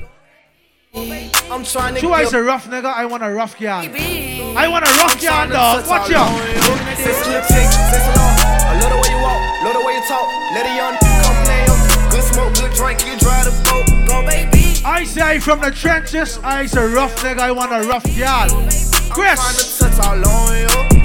I'm 0.94 1.64
trying 1.64 1.96
to 1.96 2.02
Two 2.02 2.14
eyes 2.14 2.34
a 2.34 2.42
rough 2.42 2.68
nigga. 2.68 2.86
I 2.86 3.06
want 3.06 3.24
a 3.24 3.30
rough 3.30 3.60
girl. 3.60 3.82
I 3.86 4.68
want 4.68 4.86
a 4.86 4.92
rough 4.98 5.22
girl, 5.22 5.48
dog. 5.48 5.88
Watch 5.88 6.10
ya. 6.10 6.26
Sexy 6.98 7.30
little 7.30 7.42
chick, 7.42 7.68
sexy 7.70 8.10
little 8.10 8.18
hoe. 8.18 8.66
I 8.66 8.80
love 8.82 8.92
the 8.92 8.98
way 8.98 9.10
you 9.14 9.22
walk, 9.22 9.64
love 9.64 9.74
the 9.74 9.86
way 9.86 9.94
you 9.94 10.04
talk. 10.08 10.28
Let 10.54 10.66
a 10.66 10.76
young 10.76 10.94
nigga 10.96 11.24
come 11.24 11.38
play 11.46 11.62
in 11.62 11.68
your 11.68 12.10
good 12.10 12.24
smoke, 12.24 12.54
good 12.56 12.74
drink, 12.74 13.06
you 13.06 13.18
drive 13.20 13.46
the 13.46 13.54
boat. 13.70 13.86
Go 14.08 14.26
baby. 14.26 14.82
I 14.84 15.04
say 15.04 15.40
from 15.40 15.62
the 15.62 15.72
trenches. 15.72 16.40
I 16.44 16.66
say 16.66 16.86
rough 16.92 17.16
nigga. 17.18 17.40
I 17.40 17.52
want 17.52 17.72
a 17.72 17.88
rough 17.88 18.06
girl. 18.18 18.50
Chris. 19.12 19.40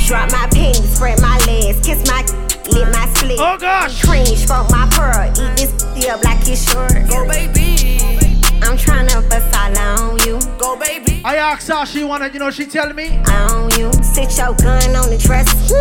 Drop 0.06 0.30
my 0.32 0.46
panties, 0.52 0.96
spread 0.96 1.20
my 1.20 1.38
legs, 1.46 1.84
kiss 1.84 2.06
my 2.08 2.22
lit 2.70 2.88
my 2.92 3.06
split. 3.14 3.38
Oh 3.40 3.56
gosh. 3.58 4.02
Cream, 4.04 4.24
stroke 4.24 4.70
my 4.70 4.88
pearl, 4.92 5.28
eat 5.28 5.56
this 5.56 5.72
pussy 5.82 6.08
up 6.08 6.22
like 6.24 6.46
it's 6.48 6.72
yours. 6.72 7.08
Go 7.08 7.26
baby. 7.26 8.23
I'm 8.62 8.76
tryna 8.76 9.28
bust 9.28 9.54
all 9.56 9.78
on 9.78 10.18
you. 10.26 10.38
Go 10.58 10.76
baby. 10.78 11.22
I 11.24 11.36
asked 11.36 11.68
her 11.68 11.84
she 11.86 12.04
wanted, 12.04 12.34
you 12.34 12.40
know, 12.40 12.50
she 12.50 12.66
tell 12.66 12.92
me. 12.92 13.18
On 13.26 13.70
you. 13.78 13.92
Sit 14.02 14.36
your 14.38 14.54
gun 14.54 14.94
on 14.96 15.10
the 15.10 15.18
dresser 15.22 15.74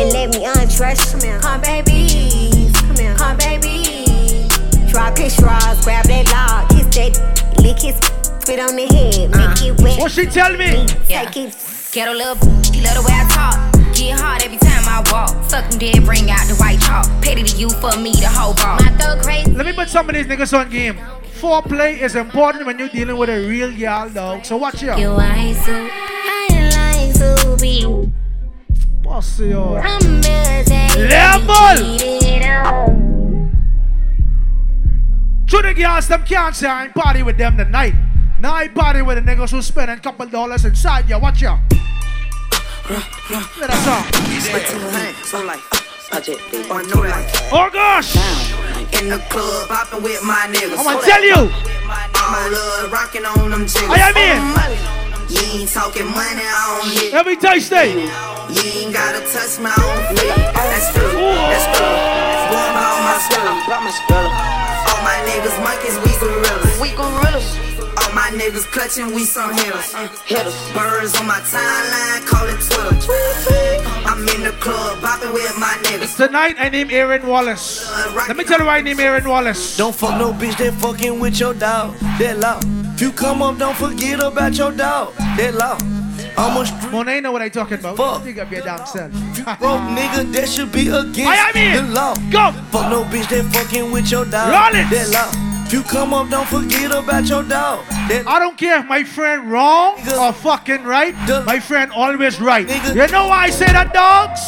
and 0.00 0.12
let 0.12 0.30
me 0.30 0.46
undress. 0.46 1.12
Come 1.12 1.20
here. 1.20 1.40
Come 1.40 1.60
baby. 1.60 2.70
Come 2.74 2.96
here. 2.96 3.14
Come 3.16 3.36
baby. 3.36 4.00
Drop 4.90 5.16
his 5.16 5.32
straws, 5.34 5.84
grab 5.84 6.04
that 6.06 6.26
log, 6.34 6.68
kiss 6.70 6.86
that, 6.96 7.14
lick 7.62 7.78
his 7.78 7.94
spit 8.42 8.58
on 8.58 8.74
the 8.74 8.86
head, 8.90 9.30
make 9.30 9.38
uh-huh. 9.38 9.66
it 9.66 9.80
wet. 9.80 9.98
What 10.00 10.10
she 10.10 10.26
tell 10.26 10.50
me? 10.56 10.84
Take 11.06 11.36
it. 11.36 11.54
Ghetto 11.92 12.12
love, 12.12 12.42
he 12.74 12.82
love 12.82 12.98
the 12.98 13.04
way 13.06 13.14
I 13.14 13.26
talk. 13.30 13.94
Get 13.94 14.18
hard 14.18 14.42
every 14.42 14.58
time 14.58 14.82
I 14.90 14.98
walk. 15.12 15.30
Suck 15.48 15.70
him 15.72 15.78
dead, 15.78 16.04
bring 16.04 16.28
out 16.28 16.42
the 16.48 16.56
white 16.56 16.80
chalk. 16.80 17.06
Petty 17.22 17.44
to 17.44 17.56
you 17.56 17.70
for 17.70 17.96
me, 17.98 18.10
the 18.10 18.26
whole 18.26 18.54
ball. 18.54 18.82
My 18.82 18.90
thug 18.98 19.22
crazy. 19.22 19.52
Let 19.52 19.64
me 19.64 19.72
put 19.72 19.88
some 19.88 20.08
of 20.08 20.14
these 20.16 20.26
niggas 20.26 20.58
on 20.58 20.68
game. 20.70 20.98
Foreplay 21.40 22.02
is 22.02 22.16
important 22.16 22.66
when 22.66 22.78
you're 22.78 22.90
dealing 22.90 23.16
with 23.16 23.30
a 23.30 23.48
real 23.48 23.74
girl, 23.74 24.10
dog. 24.10 24.44
So 24.44 24.58
watch 24.58 24.82
ya. 24.82 24.98
Your 24.98 25.18
eyes 25.18 25.56
so 25.64 25.72
I 25.72 25.88
like 26.76 27.14
to 27.14 27.56
be. 27.58 27.82
Boss 29.02 29.40
yo. 29.40 29.72
Level. 29.72 29.88
To 35.48 35.62
the 35.62 35.72
girls, 35.74 36.08
them 36.08 36.24
can't 36.24 36.54
say 36.54 36.68
I 36.68 36.84
ain't 36.84 36.94
party 36.94 37.22
with 37.22 37.38
them 37.38 37.56
tonight. 37.56 37.94
Now 38.38 38.52
I 38.52 38.68
party 38.68 39.00
with 39.00 39.16
the 39.16 39.22
niggas 39.22 39.50
who 39.50 39.62
spending 39.62 39.96
a 39.96 40.00
couple 40.00 40.26
dollars 40.26 40.66
inside 40.66 41.08
ya. 41.08 41.18
Watch 41.18 41.40
ya. 41.40 41.58
Let 43.58 43.70
us 43.70 43.86
on. 46.12 46.22
Oh 47.52 47.70
gosh! 47.72 48.16
In 49.00 49.08
the 49.08 49.18
club, 49.30 49.68
popping 49.68 50.02
with 50.02 50.22
my 50.24 50.50
niggas. 50.50 50.78
I'ma 50.78 51.00
tell 51.00 51.22
you. 51.22 51.50
My 51.86 52.48
love, 52.48 52.92
rocking 52.92 53.24
on 53.24 53.50
them 53.50 53.66
jiggers. 53.66 53.90
I 53.90 54.10
am 54.10 54.16
in. 54.18 54.42
You 55.30 55.60
ain't 55.60 55.70
talking 55.70 56.06
money, 56.06 56.42
I 56.42 56.82
don't 56.82 56.90
hit. 56.90 57.14
Every 57.14 57.36
Thursday. 57.36 57.94
You 57.94 58.62
ain't 58.82 58.92
gotta 58.92 59.20
touch 59.30 59.58
my 59.62 59.70
own 59.70 60.00
feet. 60.10 60.34
That's 60.54 60.90
true, 60.92 61.14
that's 61.14 61.66
true. 61.78 61.94
Boy, 62.50 62.66
about 62.74 62.98
my 63.06 63.94
spiller. 63.94 64.30
All 64.90 65.00
my 65.06 65.14
niggas 65.30 65.58
monkeys, 65.62 65.96
we 66.02 66.10
gorillas. 66.18 66.80
We 66.80 66.90
gorillas. 66.90 67.29
All 68.10 68.16
my 68.16 68.30
niggas 68.30 68.66
clutching, 68.72 69.14
we 69.14 69.22
some 69.22 69.54
hitters. 69.54 69.94
Hitters. 70.24 70.72
Birds 70.72 71.14
on 71.20 71.28
my 71.28 71.38
timeline, 71.46 72.26
call 72.26 72.44
it 72.48 72.58
Twitter. 72.58 73.88
I'm 74.04 74.26
in 74.28 74.42
the 74.42 74.50
club, 74.58 75.00
popping 75.00 75.32
with 75.32 75.56
my 75.60 75.78
niggas. 75.84 76.16
Tonight 76.16 76.56
I 76.58 76.70
name 76.70 76.90
Aaron 76.90 77.24
Wallace. 77.24 77.88
Let 78.26 78.36
me 78.36 78.42
tell 78.42 78.58
you 78.58 78.66
why 78.66 78.78
I 78.78 78.80
name 78.80 78.98
Aaron 78.98 79.28
Wallace. 79.28 79.76
Don't 79.76 79.94
fuck 79.94 80.18
no 80.18 80.32
bitch 80.32 80.58
that 80.58 80.74
fucking 80.74 81.20
with 81.20 81.38
your 81.38 81.54
dog. 81.54 81.94
That 82.18 82.40
law. 82.40 82.58
If 82.94 83.00
you 83.00 83.12
come 83.12 83.42
up, 83.42 83.58
don't 83.58 83.76
forget 83.76 84.18
about 84.18 84.56
your 84.56 84.72
dog. 84.72 85.14
That 85.36 85.54
law. 85.54 85.78
I'm 86.36 86.60
a 86.60 86.66
street 86.66 86.90
Monet 86.90 87.20
know 87.20 87.30
what 87.30 87.42
I 87.42 87.48
talking 87.48 87.78
about. 87.78 87.96
Fuck. 87.96 88.24
Think 88.24 88.38
of 88.38 88.50
your 88.50 88.62
damn 88.62 88.84
self. 88.86 89.12
broke 89.60 89.82
nigga 89.94 90.32
that 90.32 90.48
should 90.48 90.72
be 90.72 90.88
against 90.88 91.20
I 91.20 91.50
am 91.50 91.56
in. 91.56 91.86
the 91.86 91.92
law. 91.92 92.14
Go. 92.32 92.50
Fuck 92.72 92.90
no 92.90 93.04
bitch 93.04 93.28
that 93.28 93.44
fucking 93.52 93.92
with 93.92 94.10
your 94.10 94.24
dog. 94.24 94.50
Rollins. 94.50 94.90
That 94.90 95.10
law. 95.12 95.49
If 95.70 95.74
you 95.74 95.82
come 95.84 96.12
up, 96.12 96.28
don't 96.28 96.48
forget 96.48 96.90
about 96.90 97.28
your 97.28 97.44
dog. 97.44 97.86
That 98.10 98.26
I 98.26 98.40
don't 98.40 98.58
care 98.58 98.80
if 98.80 98.86
my 98.86 99.04
friend 99.04 99.48
wrong 99.52 100.00
or 100.18 100.32
fucking 100.32 100.82
right. 100.82 101.14
My 101.46 101.60
friend 101.60 101.92
always 101.92 102.40
right. 102.40 102.66
You 102.88 103.06
know 103.06 103.28
why 103.28 103.44
I 103.44 103.50
say 103.50 103.66
that, 103.66 103.94
dogs? 103.94 104.42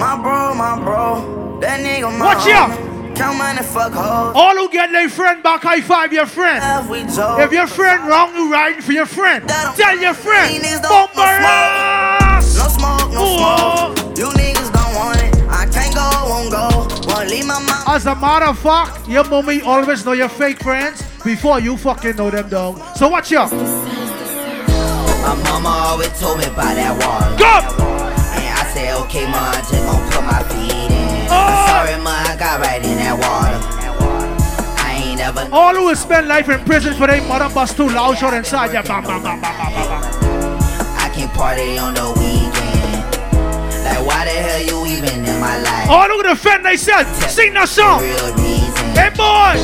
My 0.00 0.16
bro, 0.16 0.54
my 0.54 0.80
bro. 0.82 1.60
That 1.60 1.84
nigga, 1.84 2.18
my 2.18 2.32
Watch 2.32 2.48
homie. 2.48 3.14
Count 3.14 3.36
money, 3.36 3.60
fuck 3.60 3.92
hoes. 3.92 4.32
All 4.34 4.56
who 4.56 4.70
get 4.70 4.90
their 4.90 5.10
friend 5.10 5.42
back, 5.42 5.60
high 5.60 5.82
five 5.82 6.14
your 6.14 6.24
friend. 6.24 6.64
If 7.44 7.52
your 7.52 7.66
friend 7.66 8.08
wrong, 8.08 8.34
you 8.34 8.50
riding 8.50 8.80
for 8.80 8.92
your 8.92 9.04
friend. 9.04 9.46
Tell 9.46 9.98
your 10.00 10.14
friend. 10.14 10.64
Don't 10.80 11.14
No 11.14 12.40
smoke, 12.72 13.12
no 13.12 13.36
smoke. 13.36 14.16
You 14.16 14.32
niggas 14.32 14.72
don't 14.72 14.94
want 14.96 15.20
it. 15.20 15.34
I 15.52 15.68
can't 15.68 15.94
go, 15.94 16.08
won't 16.24 16.50
go. 16.50 16.73
As 17.86 18.06
a 18.06 18.14
matter 18.14 18.46
of 18.46 18.58
fact, 18.58 19.06
your 19.06 19.24
mommy 19.24 19.60
always 19.60 20.04
know 20.06 20.12
your 20.12 20.28
fake 20.28 20.62
friends 20.62 21.02
before 21.22 21.60
you 21.60 21.76
fucking 21.76 22.16
know 22.16 22.30
them, 22.30 22.48
though. 22.48 22.74
So 22.96 23.08
watch 23.08 23.30
ya. 23.30 23.46
My 25.24 25.34
mama 25.44 25.68
always 25.68 26.18
told 26.18 26.38
me 26.38 26.46
about 26.46 26.74
that 26.76 26.96
water. 26.96 27.36
Go! 27.36 27.60
And 28.34 28.44
I 28.56 28.64
said, 28.72 28.96
okay, 29.04 29.26
ma, 29.26 29.50
I 29.52 29.60
just 29.60 29.84
gon' 29.84 30.00
put 30.10 30.24
my 30.24 30.42
feet 30.48 30.90
in. 30.90 31.28
Oh. 31.28 31.36
I'm 31.36 31.68
sorry, 31.68 31.96
ma, 32.02 32.10
I 32.10 32.36
got 32.38 32.60
right 32.60 32.82
in 32.84 32.96
that 32.96 33.16
water. 33.20 33.60
I 34.80 34.94
ain't 35.04 35.20
ever. 35.20 35.48
All 35.52 35.74
who 35.74 35.84
will 35.86 35.96
spend 35.96 36.26
life 36.26 36.48
in 36.48 36.60
prison 36.64 36.94
for 36.94 37.06
their 37.06 37.22
mother 37.28 37.52
bust 37.54 37.76
too 37.76 37.88
loud 37.88 38.16
shot 38.16 38.34
inside 38.34 38.72
ya. 38.72 38.82
Bam, 38.82 39.04
bam, 39.04 39.22
bam, 39.22 39.40
bam, 39.40 39.56
bam, 39.60 39.72
bam, 39.72 40.00
bam. 40.00 40.02
I 40.98 41.10
can't 41.14 41.32
party 41.32 41.78
on 41.78 41.94
the 41.94 42.08
weekend. 42.16 42.64
Like, 43.84 44.00
why 44.06 44.24
the 44.24 44.32
hell 44.32 44.60
you 44.64 44.86
even 44.96 45.24
in 45.24 45.40
my 45.40 45.60
life? 45.60 45.88
All 45.88 46.08
defend 46.24 46.64
themselves, 46.64 47.08
sing 47.26 47.54
that 47.54 47.68
song. 47.68 48.00
Hey 48.94 49.10
boy, 49.10 49.54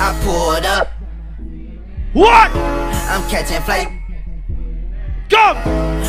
I 0.00 0.14
pulled 0.22 0.64
up. 0.64 0.88
what? 2.12 2.50
I'm 3.10 3.28
catching 3.28 3.60
flight. 3.62 3.88
Go! 5.28 5.54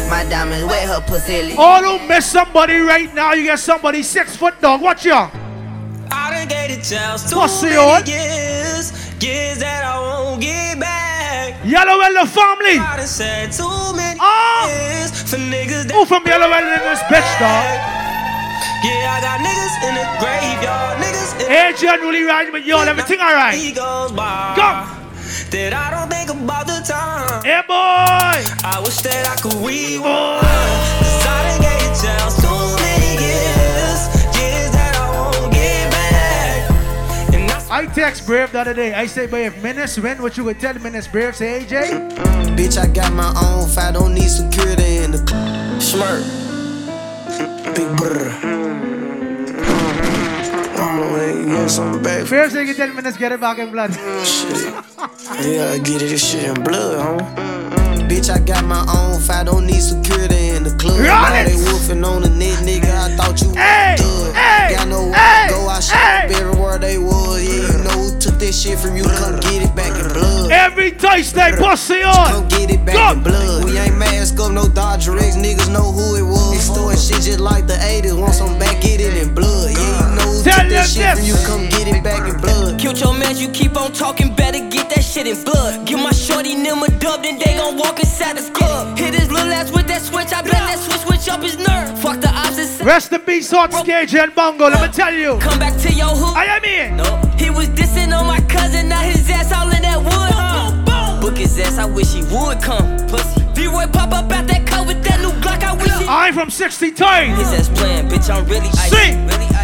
My 0.10 0.26
diamonds 0.30 0.66
wet, 0.66 0.88
her 0.88 1.02
pussy 1.02 1.42
lit. 1.42 1.58
All 1.58 1.82
who 1.84 2.08
miss 2.08 2.26
somebody 2.26 2.78
right 2.78 3.14
now, 3.14 3.34
you 3.34 3.48
got 3.48 3.60
somebody 3.60 4.04
six 4.04 4.36
foot 4.36 4.60
dog. 4.62 4.82
Watch 4.82 5.06
ya. 5.06 5.30
I 6.12 6.32
done 6.32 6.48
gave 6.48 6.78
the 6.78 6.84
chance 6.88 7.30
too 7.30 7.38
What's 7.38 7.64
many 7.64 7.74
your- 7.76 8.00
years, 8.06 8.92
years 9.22 9.58
that 9.60 9.84
I 9.84 10.00
won't 10.00 10.42
get 10.42 10.80
back. 10.80 11.66
Yellow 11.66 11.98
Well 11.98 12.26
family. 12.28 12.78
I 12.78 12.98
done 12.98 13.08
said 13.08 13.52
too 13.52 13.68
many 13.96 14.20
ah. 14.22 14.68
years 14.70 15.24
for 15.24 15.38
niggas 15.38 15.88
that 15.88 15.94
Who 15.96 16.06
from 16.06 16.26
Yellow 16.28 16.50
Well 16.50 16.62
in 16.62 16.80
this 16.86 17.00
bitch, 17.10 17.40
dog? 17.40 18.05
Yeah, 18.86 19.18
I 19.18 19.20
got 19.20 19.42
niggas 19.42 19.76
in 19.82 19.94
the 19.98 20.06
graveyard, 20.22 21.02
niggas 21.02 21.42
in 21.42 21.50
Hey, 21.50 21.74
generally 21.76 22.22
riding 22.22 22.54
with 22.54 22.66
y'all, 22.66 22.88
everything 22.88 23.20
alright. 23.20 23.58
He 23.58 23.72
goes 23.72 24.12
by. 24.12 24.54
Go! 24.56 24.70
That 25.50 25.74
I 25.74 25.90
don't 25.90 26.10
think 26.10 26.30
about 26.30 26.68
the 26.68 26.86
time. 26.86 27.42
Hey 27.42 27.64
boy! 27.66 28.38
I 28.62 28.78
wish 28.86 29.02
that 29.02 29.26
I 29.26 29.42
could 29.42 29.58
rewind. 29.58 30.46
Cause 31.02 31.26
I 31.26 31.38
done 31.50 31.62
gave 31.66 31.82
the 31.82 31.94
chance 31.98 32.38
too 32.38 32.62
many 32.78 33.18
years, 33.26 34.00
years 34.38 34.70
that 34.78 34.94
I 35.02 35.06
won't 35.18 35.50
get 35.52 35.90
back. 35.90 37.34
And 37.34 37.50
that's 37.50 37.70
I 37.72 37.88
text 37.88 38.28
Brave 38.28 38.52
the 38.52 38.62
other 38.62 38.76
day. 38.76 38.94
I 38.94 39.08
say, 39.08 39.26
but 39.26 39.42
if 39.42 39.64
Menace 39.64 39.98
win, 39.98 40.22
what 40.22 40.38
you 40.38 40.44
would 40.44 40.60
tell 40.60 40.78
Menace 40.78 41.08
Brave? 41.08 41.36
Say, 41.36 41.66
AJ? 41.66 42.14
Bitch, 42.56 42.78
I 42.78 42.86
got 42.86 43.12
my 43.14 43.34
own 43.50 43.68
fight, 43.68 43.96
don't 43.96 44.14
need 44.14 44.30
security 44.30 44.98
in 44.98 45.10
the 45.10 45.80
smirk. 45.80 46.45
Big 47.30 47.90
brr. 47.98 48.32
Get 51.46 51.70
some 51.70 52.02
back. 52.04 52.28
Brave 52.28 52.52
say, 52.52 52.66
you 52.66 52.74
tell 52.74 52.92
Menace 52.94 53.18
get 53.18 53.32
it 53.32 53.40
back 53.40 53.58
in 53.58 53.72
blood. 53.72 53.92
Shit. 54.26 54.74
Yeah, 55.42 55.78
get 55.80 56.02
it, 56.02 56.10
this 56.10 56.30
shit 56.32 56.44
in 56.44 56.64
blood, 56.64 57.00
huh? 57.02 57.18
Bitch, 58.08 58.30
I 58.30 58.40
got 58.40 58.66
my 58.66 58.86
own 58.96 59.20
fight, 59.20 59.46
don't 59.48 59.66
need 59.66 59.82
security 59.82 60.50
in 60.50 60.64
the 60.64 60.70
club. 60.78 61.00
Run 61.00 61.08
Now 61.08 61.34
it! 61.42 61.46
they 61.48 61.56
wolfing 61.56 62.04
on 62.04 62.22
the 62.22 62.30
net, 62.30 62.60
nigga. 62.60 62.86
I 62.94 63.16
thought 63.16 63.42
you 63.42 63.50
Hey, 63.56 63.96
was 63.98 64.02
a 64.02 64.26
thug. 64.26 64.36
hey, 64.36 64.76
Got 64.76 64.88
no 64.90 65.12
hey, 65.12 65.48
go, 65.50 65.68
I 65.68 65.80
shot 65.80 65.98
hey. 65.98 66.26
up 66.28 66.32
everywhere 66.42 66.78
they 66.78 66.98
was. 67.00 67.42
Yeah, 67.44 67.54
you 67.78 67.84
know 67.84 67.90
who 67.90 67.95
took 68.36 68.48
that 68.48 68.54
shit 68.54 68.80
from 68.80 68.96
you, 68.98 69.04
come 69.04 69.40
get 69.40 69.64
it 69.64 69.76
back 69.76 69.96
in 69.96 70.08
blood. 70.12 70.52
Every 70.52 70.92
Thursday, 70.92 71.52
pussy 71.58 72.04
on. 72.04 72.28
Come 72.28 72.48
get 72.48 72.70
it 72.70 72.84
back 72.86 72.96
Go. 72.96 73.12
in 73.14 73.24
blood. 73.24 73.66
We 73.66 73.78
ain't 73.78 73.98
mask 73.98 74.40
up, 74.40 74.52
no 74.52 74.68
Dodger 74.68 75.18
X, 75.18 75.36
niggas 75.36 75.72
know 75.72 75.92
who 75.92 76.16
it 76.16 76.24
was. 76.24 76.56
Extorting 76.56 77.00
shit 77.00 77.24
just 77.24 77.40
like 77.40 77.68
the 77.68 77.76
80s, 77.76 78.18
want 78.20 78.34
some 78.34 78.60
back, 78.60 78.82
get 78.82 79.00
it 79.00 79.16
in 79.16 79.34
blood. 79.34 79.72
Yeah, 79.72 80.16
you 80.20 80.44
Took 80.44 80.68
that 80.70 80.88
shit 80.88 81.18
from 81.18 81.26
you, 81.26 81.36
come 81.48 81.70
get 81.70 81.88
it 81.88 82.04
back 82.04 82.28
in 82.28 82.40
blood. 82.42 82.55
Killed 82.86 83.00
your 83.00 83.18
man, 83.18 83.36
you 83.36 83.50
keep 83.50 83.76
on 83.82 83.92
talking, 83.94 84.32
better 84.36 84.60
get 84.70 84.92
that 84.92 85.04
shit 85.04 85.26
in 85.26 85.44
blood. 85.44 85.88
Give 85.88 85.98
my 85.98 86.12
shorty 86.12 86.54
them 86.54 86.84
a 86.84 86.88
dub, 87.00 87.24
then 87.24 87.40
they 87.40 87.58
gon' 87.58 87.80
walk 87.80 88.00
inside 88.00 88.38
the 88.38 88.48
club. 88.52 88.96
Hit 88.96 89.16
his 89.16 89.32
little 89.32 89.52
ass 89.52 89.72
with 89.72 89.88
that 89.88 90.04
switch, 90.04 90.32
I 90.32 90.44
bet 90.44 90.52
that 90.52 90.78
switch 90.78 91.02
switch 91.02 91.28
up 91.28 91.42
his 91.42 91.58
nerve. 91.58 92.00
Fuck 92.00 92.22
the 92.22 92.30
opposite. 92.30 92.86
Rest 92.86 93.12
in 93.12 93.22
peace, 93.22 93.50
Hot 93.50 93.72
Skage 93.72 94.14
and 94.14 94.36
Bongo. 94.36 94.70
Let 94.70 94.88
me 94.88 94.94
tell 94.94 95.12
you. 95.12 95.40
Come 95.40 95.58
back 95.58 95.76
to 95.82 95.92
your 95.92 96.14
hood. 96.14 96.38
I 96.38 96.46
am 96.46 96.62
here. 96.62 96.92
No, 96.92 97.10
he 97.40 97.50
was 97.50 97.70
dissing 97.70 98.16
on 98.16 98.28
my 98.28 98.40
cousin, 98.42 98.88
now 98.88 99.02
his 99.02 99.28
ass 99.32 99.52
all 99.52 99.66
in 99.74 99.82
that 99.82 99.98
wood. 99.98 100.86
Uh. 100.86 101.20
Book 101.22 101.40
his 101.40 101.58
ass, 101.58 101.80
I 101.80 101.86
wish 101.86 102.14
he 102.14 102.22
would 102.22 102.62
come. 102.62 102.86
Pussy. 103.08 103.42
D-Roy 103.56 103.88
pop 103.88 104.14
up 104.14 104.32
out 104.32 104.46
that 104.46 104.68
car 104.68 104.86
with 104.86 105.04
that 105.06 105.20
new 105.22 105.34
Glock, 105.42 105.64
I 105.64 105.74
wish 105.74 105.92
he. 105.98 106.06
I'm 106.08 106.36
from 106.36 106.52
60 106.52 106.92
times. 106.92 107.40
His 107.40 107.68
ass 107.68 107.80
playing, 107.80 108.10
bitch, 108.10 108.30
I'm 108.30 108.46
really 108.46 108.70
icy. 108.78 109.18
Really. 109.26 109.55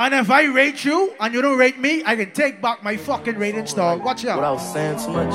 And 0.00 0.14
if 0.14 0.30
I 0.30 0.44
rate 0.44 0.84
you 0.84 1.12
and 1.18 1.34
you 1.34 1.42
don't 1.42 1.58
rate 1.58 1.80
me, 1.80 2.04
I 2.06 2.14
can 2.14 2.30
take 2.30 2.62
back 2.62 2.84
my 2.84 2.96
fucking 2.96 3.36
rating 3.36 3.66
star. 3.66 3.98
Watch 3.98 4.24
out. 4.24 4.36
Without 4.36 4.58
saying 4.58 5.00
too 5.00 5.08
much. 5.10 5.34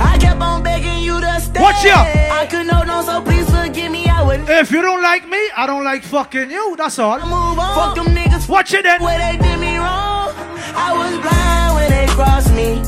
I 0.00 0.18
kept 0.20 0.40
on 0.42 0.64
begging 0.64 0.98
you 0.98 1.20
to 1.20 1.40
stay. 1.40 1.60
Watch 1.60 1.86
out. 1.86 2.08
I 2.32 2.48
could 2.50 2.66
know 2.66 2.82
no, 2.82 3.02
so 3.02 3.22
please 3.22 3.48
forgive 3.48 3.92
me. 3.92 4.06
I 4.08 4.20
would 4.20 4.48
If 4.50 4.72
you 4.72 4.82
don't 4.82 5.00
like 5.00 5.28
me, 5.28 5.48
I 5.56 5.64
don't 5.68 5.84
like 5.84 6.02
fucking 6.02 6.50
you. 6.50 6.74
That's 6.76 6.98
all. 6.98 7.20
move 7.20 7.60
on. 7.60 7.94
Fuck 7.94 7.94
them 7.94 8.12
niggas. 8.12 8.48
Watch 8.48 8.74
it 8.74 8.82
then. 8.82 9.00
Where 9.00 9.18
they 9.20 9.38
did 9.38 9.60
me 9.60 9.76
wrong. 9.76 10.34
I 10.74 10.92
was 10.92 11.16
blind 11.20 11.74
when 11.76 11.88
they 11.88 12.12
crossed 12.12 12.52
me. 12.52 12.82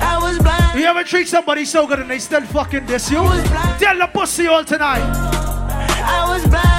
I 0.00 0.18
was 0.18 0.38
blind. 0.38 0.80
You 0.80 0.86
ever 0.86 1.04
treat 1.04 1.28
somebody 1.28 1.66
so 1.66 1.86
good 1.86 1.98
and 1.98 2.10
they 2.10 2.18
still 2.18 2.40
fucking 2.40 2.86
diss 2.86 3.10
you? 3.10 3.18
Tell 3.18 3.98
the 3.98 4.08
pussy 4.10 4.46
all 4.46 4.64
tonight. 4.64 5.02
I 5.02 6.24
was 6.26 6.46
blind 6.48 6.73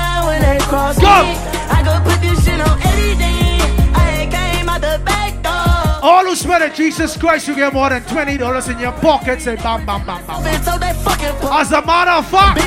when 0.65 0.95
they 0.95 1.01
crossed 1.01 1.01
Go. 1.01 1.23
me. 1.23 1.35
I 1.69 1.83
could 1.83 2.03
put 2.03 2.21
this 2.21 2.45
shit 2.45 2.59
on 2.59 2.81
anything. 2.81 3.61
I 3.95 4.27
came 4.31 4.69
out 4.69 4.81
the 4.81 4.99
back 5.03 5.41
door. 5.43 6.09
All 6.09 6.25
who 6.25 6.35
swear 6.35 6.63
of 6.67 6.73
Jesus 6.73 7.17
Christ, 7.17 7.47
you 7.47 7.55
get 7.55 7.73
more 7.73 7.89
than 7.89 8.03
twenty 8.03 8.37
dollars 8.37 8.67
in 8.67 8.79
your 8.79 8.91
pocket. 8.93 9.41
Say 9.41 9.55
bam, 9.55 9.85
bam, 9.85 10.05
bam, 10.05 10.25
bam. 10.25 10.43
Been 10.43 10.61
so 10.63 10.77
they 10.77 10.93
fucking 10.93 11.35
As 11.51 11.71
a 11.71 11.81
matter 11.85 12.11
of 12.11 12.27
fact, 12.27 12.61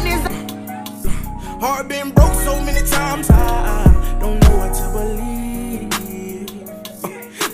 Heart 1.61 1.89
been 1.89 2.11
broke 2.12 2.35
so 2.35 2.61
many 2.62 2.87
times, 2.89 3.29
I 3.31 4.16
don't 4.20 4.39
know 4.41 4.57
what 4.59 4.73
to 4.75 4.89
believe. 4.93 5.91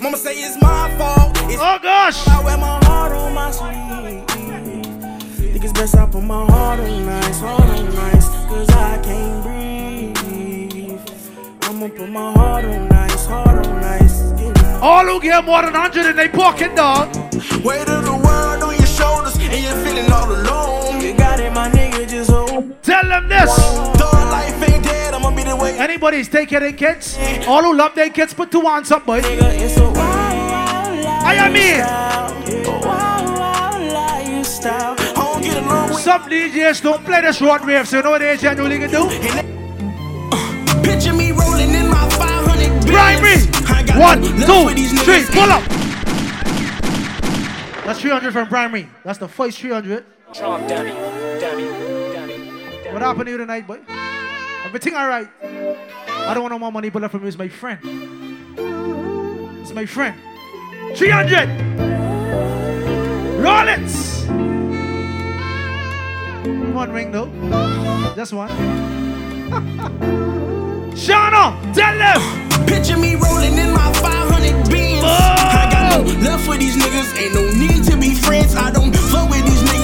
Mama 0.01 0.17
say 0.17 0.33
it's 0.35 0.61
my 0.61 0.95
fault. 0.97 1.35
It's 1.49 1.57
oh 1.59 1.79
gosh. 1.81 2.27
I 2.27 2.43
wear 2.43 2.57
my 2.57 2.79
heart 2.85 3.13
on 3.13 3.33
my 3.33 3.49
sleeve. 3.49 4.27
Think 5.53 5.63
it's 5.63 5.73
best 5.73 5.95
I 5.95 6.05
put 6.05 6.21
my 6.23 6.45
heart 6.45 6.79
on 6.81 7.05
nice, 7.07 7.39
heart 7.39 7.61
on 7.61 7.95
nice, 7.95 8.27
cause 8.47 8.69
I 8.69 8.99
can't 9.03 9.43
breathe. 9.43 9.84
I'ma 11.85 11.97
put 11.97 12.09
my 12.09 12.31
heart 12.31 12.65
on 12.65 12.89
nice, 12.89 13.25
heart 13.27 13.67
on 13.67 13.79
nice. 13.79 14.19
all 14.81 15.05
who 15.05 15.21
get 15.21 15.45
more 15.45 15.61
than 15.61 15.75
hundred 15.75 16.07
in 16.07 16.15
their 16.15 16.29
pocket, 16.29 16.75
dog. 16.75 17.15
Weight 17.63 17.87
of 17.87 18.03
the 18.03 18.19
world 18.25 18.63
on 18.63 18.75
your 18.75 18.87
shoulders, 18.87 19.37
and 19.37 19.53
you're 19.53 19.71
feeling 19.85 20.11
all 20.11 20.31
alone. 20.31 20.99
You 20.99 21.13
got 21.15 21.39
it, 21.39 21.53
my 21.53 21.69
nigga, 21.69 22.09
just 22.09 22.31
hold. 22.31 22.81
Tell 22.81 23.03
them 23.03 23.29
this. 23.29 23.55
Though 23.99 24.09
life 24.33 24.59
ain't 24.67 24.83
dead, 24.83 25.13
I'ma 25.13 25.29
be 25.35 25.43
the 25.43 25.55
way. 25.55 25.77
Anybody's 25.77 26.27
taking 26.27 26.59
their 26.59 26.73
kids? 26.73 27.19
All 27.47 27.61
who 27.61 27.77
love 27.77 27.93
their 27.93 28.09
kids, 28.09 28.33
put 28.33 28.51
two 28.51 28.61
hands 28.61 28.89
up, 28.89 29.05
boy. 29.05 29.21
I 29.21 29.27
am 31.37 31.53
here. 31.53 31.85
Some 35.99 36.23
DJs 36.23 36.81
don't 36.81 37.05
play 37.05 37.21
the 37.21 37.31
short 37.31 37.63
wave, 37.63 37.87
so 37.87 37.97
you 37.97 38.03
know 38.03 38.09
what 38.09 38.21
they 38.21 38.37
genuinely 38.37 38.79
can 38.79 38.89
do? 38.89 39.07
Picture 40.83 41.13
me 41.13 41.31
rolling 41.31 41.73
in 41.73 41.89
my 41.89 42.09
500 42.09 42.85
Primary. 42.87 43.45
One, 43.99 44.21
two, 44.21 44.73
three, 45.03 45.23
pull 45.31 45.49
up. 45.49 45.63
That's 47.85 47.99
300 48.01 48.33
from 48.33 48.47
primary. 48.47 48.89
That's 49.03 49.19
the 49.19 49.27
first 49.27 49.59
300. 49.59 50.03
What 52.91 53.01
happened 53.01 53.25
to 53.25 53.31
you 53.31 53.37
tonight, 53.37 53.67
boy? 53.67 53.79
Everything 54.65 54.95
all 54.95 55.07
right? 55.07 55.29
I 55.43 56.33
don't 56.33 56.41
want 56.41 56.51
no 56.51 56.59
more 56.59 56.71
money, 56.71 56.89
but 56.89 57.09
from 57.11 57.21
you 57.21 57.27
is 57.27 57.37
my 57.37 57.47
friend. 57.47 57.79
It's 59.61 59.71
my 59.73 59.85
friend. 59.85 60.19
300. 60.95 61.47
Roll 63.39 63.67
it. 63.67 63.91
One 66.73 66.91
ring 66.91 67.11
though. 67.11 67.29
Just 68.15 68.33
one. 68.33 68.49
Shano, 70.95 71.51
tell 71.73 71.97
them. 71.97 72.65
Picture 72.65 72.97
me 72.97 73.15
rolling 73.15 73.57
in 73.57 73.73
my 73.73 73.91
500 73.99 74.71
beams. 74.71 75.03
I 75.03 75.67
got 75.69 76.05
no 76.05 76.29
love 76.29 76.41
for 76.41 76.57
these 76.57 76.77
niggas. 76.77 77.19
Ain't 77.19 77.33
no 77.35 77.43
need 77.51 77.83
to 77.91 77.97
be 77.97 78.15
friends. 78.15 78.55
I 78.55 78.71
don't 78.71 78.95
fuck 78.95 79.29
with 79.29 79.43
these 79.45 79.61
niggas. 79.63 79.74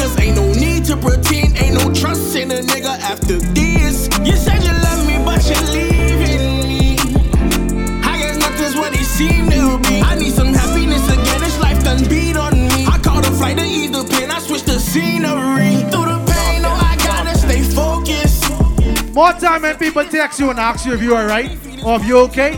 More 19.31 19.39
time 19.39 19.61
when 19.61 19.77
people 19.77 20.03
text 20.03 20.41
you 20.41 20.49
and 20.49 20.59
ask 20.59 20.85
you 20.85 20.93
if 20.93 21.01
you 21.01 21.15
alright 21.15 21.49
or 21.85 21.95
if 21.95 22.05
you 22.05 22.17
okay. 22.27 22.51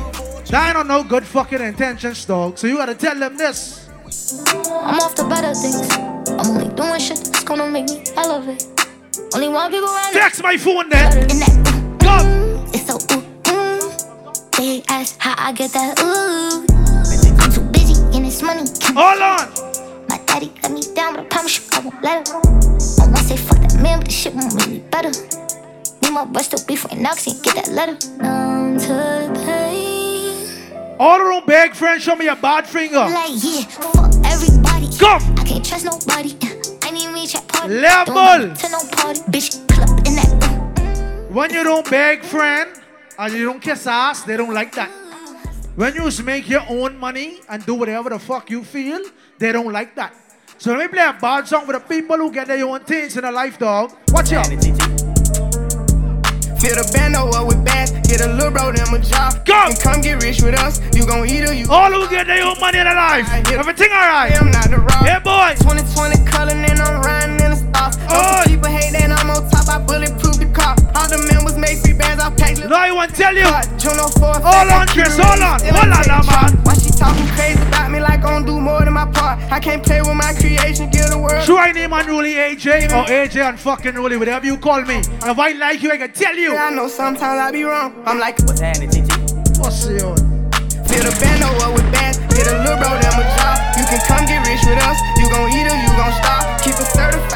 That 0.50 0.70
ain't 0.70 0.78
on 0.78 0.88
no 0.88 1.04
good 1.04 1.24
fucking 1.24 1.62
intentions, 1.62 2.26
dog. 2.26 2.58
So 2.58 2.66
you 2.66 2.78
gotta 2.78 2.96
tell 2.96 3.18
them 3.18 3.38
this. 3.38 3.88
I'm 3.88 5.00
off 5.00 5.14
the 5.14 5.24
better 5.26 5.54
things. 5.54 5.88
I'm 6.28 6.50
only 6.50 6.74
doing 6.74 7.00
shit 7.00 7.18
that's 7.18 7.44
gonna 7.44 7.70
make 7.70 7.86
me 7.86 8.04
elevate. 8.18 8.66
Only 9.36 9.50
one 9.50 9.70
people 9.70 9.88
around 9.88 10.14
Text 10.14 10.42
my 10.42 10.58
phone 10.58 10.90
then. 10.90 11.28
Go. 12.00 12.66
It's 12.74 12.88
so 12.88 12.96
ooh, 12.96 13.22
mm. 13.44 14.58
They 14.58 14.82
ask 14.90 15.16
how 15.20 15.36
I 15.38 15.52
get 15.52 15.74
that 15.74 16.00
ooh. 16.02 16.66
I'm 17.40 17.52
too 17.52 17.62
busy 17.70 18.02
and 18.18 18.26
it's 18.26 18.42
money. 18.42 18.64
Hold 18.98 19.22
on. 19.22 20.08
My 20.10 20.18
daddy 20.26 20.52
let 20.64 20.72
me 20.72 20.82
down, 20.96 21.14
but 21.14 21.20
I 21.20 21.26
promise 21.26 21.60
you 21.60 21.66
I 21.72 21.80
won't 21.82 22.02
let 22.02 22.28
him. 22.28 22.36
I 22.36 23.06
won't 23.06 23.18
say 23.20 23.38
fuck 23.38 23.60
that 23.60 23.80
man, 23.80 24.00
but 24.00 24.08
the 24.08 24.12
shit 24.12 24.34
won't 24.34 24.68
me 24.68 24.80
better. 24.90 25.43
Me 26.04 26.08
and 26.08 26.16
my 26.16 26.26
boy 26.26 26.42
still 26.42 26.60
beef 26.66 26.84
right 26.84 27.00
now, 27.00 27.12
cause 27.12 27.40
get 27.40 27.56
that 27.56 27.70
letter. 27.72 27.94
Numb 28.18 28.78
to 28.78 28.88
the 28.88 29.44
pain. 29.46 30.98
All 31.00 31.18
the 31.18 31.24
room 31.24 31.46
beg 31.46 31.74
friends, 31.76 32.04
show 32.04 32.14
me 32.18 32.28
a 32.28 32.36
bad 32.36 32.68
finger. 32.68 33.00
Like, 33.00 33.32
yeah, 33.36 33.62
fuck 33.62 34.12
everybody. 34.26 34.90
Come. 34.98 35.40
I 35.40 35.44
can't 35.46 35.64
trust 35.64 35.86
nobody. 35.86 36.36
I 36.82 36.92
need 36.92 37.10
me 37.14 37.26
chat 37.26 37.48
party. 37.48 37.76
Level. 37.76 38.16
Don't 38.16 38.54
to 38.54 38.70
no 38.70 38.80
party. 38.92 39.22
Bitch, 39.32 39.66
club 39.70 40.06
in 40.06 40.16
that. 40.16 41.30
When 41.32 41.54
you 41.54 41.64
don't 41.64 41.90
beg 41.90 42.22
friend 42.26 42.70
and 43.18 43.34
you 43.34 43.46
don't 43.46 43.62
kiss 43.62 43.88
ass, 43.88 44.24
they 44.24 44.36
don't 44.36 44.54
like 44.54 44.76
that. 44.76 44.92
When 45.78 45.96
you 45.96 46.02
just 46.02 46.22
make 46.26 46.50
your 46.50 46.66
own 46.68 46.98
money 46.98 47.40
and 47.48 47.66
do 47.66 47.76
whatever 47.76 48.10
the 48.10 48.20
fuck 48.20 48.50
you 48.50 48.66
feel, 48.66 49.00
they 49.40 49.54
don't 49.54 49.72
like 49.72 49.96
that. 49.96 50.14
So 50.58 50.76
let 50.76 50.80
me 50.82 50.88
play 50.98 51.08
a 51.08 51.14
bad 51.14 51.48
song 51.48 51.66
for 51.66 51.72
the 51.72 51.80
people 51.80 52.18
who 52.18 52.30
get 52.30 52.48
their 52.48 52.66
own 52.66 52.82
things 52.82 53.16
in 53.16 53.22
their 53.22 53.32
life, 53.32 53.58
dog. 53.58 53.94
Watch 54.10 54.34
out. 54.34 54.93
Feel 56.64 56.80
the 56.80 56.90
band 56.96 57.18
over 57.18 57.44
with 57.44 57.60
bands, 57.66 57.92
get 58.08 58.22
a 58.22 58.28
little 58.32 58.50
bro 58.50 58.72
them 58.72 58.94
a 58.94 59.00
job. 59.00 59.44
Go! 59.44 59.68
And 59.68 59.78
come 59.78 60.00
get 60.00 60.24
rich 60.24 60.42
with 60.42 60.56
us. 60.56 60.80
You 60.96 61.06
gon' 61.06 61.28
eat 61.28 61.44
or 61.44 61.52
you. 61.52 61.68
All 61.70 61.92
who 61.92 62.08
get 62.08 62.26
their 62.26 62.42
own 62.42 62.58
money 62.58 62.80
in 62.80 62.86
their 62.86 62.96
life. 62.96 63.28
Everything 63.52 63.92
alright. 63.92 64.32
I'm 64.40 64.50
not 64.50 64.70
the 64.70 64.78
rock. 64.78 65.04
Yeah, 65.04 65.20
boy. 65.20 65.60
2020 65.60 66.24
color 66.24 66.54
and 66.54 66.80
I'm 66.80 67.02
riding 67.02 67.43
stars. 67.92 67.98
Most 68.08 68.48
people 68.48 68.70
hate 68.70 68.92
that 68.94 69.12
I'm 69.12 69.30
on 69.30 69.50
top. 69.50 69.68
I 69.68 69.80
bulletproof 69.80 70.40
the 70.40 70.48
car. 70.54 70.76
All 70.96 71.08
the 71.10 71.20
members 71.32 71.58
make 71.58 71.80
free 71.80 71.94
bands. 71.94 72.24
I 72.24 72.30
pack. 72.32 72.58
No, 72.58 72.76
I 72.76 72.92
want 72.92 73.12
to 73.12 73.18
tell 73.18 73.36
you. 73.36 73.48
Juno 73.78 74.08
for 74.20 74.32
Hold 74.40 74.72
on, 74.72 74.88
Chris. 74.88 75.18
Hold 75.18 75.42
on. 75.42 75.60
Hold 75.60 75.92
on, 75.92 76.04
now, 76.08 76.24
man. 76.24 76.52
Why 76.64 76.76
she 76.76 76.92
talking 76.92 77.28
crazy 77.36 77.62
about 77.68 77.92
me 77.92 78.00
like 78.00 78.24
I'm 78.24 78.46
do 78.46 78.60
more 78.60 78.84
than 78.84 78.94
my 78.94 79.06
part? 79.12 79.40
I 79.52 79.60
can't 79.60 79.84
play 79.84 80.02
with 80.02 80.16
my 80.16 80.34
creation. 80.34 80.90
Give 80.90 81.10
the 81.10 81.18
world. 81.18 81.44
Should 81.44 81.58
I 81.58 81.72
name 81.72 81.94
unruly 81.94 82.36
AJ 82.36 82.92
or 82.92 83.06
AJ 83.10 83.44
and 83.44 83.60
fucking 83.60 83.96
Ruly, 83.96 84.18
whatever 84.18 84.46
you 84.46 84.58
call 84.58 84.82
me? 84.84 84.96
And 84.96 85.32
if 85.34 85.40
I 85.40 85.52
like 85.54 85.82
you, 85.84 85.92
I 85.92 85.98
can 85.98 86.12
tell 86.12 86.36
you. 86.36 86.56
I 86.56 86.70
know 86.70 86.88
sometimes 86.88 87.40
I 87.40 87.52
be 87.52 87.64
wrong. 87.64 88.04
I'm 88.06 88.20
like, 88.20 88.40
what's 88.40 88.62
happening, 88.62 88.90
GG? 88.90 89.60
What's 89.60 89.88
your 89.88 90.16
Feel 90.94 91.10
the 91.10 91.18
band 91.20 91.42
over 91.42 91.74
with 91.74 91.92
bands, 91.92 92.20
get 92.36 92.46
a 92.46 92.60
little 92.60 92.78
bro 92.78 92.90
them 93.02 93.18
a 93.18 93.24
job. 93.34 93.58
You 93.78 93.86
can 93.88 94.02
come 94.06 94.26
get 94.28 94.46
rich 94.46 94.62
with 94.62 94.78
us. 94.84 95.00
You 95.18 95.26
gon' 95.32 95.50
eat 95.50 95.66
or 95.66 95.78
you 95.80 95.90
gon' 95.98 96.14
stop. 96.22 96.43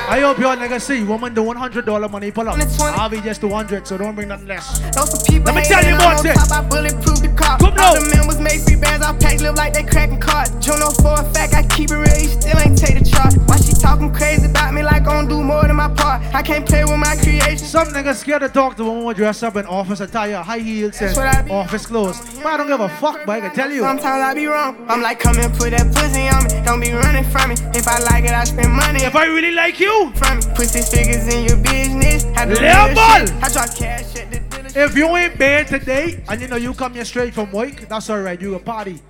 Keep 0.08 0.16
it 0.16 0.16
certified. 0.16 0.18
I 0.18 0.20
hope 0.22 0.40
y'all 0.40 0.56
niggas 0.56 0.82
see 0.82 1.04
woman 1.04 1.34
do 1.34 1.44
$100 1.44 2.12
money 2.12 2.32
pull 2.32 2.48
up. 2.50 2.58
I'll 2.98 3.10
be 3.10 3.22
just 3.22 3.42
200, 3.42 3.88
so 3.88 3.98
don't 3.98 4.16
bring 4.16 4.30
nothing 4.30 4.48
less. 4.48 4.80
Know 4.96 5.06
some 5.06 5.24
people 5.26 5.54
Let 5.54 5.56
me 5.56 5.64
tell 5.64 5.84
you 5.86 5.96
about 5.96 6.24
this. 6.24 6.38
I 6.52 6.62
bulletproof 6.68 7.22
the 7.22 7.30
car. 7.30 7.58
Come 7.60 7.74
All 7.78 7.96
the 7.96 8.16
members 8.16 8.40
make 8.40 8.62
free 8.62 8.76
bands. 8.76 9.06
I 9.06 9.16
pack 9.18 9.42
live 9.42 9.56
like 9.56 9.74
they 9.74 9.84
cracking 9.84 10.20
cards. 10.20 10.52
Juno 10.66 10.92
for 10.92 11.14
a 11.20 11.24
fact, 11.34 11.54
I 11.54 11.64
keep 11.64 11.92
it 11.92 11.96
real. 11.96 12.18
You 12.18 12.30
still 12.30 12.58
ain't 12.60 12.78
take 12.78 12.98
the 13.00 13.06
chart. 13.10 13.34
Why 13.48 13.58
she 13.58 13.74
talking 13.74 14.12
crazy 14.14 14.46
about 14.46 14.74
me 14.74 14.84
like 14.84 15.08
I'm 15.08 15.28
do 15.28 15.42
more 15.44 15.64
than 15.64 15.76
my 15.76 15.90
part? 15.90 16.22
I 16.34 16.42
can't 16.42 16.66
play 16.66 16.84
with 16.84 16.98
my 16.98 17.16
creation. 17.18 17.58
Some 17.68 17.88
niggas 17.90 18.16
scared 18.16 18.42
to 18.42 18.50
talk 18.50 18.76
to 18.78 18.84
women 18.86 19.04
who 19.04 19.14
dress 19.14 19.44
up 19.44 19.56
in 19.56 19.66
office 19.66 20.00
attire, 20.00 20.42
high 20.42 20.60
heels, 20.60 21.00
and 21.02 21.10
That's 21.10 21.18
what 21.18 21.28
I 21.28 21.42
be- 21.42 21.52
office 21.52 21.86
clothes. 21.86 22.20
But 22.38 22.48
I 22.48 22.58
don't 22.58 22.68
give 22.68 22.80
a 22.80 22.90
fuck, 22.90 23.26
but 23.26 23.32
I 23.38 23.40
can 23.42 23.54
tell 23.54 23.72
you. 23.72 23.82
Sometimes 23.82 24.24
I 24.24 24.34
be 24.34 24.46
wrong. 24.46 24.86
I'm 24.88 25.02
like, 25.02 25.20
come 25.20 25.38
and 25.38 25.54
put 25.54 25.72
that 25.72 25.94
pussy 25.94 26.28
on 26.28 26.44
me. 26.46 26.66
Don't 26.66 26.80
be 26.80 26.92
running 26.92 27.24
from 27.26 27.50
me. 27.50 27.56
If 27.74 27.88
I 27.88 28.00
like 28.00 28.24
it, 28.26 28.32
I 28.32 28.44
spend 28.46 28.72
money. 28.74 29.04
If 29.04 29.16
I 29.16 29.26
really 29.26 29.52
like 29.52 29.80
you, 29.80 29.97
from. 30.16 30.42
Put 30.56 30.68
six 30.70 30.90
figures 30.90 31.28
in 31.34 31.46
your 31.48 31.58
business. 31.58 32.24
Have 32.36 32.50
to 32.50 32.56
do 32.56 32.62
Little 32.62 32.86
your 32.88 32.96
ball. 32.96 33.20
shit. 33.20 33.34
I 33.44 33.50
drop 33.50 33.76
cash 33.76 34.16
at 34.16 34.32
the. 34.32 34.38
If 34.80 34.96
you 34.96 35.08
ain't 35.16 35.38
bad 35.40 35.68
today, 35.68 36.24
and 36.30 36.40
you 36.40 36.48
know 36.48 36.56
you 36.56 36.74
come 36.74 36.94
here 36.94 37.06
straight 37.06 37.34
from 37.34 37.52
work, 37.52 37.88
that's 37.90 38.10
alright, 38.10 38.40
you 38.40 38.56
a 38.56 38.60
party. 38.60 39.02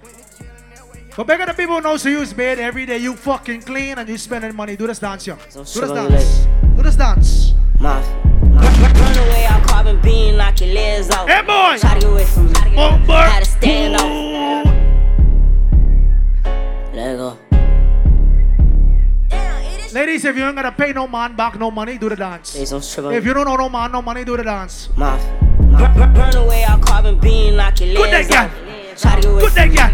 But 1.15 1.27
bigger 1.27 1.45
the 1.47 1.53
people 1.53 1.76
who 1.76 1.81
know 1.81 1.97
so 1.97 2.09
you's 2.09 2.31
bad 2.31 2.59
every 2.59 2.85
day, 2.85 2.99
you 2.99 3.15
fucking 3.15 3.61
clean 3.64 3.97
and 3.97 4.07
you 4.07 4.18
spending 4.18 4.55
money. 4.55 4.76
Do 4.76 4.85
this 4.88 4.99
dance, 4.99 5.26
yo. 5.27 5.35
Do 5.35 5.59
this 5.64 5.73
dance. 5.73 6.47
Do 6.76 6.84
this 6.84 6.95
dance. 6.95 7.53
Mouth. 7.80 8.07
Run 8.43 9.18
away, 9.27 9.45
I'll 9.49 9.65
carbon 9.65 9.99
beam, 10.01 10.38
knock 10.38 10.59
your 10.61 10.73
legs 10.73 11.09
off. 11.09 11.27
Hey, 11.27 11.41
boy. 11.41 11.77
Try 11.80 11.95
to 11.95 11.99
get 11.99 12.09
away 12.09 12.26
from 12.26 12.47
me. 12.47 12.53
Had 12.53 13.43
to 13.43 13.49
stand 13.49 13.95
off. 13.95 14.65
Let 16.93 17.18
go. 17.18 17.46
Ladies, 19.97 20.25
if 20.25 20.37
you 20.37 20.45
ain't 20.45 20.55
gonna 20.55 20.71
pay 20.71 20.93
no 20.93 21.07
man 21.07 21.35
back 21.35 21.57
no 21.57 21.71
money, 21.71 21.97
do 21.97 22.07
the 22.07 22.15
dance. 22.15 22.49
Say 22.49 22.65
some 22.65 22.83
sugar. 22.83 23.11
If 23.11 23.25
you 23.25 23.33
don't 23.33 23.45
know 23.45 23.55
no 23.55 23.67
man 23.67 23.91
no 23.91 23.99
money, 23.99 24.23
do 24.23 24.37
the 24.37 24.43
dance. 24.43 24.95
Mouth. 24.95 25.25
Run, 25.59 26.13
run 26.13 26.35
away, 26.35 26.63
I'll 26.65 26.77
carbon 26.77 27.17
beam, 27.19 27.55
knock 27.55 27.79
your 27.79 27.95
Good 27.95 28.11
legs 28.11 28.27
that 28.27 28.51
off. 28.51 29.01
Try 29.01 29.15
to 29.15 29.21
get 29.21 29.31
away 29.31 29.41
Good 29.41 29.53
from 29.53 29.69
that 29.69 29.75
guy. 29.75 29.89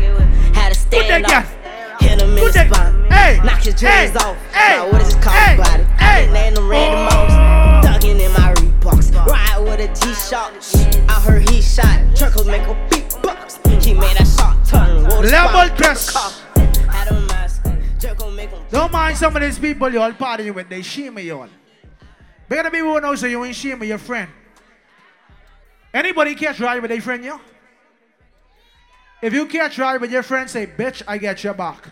Had 0.60 0.74
to 0.74 0.80
Good 0.90 1.06
stand 1.06 1.24
that 1.24 1.46
off. 1.46 2.02
Hit 2.02 2.22
him 2.22 2.30
in 2.32 2.36
the 2.36 2.42
Good 2.42 2.54
spine. 2.54 3.12
Hey. 3.12 3.40
Knock 3.46 3.62
his 3.64 3.76
dreads 3.76 4.12
Hey. 4.12 4.18
off. 4.18 4.38
Hey. 4.52 4.76
Now, 4.76 4.92
what 4.92 5.02
is 5.04 5.08
this 5.08 5.24
called 5.24 5.38
Hey. 5.38 5.56
about 5.56 5.80
it? 5.80 5.88
I 5.88 6.04
Hey. 6.04 6.34
name 6.34 6.56
them 6.56 6.68
random 6.70 7.00
oh. 7.00 7.10
mouse. 7.10 7.86
Ducking 7.86 8.20
in 8.20 8.34
my 8.34 8.54
Reeboks. 8.56 9.26
Ride 9.26 9.60
with 9.64 9.80
a 9.80 9.88
G-Shock. 9.88 10.52
I 11.08 11.14
heard 11.22 11.50
he 11.50 11.62
shot. 11.62 11.98
Truckles 12.14 12.48
make 12.48 12.64
a 12.64 12.76
beatbox. 12.90 13.82
He 13.82 13.94
made 13.94 14.18
that 14.18 14.28
shot 14.28 14.58
turn. 14.68 15.02
Level 15.06 15.24
spot, 15.30 15.78
dress. 15.78 16.10
car. 16.10 16.32
Had 16.90 17.08
a 17.08 17.22
Don't 18.70 18.92
mind 18.92 19.18
some 19.18 19.36
of 19.36 19.42
these 19.42 19.58
people 19.58 19.90
you 19.90 20.02
all 20.02 20.12
partying 20.12 20.54
with, 20.54 20.70
they 20.70 20.82
shame 20.82 21.18
you 21.20 21.40
all. 21.40 21.50
Bigger 22.50 22.64
the 22.64 22.72
people 22.72 22.94
who 22.94 23.02
know 23.02 23.16
so 23.16 23.28
you 23.28 23.44
ain't 23.46 23.56
shame 23.56 23.84
your 23.84 23.98
friend. 23.98 24.30
Anybody 25.94 26.36
catch 26.36 26.60
ride 26.60 26.82
with 26.82 26.90
their 26.90 27.02
friend, 27.02 27.24
yo? 27.24 27.40
If 29.22 29.34
you 29.34 29.46
catch 29.46 29.78
ride 29.78 30.02
with 30.02 30.12
your 30.12 30.24
friend, 30.24 30.50
say, 30.50 30.68
bitch, 30.68 31.02
I 31.08 31.18
get 31.18 31.44
your 31.44 31.54
back. 31.54 31.88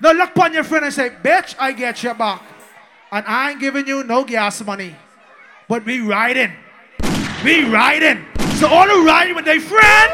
No, 0.00 0.12
look 0.12 0.30
upon 0.30 0.54
your 0.54 0.64
friend 0.64 0.84
and 0.84 0.94
say, 0.94 1.10
bitch, 1.10 1.54
I 1.58 1.72
get 1.72 2.02
your 2.02 2.14
back. 2.14 2.42
And 3.12 3.26
I 3.26 3.50
ain't 3.50 3.60
giving 3.60 3.86
you 3.86 4.04
no 4.04 4.24
gas 4.24 4.64
money. 4.64 4.96
But 5.68 5.84
we 5.84 6.00
riding. 6.00 6.52
We 7.44 7.64
riding. 7.64 8.24
So 8.54 8.68
all 8.68 8.88
who 8.88 9.06
riding 9.06 9.34
with 9.34 9.44
their 9.44 9.60
friend, 9.60 10.12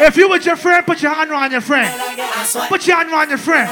if 0.00 0.16
you 0.16 0.28
with 0.28 0.44
your 0.46 0.56
friend, 0.56 0.84
put 0.84 1.02
your 1.02 1.14
hand 1.14 1.30
around 1.30 1.52
your 1.52 1.60
friend. 1.60 1.92
Put 2.68 2.86
your 2.86 2.96
hand 2.96 3.10
around 3.10 3.28
your 3.28 3.38
friend. 3.38 3.68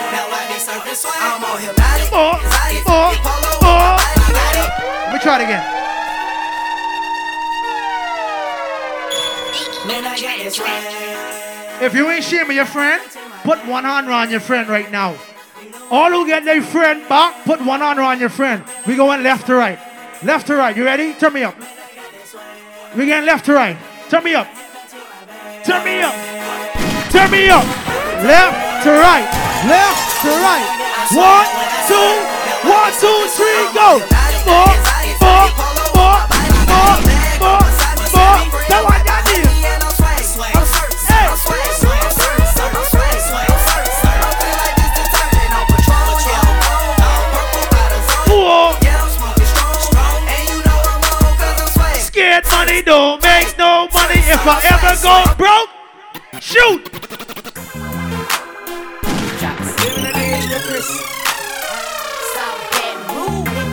Oh, 2.13 2.39
oh, 2.87 3.15
oh. 3.63 3.97
Let 5.07 5.13
me 5.13 5.19
try 5.21 5.41
it 5.41 5.45
again. 5.45 5.65
If 11.83 11.95
you 11.95 12.11
ain't 12.11 12.25
shaming 12.25 12.57
your 12.57 12.67
friend, 12.67 13.03
put 13.43 13.59
one 13.67 13.85
hand 13.85 14.09
around 14.09 14.31
your 14.31 14.41
friend 14.41 14.69
right 14.69 14.91
now. 14.91 15.17
All 15.91 16.11
who 16.11 16.27
get 16.27 16.45
their 16.45 16.63
friend 16.63 17.07
back, 17.09 17.45
put 17.45 17.61
one 17.65 17.81
hand 17.81 17.99
around 17.99 18.21
your 18.21 18.29
friend. 18.31 18.65
We 18.87 18.97
going 18.97 19.23
left 19.23 19.47
to 19.47 19.55
right. 19.55 19.79
Left 20.23 20.47
to 20.47 20.57
right. 20.57 20.77
You 20.77 20.85
ready? 20.85 21.15
Turn 21.15 21.33
me 21.33 21.43
up. 21.43 21.55
We 22.97 23.07
going 23.07 23.27
left 23.27 23.45
to 23.47 23.53
right. 23.53 23.77
Turn 24.09 24.25
me 24.25 24.35
up. 24.35 24.49
Turn 25.65 25.83
me 25.83 26.03
up. 26.03 26.15
Turn 27.11 27.31
me 27.31 27.49
up. 27.49 27.65
Left 28.21 28.85
to 28.85 28.91
right. 28.91 29.25
Left 29.65 30.21
to 30.21 30.29
right. 30.45 30.69
One, 31.17 31.49
two, 31.89 32.13
one, 32.69 32.93
two, 33.01 33.25
three, 33.33 33.65
go. 33.73 33.97
Four, 34.45 34.69
four, 35.17 35.64
money 52.65 52.83
don't 52.83 53.23
make 53.23 53.59
no 53.59 53.89
money. 53.93 54.21
If 54.25 54.47
I 54.47 54.59
ever 54.73 54.95
go 55.03 55.17
broke, 55.37 55.71
shoot. 56.41 56.83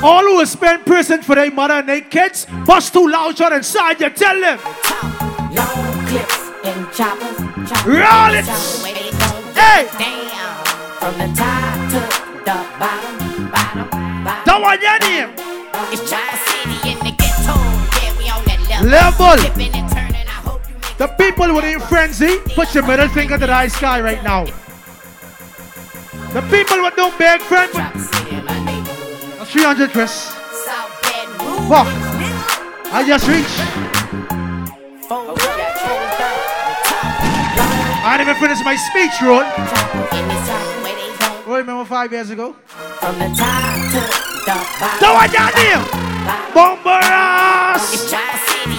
All 0.03 0.23
who 0.23 0.45
spend 0.45 0.85
prison 0.85 1.21
for 1.21 1.35
their 1.35 1.51
mother 1.51 1.75
and 1.75 1.87
their 1.87 2.01
kids, 2.01 2.47
bust 2.65 2.91
too 2.93 3.07
loud 3.07 3.37
shot 3.37 3.53
inside 3.53 4.01
you, 4.01 4.09
tell 4.09 4.39
them. 4.39 4.59
Roll 7.85 8.33
it. 8.35 8.45
Hey. 9.55 9.87
From 10.99 11.17
the 11.17 11.27
top 11.35 11.89
to 11.91 11.99
the 12.45 12.57
bottom, 12.79 13.51
bottom, 13.51 13.89
bottom. 14.23 14.45
That 14.45 14.59
one 14.61 14.81
your 14.81 14.99
name. 14.99 15.51
It's 15.93 16.09
Level. 18.83 19.37
Flipping 19.37 19.73
and 19.75 19.91
turning, 19.91 20.15
I 20.15 20.41
hope 20.41 20.61
The 20.97 21.07
people 21.07 21.53
within 21.53 21.79
frenzy, 21.81 22.39
put 22.55 22.73
your 22.73 22.85
middle 22.85 23.07
finger 23.09 23.37
to 23.37 23.45
the 23.45 23.53
high 23.53 23.67
sky 23.67 24.01
right 24.01 24.23
now. 24.23 24.45
The 26.33 26.41
people 26.49 26.81
with 26.81 26.97
no 26.97 27.15
big 27.17 27.41
friend. 27.41 27.71
That's 27.73 29.51
300, 29.51 29.91
Chris. 29.91 30.31
Fuck. 31.69 31.87
I 32.93 33.03
just 33.05 33.27
reached. 33.27 33.59
I 38.03 38.17
didn't 38.17 38.29
even 38.29 38.41
finish 38.41 38.59
my 38.65 38.75
speech, 38.75 39.21
Ron. 39.21 39.45
Remember 41.47 41.85
five 41.85 42.11
years 42.11 42.29
ago? 42.31 42.53
From 42.53 43.19
the 43.19 43.27
top 43.37 43.91
to 43.91 43.99
the 44.45 44.57
bottom. 44.79 45.13
What 45.13 45.31
y'all 45.33 45.53
name? 45.55 46.10
Bomberas! 46.53 48.11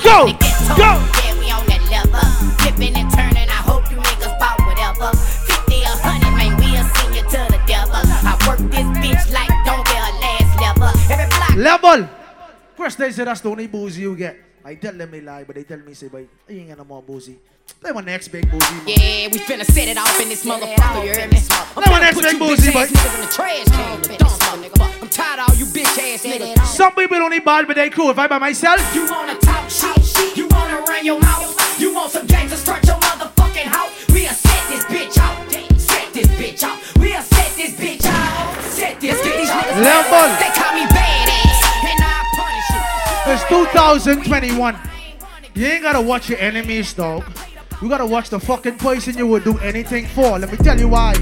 Go! 0.02 0.30
Go! 0.76 0.92
Yeah, 1.22 1.34
we 1.38 1.50
on 1.50 1.66
that 1.66 1.82
level. 1.90 2.22
Flipping 2.62 2.94
and 2.94 3.10
turning, 3.10 3.48
I 3.48 3.60
hope 3.66 3.90
you 3.90 3.96
niggas 3.98 4.38
bought 4.38 4.60
whatever. 4.62 5.10
50 5.10 5.74
or 5.82 5.96
100, 6.06 6.38
man, 6.38 6.54
we'll 6.58 6.86
send 6.94 7.14
you 7.16 7.22
to 7.22 7.40
the 7.50 7.60
devil. 7.66 7.98
I 7.98 8.38
work 8.46 8.58
this 8.70 8.86
bitch 9.02 9.26
like 9.34 9.50
don't 9.66 9.84
get 9.86 9.98
a 9.98 10.12
last 10.22 10.54
level. 10.60 10.90
Every 11.10 11.26
block. 11.26 11.54
Level! 11.56 12.08
First 12.76 12.98
they 12.98 13.10
say 13.10 13.24
that's 13.24 13.40
the 13.40 13.50
only 13.50 13.66
boozy 13.66 14.02
you 14.02 14.16
get. 14.16 14.36
I 14.64 14.74
tell 14.76 14.92
them 14.92 15.10
they 15.10 15.20
lie, 15.20 15.44
but 15.44 15.56
they 15.56 15.64
tell 15.64 15.78
me 15.78 15.94
say, 15.94 16.08
boy, 16.08 16.26
I 16.48 16.52
ain't 16.52 16.68
got 16.68 16.78
no 16.78 16.84
more 16.84 17.02
boozy. 17.02 17.38
They 17.80 17.90
want 17.92 18.06
next 18.06 18.28
big 18.28 18.48
boozy. 18.50 18.74
man. 18.74 18.84
Yeah, 18.86 19.28
we 19.32 19.38
finna 19.38 19.64
set 19.64 19.88
it 19.88 19.96
off 19.98 20.20
in 20.20 20.28
this 20.28 20.44
motherfucker, 20.44 21.04
you 21.04 21.12
hear 21.12 21.28
me? 21.28 21.38
I'm 21.74 21.82
That 21.82 21.90
one 21.90 22.00
next 22.00 22.20
big 22.22 22.38
boozy, 22.38 22.70
bitch 22.70 22.74
boy. 22.74 22.86
niggas 22.86 23.14
in 23.14 23.20
the 23.22 23.32
trash 23.32 23.64
can, 23.68 24.00
dumb. 24.18 24.92
I'm 25.02 25.08
tired 25.08 25.40
of 25.40 25.48
all 25.50 25.54
you 25.56 25.66
bitch 25.66 25.98
ass 25.98 26.22
niggas. 26.24 26.66
Some 26.66 26.94
people 26.94 27.16
only 27.18 27.40
bad 27.40 27.66
but 27.66 27.76
they 27.76 27.90
cool. 27.90 28.10
If 28.10 28.18
I 28.18 28.26
by 28.28 28.38
myself, 28.38 28.78
You 28.94 29.06
wanna 29.10 29.34
talk 29.36 29.68
shit, 29.68 30.36
you 30.36 30.46
wanna 30.48 30.80
run 30.82 31.04
your 31.04 31.18
mouth, 31.20 31.80
you 31.80 31.94
want 31.94 32.10
some 32.12 32.26
gangs 32.26 32.50
to 32.52 32.56
start 32.56 32.84
your 32.86 32.96
motherfucking 32.96 33.66
house. 33.66 33.90
We'll 34.08 34.28
set 34.30 34.68
this 34.68 34.84
bitch 34.84 35.18
out, 35.18 35.50
set 35.80 36.12
this 36.12 36.28
bitch 36.28 36.62
out, 36.62 36.78
we'll 36.98 37.22
set 37.22 37.50
this 37.56 37.72
bitch 37.74 38.04
out, 38.06 38.62
set 38.64 39.00
this 39.00 39.18
bitch 39.20 39.36
these 39.38 39.50
niggas. 39.50 39.82
Level. 39.82 40.28
They 40.38 40.50
call 40.54 40.72
me 40.74 40.84
badass, 40.86 41.01
it's 43.32 43.44
2021. 43.48 44.76
You 45.54 45.66
ain't 45.66 45.82
gotta 45.82 46.00
watch 46.00 46.28
your 46.28 46.38
enemies, 46.38 46.92
dog. 46.92 47.24
You 47.80 47.88
gotta 47.88 48.04
watch 48.06 48.28
the 48.28 48.38
fucking 48.38 48.76
person 48.76 49.16
you 49.16 49.26
would 49.26 49.42
do 49.44 49.56
anything 49.58 50.06
for. 50.06 50.38
Let 50.38 50.50
me 50.50 50.58
tell 50.58 50.78
you 50.78 50.88
why. 50.88 51.14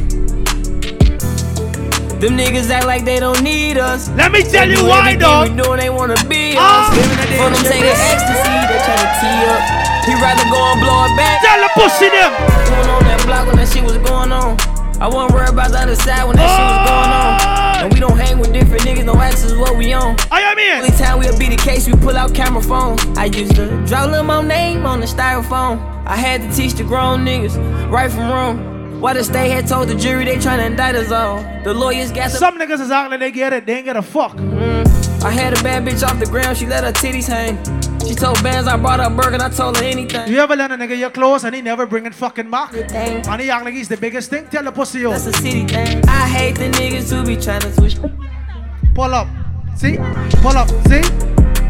Them 2.20 2.37
niggas 2.37 2.69
act 2.69 2.87
like 2.87 3.05
they 3.05 3.19
don't 3.20 3.41
need 3.43 3.78
us. 3.78 4.09
Let 4.11 4.32
me 4.32 4.43
tell 4.43 4.69
you 4.69 4.85
why, 4.85 5.12
everything 5.12 5.19
dog. 5.20 5.51
We 5.51 5.62
doing, 5.62 5.78
they 5.81 5.91
wanna 5.91 6.16
be 6.28 6.55
Ah. 6.59 6.91
us. 6.91 6.97
For 6.99 7.49
them 7.49 7.65
taking 7.65 7.87
ecstasy, 7.89 8.59
they 8.69 8.78
tryna 8.85 9.09
tee 9.23 9.47
up. 9.47 9.62
He 10.05 10.15
rather 10.20 10.45
go 10.51 10.61
and 10.73 10.81
blow 10.81 11.05
it 11.07 11.16
back. 11.16 11.41
Tell 11.43 11.61
the 11.62 11.70
pussy 11.78 12.09
them. 12.11 12.32
Going 12.69 12.91
on 12.91 13.05
that 13.05 13.23
block 13.24 13.47
when 13.47 13.57
that 13.57 13.69
shit 13.69 13.85
was 13.85 13.97
going 13.99 14.32
on. 14.32 14.57
I 15.01 15.07
wasn't 15.09 15.32
worried 15.32 15.51
about 15.51 15.70
the 15.70 15.78
other 15.78 15.97
side 15.97 16.24
when 16.27 16.37
that 16.37 16.51
shit 16.51 16.66
was 16.66 16.89
going 16.91 17.65
on. 17.65 17.70
And 17.81 17.93
we 17.94 17.98
don't 17.98 18.19
hang 18.19 18.39
with 18.39 18.52
different 18.52 18.82
niggas, 18.82 19.05
no 19.07 19.15
ask 19.15 19.44
us 19.47 19.55
what 19.55 19.74
we 19.74 19.94
on. 19.94 20.15
I 20.31 20.40
am 20.43 20.59
here. 20.59 20.77
Only 20.77 20.90
time 20.98 21.19
we'll 21.19 21.39
be 21.39 21.48
the 21.48 21.57
case, 21.57 21.86
we 21.86 21.94
pull 21.94 22.16
out 22.16 22.35
camera 22.35 22.62
phone. 22.62 22.98
I 23.16 23.24
used 23.24 23.55
to 23.57 23.85
draw 23.86 24.05
little 24.05 24.23
my 24.23 24.43
name 24.43 24.85
on 24.85 25.01
the 25.01 25.07
styrofoam. 25.07 25.81
I 26.07 26.16
had 26.16 26.43
to 26.43 26.55
teach 26.55 26.74
the 26.74 26.85
grown 26.85 27.24
niggas 27.24 27.57
right 27.90 28.11
from 28.11 28.28
wrong. 28.28 28.80
Why 29.01 29.15
the 29.15 29.25
state 29.25 29.51
had 29.51 29.67
told 29.67 29.89
the 29.89 29.95
jury 29.95 30.27
they 30.27 30.37
tryna 30.37 30.67
indict 30.67 30.95
us 30.95 31.11
all? 31.11 31.43
The 31.65 31.73
lawyers 31.73 32.13
got 32.13 32.31
some 32.31 32.59
niggas 32.59 32.83
is 32.83 32.91
out 32.91 33.11
like 33.11 33.21
they 33.21 33.31
get 33.31 33.55
it, 33.55 33.65
they 33.65 33.77
ain't 33.77 33.87
get 33.87 33.97
a 33.97 34.03
fuck. 34.03 34.37
Mm. 34.37 35.25
I 35.25 35.31
had 35.31 35.59
a 35.59 35.63
bad 35.63 35.87
bitch 35.87 36.07
off 36.07 36.19
the 36.19 36.27
ground, 36.27 36.59
she 36.59 36.67
let 36.67 36.85
her 36.85 36.93
titties 36.93 37.27
hang. 37.27 37.57
She 38.07 38.15
told 38.15 38.43
Bands 38.43 38.69
I 38.69 38.77
brought 38.77 39.01
her 39.01 39.09
burger 39.09 39.35
and 39.35 39.43
I 39.43 39.49
told 39.49 39.79
her 39.79 39.85
anything. 39.85 40.31
You 40.31 40.39
ever 40.41 40.55
let 40.55 40.71
a 40.71 40.75
nigga 40.75 40.99
your 40.99 41.09
clothes 41.09 41.45
and 41.45 41.55
he 41.55 41.63
never 41.63 41.87
bring 41.87 42.05
it 42.05 42.15
fucking 42.15 42.51
back? 42.51 42.75
And 42.75 43.41
he 43.41 43.49
act 43.49 43.65
like 43.65 43.73
he's 43.73 43.89
the 43.89 43.97
biggest 43.97 44.29
thing? 44.29 44.47
Tell 44.49 44.65
the 44.65 44.73
pussy 44.73 45.01
yo. 45.01 45.13
That's 45.13 45.25
a 45.25 45.33
city 45.33 45.67
thing. 45.67 46.07
I 46.07 46.29
hate 46.29 46.57
the 46.57 46.69
niggas 46.69 47.11
who 47.11 47.25
be 47.25 47.37
tryna 47.37 47.75
switch. 47.75 47.97
Pull 48.95 49.15
up. 49.15 49.29
See? 49.77 49.97
Pull 50.43 50.59
up. 50.59 50.69
See? 50.89 51.01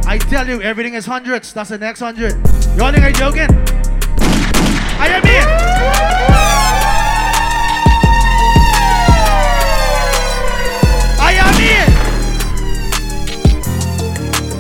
I 0.05 0.19
tell 0.19 0.49
you, 0.49 0.61
everything 0.63 0.95
is 0.95 1.07
hundreds. 1.07 1.53
That's 1.53 1.71
the 1.71 1.79
next 1.79 2.01
hundred. 2.01 2.33
Y'all 2.77 2.91
think 2.91 3.05
I 3.05 3.13
joking? 3.13 3.51
I 4.99 5.07
am 5.07 5.23
here. 5.23 6.50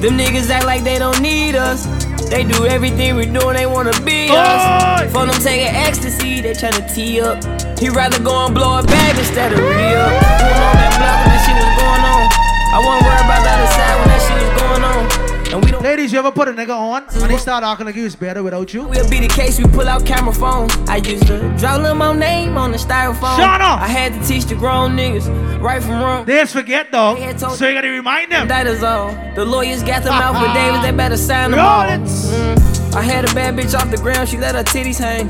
Them 0.01 0.17
niggas 0.17 0.49
act 0.49 0.65
like 0.65 0.83
they 0.83 0.99
don't 0.99 1.21
need 1.21 1.55
us. 1.57 1.85
They 2.31 2.45
do 2.45 2.65
everything 2.65 3.17
we 3.17 3.27
do 3.27 3.49
and 3.51 3.59
they 3.59 3.67
wanna 3.67 3.93
be 4.01 4.31
us. 4.33 5.13
For 5.13 5.27
them 5.27 5.37
taking 5.43 5.67
ecstasy, 5.69 6.41
they 6.41 6.53
tryna 6.53 6.89
tee 6.95 7.21
up. 7.21 7.37
He'd 7.79 7.91
rather 7.91 8.19
go 8.23 8.47
and 8.47 8.55
blow 8.55 8.79
a 8.79 8.83
bag 8.83 9.19
instead 9.19 9.53
of 9.53 9.59
real. 9.59 10.01
up. 10.01 10.09
On 10.09 10.75
that 10.81 10.93
block 10.97 11.17
when 11.21 11.29
that 11.37 11.41
shit 11.45 11.53
was 11.53 11.73
going 11.77 12.05
on. 12.17 12.25
I 12.73 12.79
wasn't 12.81 13.05
worried 13.05 13.27
about 13.29 13.43
the 13.45 13.51
other 13.51 13.71
side 13.77 14.10
Ladies, 15.53 16.13
you 16.13 16.19
ever 16.21 16.31
put 16.31 16.47
a 16.47 16.53
nigga 16.53 16.71
on 16.71 17.05
and 17.11 17.33
he 17.33 17.37
start 17.37 17.65
acting 17.65 17.87
like 17.87 17.97
he 17.97 18.03
was 18.03 18.15
better 18.15 18.41
without 18.41 18.73
you? 18.73 18.85
We'll 18.85 19.09
be 19.11 19.19
the 19.19 19.27
case, 19.27 19.59
we 19.59 19.65
pull 19.65 19.89
out 19.89 20.07
camera 20.07 20.33
phones. 20.33 20.73
I 20.89 20.99
used 20.99 21.27
to 21.27 21.39
draw 21.59 21.77
little 21.77 21.97
my 21.97 22.15
name 22.15 22.57
on 22.57 22.71
the 22.71 22.79
styrofoam. 22.79 23.37
Shut 23.37 23.61
up! 23.61 23.81
I 23.81 23.89
had 23.89 24.13
to 24.13 24.29
teach 24.29 24.45
the 24.45 24.55
grown 24.55 24.93
niggas 24.97 25.61
right 25.61 25.83
from 25.83 26.01
wrong. 26.03 26.25
They 26.25 26.47
forget 26.47 26.93
though, 26.93 27.17
so 27.37 27.67
you 27.67 27.75
gotta 27.75 27.89
remind 27.89 28.31
them. 28.31 28.47
That 28.47 28.69
is 28.69 28.85
all. 28.85 29.09
The 29.35 29.45
lawyers 29.45 29.83
got 29.83 30.05
them 30.05 30.13
out 30.13 30.35
for 30.35 30.55
Davis, 30.55 30.83
they 30.83 30.93
better 30.93 31.17
sign 31.17 31.51
them 31.51 31.59
all. 31.59 31.85
Mm. 31.85 32.70
It. 32.91 32.97
I 32.97 33.03
had 33.03 33.31
a 33.31 33.35
bad 33.35 33.57
bitch 33.57 33.79
off 33.79 33.91
the 33.91 33.97
ground, 33.97 34.29
she 34.29 34.37
let 34.37 34.55
her 34.55 34.65
titties 34.65 34.99
hang. 34.99 35.29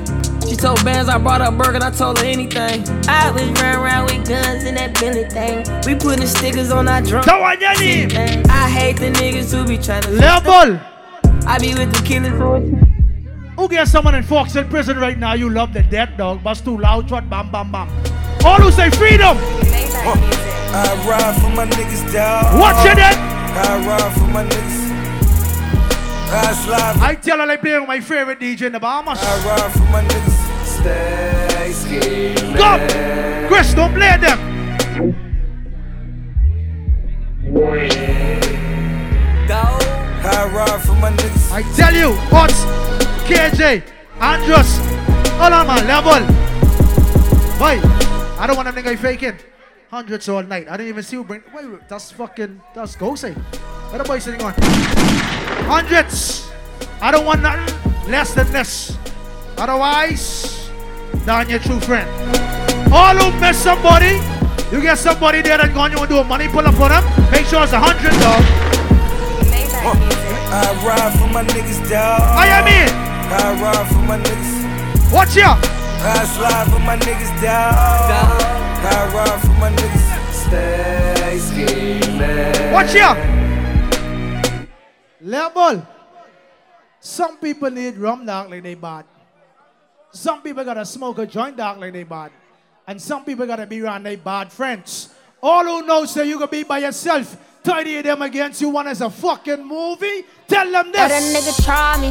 She 0.48 0.56
told 0.56 0.84
Bands 0.84 1.08
I 1.08 1.18
brought 1.18 1.40
her 1.40 1.50
burger 1.50 1.78
I 1.80 1.90
told 1.90 2.18
her 2.18 2.24
anything. 2.24 2.82
I 3.08 3.30
was 3.30 3.42
running 3.42 3.80
around 3.80 4.06
with 4.06 4.28
guns 4.28 4.64
in 4.64 4.74
that 4.74 4.98
Billy 4.98 5.24
thing. 5.30 5.64
We 5.86 5.94
putting 5.94 6.26
stickers 6.26 6.72
on 6.72 6.88
our 6.88 7.00
drum. 7.02 7.22
So 7.22 7.40
what 7.40 7.60
your 7.60 7.78
name? 7.78 8.10
I 8.48 8.68
hate 8.68 8.96
the 8.98 9.12
niggas 9.12 9.54
who 9.54 9.64
be 9.64 9.78
trying 9.78 10.02
to 10.02 10.10
Level. 10.10 10.80
I 11.46 11.58
be 11.58 11.74
with 11.74 11.92
the 11.94 12.02
killers 12.04 12.36
for 12.36 12.60
Who 13.56 13.68
get 13.68 13.86
someone 13.88 14.14
in 14.16 14.22
Fox 14.24 14.56
in 14.56 14.68
prison 14.68 14.98
right 14.98 15.18
now? 15.18 15.34
You 15.34 15.50
love 15.50 15.72
the 15.72 15.82
death 15.82 16.10
dog, 16.16 16.42
but 16.42 16.54
too 16.54 16.78
loud, 16.78 17.10
what 17.10 17.30
bam 17.30 17.50
bam 17.52 17.70
bam. 17.70 17.88
All 18.44 18.60
who 18.60 18.72
say 18.72 18.90
freedom. 18.90 19.36
I 19.38 21.06
ride 21.08 21.40
for 21.40 21.50
my 21.50 21.66
niggas, 21.66 22.12
dog. 22.12 22.58
Watch 22.58 22.86
it 22.86 22.96
then. 22.96 23.14
I 23.16 23.86
ride 23.86 24.12
for 24.14 24.26
my 24.28 24.44
niggas. 24.44 24.89
I 26.32 27.18
tell 27.20 27.38
her 27.38 27.50
I 27.50 27.56
play 27.56 27.78
with 27.78 27.88
my 27.88 28.00
favorite 28.00 28.38
DJ 28.38 28.62
in 28.62 28.72
the 28.72 28.80
Bahamas. 28.80 29.18
I 29.20 29.46
ride 29.46 29.72
for 29.72 29.78
my 29.90 30.02
niggas. 30.02 30.50
Stay 30.64 31.72
scheming. 31.72 32.56
Go! 32.56 33.48
Chris, 33.48 33.74
don't 33.74 33.92
play 33.92 34.16
them. 34.16 34.38
I 40.22 40.50
ride 40.54 40.82
for 40.82 40.94
my 40.94 41.10
niggas. 41.10 41.50
I 41.50 41.62
tell 41.74 41.94
you, 41.94 42.12
what 42.30 42.50
KJ, 43.26 43.82
Andros, 44.20 44.78
all 45.40 45.52
on 45.52 45.66
my 45.66 45.82
level. 45.84 46.24
Boy, 47.58 47.80
I 48.38 48.46
don't 48.46 48.56
want 48.56 48.72
them 48.72 48.84
nigga 48.84 48.96
faking. 48.96 49.36
Hundreds 49.90 50.28
all 50.28 50.44
night. 50.44 50.68
I 50.68 50.76
didn't 50.76 50.90
even 50.90 51.02
see 51.02 51.16
who 51.16 51.24
bring. 51.24 51.42
Wait, 51.52 51.68
wait, 51.68 51.88
that's 51.88 52.12
fucking. 52.12 52.60
That's 52.72 52.94
ghosting. 52.94 53.36
Eh? 53.36 53.58
What 53.90 53.98
the 53.98 54.04
boy 54.04 54.20
sitting 54.20 54.40
on? 54.42 54.54
Hundreds. 55.70 56.50
I 57.00 57.12
don't 57.12 57.24
want 57.24 57.42
nothing 57.42 58.10
less 58.10 58.34
than 58.34 58.50
this. 58.50 58.98
Otherwise, 59.56 60.68
down 61.24 61.48
your 61.48 61.60
true 61.60 61.78
friend. 61.78 62.10
All 62.92 63.14
who 63.14 63.30
miss 63.38 63.62
somebody, 63.62 64.18
you 64.74 64.82
get 64.82 64.98
somebody 64.98 65.42
there 65.42 65.58
that 65.58 65.72
going 65.72 65.92
you 65.92 65.98
want 65.98 66.10
to 66.10 66.16
do 66.16 66.18
a 66.18 66.24
money 66.24 66.48
pull 66.48 66.66
up 66.66 66.74
on 66.74 66.90
them. 66.90 67.04
Make 67.30 67.46
sure 67.46 67.62
it's 67.62 67.70
a 67.70 67.78
hundred 67.78 68.10
dog. 68.18 68.42
I 70.50 70.74
ride 70.82 71.14
for 71.14 71.30
my 71.30 71.44
niggas, 71.44 71.88
dog. 71.88 72.18
I 72.18 72.50
am 72.50 72.66
in. 72.66 72.90
I 73.30 73.54
ride 73.62 73.86
for 73.94 74.02
my 74.10 74.18
niggas. 74.18 75.14
Watch 75.14 75.36
ya. 75.36 75.54
I 76.02 76.24
slide 76.34 76.66
for 76.66 76.82
my 76.82 76.98
niggas, 76.98 77.30
dog. 77.38 78.42
I 78.82 79.06
ride 79.14 79.40
for 79.40 79.54
my 79.62 79.70
niggas. 79.70 80.02
Stay 80.34 81.38
scheming. 81.38 82.72
Watch 82.72 82.92
ya. 82.92 83.39
Level. 85.20 85.86
Some 87.00 87.38
people 87.38 87.70
need 87.70 87.96
rum 87.96 88.26
dark 88.26 88.50
like 88.50 88.62
they 88.62 88.74
bad. 88.74 89.04
Some 90.12 90.42
people 90.42 90.64
gotta 90.64 90.84
smoke 90.84 91.18
a 91.18 91.26
joint 91.26 91.56
dark 91.56 91.78
like 91.78 91.92
they 91.92 92.04
bad. 92.04 92.30
And 92.86 93.00
some 93.00 93.24
people 93.24 93.46
gotta 93.46 93.66
be 93.66 93.80
around 93.80 94.02
their 94.04 94.16
bad 94.16 94.52
friends. 94.52 95.10
All 95.42 95.64
who 95.64 95.86
know 95.86 96.04
say 96.04 96.28
you 96.28 96.38
can 96.38 96.48
be 96.50 96.62
by 96.64 96.78
yourself. 96.78 97.36
30 97.62 97.98
of 97.98 98.04
them 98.04 98.22
against 98.22 98.60
you 98.60 98.70
one 98.70 98.88
as 98.88 99.00
a 99.00 99.10
fucking 99.10 99.66
movie. 99.66 100.24
Tell 100.48 100.70
them 100.70 100.90
Let 100.92 101.10
a 101.10 101.14
this. 101.14 101.36
nigga 101.36 101.64
try 101.64 102.00
me, 102.00 102.10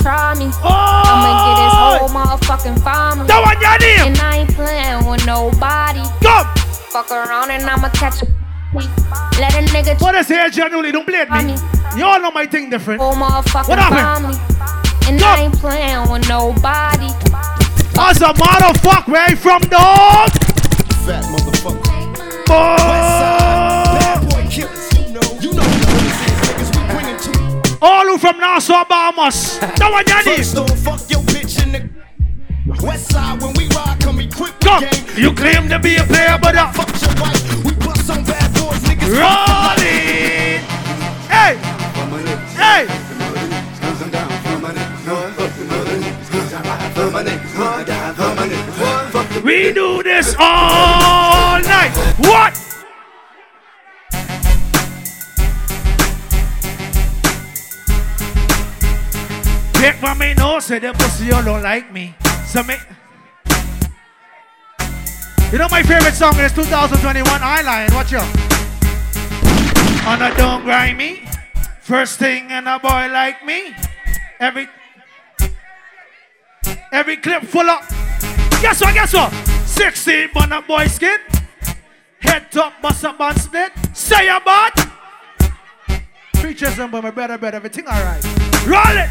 try 0.00 0.34
me. 0.34 0.50
Oh! 0.62 1.02
I'ma 1.06 1.30
get 1.46 1.64
his 1.64 1.72
oh! 1.74 1.98
whole 1.98 2.38
motherfucking 2.38 2.82
family. 2.82 3.26
That 3.28 3.42
one 3.42 3.60
your 3.60 3.78
name. 3.78 4.12
And 4.12 4.18
I 4.18 4.38
ain't 4.38 4.50
playing 4.50 5.06
with 5.08 5.24
nobody. 5.24 6.02
Go! 6.20 6.42
Fuck 6.90 7.10
around 7.10 7.50
and 7.50 7.62
I'ma 7.64 7.88
catch 7.90 8.22
a. 8.22 8.37
Let 8.74 9.54
a 9.54 9.62
nigga 9.72 10.00
What 10.00 10.14
I 10.14 10.22
say 10.22 10.50
genuinely, 10.50 10.92
don't 10.92 11.06
blame 11.06 11.28
me. 11.46 11.54
You 11.96 12.04
all 12.04 12.20
know 12.20 12.30
my 12.30 12.46
thing 12.46 12.68
different. 12.70 13.00
whole 13.00 13.14
motherfucking 13.14 13.68
What 13.68 13.78
happened? 13.78 14.36
family. 14.36 15.08
And 15.08 15.22
I 15.22 15.42
ain't 15.44 15.54
playing 15.54 16.10
with 16.10 16.28
nobody. 16.28 17.06
As 17.98 18.20
a 18.20 18.32
motherfucker, 18.34 19.08
where 19.08 19.30
you 19.30 19.36
from, 19.36 19.62
dog? 19.62 20.30
Fat 21.06 21.24
motherfucker. 21.24 21.82
Boy. 22.46 24.28
boy 24.28 24.44
killers. 24.50 24.92
You 24.98 25.12
know, 25.14 25.28
you 25.40 25.52
know 25.54 25.62
who 25.64 25.78
the 25.80 25.88
is, 26.28 26.38
niggas. 26.44 26.70
We 26.76 26.82
bring 26.92 27.08
to. 27.16 27.78
All 27.80 28.04
who 28.04 28.18
from 28.18 28.38
Nassau, 28.38 28.84
Bahamas. 28.84 29.58
That 29.60 29.88
one 29.90 30.04
your. 30.04 30.36
First 30.36 30.54
don't 30.54 30.76
fuck 30.78 31.00
your 31.10 31.20
bitch 31.22 31.62
in 31.64 31.72
the 31.72 31.88
West 32.86 33.10
side 33.10 33.40
when 33.42 33.54
we 33.54 33.66
ride, 33.68 33.98
come 34.00 34.20
equipped 34.20 34.60
Come. 34.62 34.84
You 35.16 35.32
claim 35.32 35.68
to 35.70 35.78
be 35.78 35.96
a 35.96 36.04
player, 36.04 36.38
but 36.40 36.54
uh, 36.54 36.70
Fuck 36.72 37.00
your 37.00 37.14
wife, 37.22 37.64
we 37.64 37.72
bust 37.72 38.10
on 38.10 38.22
bad 38.24 38.28
boys, 38.28 38.46
niggas. 38.46 38.47
Roll 39.08 39.78
it. 39.78 40.60
Hey, 41.28 41.56
hey. 42.56 42.86
We 49.42 49.72
do 49.72 50.02
this 50.02 50.34
all 50.38 51.60
night. 51.60 51.92
What? 52.18 52.54
Pick 59.74 59.94
from 59.94 60.18
me 60.18 60.34
nose, 60.34 60.64
say 60.64 60.80
the 60.80 60.92
pussy 60.92 61.26
you 61.26 61.30
don't 61.30 61.62
like 61.62 61.92
me. 61.92 62.14
So 62.46 62.62
me. 62.62 62.74
You 65.50 65.58
know 65.58 65.68
my 65.70 65.82
favorite 65.82 66.14
song 66.14 66.38
is 66.40 66.52
2021 66.52 67.24
Eyeline. 67.40 67.94
Watch 67.94 68.12
out. 68.12 68.57
On 70.08 70.22
a 70.22 70.34
don't 70.38 70.64
grind 70.64 70.96
me. 70.96 71.28
First 71.82 72.18
thing 72.18 72.50
and 72.50 72.66
a 72.66 72.78
boy 72.78 73.12
like 73.12 73.44
me. 73.44 73.74
Every 74.40 74.66
every 76.90 77.18
clip 77.18 77.42
full 77.42 77.68
of 77.68 77.86
Guess 78.62 78.80
what, 78.80 78.94
guess 78.94 79.12
what? 79.12 79.30
16 79.66 80.30
on 80.34 80.52
a 80.52 80.62
boy 80.62 80.86
skin. 80.86 81.18
Head 82.20 82.50
top, 82.50 82.80
bust 82.80 83.04
up 83.04 83.20
and 83.20 83.38
split. 83.38 83.70
Say 83.92 84.28
a 84.28 84.40
bud. 84.40 84.72
Preachers 86.32 86.78
and 86.78 86.90
my 86.90 87.10
brother, 87.10 87.36
brother, 87.36 87.56
everything 87.58 87.86
alright. 87.86 88.24
Roll 88.66 88.96
it! 88.96 89.10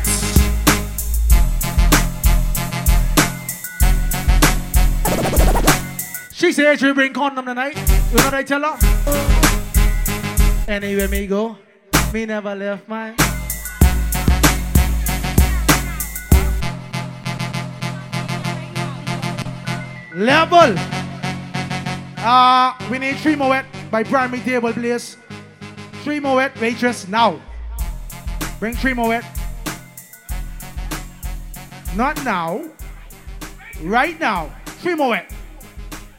She 6.33 6.51
said 6.51 6.79
she 6.79 6.91
bring 6.91 7.13
condom 7.13 7.45
tonight. 7.45 7.77
You 7.77 8.17
know 8.17 8.23
what 8.23 8.33
I 8.33 8.41
tell 8.41 8.63
her? 8.63 9.36
Anywhere 10.67 11.07
me 11.07 11.25
go, 11.27 11.55
me 12.13 12.25
never 12.25 12.53
left 12.53 12.89
mine. 12.89 13.15
Level. 20.13 20.75
Uh, 22.17 22.73
we 22.91 22.99
need 22.99 23.15
three 23.19 23.37
more 23.37 23.47
wet 23.49 23.65
by 23.89 24.03
primary 24.03 24.41
table, 24.41 24.73
please. 24.73 25.15
Three 26.03 26.19
more 26.19 26.35
wet, 26.35 26.59
waitress, 26.59 27.07
now. 27.07 27.39
Bring 28.59 28.75
three 28.75 28.93
more 28.93 29.07
wet. 29.07 29.23
Not 31.95 32.21
now. 32.25 32.65
Right 33.81 34.19
now. 34.19 34.53
Three 34.81 34.95
more 34.95 35.09
wet. 35.11 35.31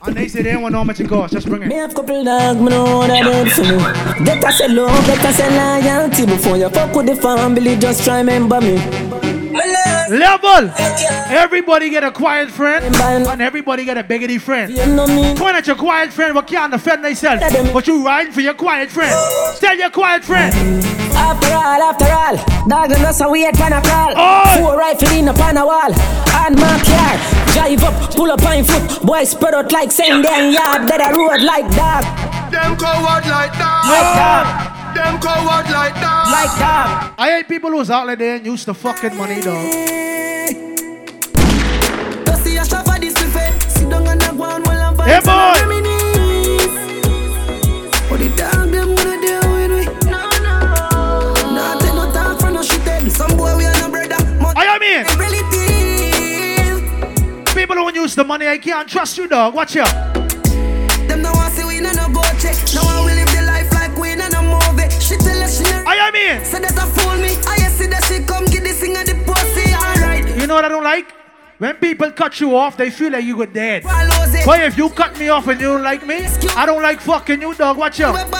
And 0.02 0.16
they 0.16 0.28
say 0.28 0.42
they 0.42 0.56
want 0.56 0.72
no 0.72 0.84
much 0.84 1.00
it 1.00 1.08
cost. 1.08 1.32
Just 1.32 1.46
bring 1.46 1.62
it. 1.62 1.68
Me 1.68 1.74
have 1.74 1.94
couple 1.94 2.22
dog, 2.24 2.60
me 2.60 2.70
know 2.70 2.98
what 2.98 3.10
I 3.10 3.22
did 3.22 3.52
for 3.52 3.62
me. 3.62 4.24
Better 4.24 4.52
say 4.52 4.68
love, 4.68 5.06
better 5.06 5.32
say 5.32 5.50
loyalty 5.56 6.24
before 6.26 6.56
you 6.56 6.68
fuck 6.70 6.94
with 6.94 7.06
the 7.06 7.16
family. 7.16 7.76
Just 7.76 8.04
try 8.04 8.18
remember 8.18 8.60
me. 8.60 9.27
Level. 10.10 10.70
Everybody 11.28 11.90
get 11.90 12.04
a 12.04 12.10
quiet 12.10 12.50
friend, 12.50 12.84
and 12.84 13.42
everybody 13.42 13.84
get 13.84 13.98
a 13.98 14.04
biggity 14.04 14.40
friend. 14.40 14.74
Point 15.38 15.56
at 15.56 15.66
your 15.66 15.76
quiet 15.76 16.12
friend, 16.12 16.34
but 16.34 16.46
can't 16.46 16.72
defend 16.72 17.04
themselves. 17.04 17.42
But 17.72 17.86
you 17.86 18.04
riding 18.04 18.32
for 18.32 18.40
your 18.40 18.54
quiet 18.54 18.90
friend. 18.90 19.14
Tell 19.58 19.76
your 19.76 19.90
quiet 19.90 20.24
friend. 20.24 20.54
After 21.14 21.48
all, 21.48 21.82
after 21.82 22.06
all, 22.06 22.36
dog 22.68 22.92
and 22.92 23.04
us 23.04 23.20
a 23.20 23.28
wait 23.28 23.54
pan 23.54 23.72
a 23.72 23.82
crawl. 23.82 24.14
Four 24.58 24.78
rifle 24.78 25.10
in 25.10 25.28
upon 25.28 25.56
a 25.56 25.66
wall. 25.66 25.92
And 25.92 26.56
my 26.56 26.78
car, 26.86 27.18
drive 27.52 27.82
up, 27.82 28.14
pull 28.14 28.30
up 28.30 28.42
on 28.44 28.64
foot. 28.64 29.02
Boy 29.04 29.24
spread 29.24 29.54
out 29.54 29.72
like 29.72 29.90
same 29.90 30.22
damn 30.22 30.52
yard. 30.52 30.88
That 30.88 31.00
a 31.00 31.18
road 31.18 31.42
like 31.42 31.66
dog. 31.74 32.04
Them 32.52 32.76
coward 32.78 33.26
like 33.26 33.52
that. 33.58 33.82
Like 33.84 34.68
dog. 34.70 34.77
Them 34.98 35.20
coward 35.20 35.70
like 35.70 35.94
that. 35.94 36.24
Like 36.34 36.52
dog. 36.58 37.14
I 37.18 37.30
hate 37.30 37.48
people 37.48 37.70
who's 37.70 37.88
out 37.90 38.06
like 38.06 38.18
there 38.18 38.36
and 38.36 38.44
use 38.46 38.64
the 38.64 38.74
fucking 38.74 39.16
money, 39.16 39.40
though. 39.40 39.62
Don't 42.24 42.36
see 42.42 42.56
a 42.56 42.64
shop 42.64 42.84
for 42.84 42.98
this 42.98 43.14
buffet. 43.14 43.52
Sit 43.70 43.88
down 43.88 44.08
on 44.08 44.18
the 44.18 44.32
ground 44.36 44.66
while 44.66 44.82
I'm 44.82 44.96
Hey, 45.06 45.20
boy. 45.20 45.54
What 48.10 48.18
the 48.20 48.28
dog 48.36 48.70
them 48.70 48.94
gonna 48.96 49.20
do 49.22 49.38
with 49.54 49.70
me? 49.70 49.84
No, 50.10 50.22
no. 50.42 50.56
Nah, 51.54 51.78
take 51.78 51.94
no 51.94 52.10
talk 52.12 52.40
for 52.40 52.50
no 52.50 52.62
shit. 52.62 53.12
Some 53.12 53.36
boy 53.36 53.56
we 53.56 53.66
are 53.66 53.78
no 53.78 53.88
brother. 53.88 54.16
I 54.56 54.78
mean. 54.82 55.04
People 57.54 57.76
who 57.76 57.92
use 57.94 58.14
the 58.14 58.24
money, 58.24 58.48
I 58.48 58.58
can't 58.58 58.88
trust 58.88 59.16
you, 59.16 59.28
dog. 59.28 59.54
Watch 59.54 59.76
out. 59.76 60.14
Them 61.08 61.22
no 61.22 61.32
want 61.32 61.52
see 61.54 61.64
we 61.64 61.80
no 61.80 61.92
no 61.92 62.08
go 62.12 62.22
check. 62.38 62.56
No 62.74 62.82
one 62.82 63.04
will 63.06 63.27
us 66.08 66.14
she. 66.14 66.18
I 66.26 66.34
mean. 66.34 66.44
Say 66.44 66.60
that 66.60 66.76
a 66.76 66.86
fool 67.00 67.16
me. 67.16 67.36
I 67.46 67.56
see 67.68 67.86
that 67.86 68.04
she 68.04 68.20
come 68.24 68.44
get 68.46 68.64
this 68.64 68.80
thing 68.80 68.96
and 68.96 69.06
the 69.06 69.14
pussy. 69.24 69.74
Alright. 69.74 70.26
You 70.36 70.46
know 70.46 70.54
what 70.54 70.64
I 70.64 70.68
don't 70.68 70.84
like? 70.84 71.12
When 71.58 71.74
people 71.76 72.10
cut 72.12 72.40
you 72.40 72.56
off, 72.56 72.76
they 72.76 72.90
feel 72.90 73.12
like 73.12 73.24
you 73.24 73.36
were 73.36 73.46
dead. 73.46 73.82
But 73.82 74.60
if 74.62 74.78
you 74.78 74.90
cut 74.90 75.18
me 75.18 75.28
off 75.28 75.48
and 75.48 75.60
you 75.60 75.66
don't 75.66 75.82
like 75.82 76.06
me, 76.06 76.28
I 76.56 76.64
don't 76.66 76.82
like 76.82 77.00
fucking 77.00 77.40
you, 77.40 77.52
dog. 77.54 77.76
Watch 77.76 77.98
out. 78.00 78.14
Damage 78.14 78.30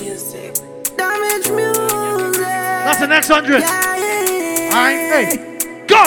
music. 0.00 0.54
Damage 0.96 1.50
music. 1.50 2.46
That's 2.86 3.00
the 3.00 3.08
next 3.08 3.28
hundred. 3.28 3.62
Alright, 3.64 5.00
hey, 5.10 5.26
go! 5.88 6.04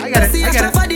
I 0.00 0.10
got 0.10 0.22
it, 0.22 0.34
I 0.34 0.52
got 0.52 0.90
it. 0.90 0.92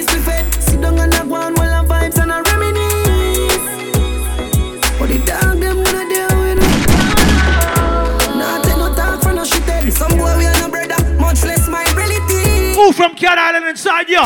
From 12.97 13.15
Cat 13.15 13.37
Island 13.37 13.69
inside 13.69 14.09
you? 14.09 14.25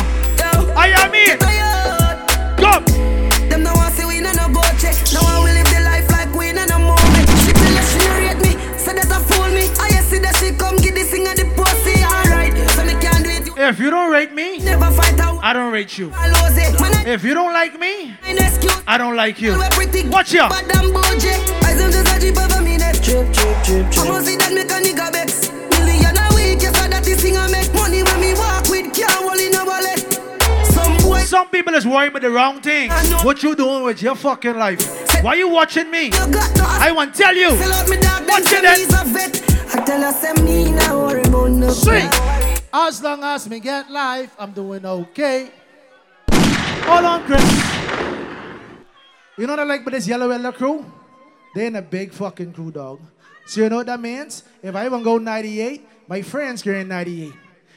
I 0.78 0.94
am 0.94 1.10
here. 1.12 1.36
Go! 2.54 2.78
Them 3.50 3.64
no 3.64 3.74
want 3.74 3.92
see 3.94 4.06
we 4.06 4.20
no 4.20 4.30
no 4.32 4.46
go 4.46 4.62
check. 4.78 4.94
No 5.12 5.18
one 5.26 5.42
will 5.42 5.54
live 5.58 5.66
the 5.74 5.82
life 5.82 6.06
like 6.14 6.30
we 6.32 6.52
no 6.54 6.64
no 6.70 6.78
movie. 6.78 7.26
She 7.42 7.50
tell 7.50 7.74
us 7.74 7.90
she 7.90 8.06
rate 8.14 8.38
me, 8.38 8.54
say 8.78 8.94
that 8.94 9.10
a 9.10 9.18
fool 9.26 9.50
me. 9.50 9.66
I 9.82 9.90
see 10.06 10.22
that 10.22 10.36
she 10.38 10.54
come 10.54 10.76
get 10.76 10.94
this 10.94 11.10
thing 11.10 11.26
and 11.26 11.36
the 11.36 11.50
pussy 11.58 11.98
alright. 12.06 12.54
So 12.70 12.86
me 12.86 12.94
can't 13.02 13.24
do 13.26 13.30
it. 13.30 13.50
If 13.58 13.80
you 13.80 13.90
don't 13.90 14.12
rate 14.12 14.32
me, 14.32 14.58
Never 14.58 14.90
fight 14.92 15.18
out. 15.18 15.42
I 15.42 15.52
don't 15.52 15.72
rate 15.72 15.98
you. 15.98 16.12
I 16.14 16.30
lose 16.30 16.56
it. 16.56 16.80
Man, 16.80 16.94
I 16.94 17.10
If 17.10 17.24
you 17.24 17.34
don't 17.34 17.52
like 17.52 17.78
me. 17.78 18.14
I 18.86 18.96
don't 18.98 19.16
like 19.16 19.40
you. 19.40 19.58
Watch 20.10 20.34
out. 20.36 20.50
Bad 20.50 20.70
and 20.78 20.94
bougie. 20.94 21.34
I 21.66 21.74
them 21.74 21.90
just 21.90 22.06
a 22.06 22.20
jeep 22.20 22.38
over 22.38 22.62
me 22.62 22.76
neck. 22.76 22.94
Trip, 23.02 23.26
trip, 23.34 23.64
trip, 23.64 23.90
trip. 23.90 24.06
I'ma 24.06 24.20
see 24.22 24.36
that 24.36 24.54
make 24.54 24.70
a 24.70 24.78
nigga 24.78 25.10
vex. 25.10 25.50
Million 25.82 26.14
a 26.14 26.34
week, 26.34 26.62
yes, 26.62 26.78
I 26.78 26.86
that 26.86 27.02
this 27.02 27.20
thing 27.20 27.36
I 27.36 27.50
make. 27.50 27.79
Some 31.30 31.48
people 31.48 31.74
is 31.74 31.86
worried 31.86 32.12
with 32.12 32.24
the 32.24 32.30
wrong 32.30 32.60
thing. 32.60 32.90
What 33.22 33.40
you 33.44 33.54
doing 33.54 33.84
with 33.84 34.02
your 34.02 34.16
fucking 34.16 34.56
life? 34.56 34.82
Why 35.22 35.34
you 35.34 35.48
watching 35.48 35.88
me? 35.88 36.10
I 36.12 36.90
want 36.90 37.14
to 37.14 37.22
tell 37.22 37.36
you. 37.36 37.50
Sell 37.50 37.72
out 37.72 37.88
me 37.88 37.98
Watch 38.26 38.50
it 38.50 38.56
me 38.56 38.60
then. 38.66 38.80
is. 38.80 38.92
I 39.72 39.84
tell 39.84 40.02
her, 40.02 40.10
say 40.10 40.32
me 40.42 40.72
nah 40.72 40.92
worry 40.92 41.22
about 41.22 41.50
no 41.52 41.70
Sing. 41.70 42.10
As 42.72 43.00
long 43.00 43.22
as 43.22 43.48
me 43.48 43.60
get 43.60 43.88
life, 43.92 44.34
I'm 44.40 44.50
doing 44.50 44.84
okay. 44.84 45.52
Hold 46.90 47.04
on, 47.04 47.22
Chris. 47.22 47.46
You 49.38 49.46
know 49.46 49.52
what 49.52 49.60
I 49.60 49.62
like 49.62 49.84
with 49.84 49.94
this 49.94 50.08
yellow 50.08 50.28
yellow 50.28 50.50
crew? 50.50 50.84
They 51.54 51.66
in 51.66 51.76
a 51.76 51.82
big 51.82 52.10
fucking 52.10 52.54
crew, 52.54 52.72
dog. 52.72 52.98
So 53.46 53.60
you 53.60 53.68
know 53.68 53.76
what 53.76 53.86
that 53.86 54.00
means? 54.00 54.42
If 54.64 54.74
I 54.74 54.84
even 54.84 55.04
go 55.04 55.18
98, 55.18 56.08
my 56.08 56.22
friends 56.22 56.60
get 56.60 56.74
in 56.74 56.88
98. 56.88 57.32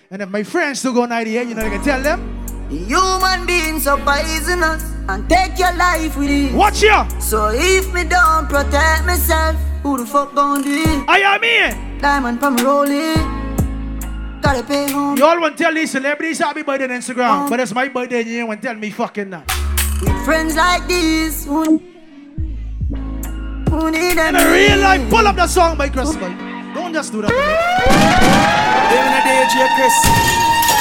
And 0.09 0.23
if 0.23 0.29
my 0.29 0.41
friends 0.41 0.79
still 0.79 0.93
go 0.93 1.05
98, 1.05 1.47
you 1.47 1.53
know 1.53 1.61
what 1.61 1.71
I 1.71 1.75
can 1.75 1.83
tell 1.83 2.01
them? 2.01 2.33
Human 2.73 3.45
beings 3.45 3.85
are 3.85 3.99
poisonous 3.99 4.83
and 5.07 5.29
take 5.29 5.59
your 5.59 5.73
life 5.75 6.17
with 6.17 6.29
it. 6.29 6.53
Watch 6.53 6.81
ya! 6.81 7.07
So 7.19 7.51
if 7.53 7.93
me 7.93 8.03
don't 8.03 8.49
protect 8.49 9.05
myself, 9.05 9.55
who 9.83 9.97
the 9.97 10.05
fuck 10.07 10.33
gon' 10.33 10.63
do 10.63 10.71
it? 10.71 11.07
I 11.07 11.19
am 11.19 11.43
here. 11.43 11.99
Diamond 12.01 12.39
from 12.39 12.57
rolling. 12.57 13.21
Gotta 14.41 14.63
pay 14.63 14.91
home. 14.91 15.17
You 15.17 15.25
all 15.25 15.39
want 15.39 15.55
to 15.55 15.63
tell 15.63 15.73
these 15.73 15.91
celebrities 15.91 16.39
happy 16.39 16.63
birthday 16.63 16.85
on 16.85 16.89
Instagram, 16.89 17.43
um, 17.43 17.49
but 17.49 17.59
it's 17.59 17.73
my 17.75 17.89
birthday 17.89 18.21
and 18.21 18.29
you 18.29 18.39
ain't 18.39 18.47
want 18.47 18.61
to 18.61 18.67
tell 18.67 18.75
me 18.75 18.89
fucking 18.89 19.29
that. 19.29 19.45
With 20.01 20.25
friends 20.25 20.55
like 20.55 20.87
this, 20.87 21.45
who, 21.45 21.77
who 23.69 23.91
need 23.91 24.17
In 24.17 24.35
a 24.35 24.51
real 24.51 24.79
life, 24.79 25.09
pull 25.11 25.27
up 25.27 25.35
the 25.35 25.47
song 25.47 25.77
by 25.77 25.89
Chris, 25.89 26.15
boy. 26.15 26.33
Don't 26.73 26.91
just 26.91 27.11
do 27.11 27.21
that. 27.21 27.29
Living 28.89 29.13
a 29.13 29.21
day, 29.21 29.45
J. 29.53 29.61
Chris. 29.75 29.93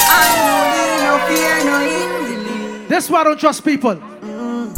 I 0.09 0.87
know 0.87 0.92
no 1.13 1.27
fear, 1.29 1.65
no. 1.65 2.89
That's 2.89 3.09
why 3.11 3.21
I 3.21 3.25
don't 3.25 3.41
trust 3.41 3.65
people. 3.65 3.97
Mm. 3.97 4.73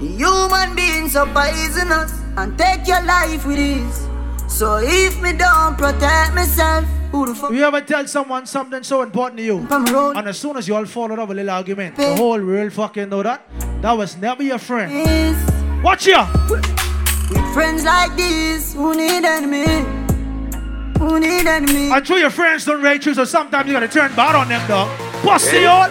Human 0.00 0.74
beings 0.74 1.16
are 1.16 1.26
poisonous 1.26 2.12
and 2.36 2.56
take 2.58 2.86
your 2.86 3.02
life 3.02 3.44
with 3.46 3.58
ease. 3.58 4.06
So 4.46 4.78
if 4.82 5.20
me 5.20 5.32
don't 5.32 5.76
protect 5.76 6.34
myself, 6.34 6.84
who 7.12 7.26
the 7.26 7.34
fuck? 7.34 7.52
You 7.52 7.64
ever 7.64 7.80
tell 7.80 8.06
someone 8.06 8.46
something 8.46 8.82
so 8.82 9.02
important 9.02 9.38
to 9.38 9.44
you, 9.44 9.66
and 9.70 10.28
as 10.28 10.38
soon 10.38 10.56
as 10.56 10.66
you 10.68 10.74
all 10.76 10.86
fall 10.86 11.12
out 11.12 11.18
of 11.18 11.30
a 11.30 11.34
little 11.34 11.50
argument, 11.50 11.96
the 11.96 12.16
whole 12.16 12.42
world 12.42 12.72
fucking 12.72 13.08
know 13.08 13.22
that? 13.22 13.42
That 13.82 13.92
was 13.92 14.16
never 14.16 14.42
your 14.42 14.58
friend. 14.58 14.92
Watch 15.82 16.06
ya! 16.06 16.26
With 16.48 17.54
friends 17.54 17.84
like 17.84 18.16
this, 18.16 18.74
who 18.74 18.94
need 18.94 19.24
enemy? 19.24 19.66
Who 20.98 21.20
need 21.20 21.46
enemy? 21.46 21.90
I'm 21.90 22.04
sure 22.04 22.18
your 22.18 22.30
friends 22.30 22.64
don't 22.64 22.82
rate 22.82 23.04
you, 23.06 23.14
so 23.14 23.24
sometimes 23.24 23.66
you 23.68 23.74
gotta 23.74 23.88
turn 23.88 24.14
bad 24.16 24.34
on 24.34 24.48
them, 24.48 24.66
dog. 24.66 25.07
Pussy 25.22 25.64
all. 25.66 25.90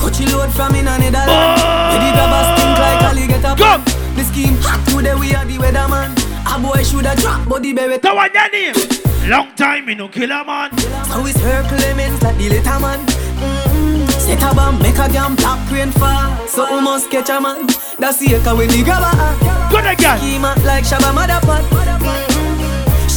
Cut 0.00 0.20
you 0.20 0.26
load 0.36 0.52
from 0.52 0.74
in 0.74 0.86
another 0.86 1.10
land. 1.10 1.60
Ready 1.92 2.10
grab 2.12 2.32
a 2.34 2.40
stink 2.52 2.78
like 2.78 3.02
Ali 3.08 3.26
get 3.26 3.44
a 3.44 3.54
Go. 3.56 3.78
The 4.16 4.24
scheme 4.24 4.56
hot 4.60 4.80
today 4.88 5.14
we 5.14 5.34
are 5.34 5.44
the 5.44 5.56
weatherman. 5.58 6.12
A 6.46 6.60
boy 6.60 6.82
shoulda 6.82 7.14
drop, 7.16 7.48
but 7.48 7.62
the 7.62 7.72
baby. 7.72 7.98
That 7.98 8.14
one 8.14 8.32
your 8.32 8.50
name. 8.52 8.74
Long 9.30 9.54
time 9.56 9.86
me 9.86 9.94
no 9.94 10.08
killer 10.08 10.44
man. 10.44 10.76
So 11.08 11.24
it's 11.26 11.40
her 11.40 11.62
Clemens 11.68 12.22
like 12.22 12.36
the 12.36 12.48
little 12.50 12.80
man. 12.80 13.00
Mm-mm. 13.40 14.10
Set 14.20 14.42
a 14.42 14.54
bomb, 14.54 14.78
make 14.80 14.98
a 14.98 15.08
damn 15.08 15.34
black 15.36 15.70
rain 15.70 15.90
fall. 15.90 16.46
So 16.46 16.68
we 16.74 16.80
must 16.82 17.10
catch 17.10 17.30
a 17.30 17.40
man. 17.40 17.66
That's 17.98 18.18
the 18.18 18.36
echo 18.36 18.56
when 18.56 18.68
the 18.68 18.82
grabber. 18.82 19.12
Good 19.70 19.86
again. 19.86 20.18
Scheme 20.18 20.42
hot 20.42 20.62
like 20.64 20.84
Shabba 20.84 21.12
Motherpot. 21.16 22.33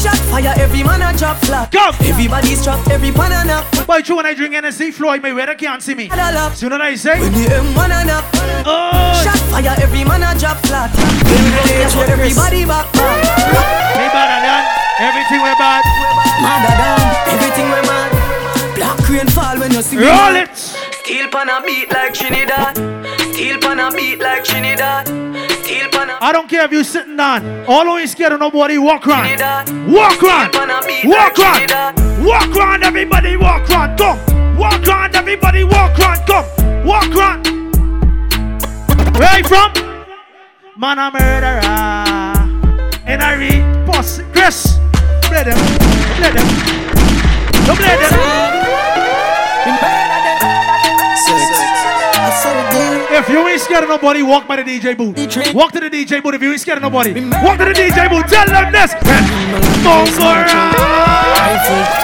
Shot 0.08 0.24
fire, 0.32 0.54
every 0.56 0.84
man 0.84 1.04
a 1.04 1.12
drop 1.18 1.36
flat. 1.44 1.70
Come. 1.70 1.94
Everybody's 2.00 2.64
trapped, 2.64 2.88
every 2.90 3.12
pan 3.12 3.36
a 3.36 3.44
knock. 3.44 3.68
Boy, 3.86 4.00
true 4.02 4.16
when 4.16 4.26
I 4.26 4.34
drink 4.34 4.56
NSC, 4.56 4.94
Floyd 4.94 5.22
Mayweather 5.22 5.58
can't 5.58 5.84
see 5.84 5.96
me. 5.96 6.08
Know 6.08 6.16
what 6.16 6.82
I 6.82 6.96
say? 6.96 7.20
When 7.20 7.34
the 7.34 7.44
M1 7.44 7.92
a 7.92 8.06
knock. 8.08 8.24
Oh. 8.64 9.20
Shot 9.20 9.38
fire, 9.52 9.76
every 9.84 10.06
man 10.06 10.24
a 10.24 10.32
drop 10.40 10.64
flat. 10.64 10.96
Everybody 12.08 12.64
back 12.64 12.88
back. 12.96 13.20
Me 14.00 14.08
better 14.16 14.40
than 14.48 14.64
everything 15.12 15.44
we 15.44 15.52
bad. 15.60 15.84
Madder 16.40 16.76
than 16.80 17.00
everything 17.36 17.68
we 17.68 17.82
mad. 17.84 18.12
Black 18.76 19.10
rain 19.10 19.28
fall 19.28 19.60
when 19.60 19.74
you 19.74 19.82
see 19.82 19.98
me. 19.98 20.08
Roll 20.08 20.38
it. 20.38 20.56
Steel 20.56 21.28
pan 21.28 21.50
a 21.50 21.62
beat 21.66 21.92
like 21.92 22.14
Trinidad. 22.14 22.80
Steel 23.38 23.60
pan 23.60 23.78
a 23.78 23.92
beat 23.92 24.18
like 24.18 24.44
Trinidad. 24.44 25.06
Steel 25.62 25.88
pan 25.92 26.10
a 26.10 26.18
I 26.20 26.32
don't 26.32 26.50
care 26.50 26.66
if 26.66 26.72
you 26.72 26.84
sitting 26.84 27.16
down. 27.18 27.66
All 27.68 27.88
of 27.88 28.00
you 28.02 28.08
scared 28.08 28.32
of 28.32 28.40
nobody, 28.40 28.80
walk 28.80 29.06
round. 29.06 29.30
Walk 29.94 30.20
round. 30.24 30.50
Steel 30.50 30.66
pan 30.66 30.72
a 30.72 30.82
beat 30.88 31.06
Walk 31.06 31.38
like 31.38 31.70
round. 31.70 32.26
Walk 32.26 32.56
round, 32.56 32.84
everybody, 32.84 33.38
walk 33.38 33.70
round. 33.70 34.00
Come. 34.00 34.58
Walk 34.58 34.84
round, 34.88 35.16
everybody, 35.16 35.64
walk 35.64 35.96
round. 36.00 36.26
Come. 36.26 36.46
Walk 36.84 37.14
round. 37.14 37.46
Where 39.20 39.38
you 39.38 39.44
from? 39.44 39.72
Man, 40.76 40.98
a 40.98 41.12
murderer. 41.12 41.62
And 43.06 43.22
I 43.22 43.36
read, 43.36 43.86
boss, 43.86 44.20
Chris. 44.34 44.80
Play 45.22 45.44
them. 45.44 45.60
Play 46.18 46.32
them. 46.32 46.48
Don't 47.68 47.78
play 47.78 47.98
them. 48.02 48.48
If 53.18 53.30
you 53.30 53.48
ain't 53.48 53.60
scared 53.60 53.82
of 53.82 53.90
nobody, 53.90 54.22
walk 54.22 54.48
by 54.48 54.58
the 54.58 54.64
DJ 54.64 54.96
booth. 54.96 55.18
Walk 55.56 55.72
to 55.72 55.80
the 55.80 55.90
DJ 55.90 56.22
booth 56.22 56.36
if 56.36 56.42
you 56.42 56.52
ain't 56.52 56.62
scared 56.62 56.78
of 56.78 56.84
nobody. 56.84 57.18
Walk 57.42 57.58
to 57.58 57.66
the 57.66 57.74
DJ 57.74 58.08
booth. 58.14 58.30
Tell 58.30 58.46
them 58.46 58.72
this. 58.72 58.94
Bongora. 59.82 60.70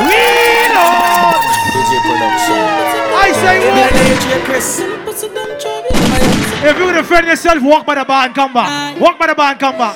Reload. 0.10 1.38
I 3.14 3.30
say? 3.30 3.62
If 6.66 6.78
you 6.80 6.94
defend 6.94 7.28
yourself, 7.28 7.62
walk 7.62 7.86
by 7.86 7.94
the 7.94 8.06
bar 8.06 8.26
and 8.26 8.34
come 8.34 8.52
back. 8.52 9.00
Walk 9.00 9.20
by 9.20 9.28
the 9.28 9.36
bar 9.36 9.52
and 9.52 9.60
come 9.60 9.78
back. 9.78 9.96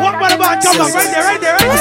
Walk 0.00 0.18
by 0.18 0.32
the 0.32 0.38
bar 0.40 0.54
and 0.54 0.62
come 0.64 0.78
back. 0.78 0.94
Right 0.94 1.12
there, 1.12 1.24
right 1.24 1.40
there, 1.42 1.60
right 1.60 1.68
we 1.68 1.76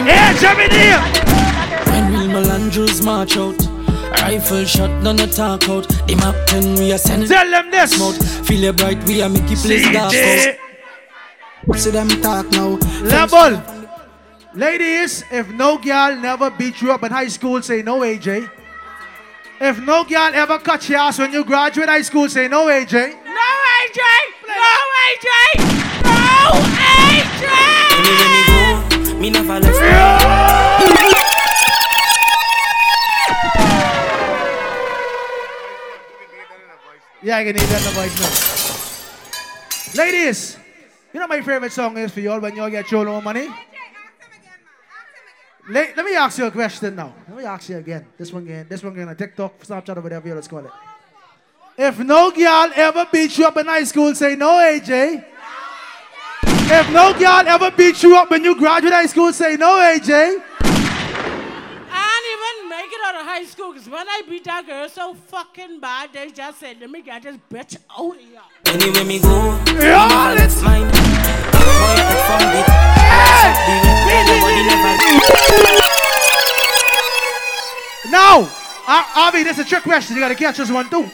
there. 0.00 0.08
Yeah, 0.08 0.32
Gemini. 0.40 1.21
When 2.32 2.44
real 2.44 2.50
Melandros 2.50 3.04
march 3.04 3.36
out. 3.36 3.60
Rifle 4.22 4.64
shot, 4.64 5.02
none 5.02 5.20
a 5.20 5.26
talk 5.26 5.68
out. 5.68 5.86
The 6.06 6.14
map 6.16 6.34
10, 6.46 6.76
we 6.76 6.92
are 6.92 6.98
sending. 6.98 7.28
Tell 7.28 7.50
them 7.50 7.70
this. 7.70 7.94
Feel 8.48 8.64
it 8.64 8.76
bright, 8.76 9.04
we 9.04 9.20
are 9.20 9.28
making 9.28 9.56
place 9.56 9.82
dark 9.92 10.12
CJ. 10.12 10.56
out. 11.68 11.78
See 11.78 11.90
them 11.90 12.08
talk 12.22 12.50
now. 12.52 12.78
Level. 13.02 13.62
Ladies, 14.54 15.24
if 15.30 15.48
no 15.50 15.76
girl 15.76 16.16
never 16.16 16.50
beat 16.50 16.80
you 16.80 16.92
up 16.92 17.02
in 17.02 17.12
high 17.12 17.28
school, 17.28 17.60
say 17.60 17.82
no, 17.82 18.00
AJ. 18.00 18.50
If 19.60 19.78
no 19.80 20.04
girl 20.04 20.30
ever 20.32 20.58
cut 20.58 20.88
your 20.88 21.00
ass 21.00 21.18
when 21.18 21.32
you 21.32 21.44
graduate 21.44 21.88
high 21.88 22.02
school, 22.02 22.28
say 22.28 22.48
no, 22.48 22.66
AJ. 22.66 22.92
No 22.92 23.48
AJ! 23.76 24.00
No 24.48 24.54
AJ! 25.04 25.28
No 26.02 26.16
AJ! 26.80 27.44
Anywhere 27.98 28.30
me 28.32 28.40
go, 29.04 29.20
me 29.20 29.30
never 29.30 29.60
left. 29.60 31.31
Yeah, 37.24 37.36
I 37.36 37.44
can 37.44 37.54
hear 37.56 37.66
that 37.68 37.78
in 37.78 37.84
the 37.84 37.90
voice 38.00 38.18
now. 39.94 40.02
Ladies, 40.02 40.58
you 41.12 41.20
know 41.20 41.28
my 41.28 41.40
favorite 41.40 41.70
song 41.70 41.96
is 41.96 42.10
for 42.10 42.18
y'all 42.18 42.40
when 42.40 42.56
y'all 42.56 42.68
get 42.68 42.90
your 42.90 43.06
own 43.08 43.22
money? 43.22 43.48
Let, 45.70 45.96
let 45.96 46.04
me 46.04 46.16
ask 46.16 46.38
you 46.38 46.46
a 46.46 46.50
question 46.50 46.96
now. 46.96 47.14
Let 47.28 47.36
me 47.38 47.44
ask 47.44 47.68
you 47.68 47.76
again. 47.76 48.06
This 48.18 48.32
one 48.32 48.42
again. 48.42 48.66
This 48.68 48.82
one 48.82 48.94
again 48.94 49.08
on 49.08 49.14
TikTok, 49.14 49.60
Snapchat, 49.60 49.96
or 49.96 50.00
whatever 50.00 50.26
you 50.26 50.34
let's 50.34 50.48
call 50.48 50.66
it. 50.66 50.72
If 51.78 52.00
no 52.00 52.32
girl 52.32 52.72
ever 52.74 53.06
beat 53.12 53.38
you 53.38 53.46
up 53.46 53.56
in 53.56 53.66
high 53.66 53.84
school, 53.84 54.12
say 54.16 54.34
no, 54.34 54.54
AJ. 54.54 55.24
If 56.42 56.90
no 56.90 57.12
girl 57.16 57.44
ever 57.46 57.70
beat 57.70 58.02
you 58.02 58.16
up 58.16 58.30
when 58.30 58.42
you 58.42 58.58
graduate 58.58 58.92
high 58.92 59.06
school, 59.06 59.32
say 59.32 59.54
no, 59.56 59.74
AJ. 59.74 60.42
I 62.82 62.86
didn't 62.86 62.90
make 62.90 62.98
it 62.98 63.14
out 63.14 63.20
of 63.20 63.26
high 63.26 63.44
school 63.44 63.72
because 63.72 63.88
when 63.88 64.08
I 64.08 64.22
beat 64.28 64.42
that 64.44 64.66
girl 64.66 64.88
so 64.88 65.14
fucking 65.14 65.78
bad, 65.78 66.12
they 66.12 66.30
just 66.32 66.58
said, 66.58 66.80
let 66.80 66.90
me 66.90 67.00
get 67.00 67.22
this 67.22 67.36
bitch 67.48 67.76
out 67.96 68.16
of 68.16 68.20
here. 68.20 68.40
Anywhere 68.66 69.04
me 69.04 69.20
go, 69.20 69.62
Yeah, 69.78 70.34
let's 70.36 70.60
mine. 70.62 70.82
Boy, 70.82 70.90
I 72.02 72.16
found 72.26 72.58
it. 72.58 72.66
Nobody 74.26 74.62
never. 74.66 74.98
Now, 78.10 78.50
Ar- 78.88 79.28
Avi, 79.28 79.44
this 79.44 79.58
is 79.60 79.66
a 79.66 79.68
trick 79.68 79.84
question. 79.84 80.16
You 80.16 80.22
gotta 80.22 80.34
catch 80.34 80.56
this 80.56 80.70
one 80.70 80.90
too. 80.90 81.08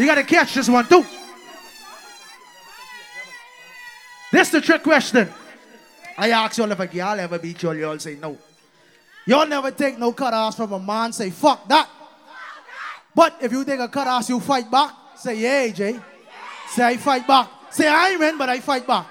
You 0.00 0.06
gotta 0.06 0.24
catch 0.24 0.54
this 0.54 0.68
one 0.68 0.88
too. 0.88 1.04
This 4.32 4.48
is 4.48 4.52
the 4.52 4.60
trick 4.60 4.82
question. 4.82 5.28
I 6.18 6.30
ask 6.30 6.58
y'all 6.58 6.72
if 6.72 6.80
a 6.80 6.88
girl 6.88 7.20
ever 7.20 7.38
beat 7.38 7.62
y'all, 7.62 7.74
y'all 7.74 8.00
say 8.00 8.16
no. 8.16 8.36
Y'all 9.26 9.46
never 9.46 9.70
take 9.70 9.98
no 9.98 10.12
cut 10.12 10.34
ass 10.34 10.56
from 10.56 10.72
a 10.72 10.78
man, 10.78 11.12
say 11.12 11.30
fuck 11.30 11.66
that. 11.68 11.88
But 13.14 13.36
if 13.40 13.52
you 13.52 13.64
take 13.64 13.80
a 13.80 13.88
cut 13.88 14.06
ass, 14.06 14.28
you 14.28 14.40
fight 14.40 14.70
back, 14.70 14.90
say 15.16 15.38
yeah, 15.38 15.68
AJ. 15.68 16.02
Say 16.70 16.84
I 16.84 16.96
fight 16.96 17.26
back. 17.26 17.48
Say 17.70 17.86
I 17.88 18.16
win, 18.16 18.36
but 18.36 18.48
I 18.48 18.60
fight 18.60 18.86
back. 18.86 19.06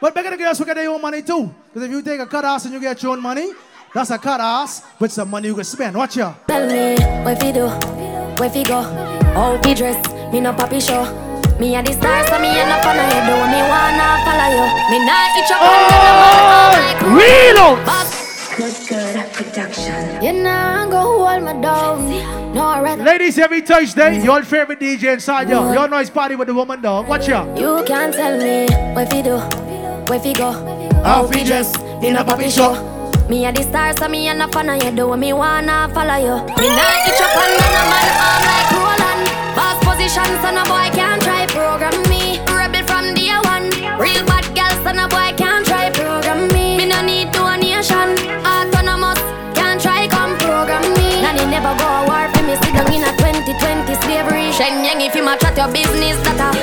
But 0.00 0.14
bigger 0.14 0.30
the 0.30 0.36
girls 0.36 0.58
will 0.58 0.66
get 0.66 0.76
their 0.76 0.90
own 0.90 1.00
money 1.00 1.22
too. 1.22 1.54
Because 1.68 1.82
if 1.84 1.90
you 1.90 2.02
take 2.02 2.20
a 2.20 2.26
cut 2.26 2.44
ass 2.44 2.64
and 2.64 2.74
you 2.74 2.80
get 2.80 3.02
your 3.02 3.12
own 3.12 3.22
money, 3.22 3.52
that's 3.94 4.10
a 4.10 4.18
cut 4.18 4.40
ass 4.40 4.82
with 4.98 5.12
some 5.12 5.30
money 5.30 5.48
you 5.48 5.54
can 5.54 5.64
spend. 5.64 5.96
Watch 5.96 6.16
ya. 6.16 6.34
Tell 6.48 6.66
me, 6.66 6.96
where 7.24 7.36
fi 7.36 7.52
do, 7.52 7.68
where 8.40 8.50
fi 8.50 8.64
go, 8.64 8.82
how 9.36 9.60
fi 9.62 9.74
dress, 9.74 10.32
me 10.32 10.40
no 10.40 10.52
papi 10.52 10.80
show. 10.80 11.04
Me 11.60 11.76
a 11.76 11.82
the 11.82 11.92
star, 11.92 12.26
so 12.26 12.38
me 12.40 12.48
a 12.48 12.64
no 12.66 12.76
follow 12.82 13.04
you. 13.04 13.20
Do 13.28 13.34
me 13.52 13.60
wanna 13.68 14.18
follow 14.24 14.48
you. 14.50 14.66
Me 14.90 14.98
not 15.04 15.36
itch 15.38 15.52
up 15.52 15.62
on 15.62 15.78
the 15.92 16.12
man, 16.18 17.76
Reload. 17.86 18.21
Good, 18.56 18.74
good 18.86 19.32
production. 19.32 20.22
You 20.22 20.32
know, 20.44 20.86
go 20.90 21.24
hold 21.24 21.42
me 21.42 21.52
down. 21.62 22.54
No 22.54 22.82
red. 22.82 22.98
Ladies, 22.98 23.38
every 23.38 23.62
Thursday, 23.62 24.22
your 24.22 24.42
favorite 24.42 24.78
DJ 24.78 25.14
inside 25.14 25.48
you. 25.48 25.56
Your 25.72 25.88
noise 25.88 26.10
party 26.10 26.36
with 26.36 26.48
the 26.48 26.54
woman 26.54 26.82
dog. 26.82 27.08
Watch 27.08 27.28
ya. 27.28 27.44
You 27.56 27.82
can't 27.86 28.12
tell 28.12 28.36
me 28.36 28.66
where 28.94 29.06
fi 29.06 29.22
do, 29.22 29.38
where 30.08 30.20
fi 30.20 30.32
go, 30.34 30.52
How 31.02 31.26
fi 31.26 31.44
dress, 31.44 31.74
in 32.04 32.16
a 32.16 32.24
papi 32.24 32.50
show. 32.54 32.76
Me 33.30 33.46
a 33.46 33.52
the 33.52 33.62
star, 33.62 33.96
so 33.96 34.08
me 34.08 34.28
a 34.28 34.34
no 34.34 34.46
follow 34.48 34.74
you. 34.74 34.90
Do 34.90 35.16
me 35.16 35.32
wanna 35.32 35.88
follow 35.94 36.16
you. 36.20 36.36
Me 36.60 36.68
not 36.76 37.08
itch 37.08 37.22
up 37.24 37.36
on 37.42 37.50
the 37.56 37.82
man, 37.88 38.08
arm 38.20 38.42
like 38.50 38.70
Roland. 38.76 39.24
Boss 39.56 39.78
position, 39.80 40.28
so 40.42 40.50
no 40.52 40.62
boy 40.68 40.88
can't 40.92 41.22
try 41.22 41.46
program 41.46 41.96
me. 42.10 42.38
Rebel 42.52 42.84
from 42.84 43.14
day 43.14 43.32
one. 43.48 43.70
Real 43.98 44.22
bad 44.26 44.44
girl, 44.54 44.74
so 44.84 44.92
no 44.92 45.08
boy 45.08 45.21
Shen 54.62 54.84
Yang, 54.84 55.10
if 55.10 55.14
you 55.16 55.24
match 55.24 55.42
at 55.42 55.58
your 55.58 55.66
business, 55.74 56.14
that 56.22 56.38
a 56.38 56.54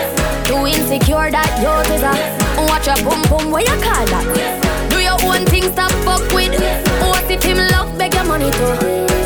too 0.47 0.63
insecure 0.63 1.27
that 1.35 1.51
you 1.59 1.67
is 1.91 1.99
a 1.99 2.15
watch 2.63 2.88
your 2.88 2.95
boom 3.03 3.19
boom. 3.27 3.51
What 3.51 3.67
you 3.67 3.76
call 3.84 4.07
that? 4.07 4.23
Do 4.88 5.03
your 5.03 5.19
own 5.27 5.43
fuck 6.07 6.23
with. 6.31 6.55
What 7.03 7.27
if 7.27 7.43
him 7.43 7.59
love 7.76 7.91
beg 7.99 8.15
your 8.15 8.23
money 8.23 8.55
too? 8.55 8.71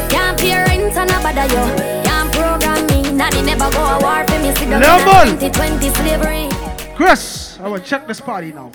Can't 0.10 0.34
pay 0.42 0.58
rent 0.58 0.90
and 0.90 1.06
a 1.06 1.22
bother 1.22 1.46
you. 1.54 1.62
Can't 2.02 2.34
program 2.34 2.82
me. 2.90 3.14
Nanny 3.14 3.46
never 3.46 3.70
go 3.70 3.78
a 3.78 4.02
war 4.02 4.26
for 4.26 4.42
me. 4.42 4.50
Sit 4.58 4.66
down 4.66 5.30
in 5.30 5.54
2020 5.54 5.90
slavery. 5.94 6.50
Chris, 6.98 7.60
I 7.62 7.68
will 7.70 7.78
check 7.78 8.08
this 8.08 8.20
party 8.20 8.54
now. 8.58 8.72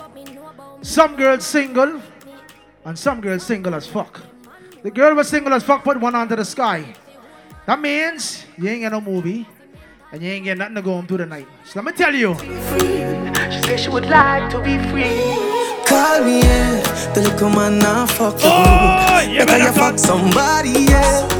Some 0.80 1.16
girls 1.16 1.42
single, 1.42 2.00
and 2.84 2.96
some 2.96 3.20
girls 3.20 3.42
single 3.42 3.74
as 3.74 3.88
fuck. 3.88 4.22
The 4.84 4.92
girl 4.92 5.16
was 5.16 5.26
single 5.26 5.52
as 5.54 5.64
fuck, 5.64 5.82
put 5.82 5.98
one 5.98 6.14
under 6.14 6.36
the 6.36 6.44
sky. 6.44 6.94
That 7.66 7.80
means 7.80 8.46
you 8.56 8.68
ain't 8.68 8.82
get 8.82 8.92
no 8.92 9.00
movie, 9.00 9.44
and 10.12 10.22
you 10.22 10.30
ain't 10.30 10.44
get 10.44 10.58
nothing 10.58 10.74
to 10.76 10.82
go 10.82 10.94
home 10.94 11.06
to 11.06 11.16
tonight. 11.18 11.46
So 11.64 11.80
let 11.80 11.84
me 11.84 11.92
tell 11.92 12.14
you. 12.14 12.34
She 12.38 13.62
said 13.62 13.80
she 13.80 13.88
would 13.90 14.06
like 14.06 14.50
to 14.50 14.58
be 14.62 14.78
free. 14.88 15.20
Call 15.86 16.24
me, 16.24 16.40
yeah. 16.40 17.12
The 17.14 17.22
little 17.22 17.50
man 17.50 17.78
now 17.78 18.06
fuck 18.06 18.34
you. 18.42 18.48
Oh, 18.50 19.20
you 19.28 19.38
Better 19.38 19.46
better 19.46 19.64
you 19.64 19.72
fuck 19.72 19.98
somebody 19.98 20.92
else. 20.92 21.34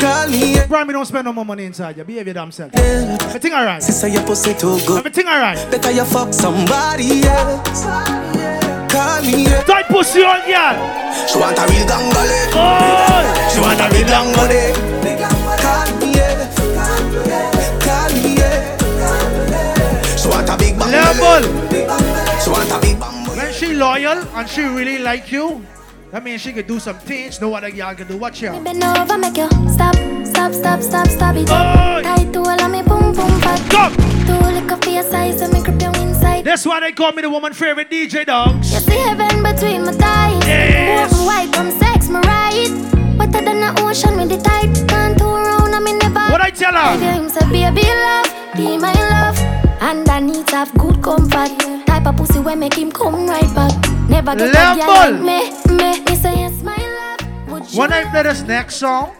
Call 0.00 0.28
me, 0.28 0.54
yeah. 0.54 0.66
Brian, 0.66 0.86
me 0.86 0.92
don't 0.92 1.06
spend 1.06 1.24
no 1.24 1.32
more 1.32 1.44
money 1.44 1.64
inside 1.64 1.96
you. 1.96 2.04
Behave 2.04 2.26
your 2.26 2.34
damn 2.34 2.50
self. 2.52 2.74
Everything 2.74 3.52
alright. 3.52 3.82
Sister, 3.82 4.08
your 4.08 4.22
pussy 4.24 4.52
too 4.54 4.78
good. 4.86 4.98
Everything 4.98 5.26
alright. 5.26 5.56
Better 5.70 5.90
you 5.92 6.04
fuck 6.04 6.32
somebody 6.34 7.22
else. 7.24 7.84
Call 8.92 9.22
me, 9.22 9.44
yeah. 9.44 9.62
Tight 9.64 9.86
pussy 9.86 10.22
on, 10.22 10.40
girl. 10.44 10.76
She 11.28 11.38
want 11.38 11.56
a 11.58 11.64
real 11.72 11.86
gangale. 11.86 12.52
Oh, 12.54 13.50
She 13.52 13.60
want 13.60 13.80
a 13.80 13.88
real 13.94 14.06
gangale. 14.08 14.74
Call 15.62 15.98
me, 16.00 16.11
Level. 20.92 21.42
She 22.42 22.50
want 22.50 22.70
a 22.70 22.78
big 22.80 23.00
bang. 23.00 23.26
When 23.36 23.52
she 23.52 23.74
loyal 23.74 24.18
and 24.36 24.48
she 24.48 24.62
really 24.62 24.98
like 24.98 25.32
you, 25.32 25.64
that 26.10 26.22
means 26.22 26.42
she 26.42 26.52
can 26.52 26.66
do 26.66 26.78
some 26.78 26.98
things 26.98 27.40
no 27.40 27.54
other 27.54 27.70
girl 27.70 27.94
can 27.94 28.06
do. 28.08 28.16
Watch 28.18 28.42
out. 28.44 28.62
Bend 28.62 28.84
over, 28.84 29.16
make 29.16 29.36
you 29.36 29.48
stop, 29.72 29.94
stop, 30.26 30.52
stop, 30.52 30.82
stop, 30.82 31.06
stop 31.08 31.36
it. 31.36 31.46
Tight 31.46 32.32
to 32.32 32.40
all 32.40 32.60
of 32.60 32.70
me, 32.70 32.82
boom, 32.82 33.12
boom, 33.14 33.40
fat. 33.40 33.60
Come. 33.70 33.94
Two 34.26 34.38
lick 34.52 34.70
up 34.70 34.84
for 34.84 34.90
your 34.90 35.02
size, 35.02 35.40
and 35.40 35.52
me 35.52 35.62
grip 35.62 35.80
you 35.80 35.88
inside. 36.02 36.44
That's 36.44 36.66
why 36.66 36.80
they 36.80 36.92
call 36.92 37.12
me 37.12 37.22
the 37.22 37.30
woman 37.30 37.54
favorite 37.54 37.90
DJ 37.90 38.26
dogs. 38.26 38.72
You 38.72 38.80
see 38.80 38.98
heaven 38.98 39.42
between 39.42 39.84
my 39.84 39.92
thighs. 39.92 40.46
Yes. 40.46 41.12
Open 41.12 41.26
wide 41.26 41.54
from 41.54 41.70
sex, 41.78 42.08
my 42.10 42.20
right. 42.20 42.70
Wetter 43.18 43.44
than 43.44 43.60
the 43.60 43.80
ocean 43.80 44.16
with 44.18 44.28
the 44.28 44.36
tide. 44.38 44.74
Can't 44.88 45.16
turn 45.16 45.16
around, 45.16 45.20
I 45.20 45.20
me 45.20 45.40
never. 45.40 45.51
What 46.32 46.40
I 46.40 46.48
tell 46.48 46.72
her? 46.72 46.98
Give 46.98 47.12
him 47.12 47.28
say, 47.28 47.44
baby 47.50 47.82
love, 47.82 48.56
be 48.56 48.78
my 48.78 48.94
love. 48.94 49.38
And 49.82 50.08
I 50.08 50.18
need 50.18 50.46
to 50.46 50.56
have 50.56 50.72
good 50.78 51.02
comfort. 51.02 51.50
Type 51.86 52.06
of 52.06 52.16
pussy 52.16 52.38
where 52.38 52.56
make 52.56 52.72
him 52.72 52.90
come 52.90 53.26
right 53.26 53.54
back. 53.54 53.74
Never 54.08 54.34
get 54.34 54.48
a 54.48 54.80
girl 54.80 55.12
like 55.12 55.66
me, 55.66 55.76
me. 55.76 56.00
Me 56.00 56.16
say 56.16 56.34
yes, 56.36 56.62
my 56.62 56.74
love. 56.74 57.50
Would 57.50 57.70
you 57.70 57.78
When 57.78 57.92
I 57.92 58.10
play 58.10 58.22
this 58.22 58.40
next 58.44 58.76
song, 58.76 59.12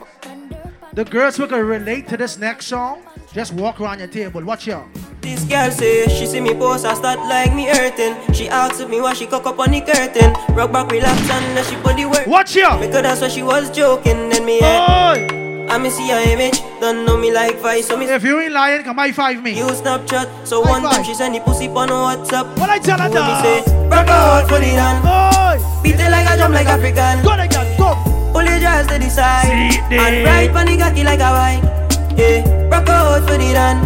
the 0.94 1.04
girls 1.04 1.36
who 1.36 1.46
can 1.46 1.66
relate 1.66 2.08
to 2.08 2.16
this 2.16 2.38
next 2.38 2.68
song, 2.68 3.02
just 3.34 3.52
walk 3.52 3.82
around 3.82 3.98
your 3.98 4.08
table. 4.08 4.42
Watch 4.42 4.68
out. 4.68 4.86
This 5.20 5.44
girl 5.44 5.70
say 5.70 6.08
she 6.08 6.24
see 6.24 6.40
me 6.40 6.54
post, 6.54 6.86
I 6.86 6.94
start 6.94 7.18
like 7.18 7.54
me 7.54 7.66
hurting. 7.66 8.16
She 8.32 8.48
asks 8.48 8.88
me 8.88 9.02
why 9.02 9.12
she 9.12 9.26
cock 9.26 9.44
up 9.44 9.58
on 9.58 9.72
the 9.72 9.82
curtain. 9.82 10.32
Rock 10.56 10.72
back, 10.72 10.90
relax, 10.90 11.20
and 11.28 11.58
then 11.58 11.64
she 11.66 11.76
body 11.82 12.06
work. 12.06 12.26
Watch 12.26 12.56
ya. 12.56 12.80
Because 12.80 13.02
that's 13.02 13.20
why 13.20 13.28
she 13.28 13.42
was 13.42 13.70
joking. 13.70 14.30
Then 14.30 14.46
me 14.46 14.60
eh, 14.60 14.62
head. 14.62 15.41
I 15.70 15.78
me 15.78 15.90
see 15.90 16.08
her 16.08 16.20
image, 16.32 16.60
don't 16.80 17.04
know 17.06 17.16
me 17.16 17.32
like 17.32 17.58
vice. 17.58 17.86
So 17.88 17.96
me 17.96 18.06
if 18.06 18.22
you 18.22 18.40
ain't 18.40 18.52
lying, 18.52 18.82
come 18.82 18.96
high 18.96 19.12
five 19.12 19.42
me. 19.42 19.56
You 19.56 19.66
Snapchat, 19.66 20.46
so 20.46 20.60
one 20.60 20.82
time 20.82 21.04
she 21.04 21.14
send 21.14 21.34
the 21.34 21.40
pussy 21.40 21.68
on 21.68 21.88
WhatsApp. 21.88 22.58
What 22.58 22.70
I 22.70 22.78
tell 22.78 22.98
her 22.98 23.08
that? 23.08 23.64
say, 23.64 23.88
rock 23.88 24.08
out 24.08 24.48
for 24.48 24.58
the 24.58 24.66
hand. 24.66 25.22
Beat 25.82 25.98
it 25.98 26.10
like 26.10 26.28
a 26.30 26.36
drum 26.36 26.52
like 26.52 26.66
African. 26.66 27.24
Go 27.24 27.32
again, 27.32 27.76
go. 27.78 27.94
Pull 28.32 28.44
your 28.44 28.58
dress 28.58 28.86
to 28.86 28.98
the 28.98 29.10
side. 29.10 29.50
And 29.90 30.24
ride 30.24 30.52
pon 30.52 30.66
the 30.66 30.76
cocky 30.76 31.04
like 31.04 31.20
a 31.20 31.30
wine. 31.30 31.62
Yeah, 32.16 32.68
rock 32.68 32.88
out 32.88 33.22
for 33.28 33.36
the 33.36 33.44
hand. 33.44 33.82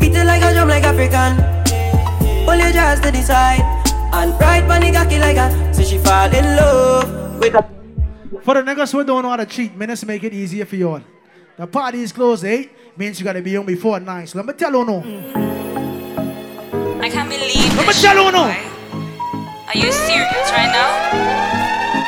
Beat 0.00 0.14
it 0.14 0.24
like 0.24 0.42
a 0.42 0.52
drum 0.52 0.68
like 0.68 0.84
African. 0.84 1.36
Pull 2.46 2.56
your 2.56 2.72
dress 2.72 3.00
to 3.00 3.10
the 3.10 3.22
side. 3.22 3.60
And 4.12 4.32
ride 4.40 4.66
pon 4.66 4.80
the 4.80 4.92
cocky 4.92 5.18
like 5.18 5.36
a. 5.36 5.74
So 5.74 5.82
she 5.82 5.98
fall 5.98 6.32
in 6.32 6.56
love 6.56 7.40
with 7.40 7.54
a. 7.54 7.77
For 8.42 8.54
the 8.54 8.62
niggas 8.62 8.92
who 8.92 9.04
don't 9.04 9.22
know 9.22 9.30
how 9.30 9.36
to 9.36 9.46
cheat, 9.46 9.74
minutes 9.74 10.04
make 10.04 10.22
it 10.24 10.34
easier 10.34 10.64
for 10.66 10.76
you 10.76 10.90
all. 10.90 11.00
The 11.56 11.66
party 11.66 12.02
is 12.02 12.12
closed 12.12 12.44
8, 12.44 12.70
means 12.96 13.18
you 13.18 13.24
gotta 13.24 13.40
be 13.40 13.54
home 13.54 13.66
before 13.66 13.98
9. 14.00 14.26
So 14.26 14.38
let 14.38 14.46
me 14.46 14.52
tell 14.52 14.72
you 14.72 14.84
no. 14.84 14.98
I 17.00 17.08
can't 17.08 17.28
believe 17.28 17.74
Let 17.76 17.80
me 17.80 17.86
this 17.86 18.02
tell 18.02 18.16
you 18.16 18.24
shit, 18.24 18.32
no. 18.34 18.44
Are 18.44 19.76
you 19.76 19.90
serious 19.92 20.50
right 20.52 20.70
now? 20.70 20.88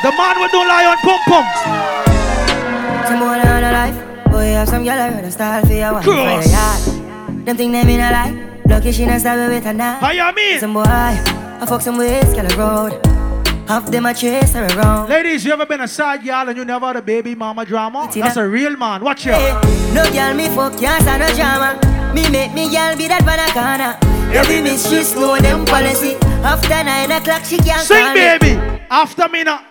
The 0.03 0.11
man 0.17 0.35
who 0.35 0.47
don't 0.49 0.67
lie 0.67 0.85
on 0.85 0.97
pum 0.97 1.19
pum. 1.25 1.45
Some 3.07 3.19
boy 3.19 3.25
on 3.25 3.63
a 3.63 3.71
life. 3.71 4.31
Boy, 4.31 4.45
have 4.53 4.69
some 4.69 4.83
girl 4.83 4.93
I 4.93 5.09
run 5.09 5.23
a 5.25 5.31
style 5.31 5.65
for 5.65 5.73
your 5.73 5.93
one 5.93 6.03
for 6.03 6.13
your 6.13 6.23
Cross. 6.25 6.51
yard. 6.51 7.45
Them 7.45 7.57
think 7.57 7.71
they 7.73 7.83
mean 7.83 7.99
a 7.99 8.11
lie. 8.11 8.61
Lucky 8.65 8.91
she 8.91 9.05
not 9.05 9.19
stab 9.19 9.49
with 9.49 9.65
a 9.65 9.73
knife. 9.73 9.99
How 9.99 10.11
you 10.11 10.35
mean? 10.35 10.59
Some 10.59 10.73
boy, 10.73 10.83
I 10.85 11.65
fuck 11.67 11.81
some 11.81 11.97
ways, 11.97 12.33
girl 12.33 12.45
a 12.45 12.57
road. 12.57 13.10
Half 13.67 13.89
them 13.91 14.05
a 14.05 14.13
chase 14.13 14.53
her 14.53 14.65
around. 14.67 15.09
Ladies, 15.09 15.45
you 15.45 15.53
ever 15.53 15.65
been 15.65 15.81
a 15.81 15.87
side 15.87 16.23
girl 16.23 16.49
and 16.49 16.57
you 16.57 16.65
never 16.65 16.87
had 16.87 16.97
a 16.97 17.01
baby 17.01 17.35
mama 17.35 17.65
drama? 17.65 18.09
That's 18.13 18.35
a 18.37 18.47
real 18.47 18.75
man. 18.75 19.03
Watch 19.03 19.25
you. 19.25 19.31
No 19.31 20.03
girl 20.11 20.33
me 20.33 20.47
fuck 20.49 20.77
can't 20.77 21.01
stand 21.01 21.21
no 21.21 21.29
drama. 21.35 21.79
Me 22.13 22.29
make 22.29 22.53
me 22.53 22.69
girl 22.69 22.95
be 22.97 23.07
that 23.07 23.23
banana. 23.25 23.97
Every 24.33 24.61
miss 24.61 24.89
she 24.89 25.19
know 25.19 25.37
them 25.39 25.65
policy. 25.65 26.15
After 26.43 26.69
nine 26.83 27.11
o'clock 27.11 27.43
she 27.45 27.57
can't 27.57 27.81
Sing, 27.81 27.97
call 28.03 28.13
me. 28.13 28.19
baby. 28.19 28.51
After 28.89 29.29
me 29.29 29.43
now. 29.43 29.61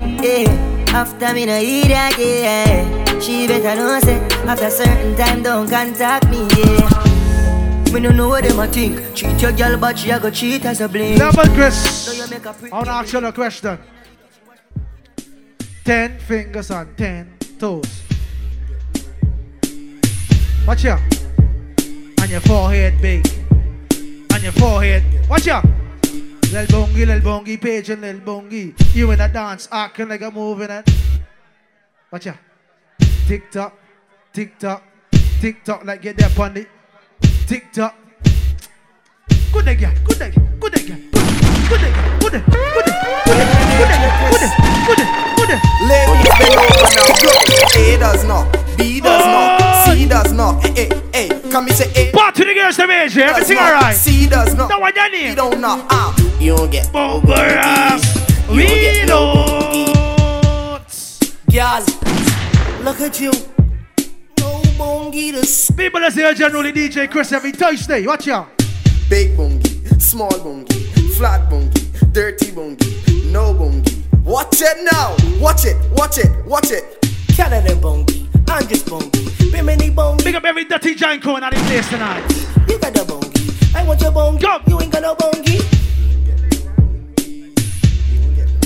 Yeah, 0.00 0.50
after 0.92 1.32
me 1.32 1.46
no 1.46 1.58
eat 1.58 1.88
yeah. 1.88 3.18
She 3.20 3.46
better 3.46 3.74
know 3.80 3.98
say 4.00 4.18
after 4.46 4.68
certain 4.68 5.16
time 5.16 5.42
don't 5.42 5.68
contact 5.70 6.28
me, 6.28 6.46
yeah. 6.56 7.05
Me 7.96 8.02
no 8.02 8.10
know 8.10 8.28
what 8.28 8.44
them 8.44 8.58
a 8.58 8.66
think. 8.66 9.14
Cheat 9.14 9.40
your 9.40 9.52
girl, 9.52 9.78
but 9.78 9.98
she 9.98 10.10
a 10.10 10.20
go 10.20 10.28
cheat 10.28 10.66
as 10.66 10.82
a 10.82 10.86
blame. 10.86 11.16
Level 11.16 11.46
Chris. 11.54 12.04
So 12.04 12.12
you 12.12 12.28
make 12.28 12.44
a 12.44 12.52
pretty 12.52 12.70
I 12.70 12.76
want 12.76 12.88
to 12.88 12.92
ask 12.92 13.12
you 13.14 13.24
a 13.24 13.32
question. 13.32 13.78
Ten 15.82 16.18
fingers 16.18 16.70
on 16.70 16.94
ten 16.94 17.38
toes. 17.58 18.02
Watch 20.66 20.84
ya. 20.84 20.98
On 22.20 22.28
your 22.28 22.40
forehead 22.40 23.00
big. 23.00 23.26
On 24.34 24.42
your 24.42 24.52
forehead. 24.52 25.02
Watch 25.30 25.46
ya. 25.46 25.62
Lil 26.52 26.66
Bongi, 26.66 27.06
Lil 27.06 27.20
Bongi, 27.22 27.58
Page 27.58 27.88
and 27.88 28.02
Lil 28.02 28.20
Bongi. 28.20 28.94
You 28.94 29.10
in 29.12 29.22
a 29.22 29.28
dance, 29.32 29.70
acting 29.72 30.10
like 30.10 30.20
a 30.20 30.30
moving 30.30 30.68
it. 30.68 30.86
Watch 32.12 32.26
ya. 32.26 32.34
Tick 33.26 33.50
tock, 33.50 33.72
tick 34.34 34.58
tock, 34.58 34.82
tick 35.40 35.64
tock 35.64 35.82
like 35.86 36.02
get 36.02 36.18
there 36.18 36.28
on 36.38 36.58
it. 36.58 36.68
Tick 37.46 37.72
tock. 37.72 37.94
Good 39.52 39.68
again, 39.68 39.94
good 40.04 40.20
again, 40.20 40.58
good 40.58 40.74
again, 40.76 41.10
good 41.12 41.22
again, 41.30 41.68
good 41.68 41.80
again, 41.80 42.18
good 42.18 42.34
again, 42.34 42.50
good 42.50 42.86
again, 42.86 43.06
good 43.22 43.38
again, 43.38 44.10
good 44.26 44.34
again, 44.34 44.50
good 44.86 44.98
again, 44.98 45.34
good 45.36 45.50
again. 45.50 45.60
Ladies, 45.86 46.26
bend 46.38 46.58
over 46.58 46.90
now. 46.90 47.06
Go. 47.22 47.30
A 47.78 47.98
does 47.98 48.24
not. 48.24 48.76
B 48.76 49.00
does 49.00 49.24
not. 49.24 49.84
C 49.86 50.08
does 50.08 50.32
not. 50.32 50.64
A, 50.64 50.68
A, 50.76 50.84
A. 51.14 51.50
Come 51.52 51.66
me 51.66 51.70
say 51.70 51.88
A. 51.94 52.10
Part 52.10 52.34
to 52.34 52.44
the 52.44 52.52
girls, 52.52 52.76
the 52.76 52.86
major. 52.88 53.20
does 53.20 53.30
Everything 53.30 53.56
not. 53.58 53.74
alright. 53.74 53.96
C 53.96 54.28
does 54.28 54.54
not. 54.56 54.68
Now 54.68 54.80
what 54.80 54.96
your 54.96 55.10
name? 55.10 55.30
B 55.30 55.34
don't 55.36 55.60
not. 55.60 55.86
Ah. 55.90 56.14
You 56.40 56.56
don't 56.56 56.70
get. 56.70 56.92
Bumper 56.92 57.36
We 58.50 58.66
Girl, 61.48 61.80
look 62.82 63.00
at 63.00 63.20
you. 63.20 63.55
No 65.06 65.12
bongi 65.12 65.30
the 65.30 65.72
People 65.76 66.00
that 66.00 66.12
say 66.12 66.34
generally 66.34 66.72
DJ 66.72 67.08
Chris 67.08 67.30
every 67.30 67.52
Thursday. 67.52 68.04
Watch 68.04 68.26
out. 68.26 68.48
Big 69.08 69.36
bongi, 69.36 70.02
small 70.02 70.30
bongi, 70.30 71.14
flat 71.14 71.48
bongi, 71.48 72.12
dirty 72.12 72.46
bongi, 72.46 73.30
no 73.30 73.54
bongi. 73.54 74.02
Watch 74.24 74.60
it 74.62 74.76
now. 74.90 75.14
Watch 75.40 75.64
it. 75.64 75.76
Watch 75.92 76.18
it. 76.18 76.44
Watch 76.44 76.72
it. 76.72 76.98
Canada 77.36 77.76
bongi, 77.76 78.26
I'm 78.48 78.66
just 78.66 78.86
bongi. 78.86 79.52
Bimini 79.52 79.94
bongi. 79.94 80.24
Big 80.24 80.34
up 80.34 80.44
every 80.44 80.64
dirty 80.64 80.96
giant 80.96 81.22
cone 81.22 81.44
on 81.44 81.52
the 81.52 81.60
place 81.60 81.88
tonight. 81.88 82.28
You 82.68 82.76
got 82.80 82.92
the 82.92 83.04
bongi. 83.06 83.76
I 83.76 83.86
want 83.86 84.00
your 84.00 84.10
bongi. 84.10 84.68
You 84.68 84.80
ain't 84.80 84.92
got 84.92 85.02
no 85.02 85.14
bongi. 85.14 85.62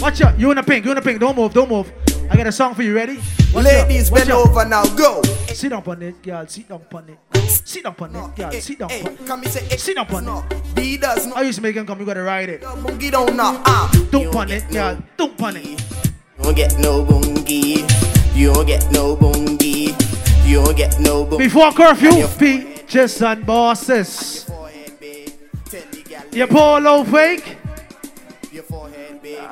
Watch 0.01 0.23
out. 0.23 0.41
You 0.41 0.51
in 0.51 0.57
the 0.57 0.63
pink. 0.63 0.87
You 0.87 0.93
in 0.93 0.97
the 0.97 1.03
pink. 1.03 1.21
Don't 1.21 1.37
move. 1.37 1.53
Don't 1.53 1.69
move. 1.69 1.93
I 2.31 2.37
got 2.37 2.47
a 2.47 2.53
song 2.53 2.75
for 2.75 2.83
you. 2.83 2.95
Ready? 2.95 3.17
Watch 3.53 3.65
Ladies, 3.65 4.11
out. 4.11 4.17
Bend 4.17 4.31
out. 4.31 4.49
over 4.49 4.65
now. 4.65 4.85
Go. 4.95 5.21
Sit 5.53 5.71
down 5.71 5.83
on 5.85 6.03
it, 6.03 6.23
girl. 6.23 6.47
Sit 6.47 6.69
down 6.69 6.83
on 6.93 7.09
it. 7.09 7.19
Sit 7.51 7.83
down 7.83 7.97
on 7.99 8.15
it, 8.15 8.37
girl. 8.37 8.53
Sit 8.53 8.79
down 8.79 8.91
eh, 8.93 9.03
on 9.05 9.13
it. 9.13 9.27
Come 9.27 9.45
say 9.45 9.67
A. 9.67 9.79
Sit 9.79 9.97
down 9.97 10.15
on 10.15 10.47
it. 10.51 10.75
B 10.75 10.97
does 10.97 11.27
not. 11.27 11.39
I 11.39 11.43
used 11.43 11.57
to 11.57 11.63
make 11.63 11.75
him 11.75 11.87
come. 11.87 11.99
You 11.99 12.07
gotta 12.07 12.23
ride 12.23 12.49
it. 12.49 12.63
Bongi 12.63 13.11
don't 13.11 13.37
not. 13.37 13.63
Ah. 13.67 13.91
Don't 14.13 14.35
on 14.35 14.51
it, 14.51 14.69
girl. 14.71 15.03
Don't 15.17 15.43
on 15.43 15.57
it. 15.57 15.67
You 15.67 16.45
don't 16.45 16.55
get 16.55 16.79
no 16.79 17.05
bongi. 17.05 18.37
You 18.37 18.55
don't 18.55 18.67
get 18.67 18.91
no 18.93 19.17
bongi. 19.17 20.47
You 20.47 20.65
don't 20.65 20.77
get 20.77 21.01
no 21.01 21.27
bongi. 21.27 21.39
Before 21.39 21.73
curfew, 21.73 22.29
peaches 22.39 23.21
and 23.23 23.45
bosses. 23.45 24.49
You 26.33 26.47
poor 26.47 26.81
low 26.81 27.03
fake? 27.03 27.57
Your 28.53 28.63
polo 28.63 29.19
fake. 29.19 29.51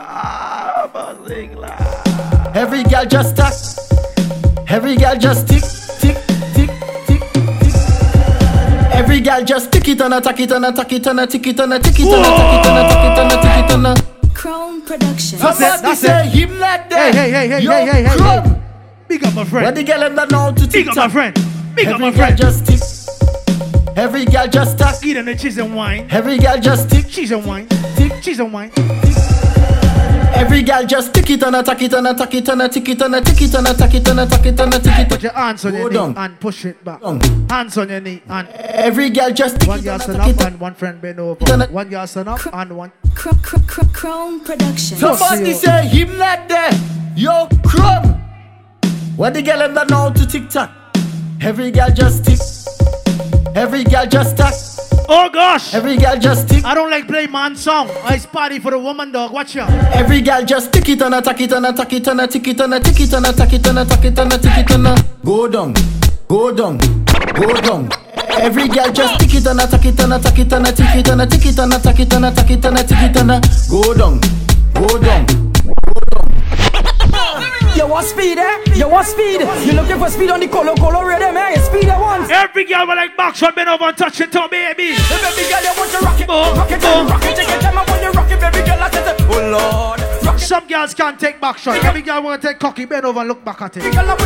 Every 2.55 2.83
girl 2.85 3.05
just 3.05 3.37
tack. 3.37 3.53
Every 4.69 4.97
girl 4.97 5.17
just 5.17 5.49
tick, 5.49 5.63
tick, 6.01 6.17
tick, 6.55 6.71
tick, 7.07 7.21
tick. 7.61 7.75
Every 8.93 9.21
girl 9.21 9.45
just 9.45 9.73
tick 9.73 9.89
it 9.89 10.01
and 10.01 10.15
a 10.15 10.21
tack 10.21 10.41
it 10.41 10.51
and 10.53 10.65
a 10.65 10.73
tack 10.73 10.93
it 10.93 11.07
and 11.07 11.21
a 11.21 11.27
tick 11.27 11.47
it 11.47 11.59
and 11.61 11.73
a 11.73 11.79
tick 11.79 11.99
it 11.99 12.07
and 12.07 12.15
a 12.15 12.29
tack 12.29 12.55
it 12.55 12.67
and 12.67 12.79
a 12.79 12.89
tack 12.89 13.05
it 13.05 13.19
and 13.19 13.33
a 13.33 13.37
tick 13.43 13.65
it 13.65 13.71
and 13.73 13.87
a. 13.87 14.35
Crown 14.35 14.83
Production. 14.83 15.39
That's 15.39 15.61
it, 15.61 15.65
Somebody 15.65 15.83
that's 15.83 16.01
say 16.01 16.27
it. 16.27 16.31
him 16.31 16.59
like 16.59 16.91
that. 16.91 17.15
Hey, 17.15 17.31
hey, 17.31 17.31
hey, 17.31 17.49
hey, 17.49 17.61
Yo, 17.61 17.71
hey, 17.71 17.87
hey, 17.87 18.03
hey, 18.05 18.17
crumb. 18.17 18.45
hey. 18.45 18.63
Big 19.09 19.25
up 19.25 19.35
my 19.35 19.45
friend. 19.45 19.65
When 19.67 19.75
the 19.75 19.83
girl 19.85 20.01
them 20.01 20.17
that 20.17 20.31
know 20.31 20.53
to 20.53 20.63
tick 20.63 20.73
Big 20.73 20.89
up 20.89 20.97
my 20.97 21.09
friend. 21.09 21.35
Big 21.75 21.87
up 21.89 21.95
Every 21.95 22.07
my 22.07 22.11
girl 22.11 22.27
friend. 22.27 22.39
just 22.39 22.67
tick. 22.67 23.97
Every 23.97 24.25
girl 24.27 24.47
just 24.47 24.79
tack. 24.79 25.03
Eat 25.05 25.15
them 25.15 25.25
the 25.27 25.35
cheese 25.37 25.59
and 25.59 25.75
wine. 25.75 26.07
Every 26.11 26.39
girl 26.39 26.59
just 26.59 26.91
tick. 26.91 27.09
Cheese 27.09 27.31
and 27.33 27.45
wine. 27.47 27.67
Tick. 27.97 28.13
Cheese 28.23 28.41
and 28.41 28.53
wine. 28.53 28.71
Every 30.35 30.63
girl 30.63 30.85
just 30.87 31.15
tick 31.15 31.31
it 31.31 31.43
and 31.43 31.57
a 31.57 31.63
tack 31.63 31.83
it 31.83 31.93
and 31.93 32.07
a 32.07 32.15
tack 32.15 32.35
it 32.35 32.49
and 32.49 32.63
a 32.63 32.69
tick 32.69 32.89
it 32.89 33.01
and 33.03 33.15
a 33.15 33.21
tick 33.21 33.41
it 33.43 33.55
and 33.55 33.67
a 33.69 33.75
tack 33.75 33.95
it 33.95 34.09
and 34.09 34.21
a 34.21 34.27
tack 34.27 34.47
it 34.47 34.61
and 34.61 34.75
a 34.75 34.79
tick 34.79 34.99
it. 34.99 35.09
Put 35.09 35.23
your 35.23 35.33
hands 35.33 35.65
on 35.65 35.75
your 35.75 35.91
knee 35.91 36.15
and 36.17 36.41
push 36.41 36.65
it 36.65 36.85
back. 36.85 37.03
Hands 37.03 37.79
on 37.79 37.89
your 37.89 38.01
knee 38.01 38.23
and 38.29 38.49
Every 38.49 39.11
girl 39.11 39.31
just 39.33 39.61
tick 39.61 39.69
one 39.69 39.81
it 39.81 39.85
girl 39.85 39.95
and 39.95 40.03
a 40.03 40.05
stand 40.05 40.19
tack 40.19 40.29
up 40.35 40.41
it. 40.41 40.47
and 40.47 40.61
one 40.61 40.75
friend 40.75 41.01
bend 41.01 41.21
over. 41.21 41.45
One 41.73 41.89
girl 41.89 42.07
stand 42.07 42.29
up 42.29 42.41
and 42.53 42.77
one. 42.77 42.93
Crown 43.15 44.41
Production. 44.41 44.99
Somebody 44.99 45.53
say 45.55 45.87
him 45.89 46.17
like 46.19 46.49
that. 46.49 46.79
Yo, 47.17 47.49
crumb. 47.65 48.15
When 49.17 49.33
the 49.33 49.43
girl 49.43 49.59
them 49.59 49.75
that 49.75 49.91
know 49.91 50.13
to 50.15 50.27
tick 50.27 50.49
tock. 50.49 50.71
Every 51.41 51.71
girl 51.71 51.91
just 51.91 52.25
tick. 52.25 52.39
Every 53.57 53.83
girl 53.85 54.07
just 54.07 54.37
tack. 54.37 54.55
Oh 55.11 55.31
gosh. 55.31 55.73
Every 55.73 55.97
girl 55.97 56.19
just 56.19 56.51
tick. 56.51 56.65
I 56.67 56.75
don't 56.75 56.91
like 56.91 57.09
play 57.09 57.27
man 57.27 57.57
song. 57.57 57.89
It's 58.11 58.27
party 58.27 58.59
for 58.59 58.71
the 58.71 58.79
woman 58.79 59.11
dog. 59.11 59.33
Watch 59.33 59.57
out. 59.57 59.71
Every 59.95 60.21
girl 60.21 60.45
just 60.45 60.71
tick 60.71 60.87
it 60.91 61.01
and 61.01 61.15
a 61.15 61.23
tack 61.23 61.41
it 61.41 61.51
and 61.51 61.65
a 61.65 61.73
tack 61.73 61.93
it 61.95 62.07
and 62.07 62.21
a 62.21 62.27
tick 62.27 62.47
it 62.47 62.61
and 62.61 62.75
a 62.75 62.81
tick 62.81 63.01
it 63.01 63.13
and 63.15 63.25
a 63.25 63.33
tack 63.33 63.53
it 63.55 63.67
and 63.67 63.79
a 63.79 63.85
tack 63.87 64.05
it 64.05 64.19
and 64.19 64.33
a 64.33 64.39
tick 64.39 64.59
it 64.59 64.71
and 64.71 65.25
go 65.25 65.49
down, 65.49 65.73
go 66.29 66.53
down, 66.53 66.77
go 67.33 67.55
down. 67.63 67.89
Every 68.39 68.69
girl 68.69 68.93
just 68.93 69.19
tick 69.19 69.35
it 69.35 69.47
and 69.47 69.61
a 69.61 69.67
tack 69.67 69.87
it 69.87 69.99
and 69.99 70.13
a 70.13 70.19
tack 70.19 70.39
it 70.39 70.53
and 70.53 70.67
a 70.67 70.73
tick 70.73 70.95
it 70.95 71.09
and 71.09 71.23
a 71.23 71.27
tick 71.27 71.47
it 71.47 71.59
and 71.59 71.73
a 71.73 71.79
tack 71.79 72.01
it 72.01 72.13
and 72.13 72.25
a 72.27 72.31
tack 72.31 72.51
it 72.51 72.65
and 72.67 72.79
a 72.79 72.85
tick 72.85 72.99
it 73.01 73.17
and 73.17 73.71
go 73.71 73.95
down, 73.95 74.21
go 74.75 74.99
down, 75.01 75.25
go 75.65 76.01
down. 76.11 77.58
You 77.79 77.87
want 77.87 78.07
speed, 78.07 78.39
eh? 78.39 78.75
You 78.75 78.89
want 78.89 79.07
speed? 79.07 79.41
You 79.65 79.73
looking 79.73 79.99
for 80.01 80.11
speed 80.11 80.31
on 80.31 80.41
the 80.41 80.49
color, 80.49 80.75
color 80.75 81.07
red? 81.07 81.23
eh? 81.23 81.51
You 81.55 81.63
speed 81.63 81.89
at 81.89 82.01
once. 82.01 82.29
Every 82.29 82.65
girl 82.65 82.89
will 82.89 82.97
like 82.97 83.17
box 83.17 83.41
up, 83.45 83.55
bend 83.55 83.69
over 83.69 83.85
and 83.85 83.97
touch 83.97 84.21
it, 84.21 84.33
tummy, 84.33 84.49
baby. 84.51 84.97
Every 84.99 85.47
girl 85.47 85.63
you 85.63 85.73
want 85.79 85.91
to 85.93 85.99
rock 85.99 86.21
it, 86.21 86.27
oh, 86.29 86.57
rock 86.57 86.71
it, 86.73 86.81
oh. 86.83 87.07
rock 87.07 87.23
it, 87.23 87.37
take 87.37 87.49
your 87.49 87.61
time 87.61 87.77
when 87.87 88.03
you 88.03 88.11
rock 88.11 88.31
it, 88.33 88.41
baby 88.41 88.67
girl, 88.67 88.83
I 88.83 88.91
said, 88.91 89.17
oh 89.21 89.95
lord. 90.27 90.41
Some 90.41 90.67
girls 90.67 90.93
can't 90.93 91.21
take 91.21 91.41
back 91.41 91.57
shots. 91.59 91.85
Every 91.85 92.03
girl 92.03 92.21
want 92.21 92.43
to 92.43 92.49
take 92.49 92.59
cocky, 92.59 92.85
bend 92.85 93.05
over 93.07 93.21
and 93.21 93.29
look 93.29 93.45
back 93.45 93.63
at 93.63 93.77
it. 93.77 93.85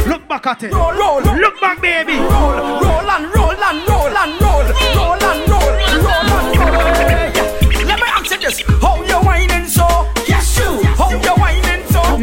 Look 0.09 0.27
back 0.29 0.47
at 0.47 0.63
it. 0.63 0.73
Roll, 0.73 0.93
roll, 0.95 1.21
roll. 1.21 1.37
Look 1.37 1.61
back, 1.61 1.81
baby. 1.83 2.17
Roll, 2.17 2.57
roll 2.57 3.11
and 3.11 3.35
roll 3.35 3.53
and 3.53 3.89
roll 3.89 4.17
and 4.17 4.41
roll, 4.41 4.63
roll 4.97 5.23
and 5.23 5.49
roll, 5.51 5.73
roll 6.01 6.25
and 6.33 6.57
roll. 6.57 7.33
Yeah. 7.37 7.85
Let 7.85 7.99
me 8.01 8.07
answer 8.17 8.39
this. 8.39 8.63
How 8.81 9.03
you 9.03 9.15
want? 9.27 9.32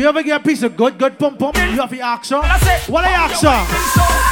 Ever 0.07 0.23
get 0.23 0.41
a 0.41 0.43
piece 0.43 0.63
of 0.63 0.77
good, 0.77 0.97
good 0.97 1.17
pum 1.19 1.35
pum? 1.35 1.51
You 1.55 1.81
have 1.81 1.89
to 1.89 1.99
ask 1.99 2.29
her. 2.29 2.41
What 2.91 3.03
I 3.05 3.11
ask 3.11 3.41
her? 3.43 3.59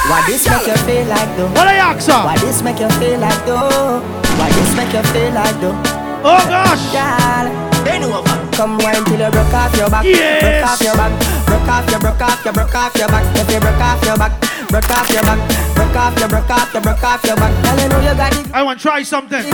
Why 0.08 0.24
this 0.26 0.48
make 0.48 0.66
you 0.66 0.76
feel 0.86 1.06
like 1.06 1.36
though? 1.36 1.48
What 1.48 1.68
I 1.68 1.74
ask 1.76 2.08
her? 2.08 2.24
Why 2.24 2.38
this 2.38 2.62
make 2.62 2.80
you 2.80 2.88
feel 2.96 3.20
like 3.20 3.44
though? 3.44 4.00
Why 4.38 4.48
this 4.52 4.74
make 4.76 4.92
you 4.92 5.02
feel 5.12 5.32
like 5.32 5.60
though? 5.60 5.76
Oh 6.24 6.42
gosh! 6.48 6.90
Girl, 6.90 7.84
they 7.84 7.98
know 7.98 8.20
about. 8.20 8.52
Come 8.54 8.78
wine 8.78 9.04
till 9.04 9.20
you 9.20 9.30
broke 9.30 9.54
off 9.54 9.76
your 9.76 9.88
back. 9.88 10.04
Yes. 10.04 10.42
Broke 10.42 10.66
off 10.66 10.80
your 10.80 10.96
back. 10.96 11.12
Broke 11.46 11.68
off 11.68 11.90
your, 11.90 12.00
broke 12.00 12.20
off 12.20 12.44
your, 12.44 12.52
broke 12.54 12.74
off 12.74 12.96
your 12.96 13.08
back. 13.08 13.36
If 13.36 13.50
you 13.52 13.60
broke 13.60 13.80
off 13.80 14.04
your 14.04 14.16
back, 14.16 14.32
broke 14.68 14.90
off 14.90 15.10
your 15.10 15.22
back. 15.22 15.67
Off 15.78 16.18
your, 16.18 16.34
off 16.34 16.74
your, 16.74 16.88
off 16.88 17.24
your 17.24 17.36
back. 17.36 17.64
Girl, 17.64 17.82
you 17.82 17.88
know 17.88 18.00
you 18.00 18.16
got 18.16 18.36
it. 18.36 18.52
I 18.52 18.62
want 18.62 18.78
to 18.78 18.82
try 18.82 19.02
something. 19.02 19.44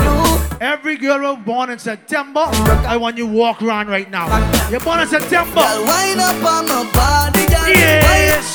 Every 0.61 0.97
girl 0.97 1.37
who 1.37 1.43
born 1.43 1.71
in 1.71 1.79
September, 1.79 2.41
I 2.41 2.97
want 2.97 3.17
you 3.17 3.27
walk 3.27 3.63
around 3.63 3.89
right 3.89 4.11
now. 4.11 4.27
You're 4.71 4.81
born 4.81 5.01
in 5.01 5.09
September. 5.09 5.61
Girl, 5.61 5.87
wind 5.87 6.21
up 6.21 6.37
on 6.45 6.67
my 6.67 6.91
body, 6.93 7.47
girl. 7.47 7.69
Yes. 7.69 8.55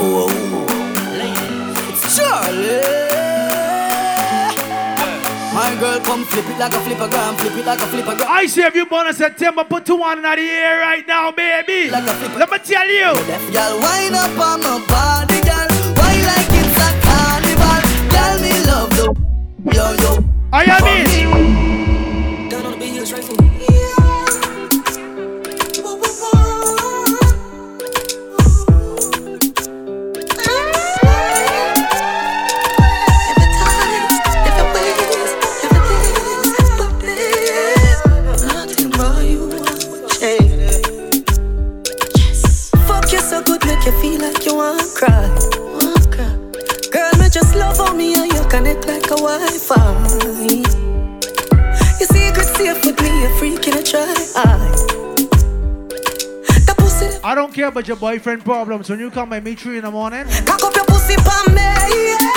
Oh, 0.00 0.28
it's 1.90 2.16
Charlie. 2.16 3.07
Girl, 5.76 6.00
come 6.00 6.24
flip 6.24 6.44
it 6.46 6.58
like 6.58 6.72
a 6.72 6.80
flipper 6.80 7.08
gram, 7.08 7.36
flip 7.36 7.54
it 7.54 7.64
like 7.66 7.78
a 7.80 7.86
flipper 7.86 8.16
gram. 8.16 8.28
I 8.28 8.46
see 8.46 8.62
if 8.62 8.74
you 8.74 8.86
born 8.86 9.06
in 9.06 9.14
September, 9.14 9.62
put 9.62 9.86
two 9.86 10.02
on 10.02 10.18
in 10.18 10.22
the 10.22 10.28
air 10.30 10.80
right 10.80 11.06
now, 11.06 11.30
baby. 11.30 11.88
Let 11.90 12.50
me 12.50 12.58
tell 12.58 12.88
you. 12.88 13.14
Girl, 13.52 13.80
wind 13.80 14.16
up 14.16 14.38
on 14.38 14.60
my 14.60 14.84
body, 14.88 15.40
girl. 15.42 15.68
Why 15.94 16.14
like 16.26 16.50
it's 16.50 16.76
a 16.82 16.88
carnival? 17.06 17.80
Girl, 18.10 18.36
me 18.42 18.52
love 18.66 18.92
you. 18.98 19.08
Yo, 19.72 19.92
yo. 20.02 20.24
I 20.52 20.64
am 20.64 20.86
in. 21.62 21.67
Wi-Fi. 49.28 50.78
Your 52.00 52.44
safe 52.44 52.84
with 52.84 53.00
me, 53.02 53.24
a 53.26 53.30
freak 53.38 53.68
in 53.68 53.76
a 53.76 53.82
try. 53.82 54.14
I 57.22 57.34
don't 57.34 57.52
care 57.52 57.66
about 57.66 57.86
your 57.86 57.98
boyfriend 57.98 58.42
problems. 58.42 58.88
When 58.88 58.98
you 59.00 59.10
come 59.10 59.28
by 59.28 59.40
me 59.40 59.54
three 59.54 59.76
in 59.76 59.84
the 59.84 59.90
morning, 59.90 60.24
cock 60.46 60.62
up 60.62 60.74
your 60.74 60.86
pussy 60.86 61.16
pa 61.16 61.44
me, 61.48 61.56
yeah. 61.56 62.27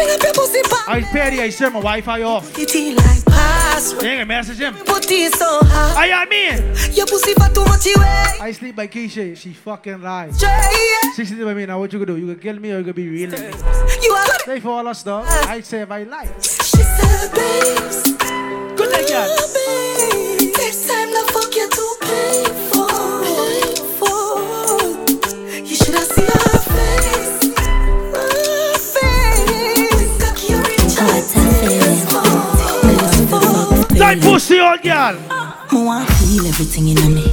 Fling 0.00 0.14
up 0.16 0.22
your 0.22 0.32
pussy 0.32 0.62
pa 0.62 0.84
I 0.88 1.02
pay 1.02 1.44
I 1.44 1.50
turn 1.50 1.74
my 1.74 1.80
Wi-Fi 1.80 2.22
off. 2.22 2.58
It 2.58 2.74
in 2.74 2.96
like 2.96 3.22
password. 3.26 4.02
You 4.02 4.08
ain't 4.08 4.16
gonna 4.20 4.26
message 4.26 4.56
him. 4.56 4.72
Put 4.72 5.10
it 5.10 5.34
so 5.34 5.60
hard. 5.62 5.98
I 5.98 6.06
am 6.22 6.32
in. 6.32 6.56
Your 6.94 7.04
pussy 7.04 7.34
for 7.34 7.52
too 7.52 7.66
much. 7.66 7.86
Eh. 7.86 8.46
I 8.46 8.52
sleep 8.52 8.76
by 8.76 8.88
Keisha. 8.88 9.36
She 9.36 9.52
fucking 9.52 10.00
lies. 10.00 10.40
She 11.16 11.24
sleep 11.26 11.44
by 11.44 11.52
me. 11.52 11.66
Now 11.66 11.80
what 11.80 11.92
you 11.92 11.98
gonna 11.98 12.12
do? 12.12 12.16
You 12.16 12.28
gonna 12.28 12.38
kill 12.38 12.58
me 12.58 12.72
or 12.72 12.78
you 12.78 12.84
gonna 12.84 12.94
be 12.94 13.08
real? 13.10 13.30
with? 13.30 14.02
You 14.02 14.12
are 14.12 14.26
Stay 14.40 14.60
for 14.60 14.70
all 14.70 14.88
us 14.88 15.02
though. 15.02 15.20
I 15.20 15.60
say 15.60 15.82
I 15.82 16.02
lie. 16.04 16.30
She 16.40 16.80
said, 16.80 17.34
babes. 17.34 18.02
Good 18.80 18.90
night, 18.92 19.06
babe. 19.52 20.56
Next 20.56 20.88
time 20.88 21.10
rich. 34.14 34.22
That 34.22 34.30
pussy 34.30 34.60
old 34.60 34.82
girl. 34.82 35.14
Me 35.72 35.84
want 35.86 36.08
feel 36.10 36.46
everything 36.46 36.88
in 36.88 37.14
me. 37.14 37.32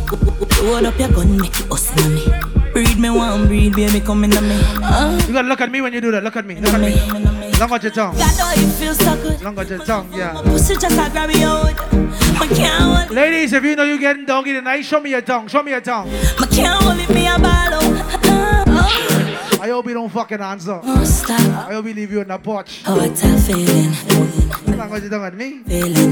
Hold 0.59 0.85
up 0.85 0.99
your 0.99 1.09
gun, 1.09 1.37
make 1.37 1.59
it 1.59 1.71
us 1.71 1.89
in 2.05 2.15
me. 2.15 2.23
Breathe 2.73 2.99
me 2.99 3.09
one, 3.09 3.47
breathe, 3.47 3.75
baby, 3.75 3.99
come 3.99 4.23
in 4.23 4.29
me. 4.29 4.37
Uh, 4.83 5.19
You 5.27 5.33
gotta 5.33 5.47
look 5.47 5.61
at 5.61 5.71
me 5.71 5.81
when 5.81 5.93
you 5.93 6.01
do 6.01 6.11
that. 6.11 6.23
Look 6.23 6.35
at 6.35 6.45
me. 6.45 6.55
Look 6.59 6.73
at 6.73 6.81
me. 6.81 7.51
Long 7.59 7.71
out 7.71 7.81
your 7.81 7.91
tongue. 7.91 8.15
God, 8.15 8.37
know 8.37 8.51
it 8.53 8.71
feels 8.73 8.97
so 8.99 9.15
good. 9.17 9.41
Long 9.41 9.57
out 9.57 9.67
your 9.67 9.79
tongue. 9.79 10.07
Yeah. 10.13 10.39
Pussy 10.43 10.75
just 10.75 10.93
a 10.93 11.09
grab 11.09 11.29
me 11.29 11.43
out. 11.43 11.73
I 12.39 12.47
can't 12.47 13.07
hold, 13.07 13.09
Ladies, 13.15 13.51
if 13.53 13.63
you 13.63 13.75
know 13.75 13.83
you're 13.83 13.97
getting 13.97 14.25
doggy 14.25 14.53
tonight, 14.53 14.81
show 14.81 14.99
me 14.99 15.09
your 15.09 15.21
tongue. 15.21 15.47
Show 15.47 15.63
me 15.63 15.71
your 15.71 15.81
tongue. 15.81 16.07
I 16.37 16.45
can't 16.51 16.83
hold 16.83 16.99
it, 16.99 17.09
me 17.09 17.25
a 17.25 17.39
ball 17.39 17.73
out. 17.73 17.96
I 19.59 19.69
hope 19.69 19.87
you 19.87 19.93
don't 19.93 20.09
fucking 20.09 20.39
answer. 20.39 20.79
I 20.83 21.73
hope 21.73 21.85
you 21.85 21.93
leave 21.93 22.11
you 22.11 22.21
in 22.21 22.27
the 22.27 22.37
porch. 22.37 22.83
Oh, 22.87 23.03
it's 23.03 23.23
a 23.23 23.37
feeling, 23.39 23.91
out 24.79 25.01
your 25.01 25.09
tongue 25.09 25.25
at 25.25 25.33
me. 25.33 25.59
feeling. 25.63 26.11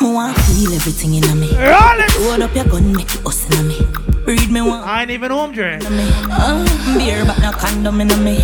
Me 0.00 0.12
want 0.14 0.36
feel 0.38 0.72
everything 0.72 1.14
in 1.14 1.40
me. 1.40 1.50
Roll 1.50 2.00
it. 2.00 2.10
Hold 2.10 2.42
up 2.42 2.54
your 2.54 2.64
gun, 2.64 2.92
make 2.92 3.14
it 3.14 3.26
us 3.26 3.58
in 3.58 3.68
me. 3.68 3.80
Breathe 4.24 4.50
me 4.50 4.60
one. 4.60 4.82
I 4.84 5.02
ain't 5.02 5.10
even 5.10 5.30
home, 5.30 5.52
Dre. 5.52 5.78
Beer, 5.78 7.24
but 7.24 7.38
no 7.40 7.52
condom 7.52 8.00
in 8.00 8.08
me. 8.24 8.38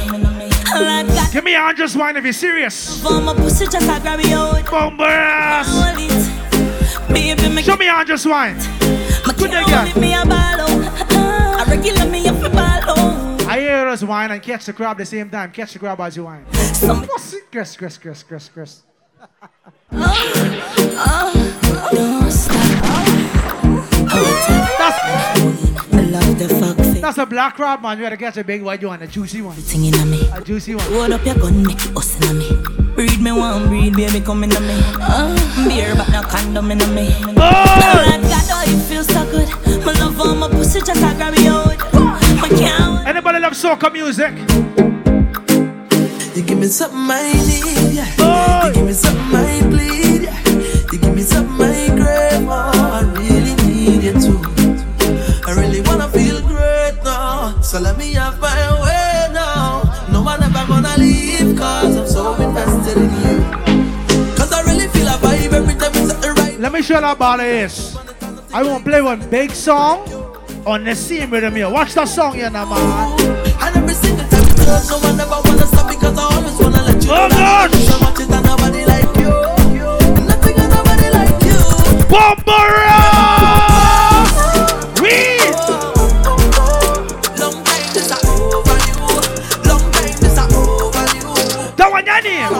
Give 1.32 1.44
me 1.44 1.54
a 1.54 1.60
hundred 1.60 1.94
wine 1.94 2.16
if 2.16 2.24
you're 2.24 2.32
serious. 2.32 3.00
For 3.02 3.20
Show 7.62 7.76
me 7.76 7.88
a 7.88 7.92
hundred 7.92 8.24
wine. 8.24 8.56
Good 9.24 9.36
can't 9.36 9.50
day, 9.50 9.62
hold 9.62 9.96
me 9.96 10.14
a 10.14 10.24
ball. 10.24 10.58
I 11.58 11.64
regular 11.68 12.06
me 12.08 12.27
up 13.68 13.82
a 13.82 13.84
ball 13.84 13.84
out. 13.84 13.84
I 13.84 13.84
hear 13.84 13.88
us 13.88 14.02
wine 14.02 14.30
and 14.30 14.42
catch 14.42 14.66
the 14.66 14.72
crab 14.72 14.92
at 14.92 14.98
the 14.98 15.06
same 15.06 15.30
time. 15.30 15.52
Catch 15.52 15.72
the 15.72 15.78
crab 15.78 16.00
as 16.00 16.16
you 16.16 16.24
wine. 16.24 16.44
Pussy. 16.50 17.38
Chris, 17.50 17.76
Chris, 17.76 17.98
Chris, 17.98 18.22
Chris, 18.22 18.48
Chris. 18.48 18.82
That's, 24.78 24.98
I 25.92 26.00
love 26.10 26.38
the 26.38 26.48
fuck 26.48 26.76
face. 26.76 27.00
that's 27.00 27.18
a 27.18 27.26
black 27.26 27.56
crab, 27.56 27.82
man. 27.82 27.98
You 27.98 28.04
gotta 28.04 28.16
catch 28.16 28.36
a 28.36 28.44
big 28.44 28.62
white 28.62 28.84
one, 28.84 29.02
a 29.02 29.06
juicy 29.06 29.42
one. 29.42 29.56
Thing 29.56 29.86
in 29.86 30.10
me. 30.10 30.28
A 30.34 30.40
juicy 30.40 30.74
one. 30.74 30.84
Hold 30.92 31.12
up 31.12 31.24
your 31.24 31.34
gun, 31.34 31.66
make 31.66 31.84
it 31.84 31.96
us 31.96 32.30
in 32.30 32.38
me. 32.38 32.50
Breathe 32.94 33.20
me 33.20 33.32
one, 33.32 33.68
breathe, 33.68 33.96
baby, 33.96 34.20
come 34.20 34.44
in 34.44 34.50
me. 34.50 34.80
Uh, 35.00 35.68
beer, 35.68 35.94
but 35.94 36.08
no 36.10 36.22
condom 36.22 36.70
in 36.70 36.78
me. 36.94 37.08
Oh! 37.22 37.32
Like 37.36 38.22
God, 38.22 38.44
oh, 38.50 38.64
it 38.66 38.80
feels 38.88 39.06
so 39.06 39.24
good. 39.30 39.48
My 39.84 39.92
love 39.92 40.20
on 40.20 40.38
my 40.38 40.48
pussy 40.48 40.80
just 40.80 41.02
a 41.02 41.17
love 43.48 43.56
soca 43.56 43.90
music? 43.90 44.34
You 46.36 46.42
give 46.42 46.58
me 46.58 46.66
something 46.66 46.98
I 47.10 47.32
need, 47.32 47.94
yeah. 47.94 48.66
You 48.66 48.74
give 48.74 48.84
me 48.84 48.92
something 48.92 49.36
I 49.36 49.62
bleed, 49.70 50.22
yeah. 50.24 50.48
You 50.92 50.98
give 50.98 51.14
me 51.14 51.22
something 51.22 51.60
I 51.60 51.88
crave, 51.88 52.46
oh, 52.46 52.72
I 52.92 53.00
really 53.16 53.54
need 53.66 54.02
you 54.02 54.12
too. 54.20 54.40
I 55.46 55.54
really 55.56 55.80
wanna 55.80 56.08
feel 56.08 56.42
great 56.42 57.00
now, 57.02 57.58
so 57.62 57.80
let 57.80 57.96
me 57.96 58.12
have 58.14 58.38
my 58.38 58.82
way 58.82 59.32
now. 59.32 59.82
No 60.12 60.22
one 60.22 60.42
ever 60.42 60.66
gonna 60.66 60.94
leave, 60.98 61.56
cause 61.56 61.96
I'm 61.96 62.06
so 62.06 62.34
invested 62.34 62.98
in 62.98 63.10
you. 63.22 64.36
Cause 64.36 64.52
I 64.52 64.62
really 64.66 64.88
feel 64.88 65.08
a 65.08 65.16
vibe 65.24 65.52
every 65.54 65.74
time 65.74 65.92
it's 65.94 66.12
at 66.12 66.20
the 66.20 66.32
right. 66.32 66.60
Let 66.60 66.72
me 66.72 66.82
show 66.82 66.98
you 66.98 67.06
how 67.06 67.14
bad 67.14 67.40
it 67.40 67.64
is. 67.64 67.96
I 68.52 68.62
won't 68.62 68.84
play 68.84 69.00
one 69.00 69.26
big 69.30 69.52
song 69.52 70.06
on 70.66 70.84
the 70.84 70.94
same 70.94 71.30
rhythm 71.30 71.54
here. 71.54 71.70
Watch 71.70 71.94
that 71.94 72.08
song 72.08 72.34
here 72.34 72.50
now, 72.50 72.66
man. 72.66 73.37
And 74.78 74.86
every 74.86 74.86
single 74.86 74.86
time 74.86 74.86
it 74.86 74.86
goes, 74.86 74.88
no 74.90 74.98
one 74.98 75.20
ever 75.20 75.40
wanna 75.44 75.66
stop 75.66 75.88
because 75.88 76.18
I 76.18 76.22
always 76.22 76.56
wanna 76.60 76.82
let 76.82 77.02
you 77.04 77.10
Oh, 77.10 77.26
know 77.26 77.36
gosh. 77.36 77.74
I 77.74 77.78
so 77.78 77.98
much 77.98 78.20
it 78.20 78.28
nobody 78.30 78.84
like 78.86 79.16
you. 79.16 79.34
Nothing 80.24 80.58
and 80.58 80.70
nobody 80.70 81.08
like 81.10 81.42
you. 81.42 81.58
Bumper 82.06 82.68
Read! 85.02 85.54
Long 87.38 87.58
time 87.64 87.88
this 87.92 88.10
a 88.10 88.18
over 88.28 88.78
you. 88.86 88.98
Long 89.66 89.84
time 89.92 90.16
this 90.22 90.38
a 90.38 90.44
over 90.54 91.06
you. 91.16 91.26
That 91.76 91.88
one, 91.90 92.06
your 92.06 92.22
name. 92.22 92.52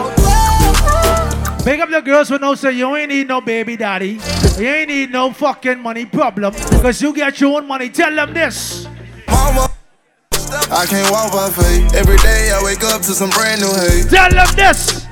Big 1.65 1.81
up 1.81 1.89
the 1.91 2.01
girls 2.01 2.29
who 2.31 2.39
know 2.39 2.55
say 2.55 2.73
you 2.73 2.97
ain't 2.97 3.11
need 3.11 3.29
no 3.29 3.41
baby 3.41 3.77
daddy. 3.77 4.19
You 4.59 4.67
ain't 4.67 4.89
need 4.89 5.11
no 5.13 5.33
fucking 5.33 5.79
money 5.81 6.07
problem. 6.07 6.53
Cause 6.55 7.01
you 7.03 7.13
get 7.15 7.41
your 7.41 7.57
own 7.61 7.67
money. 7.69 7.91
Tell 7.91 8.15
them 8.15 8.33
this. 8.33 8.89
I 10.71 10.85
can't 10.85 11.11
walk 11.11 11.33
by 11.33 11.49
faith. 11.49 11.95
Every 11.95 12.19
day 12.19 12.53
I 12.53 12.63
wake 12.63 12.85
up 12.85 13.01
to 13.03 13.13
some 13.15 13.31
brand 13.31 13.63
new 13.63 13.73
hate. 13.73 14.11
Tell 14.11 14.31
them 14.31 14.47
this. 14.55 15.07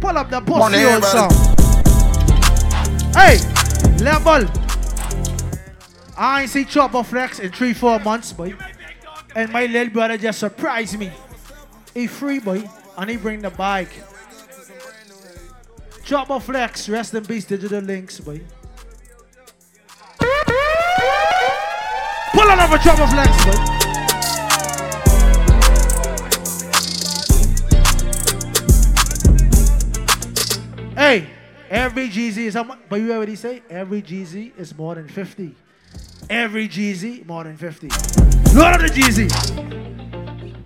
Pull 0.00 0.16
up 0.16 0.30
the 0.30 0.40
pussy 0.40 0.84
on 0.84 1.02
song. 1.02 1.30
Hey, 3.12 3.38
level. 4.02 4.48
I 6.16 6.42
ain't 6.42 6.50
seen 6.50 6.64
Chopper 6.64 7.02
Flex 7.02 7.38
in 7.38 7.52
three, 7.52 7.74
four 7.74 7.98
months, 8.00 8.32
boy. 8.32 8.54
And 9.36 9.52
my 9.52 9.66
little 9.66 9.92
brother 9.92 10.16
just 10.16 10.38
surprised 10.38 10.98
me. 10.98 11.12
He 11.92 12.06
free, 12.06 12.38
boy, 12.38 12.68
and 12.96 13.10
he 13.10 13.16
bring 13.18 13.42
the 13.42 13.50
bike. 13.50 13.90
Chopper 16.02 16.40
Flex, 16.40 16.88
rest 16.88 17.12
in 17.12 17.26
peace, 17.26 17.44
digital 17.44 17.80
links, 17.80 18.20
boy. 18.20 18.40
Pull 22.32 22.50
another 22.50 22.78
Chopper 22.78 23.06
Flex, 23.06 23.44
boy. 23.44 23.87
Hey, 31.08 31.26
every 31.70 32.10
GZ 32.10 32.36
is 32.36 32.52
how 32.52 32.64
much? 32.64 32.80
But 32.86 32.96
you 32.96 33.10
already 33.14 33.34
say 33.34 33.62
every 33.70 34.02
GZ 34.02 34.58
is 34.58 34.76
more 34.76 34.94
than 34.94 35.08
50. 35.08 35.54
Every 36.28 36.68
GZ 36.68 37.24
more 37.24 37.44
than 37.44 37.56
50. 37.56 37.86
Look 37.86 38.66
at 38.66 38.80
the 38.80 38.88
GZ. 38.92 39.32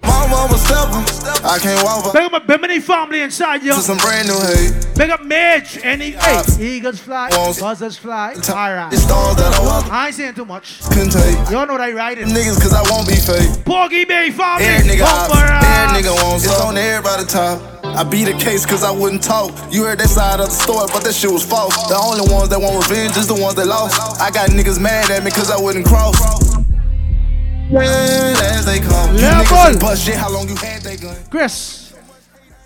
Mama 0.03 0.49
was 0.51 0.61
stepping, 0.67 1.47
I 1.47 1.59
can't 1.61 1.85
walk 1.85 2.13
Big 2.13 2.25
up 2.25 2.33
my 2.33 2.39
Bimini 2.41 2.81
family 2.81 3.21
inside 3.21 3.63
yo. 3.63 3.77
to 3.77 3.81
some 3.81 3.99
brand 3.99 4.27
new 4.27 4.41
hate. 4.41 4.75
Big 4.97 5.11
up 5.11 5.23
Midge. 5.23 5.79
Any 5.85 6.11
hey, 6.11 6.43
eagles 6.59 6.99
fly, 6.99 7.31
buzzers 7.31 7.97
fly. 7.97 8.35
Alright. 8.35 8.93
stars 8.95 9.37
that 9.37 9.55
I 9.61 9.65
walk. 9.65 9.93
I 9.93 10.07
ain't 10.09 10.17
saying 10.17 10.35
too 10.35 10.45
much. 10.45 10.83
Couldn't 10.89 11.11
take 11.11 11.51
Y'all 11.53 11.69
know 11.69 11.79
they 11.79 11.93
riding. 11.95 12.27
niggas 12.27 12.61
cause 12.61 12.75
I 12.75 12.83
won't 12.91 13.07
be 13.07 13.15
fake. 13.15 13.65
Porgy 13.65 14.05
Bay 14.07 14.33
family. 14.33 14.65
Every 14.65 14.91
nigga 14.91 15.05
ops, 15.05 15.29
Bumper 15.29 15.53
ass. 15.53 15.93
every 15.93 16.03
nigga 16.03 16.25
wants 16.25 16.45
It's 16.47 16.61
on 16.61 16.77
everybody 16.77 17.27
top. 17.27 17.82
I 17.95 18.05
beat 18.05 18.25
the 18.25 18.33
case 18.33 18.65
cause 18.65 18.83
I 18.83 18.91
wouldn't 18.91 19.23
talk. 19.23 19.53
You 19.71 19.85
heard 19.85 19.99
that 20.01 20.09
side 20.09 20.41
of 20.41 20.47
the 20.47 20.53
story, 20.53 20.89
but 20.93 21.05
that 21.05 21.15
shit 21.15 21.31
was 21.31 21.45
false. 21.45 21.77
The 21.89 21.97
only 21.97 22.33
ones 22.33 22.49
that 22.49 22.59
want 22.59 22.89
revenge 22.89 23.17
is 23.19 23.29
the 23.29 23.35
ones 23.35 23.55
that 23.57 23.67
lost. 23.67 24.21
I 24.21 24.31
got 24.31 24.49
niggas 24.51 24.81
mad 24.81 25.11
at 25.11 25.23
me 25.23 25.31
cause 25.31 25.51
I 25.51 25.61
wouldn't 25.61 25.85
cross. 25.85 26.17
As 27.75 28.67
they 28.67 28.81
come, 28.81 29.17
Level. 29.17 29.79
bust 29.79 30.05
shit. 30.05 30.15
How 30.15 30.31
long 30.31 30.49
you 30.49 30.57
had 30.57 30.83
that 30.83 31.01
gun? 31.01 31.17
Chris, 31.31 31.95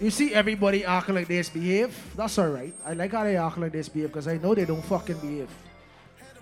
you 0.01 0.11
see 0.11 0.33
everybody 0.33 0.85
acting 0.85 1.15
like 1.15 1.27
they 1.27 1.43
behave. 1.43 1.97
That's 2.17 2.39
alright. 2.39 2.75
I 2.85 2.93
like 2.95 3.13
how 3.13 3.25
they 3.25 3.37
act 3.37 3.59
like 3.59 3.73
they 3.73 3.83
behave 3.83 4.09
because 4.09 4.29
I 4.29 4.37
know 4.39 4.55
they 4.55 4.65
don't 4.65 4.85
fucking 4.85 5.19
behave. 5.19 5.49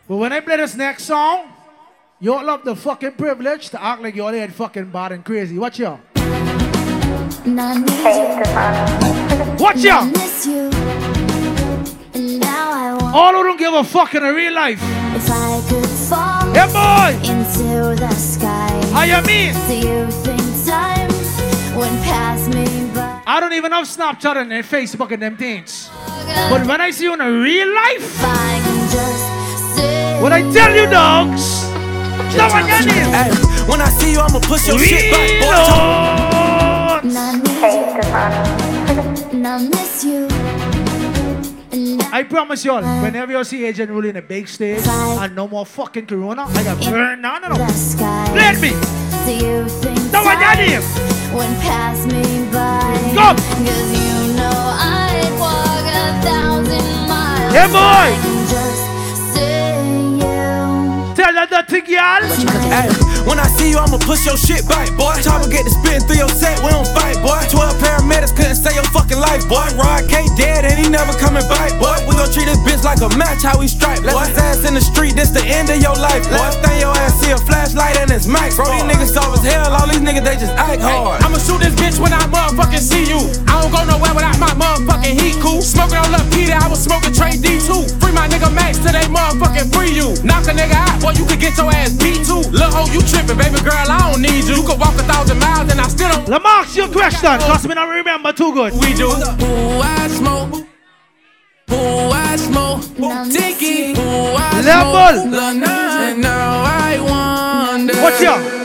But 0.07 0.17
when 0.17 0.33
I 0.33 0.41
play 0.41 0.59
this 0.59 0.75
next 0.75 1.05
song, 1.05 1.53
you 2.21 2.35
all 2.35 2.45
love 2.45 2.65
the 2.65 2.77
fucking 2.77 3.13
privilege 3.13 3.71
to 3.71 3.83
act 3.83 4.03
like 4.03 4.15
you 4.15 4.25
all 4.25 4.35
ain't 4.35 4.53
fucking 4.53 4.91
bad 4.91 5.13
and 5.13 5.25
crazy. 5.25 5.59
Watch 5.59 5.79
y'all. 5.79 6.01
Watch 9.59 9.77
y'all. 9.85 10.07
Miss 10.07 10.47
you. 10.47 10.71
And 12.15 12.41
now 12.41 12.71
I 12.73 12.93
want 12.99 13.15
All 13.15 13.33
who 13.35 13.43
don't 13.43 13.59
give 13.59 13.75
a 13.75 13.85
fuck 13.85 14.15
in 14.15 14.23
a 14.25 14.33
real 14.33 14.55
life. 14.55 14.81
if 15.15 15.31
I 15.31 15.61
could 15.69 15.87
fall 15.87 16.55
Yeah, 16.55 16.67
boy. 16.73 17.13
into 17.29 17.97
the 18.01 18.09
sky. 18.15 18.71
How 18.95 19.03
you 19.03 19.21
mean? 19.27 19.53
Do 19.69 19.75
you 19.77 20.11
think 20.25 20.41
time 20.67 21.09
would 21.77 22.03
pass 22.03 22.49
me 22.49 22.65
by? 22.95 23.21
I 23.27 23.41
don't 23.41 23.53
even 23.53 23.73
have 23.73 23.85
Snapchat 23.87 24.37
and 24.37 24.51
Facebook 24.65 25.13
and 25.13 25.23
them 25.23 25.37
things. 25.37 25.91
But 26.49 26.67
when 26.67 26.81
I 26.81 26.91
see 26.93 27.05
you 27.05 27.13
in 27.13 27.21
a 27.21 27.31
real 27.31 27.69
life, 27.75 28.23
what 30.23 30.33
I 30.33 30.41
tell 30.51 30.75
you, 30.75 30.87
dogs, 30.91 31.69
that 32.37 32.51
one 32.53 32.67
your 32.67 32.81
name. 32.87 33.69
When 33.69 33.81
I 33.83 33.89
see 33.91 34.13
you, 34.13 34.21
I'ma 34.21 34.41
push 34.41 34.67
your 34.67 34.79
shit 34.79 35.13
back, 35.13 36.33
boy. 36.33 36.44
And 37.05 37.19
I. 37.19 38.65
I 42.13 42.23
promise 42.23 42.65
y'all, 42.65 42.83
whenever 43.03 43.33
you 43.33 43.45
see 43.45 43.65
Agent 43.67 43.91
Rule 43.91 44.07
in 44.07 44.17
a 44.17 44.23
big 44.23 44.49
stage 44.49 44.87
and 44.87 45.35
no 45.37 45.47
more 45.47 45.67
fucking 45.67 46.07
Corona, 46.07 46.45
I 46.49 46.63
got 46.65 46.81
burned 46.83 47.23
down. 47.23 47.43
No, 47.43 47.49
no. 47.49 47.57
Let 48.35 48.59
me. 48.61 48.71
Do 48.71 49.33
you 49.35 49.69
think 49.69 49.99
That 50.13 50.23
one 50.25 50.41
your 50.41 50.55
name. 50.57 50.83
would 51.35 51.61
pass 51.61 52.07
me 52.07 52.23
by? 52.51 52.95
Go. 53.13 53.35
Cause 53.37 53.91
you 53.93 54.37
know 54.37 54.57
I'd 54.81 55.33
walk 55.39 55.85
a 55.85 56.23
thousand 56.25 57.09
miles. 57.09 57.53
Yeah, 57.53 57.69
boy. 57.69 58.94
That 61.51 61.69
thing, 61.69 61.85
y'all. 61.91 62.23
Hey, 62.71 62.89
when 63.27 63.41
I 63.41 63.49
see 63.57 63.73
you, 63.73 63.79
I'ma 63.81 63.99
push 63.99 64.25
your 64.25 64.37
shit 64.37 64.63
back, 64.69 64.89
boy. 64.95 65.17
Chopper 65.21 65.49
get 65.51 65.65
to 65.65 65.73
spitting 65.73 66.05
through 66.07 66.21
your 66.21 66.33
set, 66.33 66.61
we 66.63 66.71
don't 66.71 66.89
fight, 66.95 67.19
boy. 67.21 67.41
12 67.51 67.81
paramedics 67.81 68.33
couldn't 68.37 68.57
save 68.61 68.77
your 68.77 68.89
fucking 68.95 69.19
life, 69.19 69.45
boy. 69.49 69.67
Rod 69.75 70.07
K 70.07 70.25
dead 70.37 70.65
and 70.65 70.77
he 70.79 70.87
never 70.89 71.13
coming 71.19 71.45
back, 71.51 71.75
boy. 71.81 71.97
We 72.07 72.17
gon' 72.17 72.31
treat 72.31 72.47
this 72.47 72.61
bitch 72.63 72.85
like 72.85 73.03
a 73.03 73.11
match, 73.19 73.43
how 73.43 73.59
we 73.59 73.67
strike, 73.67 74.01
boy. 74.07 74.15
Left 74.15 74.37
his 74.37 74.39
ass 74.39 74.61
in 74.69 74.75
the 74.75 74.85
street, 74.85 75.17
this 75.17 75.31
the 75.31 75.43
end 75.45 75.69
of 75.69 75.81
your 75.83 75.97
life, 75.97 76.25
boy. 76.31 76.49
Thing 76.63 76.81
your 76.81 76.95
ass 76.95 77.19
see 77.21 77.33
a 77.33 77.39
flashlight 77.39 77.97
and 77.99 78.11
it's 78.11 78.27
max. 78.27 78.57
Bro, 78.57 78.71
these 78.71 78.87
niggas 78.87 79.13
soft 79.13 79.41
as 79.41 79.45
hell, 79.45 79.73
all 79.75 79.89
these 79.89 80.01
niggas, 80.01 80.25
they 80.25 80.37
just 80.37 80.55
act 80.55 80.81
hard. 80.81 81.23
I'ma 81.23 81.39
shoot 81.39 81.61
this 81.61 81.75
bitch 81.75 81.99
when 81.99 82.13
I 82.13 82.23
motherfucking 82.31 82.85
see 82.85 83.05
you. 83.09 83.21
I 83.51 83.61
don't 83.61 83.73
go 83.73 83.85
nowhere 83.85 84.15
without 84.15 84.39
my 84.39 84.53
motherfucking 84.55 85.15
heat 85.21 85.37
cool. 85.43 85.61
Smoking 85.61 85.99
on 85.99 86.13
Lil 86.13 86.25
Peter, 86.31 86.57
I 86.57 86.69
was 86.69 86.83
smoking 86.83 87.13
Trey 87.13 87.37
D2. 87.37 88.01
Free 88.01 88.13
my 88.13 88.29
nigga 88.29 88.53
Max 88.55 88.79
till 88.79 88.93
they 88.93 89.07
motherfucking 89.11 89.73
free 89.75 89.93
you. 89.93 90.15
Knock 90.23 90.47
a 90.47 90.55
nigga 90.55 90.77
out, 90.77 91.01
boy, 91.01 91.13
you 91.19 91.25
could 91.35 91.41
get 91.41 91.57
your 91.59 91.71
ass 91.71 91.93
beat 91.93 92.25
too. 92.25 92.43
Lil' 92.51 92.71
hoe, 92.71 92.93
you 92.93 93.01
tripping, 93.03 93.37
baby 93.37 93.61
girl, 93.61 93.87
I 93.89 94.13
don't 94.13 94.23
need 94.23 94.45
you. 94.45 94.55
You 94.57 94.63
could 94.63 94.79
walk 94.79 94.95
a 94.95 95.03
thousand 95.03 95.39
miles 95.39 95.71
and 95.71 95.81
I 95.81 95.89
still 95.89 96.09
don't. 96.09 96.29
Let 96.29 96.43
me 96.43 96.49
ask 96.49 96.77
you 96.77 96.85
a 96.85 96.89
question, 96.89 97.39
cause 97.41 97.67
me 97.67 97.75
not 97.75 97.89
remember 97.89 98.33
too 98.33 98.53
good. 98.53 98.73
We 98.75 98.95
do. 98.95 99.11
Who 99.11 99.81
I 99.81 100.09
smoke. 100.09 100.67
Who 101.69 101.77
I 101.77 102.37
smoke. 102.37 102.83
Dicky. 103.33 103.95
Who 103.95 104.03
I 104.03 104.61
Level. 104.63 105.23
smoke. 105.23 105.33
Lil' 105.33 105.55
Nas, 105.55 105.95
and 106.09 106.23
now 106.23 106.63
I 106.63 107.01
wonder. 107.01 107.95
Watch 108.03 108.21
y'all. 108.21 108.63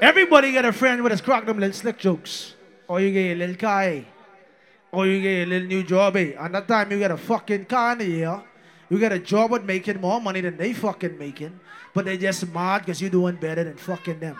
Everybody 0.00 0.52
get 0.52 0.64
a 0.64 0.72
friend 0.72 1.02
with 1.02 1.12
a 1.12 1.22
crack 1.22 1.46
them 1.46 1.58
little 1.58 1.74
slick 1.74 1.98
jokes. 1.98 2.54
Or 2.88 3.00
you 3.00 3.12
get 3.12 3.32
a 3.32 3.38
little 3.38 3.56
Kai. 3.56 4.04
Or 4.90 5.06
you 5.06 5.22
get 5.22 5.46
a 5.46 5.50
little 5.50 5.68
new 5.68 5.82
job. 5.84 6.16
Eh? 6.16 6.32
And 6.38 6.54
that 6.54 6.66
time 6.66 6.90
you 6.90 6.98
get 6.98 7.10
a 7.10 7.16
fucking 7.16 7.66
car 7.66 7.92
in 7.92 7.98
the 7.98 8.04
year. 8.04 8.42
You 8.92 8.98
got 8.98 9.10
a 9.10 9.18
job 9.18 9.50
with 9.52 9.64
making 9.64 10.02
more 10.02 10.20
money 10.20 10.42
than 10.42 10.58
they 10.58 10.74
fucking 10.74 11.16
making. 11.16 11.58
But 11.94 12.04
they 12.04 12.18
just 12.18 12.46
mad 12.52 12.80
because 12.80 13.00
you're 13.00 13.08
doing 13.08 13.36
better 13.36 13.64
than 13.64 13.78
fucking 13.78 14.20
them. 14.20 14.36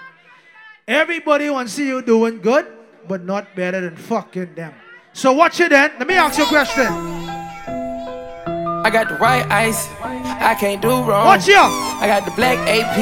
Everybody 0.87 1.49
wants 1.49 1.73
to 1.73 1.81
see 1.81 1.89
you 1.89 2.03
doing 2.03 2.43
good, 2.43 2.67
but 3.09 3.25
not 3.25 3.57
better 3.57 3.81
than 3.81 3.97
fucking 3.97 4.55
them. 4.55 4.75
So 5.15 5.33
watch 5.33 5.59
it 5.61 5.71
then. 5.71 5.93
Let 5.99 6.07
me 6.07 6.17
ask 6.17 6.37
you 6.37 6.45
a 6.45 6.49
question. 6.49 6.85
I 6.85 8.91
got 8.93 9.09
the 9.09 9.15
right 9.15 9.51
ice, 9.51 9.89
I 10.03 10.55
can't 10.61 10.83
do 10.83 10.91
wrong. 10.91 11.25
Watch 11.25 11.49
ya. 11.49 11.71
I 12.03 12.07
got 12.07 12.27
the 12.27 12.33
black 12.33 12.59
AP, 12.69 12.99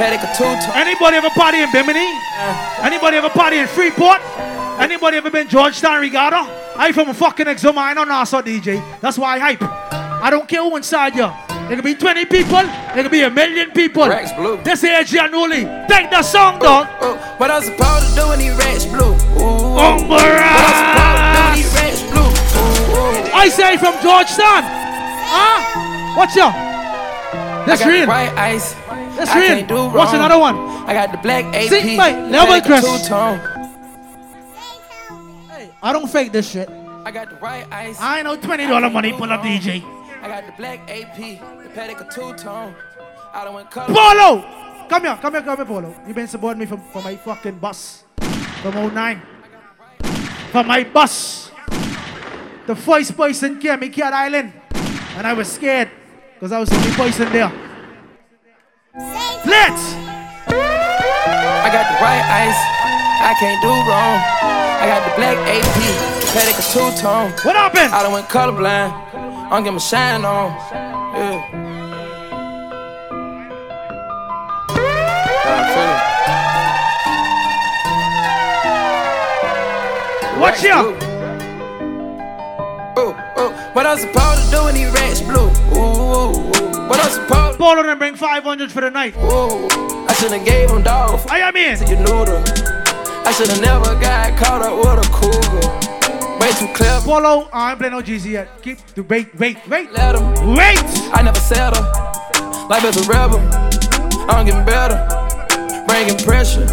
the 0.00 0.16
two 0.32 0.44
Anybody 0.72 1.18
ever 1.18 1.28
party 1.36 1.60
in 1.60 1.70
Bimini? 1.72 2.08
Anybody 2.80 3.18
ever 3.18 3.28
party 3.28 3.58
in 3.58 3.66
Freeport? 3.66 4.22
Anybody 4.80 5.18
ever 5.18 5.30
been 5.30 5.46
Georgetown 5.46 6.00
Regatta? 6.00 6.40
I 6.74 6.90
from 6.92 7.10
a 7.10 7.14
fucking 7.14 7.44
Exuma, 7.44 7.78
I 7.78 7.92
know 7.92 8.04
Nassau 8.04 8.40
DJ. 8.40 8.82
That's 9.02 9.18
why 9.18 9.36
I 9.36 9.38
hype. 9.38 9.85
I 10.22 10.30
don't 10.30 10.48
care 10.48 10.62
who 10.62 10.76
inside 10.76 11.14
you. 11.14 11.30
There 11.68 11.76
could 11.76 11.84
be 11.84 11.94
20 11.94 12.24
people, 12.26 12.62
there 12.62 13.02
could 13.02 13.10
be 13.10 13.22
a 13.22 13.30
million 13.30 13.70
people. 13.72 14.08
Rex 14.08 14.32
Blue. 14.32 14.56
This 14.62 14.84
is 14.84 14.90
Adrian 14.90 15.32
Woolley. 15.32 15.64
Take 15.88 16.10
the 16.10 16.22
song, 16.22 16.58
dog. 16.60 16.86
Oh, 17.00 17.18
oh, 17.18 17.34
what 17.38 17.50
I 17.50 17.60
supposed 17.60 18.10
to 18.10 18.14
do 18.14 18.28
when 18.28 18.40
he 18.40 18.50
Rex 18.50 18.84
Blue? 18.86 19.14
Ooh. 19.34 19.76
Umbrella. 19.76 20.06
What 20.08 20.62
I 20.62 20.78
supposed 20.78 21.20
to 21.26 21.32
do 21.34 21.42
when 21.42 21.56
he 21.58 21.66
Rex 21.74 22.02
Blue? 22.06 22.30
Ooh. 22.62 23.34
I 23.34 23.48
say 23.48 23.76
from 23.76 23.94
Georgetown. 24.00 24.62
Huh? 25.26 26.16
Watch 26.16 26.36
out. 26.38 26.54
That's 27.66 27.84
real. 27.84 28.06
Right 28.06 28.32
ice. 28.38 28.74
That's 29.16 29.30
I 29.30 29.40
real. 29.40 29.48
Can't 29.48 29.68
do 29.68 29.74
wrong. 29.74 29.92
What's 29.92 30.12
another 30.12 30.38
one? 30.38 30.56
I 30.86 30.94
got 30.94 31.10
the 31.10 31.18
black 31.18 31.44
AP. 31.46 31.68
See, 31.68 31.96
mate, 31.96 32.14
the 32.14 32.30
level 32.30 32.54
Patek 32.54 32.66
Chris. 32.66 33.02
two-tone. 33.02 33.40
I 35.82 35.92
don't 35.92 36.08
fake 36.08 36.30
this 36.32 36.48
shit. 36.50 36.70
I 37.04 37.10
got 37.10 37.28
the 37.30 37.36
right 37.36 37.66
ice. 37.72 37.98
I 38.00 38.22
know 38.22 38.36
$20 38.36 38.92
money 38.92 39.12
pull 39.12 39.30
up 39.32 39.42
DJ. 39.42 39.95
I 40.26 40.28
got 40.28 40.46
the 40.46 40.52
black 40.58 40.80
AP, 40.90 41.16
the 41.16 41.70
Patek 41.70 42.12
two-tone. 42.12 42.74
I 43.32 43.44
don't 43.44 43.54
went 43.54 43.70
color. 43.70 43.86
Polo! 43.86 44.42
Come 44.88 45.04
here, 45.04 45.16
come 45.22 45.34
here, 45.34 45.42
come 45.42 45.56
here, 45.56 45.64
Polo. 45.64 45.94
You've 46.04 46.16
been 46.16 46.26
supporting 46.26 46.58
me 46.58 46.66
for, 46.66 46.78
for 46.78 47.00
my 47.00 47.14
fucking 47.14 47.60
bus. 47.60 48.02
From 48.60 48.92
09. 48.92 49.22
For 50.50 50.64
my 50.64 50.82
bus. 50.82 51.52
The 52.66 52.74
first 52.74 53.16
person 53.16 53.60
came 53.60 53.78
me 53.78 53.88
Cat 53.88 54.12
Island. 54.12 54.52
And 55.14 55.28
I 55.28 55.32
was 55.32 55.46
scared. 55.46 55.90
Because 56.34 56.50
I 56.50 56.58
was 56.58 56.70
the 56.70 56.76
only 56.76 56.90
person 56.90 57.32
there. 57.32 57.52
Let's! 59.46 59.94
I 60.50 61.70
got 61.70 61.86
the 61.86 62.02
right 62.02 62.26
ice. 62.26 62.62
I 63.22 63.32
can't 63.38 63.62
do 63.62 63.68
wrong. 63.68 64.18
I 64.82 64.86
got 64.90 65.08
the 65.08 65.14
black 65.14 65.38
AP, 65.46 65.62
the 66.18 66.26
Patek 66.34 66.72
two-tone. 66.72 67.30
What 67.44 67.54
happened? 67.54 67.94
I 67.94 68.02
don't 68.02 68.10
want 68.10 68.26
colorblind. 68.26 69.35
I 69.46 69.50
don't 69.50 69.62
get 69.62 69.72
my 69.74 69.78
shine 69.78 70.24
on. 70.24 70.50
Yeah. 71.14 71.66
Watch 80.40 80.64
ya! 80.64 80.82
Ooh, 82.98 83.14
ooh. 83.38 83.52
What 83.72 83.86
I 83.86 83.96
supposed 83.96 84.46
to 84.46 84.50
do 84.50 84.64
when 84.64 84.74
he 84.74 84.86
Rex 84.86 85.20
Blue? 85.20 85.48
Ooh. 85.78 86.50
What 86.88 86.98
I 86.98 87.08
supposed 87.08 87.58
Polo 87.60 87.84
done 87.84 87.98
bring 87.98 88.16
500 88.16 88.72
for 88.72 88.80
the 88.80 88.90
night. 88.90 89.14
Ooh, 89.18 89.68
I 90.08 90.12
should've 90.18 90.44
gave 90.44 90.70
him 90.70 90.82
dog. 90.82 91.20
I 91.30 91.52
mean. 91.52 91.78
You 91.88 91.96
knew 91.96 92.24
the. 92.24 93.22
I 93.24 93.30
should've 93.30 93.60
never 93.60 93.94
got 94.00 94.36
caught 94.36 94.62
up 94.62 94.76
with 94.76 95.06
a 95.06 95.10
cougar. 95.12 95.95
Way 96.46 96.52
too 96.52 96.72
clever. 96.74 97.04
Polo, 97.04 97.48
I 97.52 97.70
ain't 97.70 97.80
playing 97.80 97.92
no 97.92 98.00
GZ 98.00 98.30
yet. 98.30 98.62
Keep 98.62 98.78
the 98.94 99.02
wait, 99.02 99.34
wait, 99.34 99.58
wait. 99.66 99.90
Let 99.90 100.14
him. 100.14 100.54
Wait! 100.54 100.78
I 101.12 101.20
never 101.20 101.40
settle. 101.40 101.82
Life 102.68 102.84
is 102.84 103.04
a 103.04 103.10
rebel. 103.10 103.40
I'm 104.30 104.46
getting 104.46 104.64
better, 104.64 104.94
bringing 105.88 106.16
pressure. 106.18 106.64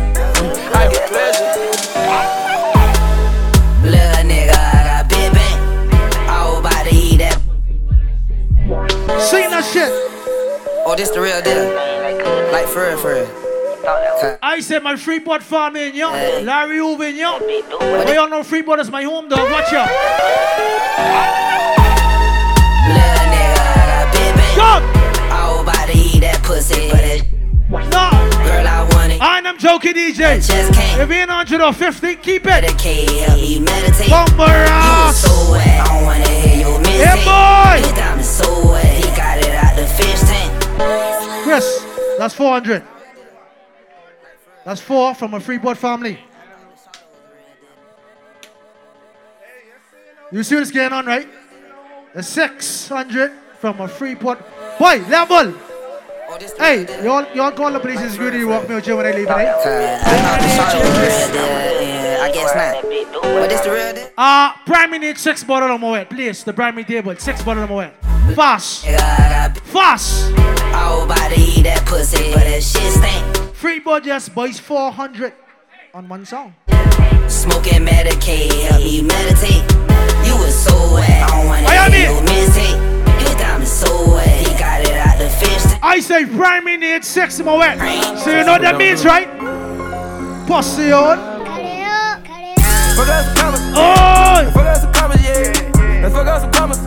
I 0.78 0.90
get 0.94 1.10
pleasure. 1.10 1.50
Little 3.82 4.24
nigga, 4.30 4.54
I 4.54 4.84
got 4.86 5.10
big 5.10 5.34
bang. 5.34 5.58
I 6.30 6.50
was 6.52 6.60
about 6.60 6.86
to 6.86 6.94
eat 6.94 7.18
that. 7.18 7.42
Sing 9.28 9.50
that 9.50 9.66
shit. 9.74 9.90
Oh, 10.86 10.94
this 10.96 11.10
the 11.10 11.20
real 11.20 11.42
deal. 11.42 11.66
Like 12.52 12.68
for 12.68 12.86
real, 12.86 12.98
for 13.00 13.16
real. 13.16 13.53
I 13.86 14.62
said 14.62 14.82
my 14.82 14.96
Freeport 14.96 15.44
farm 15.44 15.76
in 15.76 15.94
yo. 15.94 16.10
Larry 16.12 16.78
Hoover 16.78 17.04
in 17.06 17.18
yo. 17.18 17.40
They 18.06 18.16
all 18.18 18.30
know 18.30 18.42
Freeport 18.44 18.80
is 18.80 18.90
my 18.90 19.04
home 19.04 19.28
dog. 19.28 19.52
Watch 19.52 19.74
out. 19.74 19.90
Little 22.88 23.28
nigga, 23.34 23.60
I 23.60 23.84
got 23.92 24.14
big 24.14 24.36
bang. 24.36 24.56
Come. 24.56 24.84
I 25.32 25.52
was 25.52 25.62
about 25.64 25.88
to 25.90 25.98
eat 25.98 26.22
that 26.22 26.42
pussy, 26.44 26.90
but 26.92 27.02
it. 27.04 27.24
No. 27.70 27.80
Girl, 28.48 28.68
I 28.68 28.88
want 28.94 29.12
it. 29.12 29.22
I 29.22 29.40
am 29.40 29.58
joking, 29.58 29.94
DJ. 29.94 30.38
If 30.40 31.10
you're 31.10 31.20
in 31.20 31.28
150, 31.30 32.16
keep 32.18 32.46
it. 32.46 32.64
Help 32.64 33.36
me 33.36 33.60
meditate. 33.60 34.10
Bumper 34.10 34.44
You 34.44 34.72
ass. 34.72 35.22
so 35.22 35.52
wet. 35.52 35.68
I 35.68 35.86
don't 35.88 36.06
wanna 36.06 36.28
hear 36.30 36.62
your 36.68 36.80
mistake. 36.80 37.00
Yeah, 37.00 37.20
boy. 37.28 38.22
So 38.22 38.48
wet. 38.72 38.86
He 38.86 39.04
got 39.18 39.40
it 39.40 39.52
out 39.56 39.76
the 39.76 39.86
fish 39.88 40.22
tank. 40.22 41.44
Chris, 41.44 41.84
that's 42.18 42.34
400. 42.34 42.84
That's 44.66 44.82
four 44.82 45.14
from 45.14 45.34
a 45.34 45.40
Freeport 45.40 45.78
family. 45.78 46.20
You 50.32 50.44
see 50.44 50.56
what's 50.56 50.72
going 50.72 50.94
on, 50.94 51.06
right? 51.06 51.28
The 52.14 52.24
600 52.24 53.32
from 53.60 53.82
a 53.82 53.88
Freeport. 53.88 54.40
Boy, 54.80 55.04
level. 55.10 55.54
Hey, 56.58 56.88
you 57.04 57.12
all, 57.12 57.26
you 57.36 57.42
all 57.42 57.52
call 57.52 57.72
the 57.72 57.80
police 57.80 58.00
and 58.00 58.10
security 58.10 58.44
walk 58.44 58.68
me 58.68 58.76
out 58.76 58.86
here 58.86 58.96
when 58.96 59.06
I 59.06 59.12
leave, 59.12 59.28
right? 59.28 59.48
I 62.20 62.32
guess 62.32 62.56
not. 62.56 62.82
But 63.22 63.50
this 63.50 63.62
the 63.62 63.72
real 63.72 63.94
deal. 63.94 64.10
Uh, 64.18 64.54
Primary 64.66 65.00
need 65.00 65.18
six 65.18 65.44
bottle 65.44 65.70
of 65.76 65.80
Moet, 65.82 66.10
please. 66.10 66.44
The 66.44 66.54
primary 66.54 66.86
table, 66.86 67.16
six 67.18 67.44
bottle 67.44 67.64
of 67.64 67.70
Moet. 67.70 67.92
Fast. 68.36 68.86
Fast. 68.86 70.32
I 70.36 70.96
was 70.96 71.04
about 71.06 71.30
to 71.32 71.40
eat 71.40 71.64
that 71.64 71.86
pussy, 71.86 72.32
but 72.34 72.44
that 72.44 72.64
shit 72.64 72.94
stink. 72.94 73.53
Freeport 73.64 74.04
just 74.04 74.36
buys 74.36 74.60
400 74.60 75.32
on 75.94 76.10
one 76.10 76.26
song. 76.26 76.54
Smoking 77.30 77.86
Medicaid, 77.86 78.52
help 78.68 78.84
me 78.84 79.02
meditate. 79.02 79.64
You 80.28 80.36
was 80.36 80.54
so 80.54 80.94
wet. 80.94 81.10
I 81.10 81.28
don't 81.30 81.46
wanna 81.48 81.64
Miami. 81.64 81.96
hear 81.96 82.12
your 82.12 82.24
mistake. 82.24 83.22
His 83.22 83.36
diamond 83.36 83.66
so 83.70 84.12
wet. 84.12 84.28
He 84.28 84.60
got 84.60 84.82
it 84.82 84.92
out 84.98 85.18
the 85.18 85.30
fish 85.30 85.64
tank. 85.64 85.80
I 85.82 86.02
say 86.02 86.26
primary 86.26 86.76
need 86.76 87.06
six 87.06 87.40
Moet. 87.40 87.80
So 88.20 88.32
you 88.32 88.44
know 88.44 88.52
what 88.52 88.64
that 88.64 88.76
means, 88.78 89.06
right? 89.06 89.30
Pussy 90.46 90.92
on. 90.92 91.18
Fuck 92.98 93.08
up 93.08 93.24
some 93.24 93.36
commas. 93.38 93.62
Oh! 93.80 94.52
Fuck 94.54 94.66
up 94.66 94.78
some 94.78 94.92
commas, 94.92 95.24
yeah. 95.24 96.02
Let's 96.04 96.14
fuck 96.14 96.28
up 96.28 96.42
some 96.42 96.52
commas. 96.52 96.84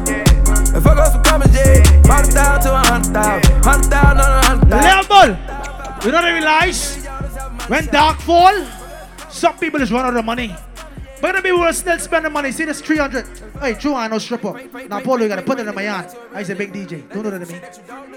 Let's 0.75 0.85
fuck 0.85 0.99
up 0.99 1.11
some 1.11 1.23
commas, 1.23 1.57
yeah. 1.57 1.81
Hundred 2.05 2.35
thousand 2.35 2.71
to 2.71 2.75
a 2.75 2.85
hundred 2.85 3.15
thousand. 3.15 3.65
Hundred 3.65 3.89
thousand 3.89 4.21
on 4.21 4.45
a 4.45 4.47
hundred 4.47 4.69
thousand. 4.69 5.39
Level. 5.39 5.56
You 6.07 6.13
don't 6.13 6.25
realize 6.25 7.05
when 7.67 7.87
dark 7.87 8.21
fall, 8.21 8.65
some 9.29 9.59
people 9.59 9.83
is 9.83 9.91
run 9.91 10.07
out 10.07 10.17
of 10.17 10.25
money. 10.25 10.55
But 11.21 11.35
the 11.35 11.43
people 11.43 11.59
will 11.59 11.73
still 11.73 11.99
spend 11.99 12.27
the 12.27 12.31
money. 12.31 12.53
See 12.53 12.65
this 12.65 12.81
300. 12.81 13.27
Hey, 13.61 13.75
true, 13.75 13.93
I 13.93 14.07
know 14.07 14.19
stripper. 14.19 14.53
Now, 14.89 15.01
Paul, 15.01 15.21
you 15.21 15.27
gotta 15.27 15.43
put 15.43 15.59
it 15.59 15.67
in 15.67 15.75
my 15.75 15.83
hand. 15.83 16.17
I 16.33 16.45
say 16.45 16.55
big 16.55 16.73
DJ. 16.73 17.09
Don't 17.13 17.25
know 17.25 17.31
that 17.31 17.45
to 17.45 17.53
me. 17.53 17.61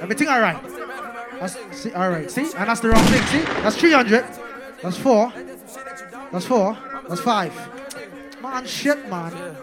Everything 0.02 0.28
all 0.28 0.40
right. 0.40 0.61
That's, 1.40 1.57
see, 1.76 1.91
all 1.94 2.11
right. 2.11 2.30
See, 2.30 2.41
and 2.41 2.70
that's 2.70 2.82
the 2.82 2.90
wrong 2.90 3.03
thing. 3.06 3.26
See, 3.26 3.41
that's 3.64 3.78
300. 3.78 4.24
That's 4.84 4.98
four. 4.98 5.34
That's 6.32 6.45
four. 6.45 6.78
That's 7.07 7.22
five. 7.22 7.56
Man, 8.40 8.68
shit, 8.68 9.10
man. 9.10 9.57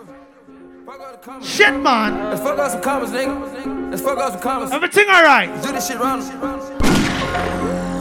Shit, 1.43 1.81
man. 1.81 2.31
Let's 2.31 2.41
fuck 2.41 2.59
up 2.59 2.71
some 2.73 2.83
commas, 2.83 3.11
nigga. 3.11 3.91
Let's 3.91 4.03
fuck 4.03 4.19
up 4.19 4.33
some 4.33 4.41
commas. 4.41 4.73
Everything 4.73 5.09
all 5.11 5.23
right. 5.23 5.49
Let's 5.49 5.67
do 5.67 5.73
this 5.73 5.87
shit 5.87 5.99
round. 5.99 6.23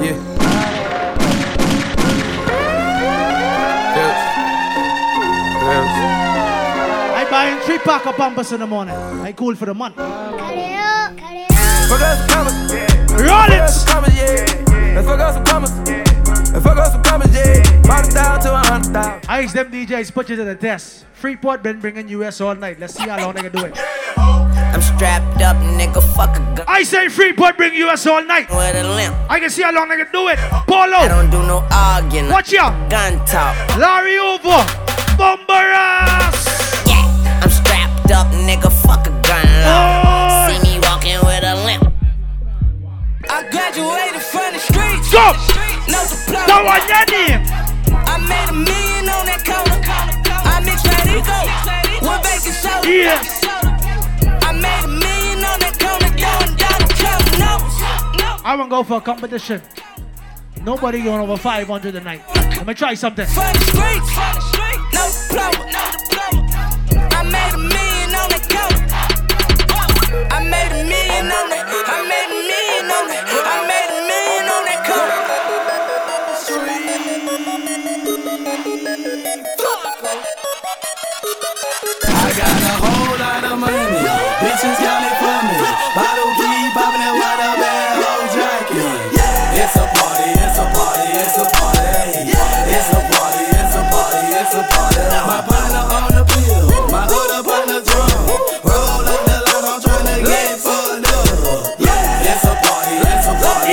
Yeah. 0.06 0.14
I 7.16 7.28
buying 7.32 7.60
three 7.62 7.80
pack 7.80 8.06
of 8.06 8.16
pampers 8.16 8.52
in 8.52 8.60
the 8.60 8.68
morning. 8.68 8.94
I 8.94 9.32
cool 9.32 9.56
for 9.56 9.66
the 9.66 9.74
month. 9.74 9.96
Fuck 9.96 10.06
up 12.02 12.18
some 12.20 12.30
commas. 12.30 12.54
Roll 13.14 13.52
it. 13.52 13.62
Let's 13.66 13.84
fuck 13.84 14.00
up 14.00 14.14
some 14.14 14.14
commas, 14.14 14.16
yeah. 14.16 15.02
Fuck 15.02 15.20
up 15.20 15.34
some 15.34 15.46
commas. 15.46 15.72
Let's 16.52 16.64
fuck 16.64 16.78
up 16.78 16.92
some 16.92 17.04
commas, 17.04 17.34
yeah. 17.34 17.64
Hundred 17.86 18.14
thousand 18.14 18.44
to 18.44 18.54
a 18.54 18.58
hundred 18.58 18.94
thousand. 18.94 19.30
I 19.30 19.42
ask 19.42 19.56
them 19.56 19.72
DJs 19.72 20.14
put 20.14 20.30
you 20.30 20.36
to 20.36 20.44
the 20.44 20.56
test. 20.56 21.06
Freeport 21.14 21.64
been 21.64 21.80
bringing 21.80 22.08
US 22.10 22.42
all 22.42 22.54
night. 22.54 22.80
Let's 22.80 22.94
see 22.94 23.10
how 23.10 23.18
long 23.20 23.34
they 23.34 23.42
can 23.42 23.52
do 23.52 23.66
it. 23.66 24.05
I'm 24.76 24.82
strapped 24.82 25.42
up, 25.42 25.56
nigga. 25.56 26.04
Fuck 26.04 26.36
a 26.36 26.40
gun. 26.54 26.66
I 26.68 26.84
say 26.84 27.08
Freeport 27.08 27.56
bring 27.56 27.74
US 27.76 28.06
all 28.08 28.22
night. 28.22 28.50
With 28.50 28.76
a 28.76 28.84
limp. 28.84 29.16
I 29.30 29.40
can 29.40 29.50
see 29.50 29.64
how 29.64 29.72
long 29.72 29.88
they 29.88 29.96
can 29.96 30.12
do 30.12 30.28
it. 30.28 30.38
Polo. 30.68 31.00
I 31.00 31.08
don't 31.08 31.30
do 31.32 31.40
no 31.48 31.66
arguing. 31.72 32.28
Watch 32.28 32.52
ya. 32.52 32.76
Gun 32.90 33.24
talk. 33.26 33.56
Larry 33.80 34.20
Hoover. 34.20 34.68
Bomber 35.16 35.72
ass. 35.72 36.84
Yeah. 36.92 37.40
I'm 37.40 37.50
strapped 37.50 38.12
up, 38.12 38.28
nigga. 38.44 38.68
Fuck 38.68 39.08
a 39.08 39.16
gun 39.24 39.48
law. 39.64 40.52
See 40.52 40.60
me 40.68 40.84
walking 40.84 41.24
with 41.24 41.48
a 41.48 41.56
limp. 41.64 41.88
I 43.32 43.48
graduated 43.48 44.20
from 44.28 44.52
the 44.52 44.60
streets. 44.60 45.08
Go. 45.08 45.24
No 45.88 46.04
diploma. 46.04 46.52
That 46.52 46.62
one 46.68 46.84
your 46.92 47.06
name. 47.16 47.40
I 47.96 48.20
made 48.28 48.50
a 48.52 48.58
million 48.60 49.08
on 49.08 49.24
that 49.24 49.40
corner. 49.40 49.80
I 50.44 50.60
mix 50.68 50.84
that 50.84 51.08
ego 51.08 51.32
with 52.04 52.20
baking 52.28 52.52
soda. 52.52 52.92
Yeah. 52.92 53.45
I 58.46 58.56
won't 58.56 58.70
go 58.70 58.84
for 58.84 58.98
a 58.98 59.02
competition. 59.02 59.60
Nobody 60.62 61.02
going 61.02 61.20
over 61.20 61.36
500 61.36 61.92
tonight. 61.92 62.22
Let 62.36 62.68
me 62.68 62.76
try 62.76 62.94
something. 62.94 63.26
The 63.26 63.60
streets. 63.60 64.16
No. 65.34 65.50
I 65.52 66.05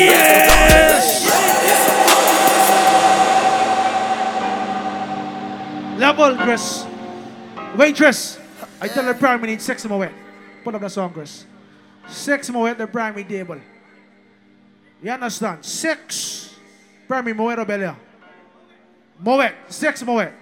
it's. 0.09 1.27
Level, 5.99 6.37
Chris. 6.37 6.87
Waitress. 7.77 8.39
I 8.81 8.89
tell 8.89 9.05
the 9.05 9.15
prime 9.15 9.41
we 9.41 9.49
need 9.49 9.63
six 9.63 9.85
more. 9.87 10.11
Put 10.65 10.75
up 10.75 10.81
the 10.81 10.89
song, 10.89 11.13
Chris. 11.13 11.47
Six 12.09 12.51
more 12.51 12.69
at 12.69 12.79
the 12.79 12.87
primary 12.87 13.25
table. 13.25 13.61
You 15.03 15.11
understand? 15.11 15.65
Six 15.65 16.55
primary 17.07 17.35
more 17.35 17.53
at 17.53 17.67
Belia. 17.67 17.97
More, 19.19 19.51
six 19.69 20.03
more. 20.03 20.33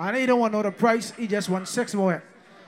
And 0.00 0.16
he 0.16 0.26
don't 0.26 0.40
want 0.40 0.52
know 0.52 0.62
the 0.62 0.70
price, 0.70 1.12
he 1.12 1.26
just 1.26 1.48
wants 1.48 1.70
six 1.70 1.94
more. 1.94 2.22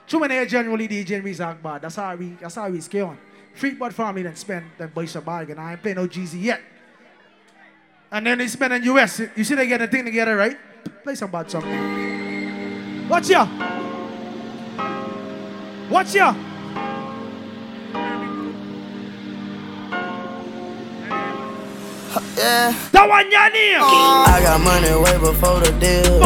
Too 0.07 0.19
many 0.19 0.45
generally 0.47 0.89
DJ 0.89 1.37
talk 1.37 1.63
bad. 1.63 1.83
That's 1.83 1.97
how 1.97 2.17
we 2.17 2.31
that's 2.41 2.57
how 2.57 2.69
we 2.69 2.81
scale 2.81 3.09
on. 3.09 3.19
Freeport 3.61 3.93
family 3.93 4.23
then 4.23 4.35
spend 4.37 4.65
then 4.79 4.91
buy 4.95 5.05
some 5.05 5.23
bargain. 5.23 5.59
I 5.59 5.73
ain't 5.73 5.83
paying 5.83 5.97
no 5.97 6.09
GZ 6.09 6.43
yet. 6.43 6.63
And 8.11 8.27
then 8.27 8.39
they 8.39 8.49
spend 8.49 8.73
in 8.73 8.85
US. 8.85 9.21
You 9.37 9.45
see 9.45 9.55
they 9.55 9.67
get 9.67 9.81
the 9.81 9.87
thing 9.87 10.07
together, 10.07 10.35
right? 10.35 10.57
Play 11.03 11.15
some 11.15 11.31
bad 11.31 11.51
song. 11.51 11.69
Watch 13.07 13.29
ya. 13.29 13.47
Watch 15.91 16.15
ya. 16.15 16.35
Yeah. 22.39 22.73
That 22.93 23.07
one 23.07 23.31
your 23.31 23.51
name. 23.53 23.83
I 23.85 24.41
got 24.43 24.59
money 24.65 24.89
way 25.05 25.19
before 25.21 25.61
the 25.61 25.71
deal. 25.77 26.17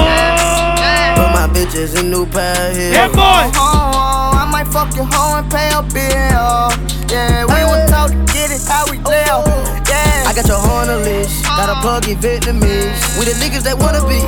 Put 1.19 1.31
my 1.35 1.49
bitches 1.53 1.99
in 1.99 2.13
new 2.13 2.27
pair 2.27 2.73
here. 2.73 2.93
Yeah, 2.93 3.09
boy. 3.09 3.51
Oh, 3.59 4.34
might 4.55 4.71
might 4.71 4.73
fuck 4.73 4.95
your 4.95 5.07
hoe 5.11 5.43
and 5.43 5.51
pay 5.51 5.67
a 5.75 5.83
bill. 5.91 6.71
Yeah, 7.11 7.43
we 7.43 7.59
were 7.67 7.83
taught 7.91 8.15
to 8.15 8.19
get 8.31 8.55
it 8.55 8.63
how 8.63 8.87
we 8.87 9.03
oh, 9.03 9.11
live. 9.11 9.43
Oh. 9.51 9.83
Yeah. 9.91 10.31
I 10.31 10.33
got 10.33 10.47
your 10.47 10.63
hoe 10.63 10.79
on 10.79 10.87
the 10.87 10.99
list. 11.03 11.43
Got 11.43 11.75
a 11.75 11.77
plug 11.83 12.07
in 12.07 12.19
Vietnamese. 12.23 12.95
We 13.19 13.27
the 13.27 13.35
niggas 13.43 13.67
that 13.67 13.75
wanna 13.75 14.07
be. 14.07 14.23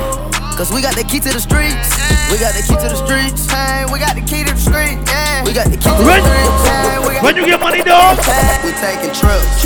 Cause 0.59 0.67
we 0.73 0.81
got 0.81 0.99
the 0.99 1.07
key 1.07 1.23
to 1.23 1.31
the 1.31 1.39
streets. 1.39 1.95
We 2.27 2.35
got 2.43 2.51
the 2.59 2.63
key 2.67 2.75
to 2.75 2.87
the 2.91 2.99
streets. 2.99 3.47
Hey, 3.47 3.87
we 3.87 4.03
got 4.03 4.19
the 4.19 4.25
key 4.25 4.43
to 4.43 4.51
the 4.51 4.59
street. 4.59 4.99
Yeah. 5.07 5.47
We 5.47 5.53
got 5.55 5.71
the 5.71 5.79
key 5.79 5.95
to 5.95 6.03
When- 6.03 6.19
the 6.19 6.27
streets. 6.27 6.63
Hey, 6.67 7.23
when 7.23 7.33
you 7.39 7.45
get 7.47 7.61
money, 7.63 7.79
dog? 7.87 8.19
We 8.67 8.75
taking 8.83 9.15
trips. 9.15 9.63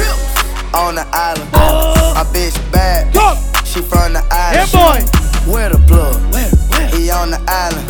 On 0.77 0.93
the 0.93 1.07
island. 1.09 1.49
Oh. 1.57 2.13
My 2.13 2.23
bitch 2.29 2.55
bad. 2.71 3.09
She 3.65 3.81
from 3.81 4.13
the 4.13 4.23
island. 4.29 4.69
Yeah, 4.69 4.77
boy. 4.77 4.99
Where 5.49 5.69
the 5.73 5.81
plug? 5.89 6.21
He 6.93 7.09
on 7.09 7.31
the 7.31 7.41
island. 7.49 7.89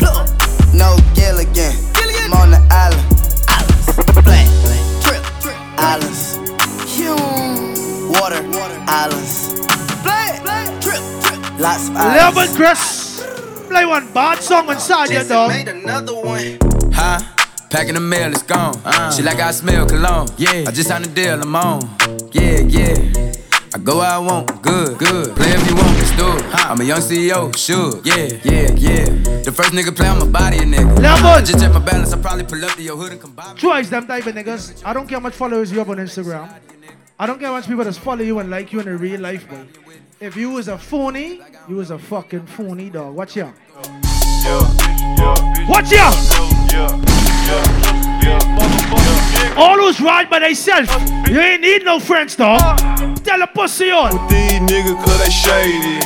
No 0.72 0.96
Gilligan. 1.14 1.91
I'm 2.18 2.32
on 2.34 2.50
the 2.50 2.60
island. 2.70 3.06
Black. 4.24 4.48
Trip. 5.02 5.22
Islands. 5.78 6.38
Water. 8.10 8.42
Islands. 8.88 9.62
Trip. 10.80 11.00
Lots 11.58 11.88
of 11.88 11.96
islands. 11.96 12.36
Level 12.36 12.56
Chris. 12.56 13.66
Play 13.68 13.86
one 13.86 14.12
bad 14.12 14.38
song 14.40 14.68
inside 14.70 15.10
you, 15.10 15.24
dog. 15.24 15.50
Made 15.50 15.68
another 15.68 16.14
one. 16.14 16.58
Huh? 16.92 17.20
Packing 17.70 17.94
the 17.94 18.00
mail, 18.00 18.30
it's 18.32 18.42
gone. 18.42 18.76
Uh. 18.84 19.10
She 19.12 19.22
like 19.22 19.40
I 19.40 19.50
smell 19.52 19.86
cologne. 19.86 20.28
Yeah. 20.36 20.64
I 20.66 20.70
just 20.72 20.88
signed 20.88 21.06
a 21.06 21.08
deal, 21.08 21.40
I'm 21.40 21.56
on. 21.56 21.88
Yeah, 22.32 22.60
yeah. 22.60 23.32
I 23.74 23.78
go 23.78 23.98
where 23.98 24.10
I 24.10 24.18
want, 24.18 24.60
good, 24.60 24.98
good. 24.98 25.34
Play 25.34 25.48
if 25.48 25.66
you 25.66 25.74
want, 25.74 25.96
let's 25.96 26.14
do 26.14 26.36
it. 26.36 26.44
I'm 26.68 26.78
a 26.78 26.84
young 26.84 27.00
CEO, 27.00 27.56
sure. 27.56 28.02
Yeah, 28.04 28.28
yeah, 28.44 28.70
yeah. 28.76 29.04
The 29.44 29.50
first 29.50 29.72
nigga 29.72 29.96
play 29.96 30.08
on 30.08 30.18
my 30.18 30.26
body, 30.26 30.58
a 30.58 30.60
nigga. 30.60 30.98
Level. 31.00 31.28
I 31.28 31.40
just 31.40 31.58
check 31.58 31.72
my 31.72 31.78
balance, 31.78 32.12
I 32.12 32.20
probably 32.20 32.44
pull 32.44 32.62
up 32.62 32.76
to 32.76 32.82
your 32.82 32.98
hood 32.98 33.12
and 33.12 33.20
come 33.20 33.32
by. 33.32 33.54
Twice 33.54 33.88
them 33.88 34.06
type 34.06 34.26
of 34.26 34.34
niggas. 34.34 34.82
I 34.84 34.92
don't 34.92 35.06
care 35.08 35.18
how 35.18 35.22
much 35.22 35.32
followers 35.32 35.72
you 35.72 35.78
have 35.78 35.88
on 35.88 35.96
Instagram. 35.96 36.54
I 37.18 37.26
don't 37.26 37.38
care 37.38 37.48
how 37.48 37.54
much 37.54 37.66
people 37.66 37.84
just 37.84 38.00
follow 38.00 38.22
you 38.22 38.38
and 38.40 38.50
like 38.50 38.74
you 38.74 38.80
in 38.80 38.88
a 38.88 38.96
real 38.96 39.20
life, 39.20 39.48
boy. 39.48 39.64
If 40.20 40.36
you 40.36 40.50
was 40.50 40.68
a 40.68 40.76
phony, 40.76 41.40
you 41.66 41.76
was 41.76 41.90
a 41.90 41.98
fucking 41.98 42.46
phony 42.46 42.90
dog. 42.90 43.14
Watch 43.14 43.36
ya. 43.36 43.52
Watch 45.66 45.92
ya. 45.92 46.10
All 49.56 49.76
who's 49.76 50.00
right 50.00 50.28
by 50.28 50.38
themselves. 50.40 50.90
You 51.28 51.38
ain't 51.40 51.60
need 51.62 51.84
no 51.84 52.00
friends, 52.00 52.36
dog. 52.36 52.60
Tell 53.24 53.42
a 53.42 53.46
pussy 53.46 53.90
on. 53.90 54.10
These 54.28 54.60
niggas 54.60 54.96
cause 55.04 55.18
they 55.18 55.30
shady. 55.30 55.98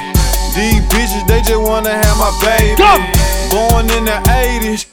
These 0.57 0.83
bitches, 0.91 1.27
they 1.29 1.41
just 1.43 1.61
wanna 1.61 1.91
have 1.91 2.17
my 2.19 2.33
baby. 2.43 2.77
Born 3.51 3.91
in 3.91 4.05
the 4.05 4.19
80s. 4.29 4.87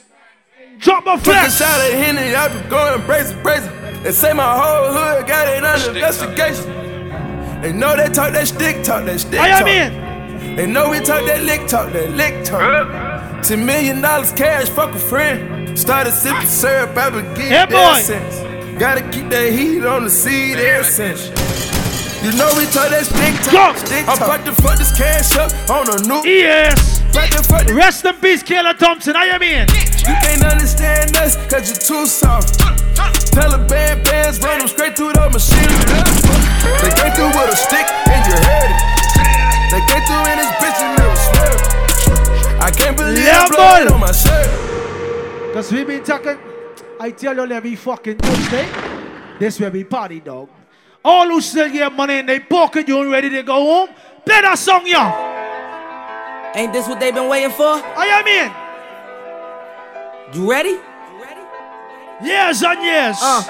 Drop 0.78 1.04
my 1.04 1.16
Took 1.16 1.20
a 1.22 1.24
flex. 1.24 1.58
shot 1.58 1.80
at 1.80 1.92
Henny, 1.92 2.34
I 2.34 2.48
been 2.48 2.68
going 2.68 3.06
brazen, 3.06 3.42
brazen. 3.42 3.72
They 4.02 4.12
say 4.12 4.32
my 4.34 4.54
whole 4.58 4.92
hood 4.92 5.26
got 5.26 5.48
it 5.48 5.64
under 5.64 5.90
investigation. 5.90 7.62
They 7.62 7.72
know 7.72 7.96
they 7.96 8.08
talk 8.08 8.32
that 8.34 8.46
stick 8.46 8.84
talk, 8.84 9.06
that 9.06 9.18
stick 9.18 9.40
I 9.40 9.48
talk. 9.60 9.66
am 9.66 10.56
They 10.56 10.66
know 10.66 10.90
we 10.90 11.00
talk 11.00 11.24
that 11.24 11.42
lick 11.44 11.66
talk, 11.66 11.90
that 11.92 12.10
lick 12.10 12.44
talk. 12.44 13.13
Ten 13.44 13.66
million 13.66 14.00
dollars 14.00 14.32
cash, 14.32 14.70
fuck 14.70 14.94
a 14.94 14.98
friend. 14.98 15.78
Started 15.78 16.12
sipping 16.12 16.46
syrup, 16.48 16.96
I 16.96 17.10
Yeah, 17.38 17.66
boy. 17.66 18.00
sense. 18.00 18.40
Gotta 18.80 19.02
keep 19.10 19.28
that 19.28 19.52
heat 19.52 19.84
on 19.84 20.04
the 20.04 20.08
seed 20.10 20.56
since. 20.84 21.28
You 22.24 22.32
know 22.40 22.48
we 22.56 22.64
talk 22.72 22.88
that 22.88 23.04
stick 23.04 23.36
talk, 23.52 23.76
stick 23.76 24.06
talk. 24.06 24.16
I'm 24.16 24.22
about 24.24 24.44
to 24.46 24.52
fuck 24.62 24.78
this 24.78 24.96
cash 24.96 25.36
up 25.36 25.52
on 25.68 25.92
a 25.92 26.00
new. 26.08 26.24
Yes. 26.24 27.00
About 27.10 27.28
to 27.32 27.42
fuck 27.44 27.66
the- 27.66 27.74
Rest 27.74 28.06
in 28.06 28.14
peace, 28.14 28.42
Kayla 28.42 28.78
Thompson. 28.78 29.14
I 29.14 29.26
am 29.26 29.42
in. 29.42 29.68
You 29.68 30.16
can't 30.24 30.42
understand 30.44 31.14
us, 31.18 31.36
cause 31.52 31.68
you're 31.68 31.84
too 31.84 32.06
soft. 32.06 32.58
Taliban 33.36 34.02
bands 34.08 34.40
run 34.40 34.60
them 34.60 34.68
straight 34.68 34.96
through 34.96 35.12
the 35.12 35.28
machine. 35.28 35.68
They 36.80 36.92
came 36.96 37.12
through 37.12 37.28
with 37.36 37.52
a 37.52 37.56
stick 37.56 37.84
and 38.08 38.24
you 38.24 38.36
heard 38.40 38.70
it. 38.72 38.80
They 39.68 39.82
came 39.84 40.02
through 40.08 40.32
in 40.32 40.38
this 40.40 40.52
bitch 40.64 40.80
and. 40.80 41.13
I 42.64 42.70
can't 42.70 42.96
believe 42.96 43.18
Yeah, 43.18 43.44
I'm 43.44 43.50
blowing 43.50 43.88
boy. 43.88 43.94
on 43.94 44.00
my 44.00 44.12
shirt. 44.12 45.52
Cause 45.54 45.70
we 45.70 45.84
been 45.84 46.02
talking, 46.02 46.38
I 46.98 47.10
tell 47.10 47.34
you 47.36 47.52
every 47.52 47.76
fucking 47.76 48.18
Tuesday, 48.18 48.66
this 49.38 49.60
will 49.60 49.70
be 49.70 49.84
party 49.84 50.20
dog. 50.20 50.48
All 51.04 51.26
who 51.28 51.40
still 51.42 51.68
get 51.70 51.92
money 51.92 52.18
in 52.20 52.26
their 52.26 52.40
pocket, 52.40 52.88
you 52.88 52.98
ain't 52.98 53.10
ready 53.12 53.28
to 53.30 53.42
go 53.42 53.52
home, 53.54 53.88
play 54.24 54.40
that 54.40 54.54
song, 54.58 54.82
yeah. 54.86 56.52
Ain't 56.56 56.72
this 56.72 56.88
what 56.88 56.98
they 57.00 57.10
been 57.12 57.28
waiting 57.28 57.50
for? 57.50 57.74
I 57.74 58.06
am 58.18 58.26
in. 58.26 58.50
You 60.34 60.50
ready? 60.50 60.78
Years 62.24 62.62
and 62.62 62.82
years. 62.82 63.18
Uh. 63.20 63.42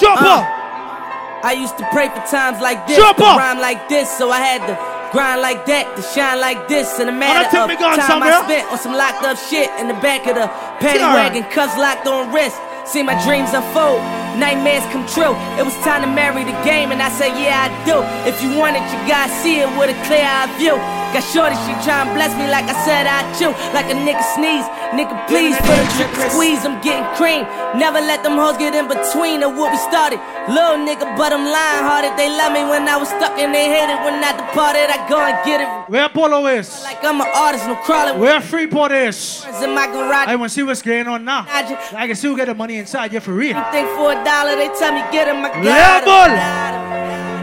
Jump 0.00 0.22
Uh. 0.22 0.40
up. 0.40 1.44
I 1.44 1.52
used 1.52 1.76
to 1.78 1.86
pray 1.92 2.08
for 2.08 2.22
times 2.26 2.60
like 2.62 2.86
this, 2.86 2.96
Jump 2.96 3.18
to 3.18 3.24
up. 3.24 3.36
rhyme 3.38 3.58
like 3.60 3.88
this, 3.88 4.08
so 4.16 4.30
I 4.30 4.40
had 4.40 4.66
to 4.66 4.95
grind 5.12 5.40
like 5.40 5.66
that, 5.66 5.96
to 5.96 6.02
shine 6.02 6.40
like 6.40 6.68
this. 6.68 6.98
In 6.98 7.08
a 7.08 7.12
matter 7.12 7.46
of 7.46 7.52
time 7.52 8.00
somewhere. 8.06 8.32
I 8.32 8.44
spent 8.44 8.72
on 8.72 8.78
some 8.78 8.92
locked 8.92 9.24
up 9.24 9.38
shit 9.38 9.70
in 9.78 9.88
the 9.88 9.98
back 10.00 10.26
of 10.26 10.34
the 10.34 10.46
paddy 10.80 11.04
wagon, 11.04 11.44
cuffs 11.50 11.76
locked 11.76 12.06
on 12.06 12.32
wrist. 12.32 12.56
See 12.86 13.02
my 13.02 13.18
dreams 13.26 13.50
unfold, 13.52 14.00
nightmares 14.36 14.84
come 14.92 15.04
true. 15.08 15.34
It 15.58 15.64
was 15.64 15.74
time 15.82 16.02
to 16.02 16.10
marry 16.10 16.44
the 16.44 16.56
game, 16.62 16.92
and 16.92 17.00
I 17.02 17.08
said, 17.10 17.32
Yeah, 17.36 17.66
I 17.66 17.68
do. 17.88 17.98
If 18.28 18.40
you 18.42 18.56
want 18.56 18.76
it, 18.76 18.84
you 18.92 18.98
gotta 19.08 19.32
see 19.42 19.60
it 19.60 19.68
with 19.78 19.90
a 19.90 19.98
clear 20.06 20.24
eye 20.24 20.48
view. 20.60 20.76
Got 21.14 21.22
shorty, 21.32 21.54
she 21.64 21.72
tryna 21.86 22.12
bless 22.18 22.34
me 22.34 22.50
like 22.50 22.66
I 22.66 22.74
said 22.84 23.06
I 23.06 23.22
chew. 23.38 23.54
Like 23.72 23.86
a 23.86 23.94
nigga 23.96 24.20
sneeze, 24.34 24.66
nigga 24.90 25.14
please 25.30 25.54
for 25.56 25.72
the 25.72 25.86
drip 25.96 26.10
and 26.18 26.30
squeeze. 26.34 26.60
I'm 26.66 26.82
getting 26.82 27.06
cream. 27.14 27.46
Never 27.78 28.02
let 28.02 28.26
them 28.26 28.34
hoes 28.36 28.58
get 28.58 28.74
in 28.74 28.88
between 28.90 29.42
of 29.46 29.54
what 29.54 29.70
we 29.70 29.78
started. 29.78 30.18
Little 30.50 30.82
nigga, 30.82 31.06
but 31.16 31.32
I'm 31.32 31.46
lying 31.46 31.84
hearted. 31.86 32.12
They 32.18 32.28
love 32.28 32.52
me 32.52 32.66
when 32.66 32.88
I 32.90 32.98
was 32.98 33.08
stuck 33.08 33.38
and 33.38 33.54
they 33.54 33.70
hated 33.70 33.96
when 34.02 34.18
I 34.18 34.34
departed. 34.34 34.90
I 34.90 34.98
go 35.08 35.22
and 35.22 35.38
get 35.46 35.62
it. 35.62 35.68
Where 35.88 36.08
Polo 36.10 36.44
is? 36.46 36.82
Like 36.82 37.02
I'm 37.04 37.20
an 37.20 37.30
artist, 37.32 37.66
no 37.66 37.76
crawling. 37.76 38.18
Where 38.18 38.40
Freeport 38.40 38.90
is? 38.90 39.46
In 39.62 39.74
my 39.74 39.86
garage. 39.86 40.26
I 40.26 40.34
want 40.34 40.50
to 40.50 40.54
see 40.54 40.64
what's 40.64 40.82
going 40.82 41.06
on 41.06 41.24
now. 41.24 41.46
I 41.48 42.06
can 42.06 42.16
still 42.16 42.34
get 42.34 42.46
the 42.46 42.54
money 42.54 42.76
inside 42.76 43.12
you 43.12 43.20
for 43.20 43.32
real. 43.32 43.54
Think 43.70 43.88
for 43.94 44.10
a 44.10 44.18
dollar, 44.26 44.56
they 44.58 44.66
tell 44.74 44.90
me 44.90 45.06
get 45.14 45.30
him. 45.30 45.46
I 45.46 45.54
got 45.62 46.02
Level. 46.02 46.34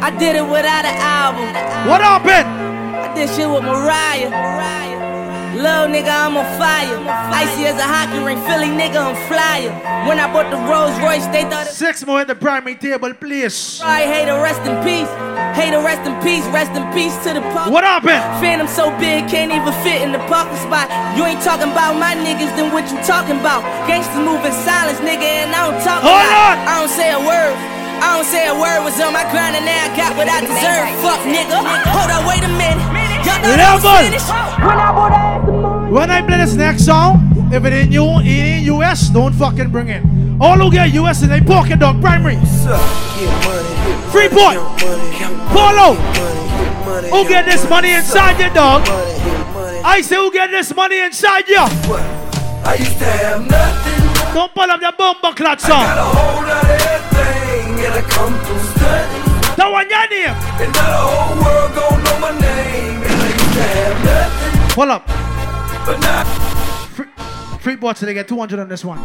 I 0.03 0.11
did 0.19 0.35
it 0.35 0.43
without 0.43 0.83
an 0.83 0.97
album. 0.99 1.47
What 1.87 2.01
happened? 2.03 2.43
I 2.99 3.07
did 3.15 3.29
shit 3.31 3.47
with 3.47 3.63
Mariah. 3.63 4.29
Mariah. 4.29 5.02
Little 5.53 5.85
nigga, 5.85 6.09
I'm 6.09 6.35
on 6.35 6.45
fire. 6.57 6.97
Icy 7.29 7.69
as 7.69 7.77
a 7.77 7.85
hockey 7.85 8.17
ring, 8.25 8.41
Philly 8.49 8.73
nigga, 8.73 8.97
I'm 8.97 9.15
flyer. 9.29 9.69
When 10.09 10.17
I 10.17 10.25
bought 10.33 10.49
the 10.49 10.57
Rolls 10.65 10.97
Royce, 10.99 11.25
they 11.29 11.45
thought 11.45 11.67
it 11.69 11.73
Six 11.77 12.05
more 12.05 12.21
at 12.21 12.27
the 12.27 12.35
primary 12.35 12.75
table, 12.75 13.13
please. 13.13 13.79
I 13.83 14.01
hate 14.09 14.25
to 14.25 14.35
rest 14.41 14.65
in 14.65 14.73
peace. 14.81 15.07
Hate 15.53 15.71
to 15.77 15.81
rest 15.85 16.01
in 16.09 16.17
peace. 16.25 16.41
Rest 16.49 16.73
in 16.73 16.81
peace 16.91 17.13
to 17.29 17.37
the 17.37 17.41
park. 17.53 17.69
What 17.69 17.85
happened? 17.85 18.17
Phantom 18.41 18.65
so 18.67 18.89
big, 18.97 19.29
can't 19.29 19.53
even 19.53 19.73
fit 19.85 20.01
in 20.01 20.09
the 20.11 20.21
parking 20.25 20.57
spot. 20.57 20.89
You 21.13 21.21
ain't 21.29 21.41
talking 21.45 21.69
about 21.69 22.01
my 22.01 22.17
niggas, 22.17 22.49
then 22.57 22.73
what 22.73 22.89
you 22.89 22.97
talking 23.05 23.37
about? 23.37 23.61
Gangsters 23.85 24.25
move 24.25 24.41
in 24.41 24.51
silence, 24.65 24.97
nigga, 25.05 25.45
and 25.45 25.53
I 25.53 25.69
don't 25.69 25.79
talk 25.85 26.01
Hold 26.01 26.17
about. 26.17 26.57
on. 26.57 26.65
I 26.65 26.73
don't 26.81 26.89
say 26.93 27.13
a 27.13 27.21
word. 27.21 27.53
I 28.01 28.17
don't 28.17 28.27
say 28.27 28.49
a 28.49 28.55
word 28.57 28.81
was 28.83 28.97
on 28.99 29.13
my 29.13 29.23
grind 29.31 29.55
and 29.55 29.63
now 29.63 29.79
I 29.85 29.89
got 29.95 30.11
what 30.17 30.27
I 30.27 30.41
deserve. 30.43 30.89
Fuck 31.05 31.21
nigga. 31.29 31.55
Hold 31.61 32.09
on, 32.11 32.25
wait 32.27 32.41
a 32.43 32.51
minute. 32.51 33.12
Y'all 33.25 33.39
thought 33.41 33.59
I 33.59 33.75
was 33.75 33.83
Level. 33.83 34.11
When 34.67 34.79
I 34.79 34.91
bought 34.91 35.45
the 35.45 35.51
money. 35.91 36.27
Play 36.27 36.37
this 36.37 36.55
next 36.55 36.85
song, 36.85 37.49
if 37.51 37.63
it 37.63 37.73
ain't 37.73 37.91
you, 37.91 38.03
it 38.19 38.27
ain't 38.27 38.65
US, 38.65 39.09
don't 39.09 39.33
fucking 39.33 39.69
bring 39.69 39.89
it. 39.89 40.03
All 40.41 40.57
who 40.57 40.71
get 40.71 40.93
US 40.93 41.21
in 41.23 41.29
their 41.29 41.43
pocket, 41.43 41.79
dog, 41.79 42.01
primary. 42.01 42.35
Freeport. 44.11 44.57
Polo. 45.53 45.95
Who 47.11 47.27
get 47.29 47.45
this 47.45 47.69
money 47.69 47.91
inside 47.91 48.39
your 48.39 48.53
dog? 48.53 48.83
I 49.85 50.01
say 50.01 50.15
who 50.15 50.31
get 50.31 50.51
this 50.51 50.73
money 50.75 50.99
inside 50.99 51.47
you? 51.47 51.59
I 51.59 52.75
used 52.79 52.97
to 52.97 53.05
have 53.05 53.47
nothing. 53.47 54.33
Don't 54.33 54.53
pull 54.53 54.69
up 54.69 54.79
the 54.79 54.93
bumper 54.97 55.33
clot 55.33 55.61
song. 55.61 55.83
Got 55.83 55.97
a 55.97 56.03
whole 56.03 56.43
lot 56.43 56.63
of 56.63 56.69
everything, 56.69 57.85
and 57.85 57.93
I 57.93 58.01
come 58.09 58.33
through 58.39 58.59
stunning. 58.73 59.23
That 59.55 59.69
one 59.71 59.89
your 59.89 60.07
name. 60.09 60.33
And 60.59 60.73
now 60.73 60.89
the 60.89 60.97
whole 61.05 61.35
world 61.43 61.71
gon' 61.75 62.03
know 62.03 62.17
my 62.19 62.31
name. 62.39 63.12
And 63.55 63.61
I 63.61 63.89
used 63.89 64.03
to 64.03 64.09
have 64.09 64.53
nothing, 64.53 64.69
Pull 64.75 64.91
up. 64.91 65.05
but 65.85 65.99
now 65.99 66.23
Free, 66.95 67.07
Freeport 67.59 67.97
so 67.97 68.05
they 68.05 68.13
get 68.13 68.27
200 68.27 68.59
on 68.59 68.67
this 68.67 68.83
one. 68.83 68.99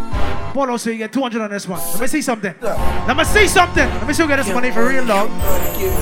Polo 0.52 0.76
so 0.78 0.90
you 0.90 0.96
get 0.98 1.12
200 1.12 1.42
on 1.42 1.50
this 1.50 1.68
one. 1.68 1.78
Let 1.92 2.00
me 2.00 2.06
see 2.06 2.22
something. 2.22 2.54
Let 2.62 3.16
me 3.16 3.24
see 3.24 3.46
something. 3.46 3.86
Let 3.86 4.06
me 4.06 4.12
see 4.14 4.22
who 4.22 4.28
get 4.28 4.36
this 4.36 4.48
money 4.52 4.70
for 4.70 4.86
real, 4.88 5.06
dog. 5.06 5.28
Get 5.28 5.38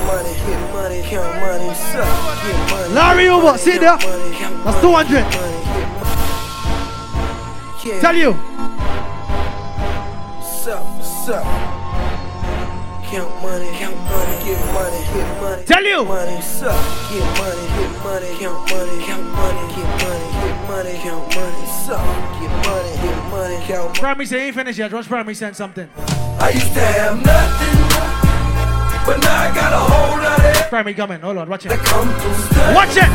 money, 0.07 0.33
get 0.33 0.73
money, 0.73 1.01
count 1.03 1.35
money, 1.41 1.73
suck, 1.75 2.43
get 2.43 2.71
money. 2.71 2.93
Larry 2.93 3.25
Hoover, 3.27 3.57
see 3.57 3.77
there? 3.77 3.97
That's 3.97 4.81
200. 4.81 5.25
Yeah. 7.85 7.99
Tell 8.01 8.15
you. 8.15 8.33
Sup, 10.41 11.03
sup. 11.03 11.76
Count 13.09 13.31
money, 13.41 13.69
count 13.79 13.95
money, 13.95 14.35
get 14.43 14.59
money, 14.73 15.01
get 15.13 15.41
money. 15.41 15.63
Tell 15.63 15.83
you. 15.83 16.03
Money, 16.03 16.41
suck, 16.41 16.75
get 17.09 17.23
money, 17.39 17.65
get 17.77 18.03
money, 18.03 18.27
count 18.37 18.69
money, 18.69 19.05
count 19.05 19.23
money, 19.31 19.63
get 19.75 19.89
money, 20.03 20.27
get 20.43 20.67
money, 20.67 20.93
count 20.99 21.35
money, 21.35 21.65
suck, 21.87 22.03
get 22.39 22.51
money, 22.67 22.91
get 23.01 23.31
money, 23.31 23.57
count. 23.65 23.95
Primary 23.95 24.25
say 24.25 24.39
he 24.39 24.45
ain't 24.47 24.55
finished 24.55 24.77
yet. 24.77 24.91
Watch 24.91 25.07
Primary 25.07 25.35
send 25.35 25.55
something. 25.55 25.89
I 25.97 26.49
used 26.49 26.73
to 26.73 26.79
have 26.81 27.15
nothing, 27.23 27.77
but 29.07 29.17
now 29.23 29.39
I 29.39 29.55
got 29.55 29.71
a 29.71 29.79
whole 29.79 30.17
lot 30.21 30.39
of 30.63 30.69
Primary 30.69 30.93
coming. 30.93 31.19
Oh, 31.21 31.27
Hold 31.27 31.37
on. 31.37 31.49
Watch 31.49 31.65
it. 31.65 31.71
come 31.79 32.09
through 32.19 32.33
stuff. 32.33 32.75
Watch 32.75 32.97
it. 32.97 33.09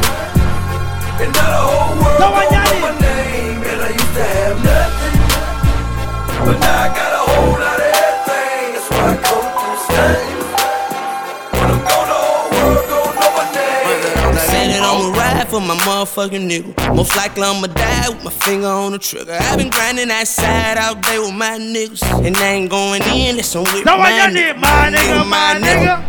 And 1.21 1.33
now 1.37 1.49
the 1.53 1.61
whole 1.69 1.95
world 2.01 2.19
know 2.19 2.33
my 2.33 2.49
name. 2.99 3.61
And 3.63 3.81
I 3.83 3.89
used 3.93 4.15
to 4.17 4.25
have 4.25 4.57
nothing, 4.65 5.17
but 6.47 6.59
now 6.59 6.81
I 6.81 6.89
got 6.97 7.13
a 7.13 7.31
whole 7.31 7.61
lot 7.61 7.77
of 7.77 7.82
through. 10.27 10.43
When 11.61 11.71
I'm 11.71 11.81
gone, 11.87 12.09
the 12.09 12.19
whole 12.19 12.49
world 12.51 12.85
gon' 12.91 13.15
know 13.15 13.31
my 13.37 13.45
name. 13.55 14.37
Said 14.39 14.67
that 14.73 14.83
I'ma 14.83 15.07
ride 15.19 15.49
for 15.49 15.61
my 15.61 15.77
motherfucking 15.87 16.45
nigga. 16.51 16.95
Most 16.97 17.17
likely 17.17 17.43
I'ma 17.43 17.67
die 17.69 18.09
with 18.11 18.25
my 18.25 18.31
finger 18.31 18.67
on 18.69 18.93
the 18.93 18.99
trigger. 18.99 19.37
I've 19.41 19.59
been 19.59 19.71
grinding 19.71 20.09
that 20.09 20.27
side 20.29 20.79
all 20.79 20.95
day 20.97 21.19
with 21.19 21.35
my 21.35 21.59
niggas. 21.59 22.03
And 22.27 22.37
I 22.37 22.47
ain't 22.59 22.71
going 22.71 23.03
in, 23.15 23.37
that's 23.37 23.55
on 23.57 23.65
with 23.65 23.85
No 23.85 23.97
my 23.97 24.11
one 24.11 24.19
got 24.19 24.31
nigga. 24.33 24.51
it. 24.51 24.59
My 24.59 24.91
nigga, 24.91 25.29
my 25.29 25.61
nigga. 25.61 26.09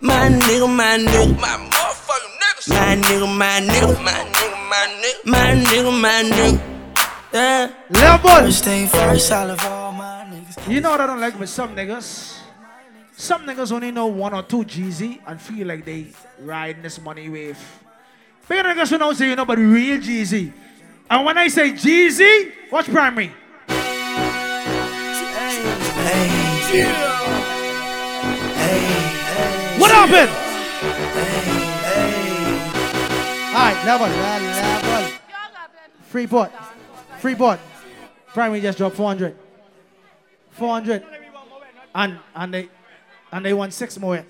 My 0.00 0.28
nigga, 0.28 0.68
my 0.68 0.98
nigga, 0.98 1.40
my 1.40 1.56
motherfucking 1.70 2.34
niggas. 2.42 2.68
My 2.68 2.96
nigga, 3.00 3.26
my 3.38 3.60
nigga, 3.60 4.04
my 4.04 4.12
nigga, 4.34 4.68
my 4.68 4.84
nigga, 5.00 5.24
my 5.24 5.48
nigga, 5.64 6.00
my 6.00 6.22
nigga. 6.30 6.60
Yeah. 7.32 7.72
Level. 7.90 8.30
First 8.30 8.64
thing 8.64 8.86
first, 8.86 9.32
I 9.32 9.44
love 9.44 9.64
all 9.64 9.92
my 9.92 10.26
niggas. 10.30 10.70
You 10.70 10.80
know 10.82 10.90
what 10.90 11.00
I 11.00 11.06
don't 11.06 11.20
like 11.20 11.38
with 11.40 11.48
some 11.48 11.74
niggas? 11.74 12.33
Some 13.16 13.46
niggas 13.46 13.70
only 13.70 13.92
know 13.92 14.06
one 14.06 14.34
or 14.34 14.42
two 14.42 14.64
GZ 14.64 15.20
and 15.26 15.40
feel 15.40 15.68
like 15.68 15.84
they 15.84 16.08
riding 16.40 16.82
this 16.82 17.00
money 17.00 17.28
wave. 17.28 17.58
Big 18.48 18.64
niggas 18.64 18.90
who 18.90 18.98
don't 18.98 19.14
say 19.14 19.28
you 19.28 19.36
know 19.36 19.44
but 19.44 19.58
real 19.58 19.98
GZ. 19.98 20.52
And 21.08 21.24
when 21.24 21.38
I 21.38 21.48
say 21.48 21.72
GZ, 21.72 22.72
watch 22.72 22.86
primary. 22.86 23.32
What 29.78 29.90
happened? 29.92 30.30
Alright, 33.54 33.86
level, 33.86 34.08
level, 34.08 34.48
level. 34.48 35.18
Free 36.08 36.26
port. 36.26 36.50
Free 37.20 37.34
port. 37.36 37.60
Primary 38.28 38.60
just 38.60 38.78
dropped 38.78 38.96
400. 38.96 39.36
400. 40.50 41.04
And 41.94 42.18
and 42.34 42.54
they 42.54 42.68
and 43.34 43.44
they 43.44 43.52
want 43.52 43.74
six 43.74 43.98
more. 43.98 44.24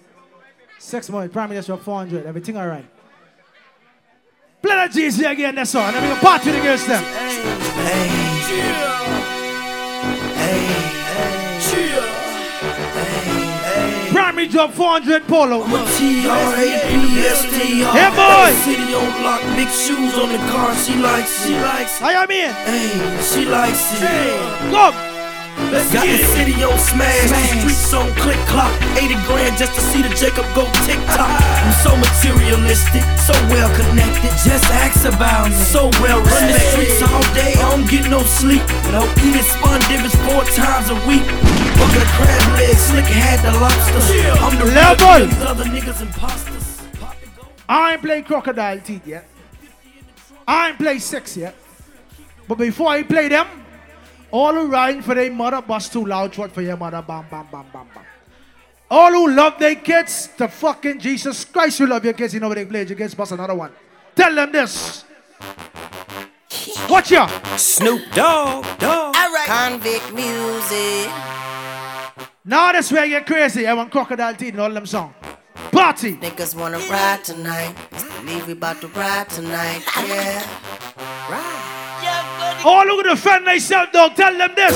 Six 0.79 1.11
more. 1.11 1.29
Prime 1.29 1.51
Minister 1.51 1.73
dropped 1.73 1.85
400. 1.85 2.25
Everything 2.25 2.57
alright. 2.57 2.87
Play 4.63 4.75
that 4.75 4.93
GC 4.93 5.31
again, 5.31 5.55
that's 5.55 5.75
all. 5.75 5.83
And 5.83 5.95
then 5.95 6.03
we 6.03 6.09
can 6.09 6.21
party 6.21 6.51
the 6.51 6.61
girls 6.61 6.87
them. 6.87 7.05
Primary 14.11 14.49
drop 14.49 14.73
400 14.73 15.27
polo. 15.27 15.67
Yeah, 17.93 18.11
boy. 18.17 18.55
City 18.65 18.95
on 18.95 19.23
lock, 19.23 19.43
big 19.55 19.69
shoes 19.69 20.15
on 20.17 20.33
the 20.33 20.39
car. 20.51 20.75
She 20.77 20.95
likes 20.97 21.45
it. 21.45 21.49
She 21.49 21.55
likes 21.57 22.01
it. 22.01 22.05
I 22.05 22.13
am 22.23 22.31
in. 22.31 22.53
Hey, 22.65 23.21
she 23.21 23.45
likes 23.45 24.01
it. 24.01 24.73
Go. 24.73 25.14
Let's 25.75 25.91
Got 25.91 26.07
the 26.07 26.23
city 26.39 26.55
on 26.63 26.79
smash, 26.79 27.35
streets 27.59 27.91
on 27.91 28.15
click 28.23 28.39
clock. 28.47 28.71
80 28.95 29.19
grand 29.27 29.59
just 29.59 29.75
to 29.75 29.83
see 29.83 30.07
the 30.07 30.09
Jacob 30.15 30.47
go 30.55 30.71
tick 30.87 31.03
tock. 31.19 31.27
I'm 31.27 31.75
so 31.83 31.99
materialistic, 31.99 33.03
so 33.19 33.35
well 33.51 33.67
connected. 33.75 34.31
Just 34.47 34.71
ask 34.71 35.03
about 35.03 35.51
me. 35.51 35.57
So 35.75 35.91
well 35.99 36.23
run 36.23 36.47
the 36.47 36.59
streets 36.71 37.03
all 37.03 37.27
day. 37.35 37.59
I 37.59 37.75
don't 37.75 37.91
get 37.91 38.07
no 38.09 38.23
sleep. 38.23 38.63
No 38.95 39.03
eating 39.19 39.43
spun 39.43 39.83
divots 39.91 40.15
four 40.23 40.47
times 40.55 40.95
a 40.95 40.99
week. 41.11 41.27
Bucket 41.75 42.07
of 42.07 42.11
crab 42.15 42.55
legs, 42.55 42.79
slick 42.79 43.11
had 43.11 43.43
the 43.43 43.59
lobster. 43.59 43.99
I'm 44.47 44.55
the 44.55 44.71
Level. 44.71 45.27
other 45.43 45.65
niggas 45.65 46.01
imposters. 46.01 46.87
I 47.69 47.95
ain't 47.95 48.01
play 48.01 48.23
crocodile 48.23 48.79
teeth 48.79 49.09
yet. 49.09 49.27
I 50.47 50.69
ain't 50.69 50.79
play 50.79 51.01
sex 51.01 51.37
yet. 51.37 51.57
But 52.47 52.59
before 52.59 52.91
I 52.91 53.03
play 53.03 53.27
them, 53.27 53.64
all 54.35 54.53
who 54.53 54.67
riding 54.67 55.01
for 55.01 55.15
their 55.15 55.31
mother 55.31 55.63
bust 55.63 55.93
too 55.93 56.05
loud 56.05 56.33
truck 56.33 56.51
for 56.51 56.61
your 56.61 56.77
mother, 56.77 57.01
bam, 57.07 57.25
bam, 57.31 57.47
bam, 57.53 57.65
bam, 57.73 57.87
bam. 57.95 58.05
All 58.91 59.13
who 59.13 59.31
love 59.31 59.61
their 59.61 59.77
kids, 59.77 60.29
the 60.37 60.49
fucking 60.49 60.99
Jesus 60.99 61.45
Christ, 61.45 61.79
you 61.79 61.87
love 61.87 62.05
your 62.05 62.15
kids, 62.15 62.35
you 62.35 62.41
know 62.41 62.49
what 62.49 62.57
they 62.57 62.65
play, 62.65 62.85
your 62.85 62.99
kids 62.99 63.15
bust 63.15 63.31
another 63.31 63.55
one. 63.55 63.71
Tell 64.17 64.35
them 64.35 64.51
this. 64.51 65.05
Watch 66.91 67.13
ya. 67.13 67.29
Snoop 67.57 68.03
Dogg, 68.13 68.65
dog. 68.79 69.15
Alright. 69.15 69.47
Convict 69.47 70.13
music. 70.13 71.09
Now 72.45 72.73
that's 72.73 72.91
where 72.91 73.05
you 73.05 73.19
get 73.19 73.27
crazy. 73.27 73.69
I 73.69 73.75
want 73.75 73.93
crocodile 73.93 74.35
teeth 74.35 74.55
and 74.55 74.61
all 74.63 74.71
them 74.71 74.87
song. 74.87 75.15
Party. 75.71 76.17
Niggas 76.17 76.57
wanna 76.57 76.79
ride 76.91 77.23
tonight. 77.23 77.75
Believe 78.25 78.49
we 78.49 78.55
about 78.55 78.81
to 78.81 78.89
ride 78.89 79.29
tonight. 79.31 79.85
Yeah. 80.09 81.64
All 82.65 82.87
who 82.89 83.03
defend 83.03 83.47
themselves, 83.47 83.93
dog, 83.93 84.17
tell 84.17 84.33
them 84.33 84.51
this. 84.57 84.73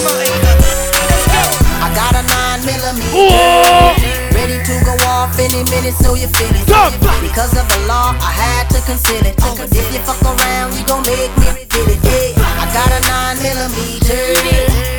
I 1.81 1.89
got 1.97 2.13
a 2.13 2.21
nine 2.21 2.61
millimeter. 2.69 3.17
Whoa. 3.17 3.97
Ready 4.37 4.61
to 4.61 4.75
go 4.85 4.93
off 5.09 5.33
any 5.41 5.65
minute, 5.73 5.97
so 5.97 6.13
you 6.13 6.29
feel 6.37 6.53
it. 6.53 6.69
Because 7.25 7.57
of 7.57 7.65
the 7.65 7.81
law, 7.89 8.13
I 8.21 8.29
had 8.29 8.69
to 8.77 8.81
consider 8.85 9.33
it. 9.33 9.37
But 9.41 9.73
if 9.73 9.89
you 9.89 10.01
fuck 10.05 10.21
around, 10.21 10.77
you 10.77 10.85
gon' 10.85 11.01
make 11.09 11.33
me 11.41 11.49
reveal 11.65 11.89
it. 11.89 12.01
Yeah. 12.05 12.61
I 12.61 12.69
got 12.77 12.93
a 12.93 13.01
nine 13.09 13.41
millimeter. 13.41 14.37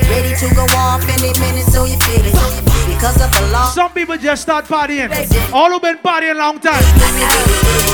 Ready 0.10 0.34
to 0.42 0.50
go 0.58 0.66
off 0.74 1.06
any 1.14 1.30
minute, 1.38 1.70
so 1.70 1.86
you 1.86 1.98
feel 2.10 2.26
it. 2.26 2.34
Because 2.90 3.22
of 3.22 3.30
the 3.30 3.54
law. 3.54 3.70
Some 3.70 3.94
people 3.94 4.18
just 4.18 4.42
start 4.42 4.66
partying. 4.66 5.14
All 5.54 5.70
who 5.70 5.80
been 5.80 6.00
partying 6.00 6.38
long 6.38 6.58
time. 6.58 6.82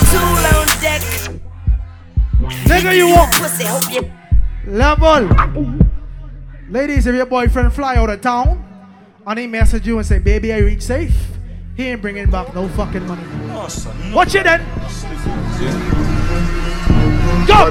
Tool 0.08 0.46
on 0.56 0.68
deck. 0.80 1.04
Nigga, 2.64 2.96
you 2.96 3.10
want 3.10 3.34
Pussy, 3.34 3.66
hope 3.66 3.92
you. 3.92 4.25
Level. 4.68 5.30
Ladies, 6.70 7.06
if 7.08 7.16
your 7.16 7.26
boyfriend 7.26 7.74
fly 7.74 7.96
out 7.96 8.10
of 8.10 8.22
town 8.22 8.64
and 9.26 9.40
he 9.40 9.48
message 9.48 9.86
you 9.88 9.98
and 9.98 10.06
say, 10.06 10.20
baby, 10.20 10.54
I 10.54 10.60
reach 10.60 10.82
safe, 10.82 11.16
he 11.76 11.88
ain't 11.88 12.02
bringing 12.02 12.30
back 12.30 12.54
no 12.56 12.68
fucking 12.70 13.06
money. 13.06 13.24
Watch 14.14 14.36
it 14.36 14.44
then. 14.44 14.62
Go. 17.48 17.70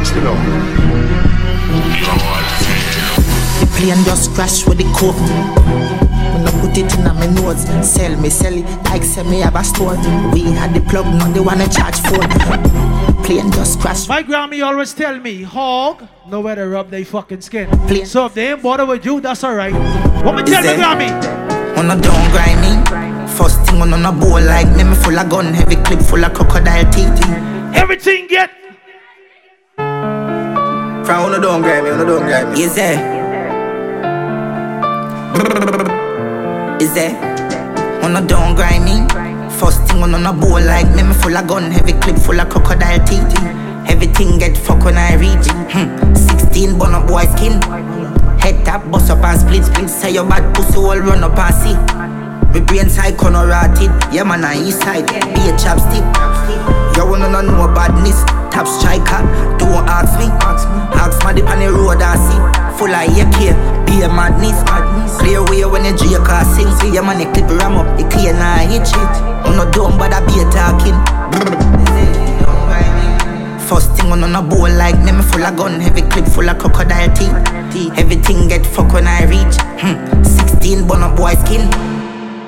The 3.61 3.67
plane 3.77 4.05
just 4.05 4.31
crashed 4.33 4.69
with 4.69 4.79
the 4.79 4.85
coke. 4.95 5.17
When 6.35 6.47
I 6.47 6.51
put 6.61 6.77
it 6.77 6.95
in 6.95 7.05
my 7.05 7.27
nose, 7.27 7.65
sell 7.89 8.17
me, 8.21 8.31
sell 8.31 8.53
it 8.55 8.65
like 8.85 9.03
say 9.03 9.23
me 9.25 9.41
have 9.41 9.57
a 9.57 9.65
store. 9.65 9.97
We 10.33 10.43
had 10.43 10.75
the 10.75 10.81
plug, 10.81 11.07
now 11.07 11.31
they 11.33 11.41
wanna 11.41 11.69
charge 11.69 11.99
phone. 12.01 12.29
Plane 13.25 13.51
just 13.53 13.81
crashed. 13.81 14.09
My 14.09 14.23
Grammy 14.23 14.65
always 14.65 14.93
tell 14.93 15.19
me, 15.19 15.43
hog, 15.43 16.07
know 16.35 16.41
where 16.41 16.57
to 16.57 16.67
rub 16.67 16.91
they 16.91 17.05
fucking 17.05 17.41
skin. 17.41 17.69
So 18.07 18.27
if 18.27 18.35
they 18.35 18.51
ain't 18.51 18.61
bother 18.61 18.85
with 18.85 19.05
you, 19.05 19.21
that's 19.21 19.45
alright. 19.45 19.73
What 20.25 20.35
me 20.35 20.43
tell 20.43 20.63
me, 20.63 20.69
Is 20.69 20.75
it? 20.75 20.81
Grammy? 20.81 21.11
On 21.79 21.89
a 21.89 21.97
down 22.03 22.25
grimy. 22.35 22.75
First 23.39 23.61
thing 23.65 23.81
on 23.81 23.93
a 23.93 24.11
bowl 24.11 24.41
like 24.43 24.67
me, 24.77 24.83
me 24.83 24.97
full 24.97 25.17
of 25.17 25.29
gun, 25.29 25.55
heavy 25.55 25.77
clip 25.77 26.01
full 26.01 26.25
of 26.25 26.35
crocodile 26.35 26.91
teeth. 26.91 27.23
Everything 27.77 28.27
get. 28.27 28.51
From 31.07 31.19
on 31.27 31.35
a 31.35 31.41
down 31.41 31.63
grimy, 31.63 31.91
on 31.91 32.01
a 32.01 32.05
down 32.05 32.23
grimy. 32.27 32.63
Is 32.63 32.75
there? 32.75 32.99
Is 36.81 36.95
there? 36.95 37.15
On 38.03 38.17
a 38.17 38.27
down 38.27 38.57
grimy. 38.57 39.07
First 39.61 39.83
thing 39.87 40.03
on 40.03 40.27
a 40.27 40.33
bowl 40.33 40.61
like 40.61 40.91
me, 40.97 41.05
me 41.05 41.15
full 41.15 41.37
of 41.37 41.47
gun, 41.47 41.71
heavy 41.71 41.93
clip 41.93 42.17
full 42.17 42.41
of 42.41 42.49
crocodile 42.49 42.99
teeth. 43.07 43.64
Everything 43.87 44.39
get 44.39 44.57
fuck 44.57 44.85
when 44.85 44.97
I 44.97 45.15
reach. 45.17 45.47
Hmm. 45.73 46.15
16 46.15 46.79
bun 46.79 46.95
up 46.95 47.07
boy 47.09 47.25
skin. 47.37 47.61
Head 48.41 48.65
tap, 48.65 48.91
bust 48.91 49.11
up 49.11 49.25
and 49.25 49.41
split 49.41 49.65
split. 49.65 49.89
Say 49.91 50.13
your 50.13 50.29
bad 50.29 50.55
pussy 50.55 50.77
all 50.77 50.99
run 50.99 51.25
up 51.25 51.37
and 51.39 51.55
see. 51.55 51.77
Me 52.53 52.65
brain 52.65 52.89
side 52.89 53.17
corner 53.17 53.47
rotted. 53.47 53.91
Yeah 54.13 54.25
man, 54.25 54.45
I 54.45 54.57
east 54.57 54.81
side. 54.83 55.07
Be 55.07 55.43
a 55.51 55.53
chapstick. 55.59 56.05
You 56.97 57.05
wanna 57.07 57.29
know 57.29 57.43
no 57.43 57.67
badness. 57.75 58.23
Top 58.55 58.67
striker. 58.67 59.21
Don't 59.59 59.85
ask 59.91 60.19
me. 60.19 60.27
Ask 60.41 61.27
me 61.27 61.35
dip 61.35 61.51
on 61.51 61.59
the 61.59 61.73
road 61.73 62.01
I 62.01 62.15
see. 62.15 62.41
Full 62.79 62.95
of 62.95 63.11
AK. 63.11 63.39
Be 63.87 64.03
a 64.03 64.09
madness. 64.09 64.63
Clear 65.19 65.43
way 65.45 65.65
when 65.65 65.85
you 65.85 65.97
drink 65.97 66.25
car 66.25 66.45
sing. 66.45 66.71
See 66.79 66.95
your 66.95 67.03
man, 67.03 67.21
clip 67.35 67.51
ram 67.61 67.77
up. 67.77 67.99
It 67.99 68.11
clear 68.11 68.33
now 68.33 68.59
hit 68.59 68.87
it. 68.87 69.15
On 69.45 69.57
no 69.57 69.71
dumb, 69.71 69.99
but 69.99 70.13
I 70.13 70.25
be 70.25 70.41
a 70.41 70.45
talking. 70.51 72.24
First 73.69 73.97
thing 73.97 74.13
on 74.13 74.23
a 74.23 74.43
bowl 74.43 74.69
like 74.69 74.99
me, 75.03 75.13
me 75.13 75.23
full 75.23 75.43
of 75.43 75.57
gun, 75.57 75.81
heavy 75.81 76.03
clip 76.03 76.27
full 76.27 76.49
of 76.51 76.59
crocodile 76.59 77.09
teeth. 77.17 77.99
Everything 77.99 78.47
get 78.47 78.67
fuck 78.67 78.93
when 78.93 79.07
I 79.07 79.25
reach. 79.25 79.57
Hmm. 79.81 80.23
16 80.23 80.87
bun 80.87 81.03
up 81.03 81.17
boy 81.17 81.33
skin. 81.33 81.73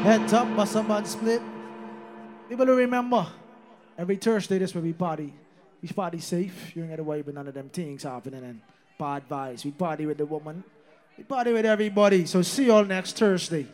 Head 0.04 0.28
top, 0.28 0.54
bust 0.54 0.76
a 0.76 0.82
bad 0.82 1.06
split. 1.06 1.40
People 2.50 2.66
will 2.66 2.76
remember. 2.76 3.26
Every 3.96 4.16
Thursday, 4.16 4.58
this 4.58 4.74
will 4.74 4.82
be 4.82 4.92
party. 4.92 5.32
We 5.80 5.88
party 5.88 6.20
safe. 6.20 6.76
You 6.76 6.82
ain't 6.82 6.90
gotta 6.90 7.02
worry 7.02 7.20
about 7.20 7.34
none 7.34 7.48
of 7.48 7.54
them 7.54 7.70
things 7.70 8.02
happening 8.02 8.44
and 8.44 8.60
bad 8.98 9.26
vibes. 9.26 9.64
We 9.64 9.70
party 9.70 10.04
with 10.04 10.18
the 10.18 10.26
woman. 10.26 10.64
We 11.16 11.24
party 11.24 11.52
with 11.52 11.64
everybody. 11.64 12.26
So 12.26 12.42
see 12.42 12.66
you 12.66 12.72
all 12.72 12.84
next 12.84 13.16
Thursday. 13.16 13.66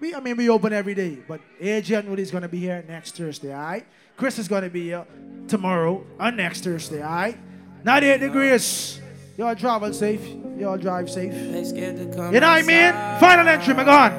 We, 0.00 0.12
I 0.12 0.18
mean, 0.18 0.36
we 0.36 0.50
open 0.50 0.72
every 0.72 0.94
day, 0.94 1.18
but 1.28 1.40
Agent 1.60 2.18
is 2.18 2.32
gonna 2.32 2.48
be 2.48 2.58
here 2.58 2.84
next 2.88 3.16
Thursday, 3.16 3.54
all 3.54 3.62
right? 3.62 3.86
Chris 4.16 4.38
is 4.38 4.48
gonna 4.48 4.70
be 4.70 4.84
here 4.84 5.04
tomorrow 5.48 6.04
and 6.20 6.36
next 6.36 6.64
Thursday, 6.64 7.02
all 7.02 7.10
right? 7.10 7.36
98 7.84 8.20
degrees. 8.20 9.00
Y'all 9.36 9.54
travel 9.54 9.92
safe. 9.92 10.24
Y'all 10.58 10.78
drive 10.78 11.10
safe. 11.10 11.34
You 11.34 11.50
know 11.50 12.30
what 12.30 12.44
I 12.44 12.62
mean? 12.62 12.92
Final 13.20 13.48
entry, 13.48 13.74
my 13.74 13.84
God. 13.84 14.12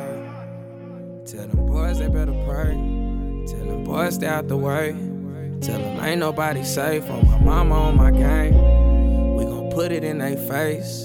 Tell 1.25 1.47
them 1.47 1.65
boys 1.65 1.99
they 1.99 2.07
better 2.09 2.33
pray. 2.45 2.73
Tell 3.47 3.65
them 3.65 3.83
boys 3.85 4.15
stay 4.15 4.27
out 4.27 4.47
the 4.47 4.57
way. 4.57 4.91
Tell 5.61 5.79
them 5.79 6.03
ain't 6.03 6.19
nobody 6.19 6.63
safe 6.63 7.09
on 7.09 7.25
my 7.25 7.39
mama 7.39 7.75
on 7.75 7.97
my 7.97 8.11
game. 8.11 9.35
We 9.35 9.45
gon' 9.45 9.71
put 9.71 9.91
it 9.91 10.03
in 10.03 10.17
their 10.19 10.35
face. 10.35 11.03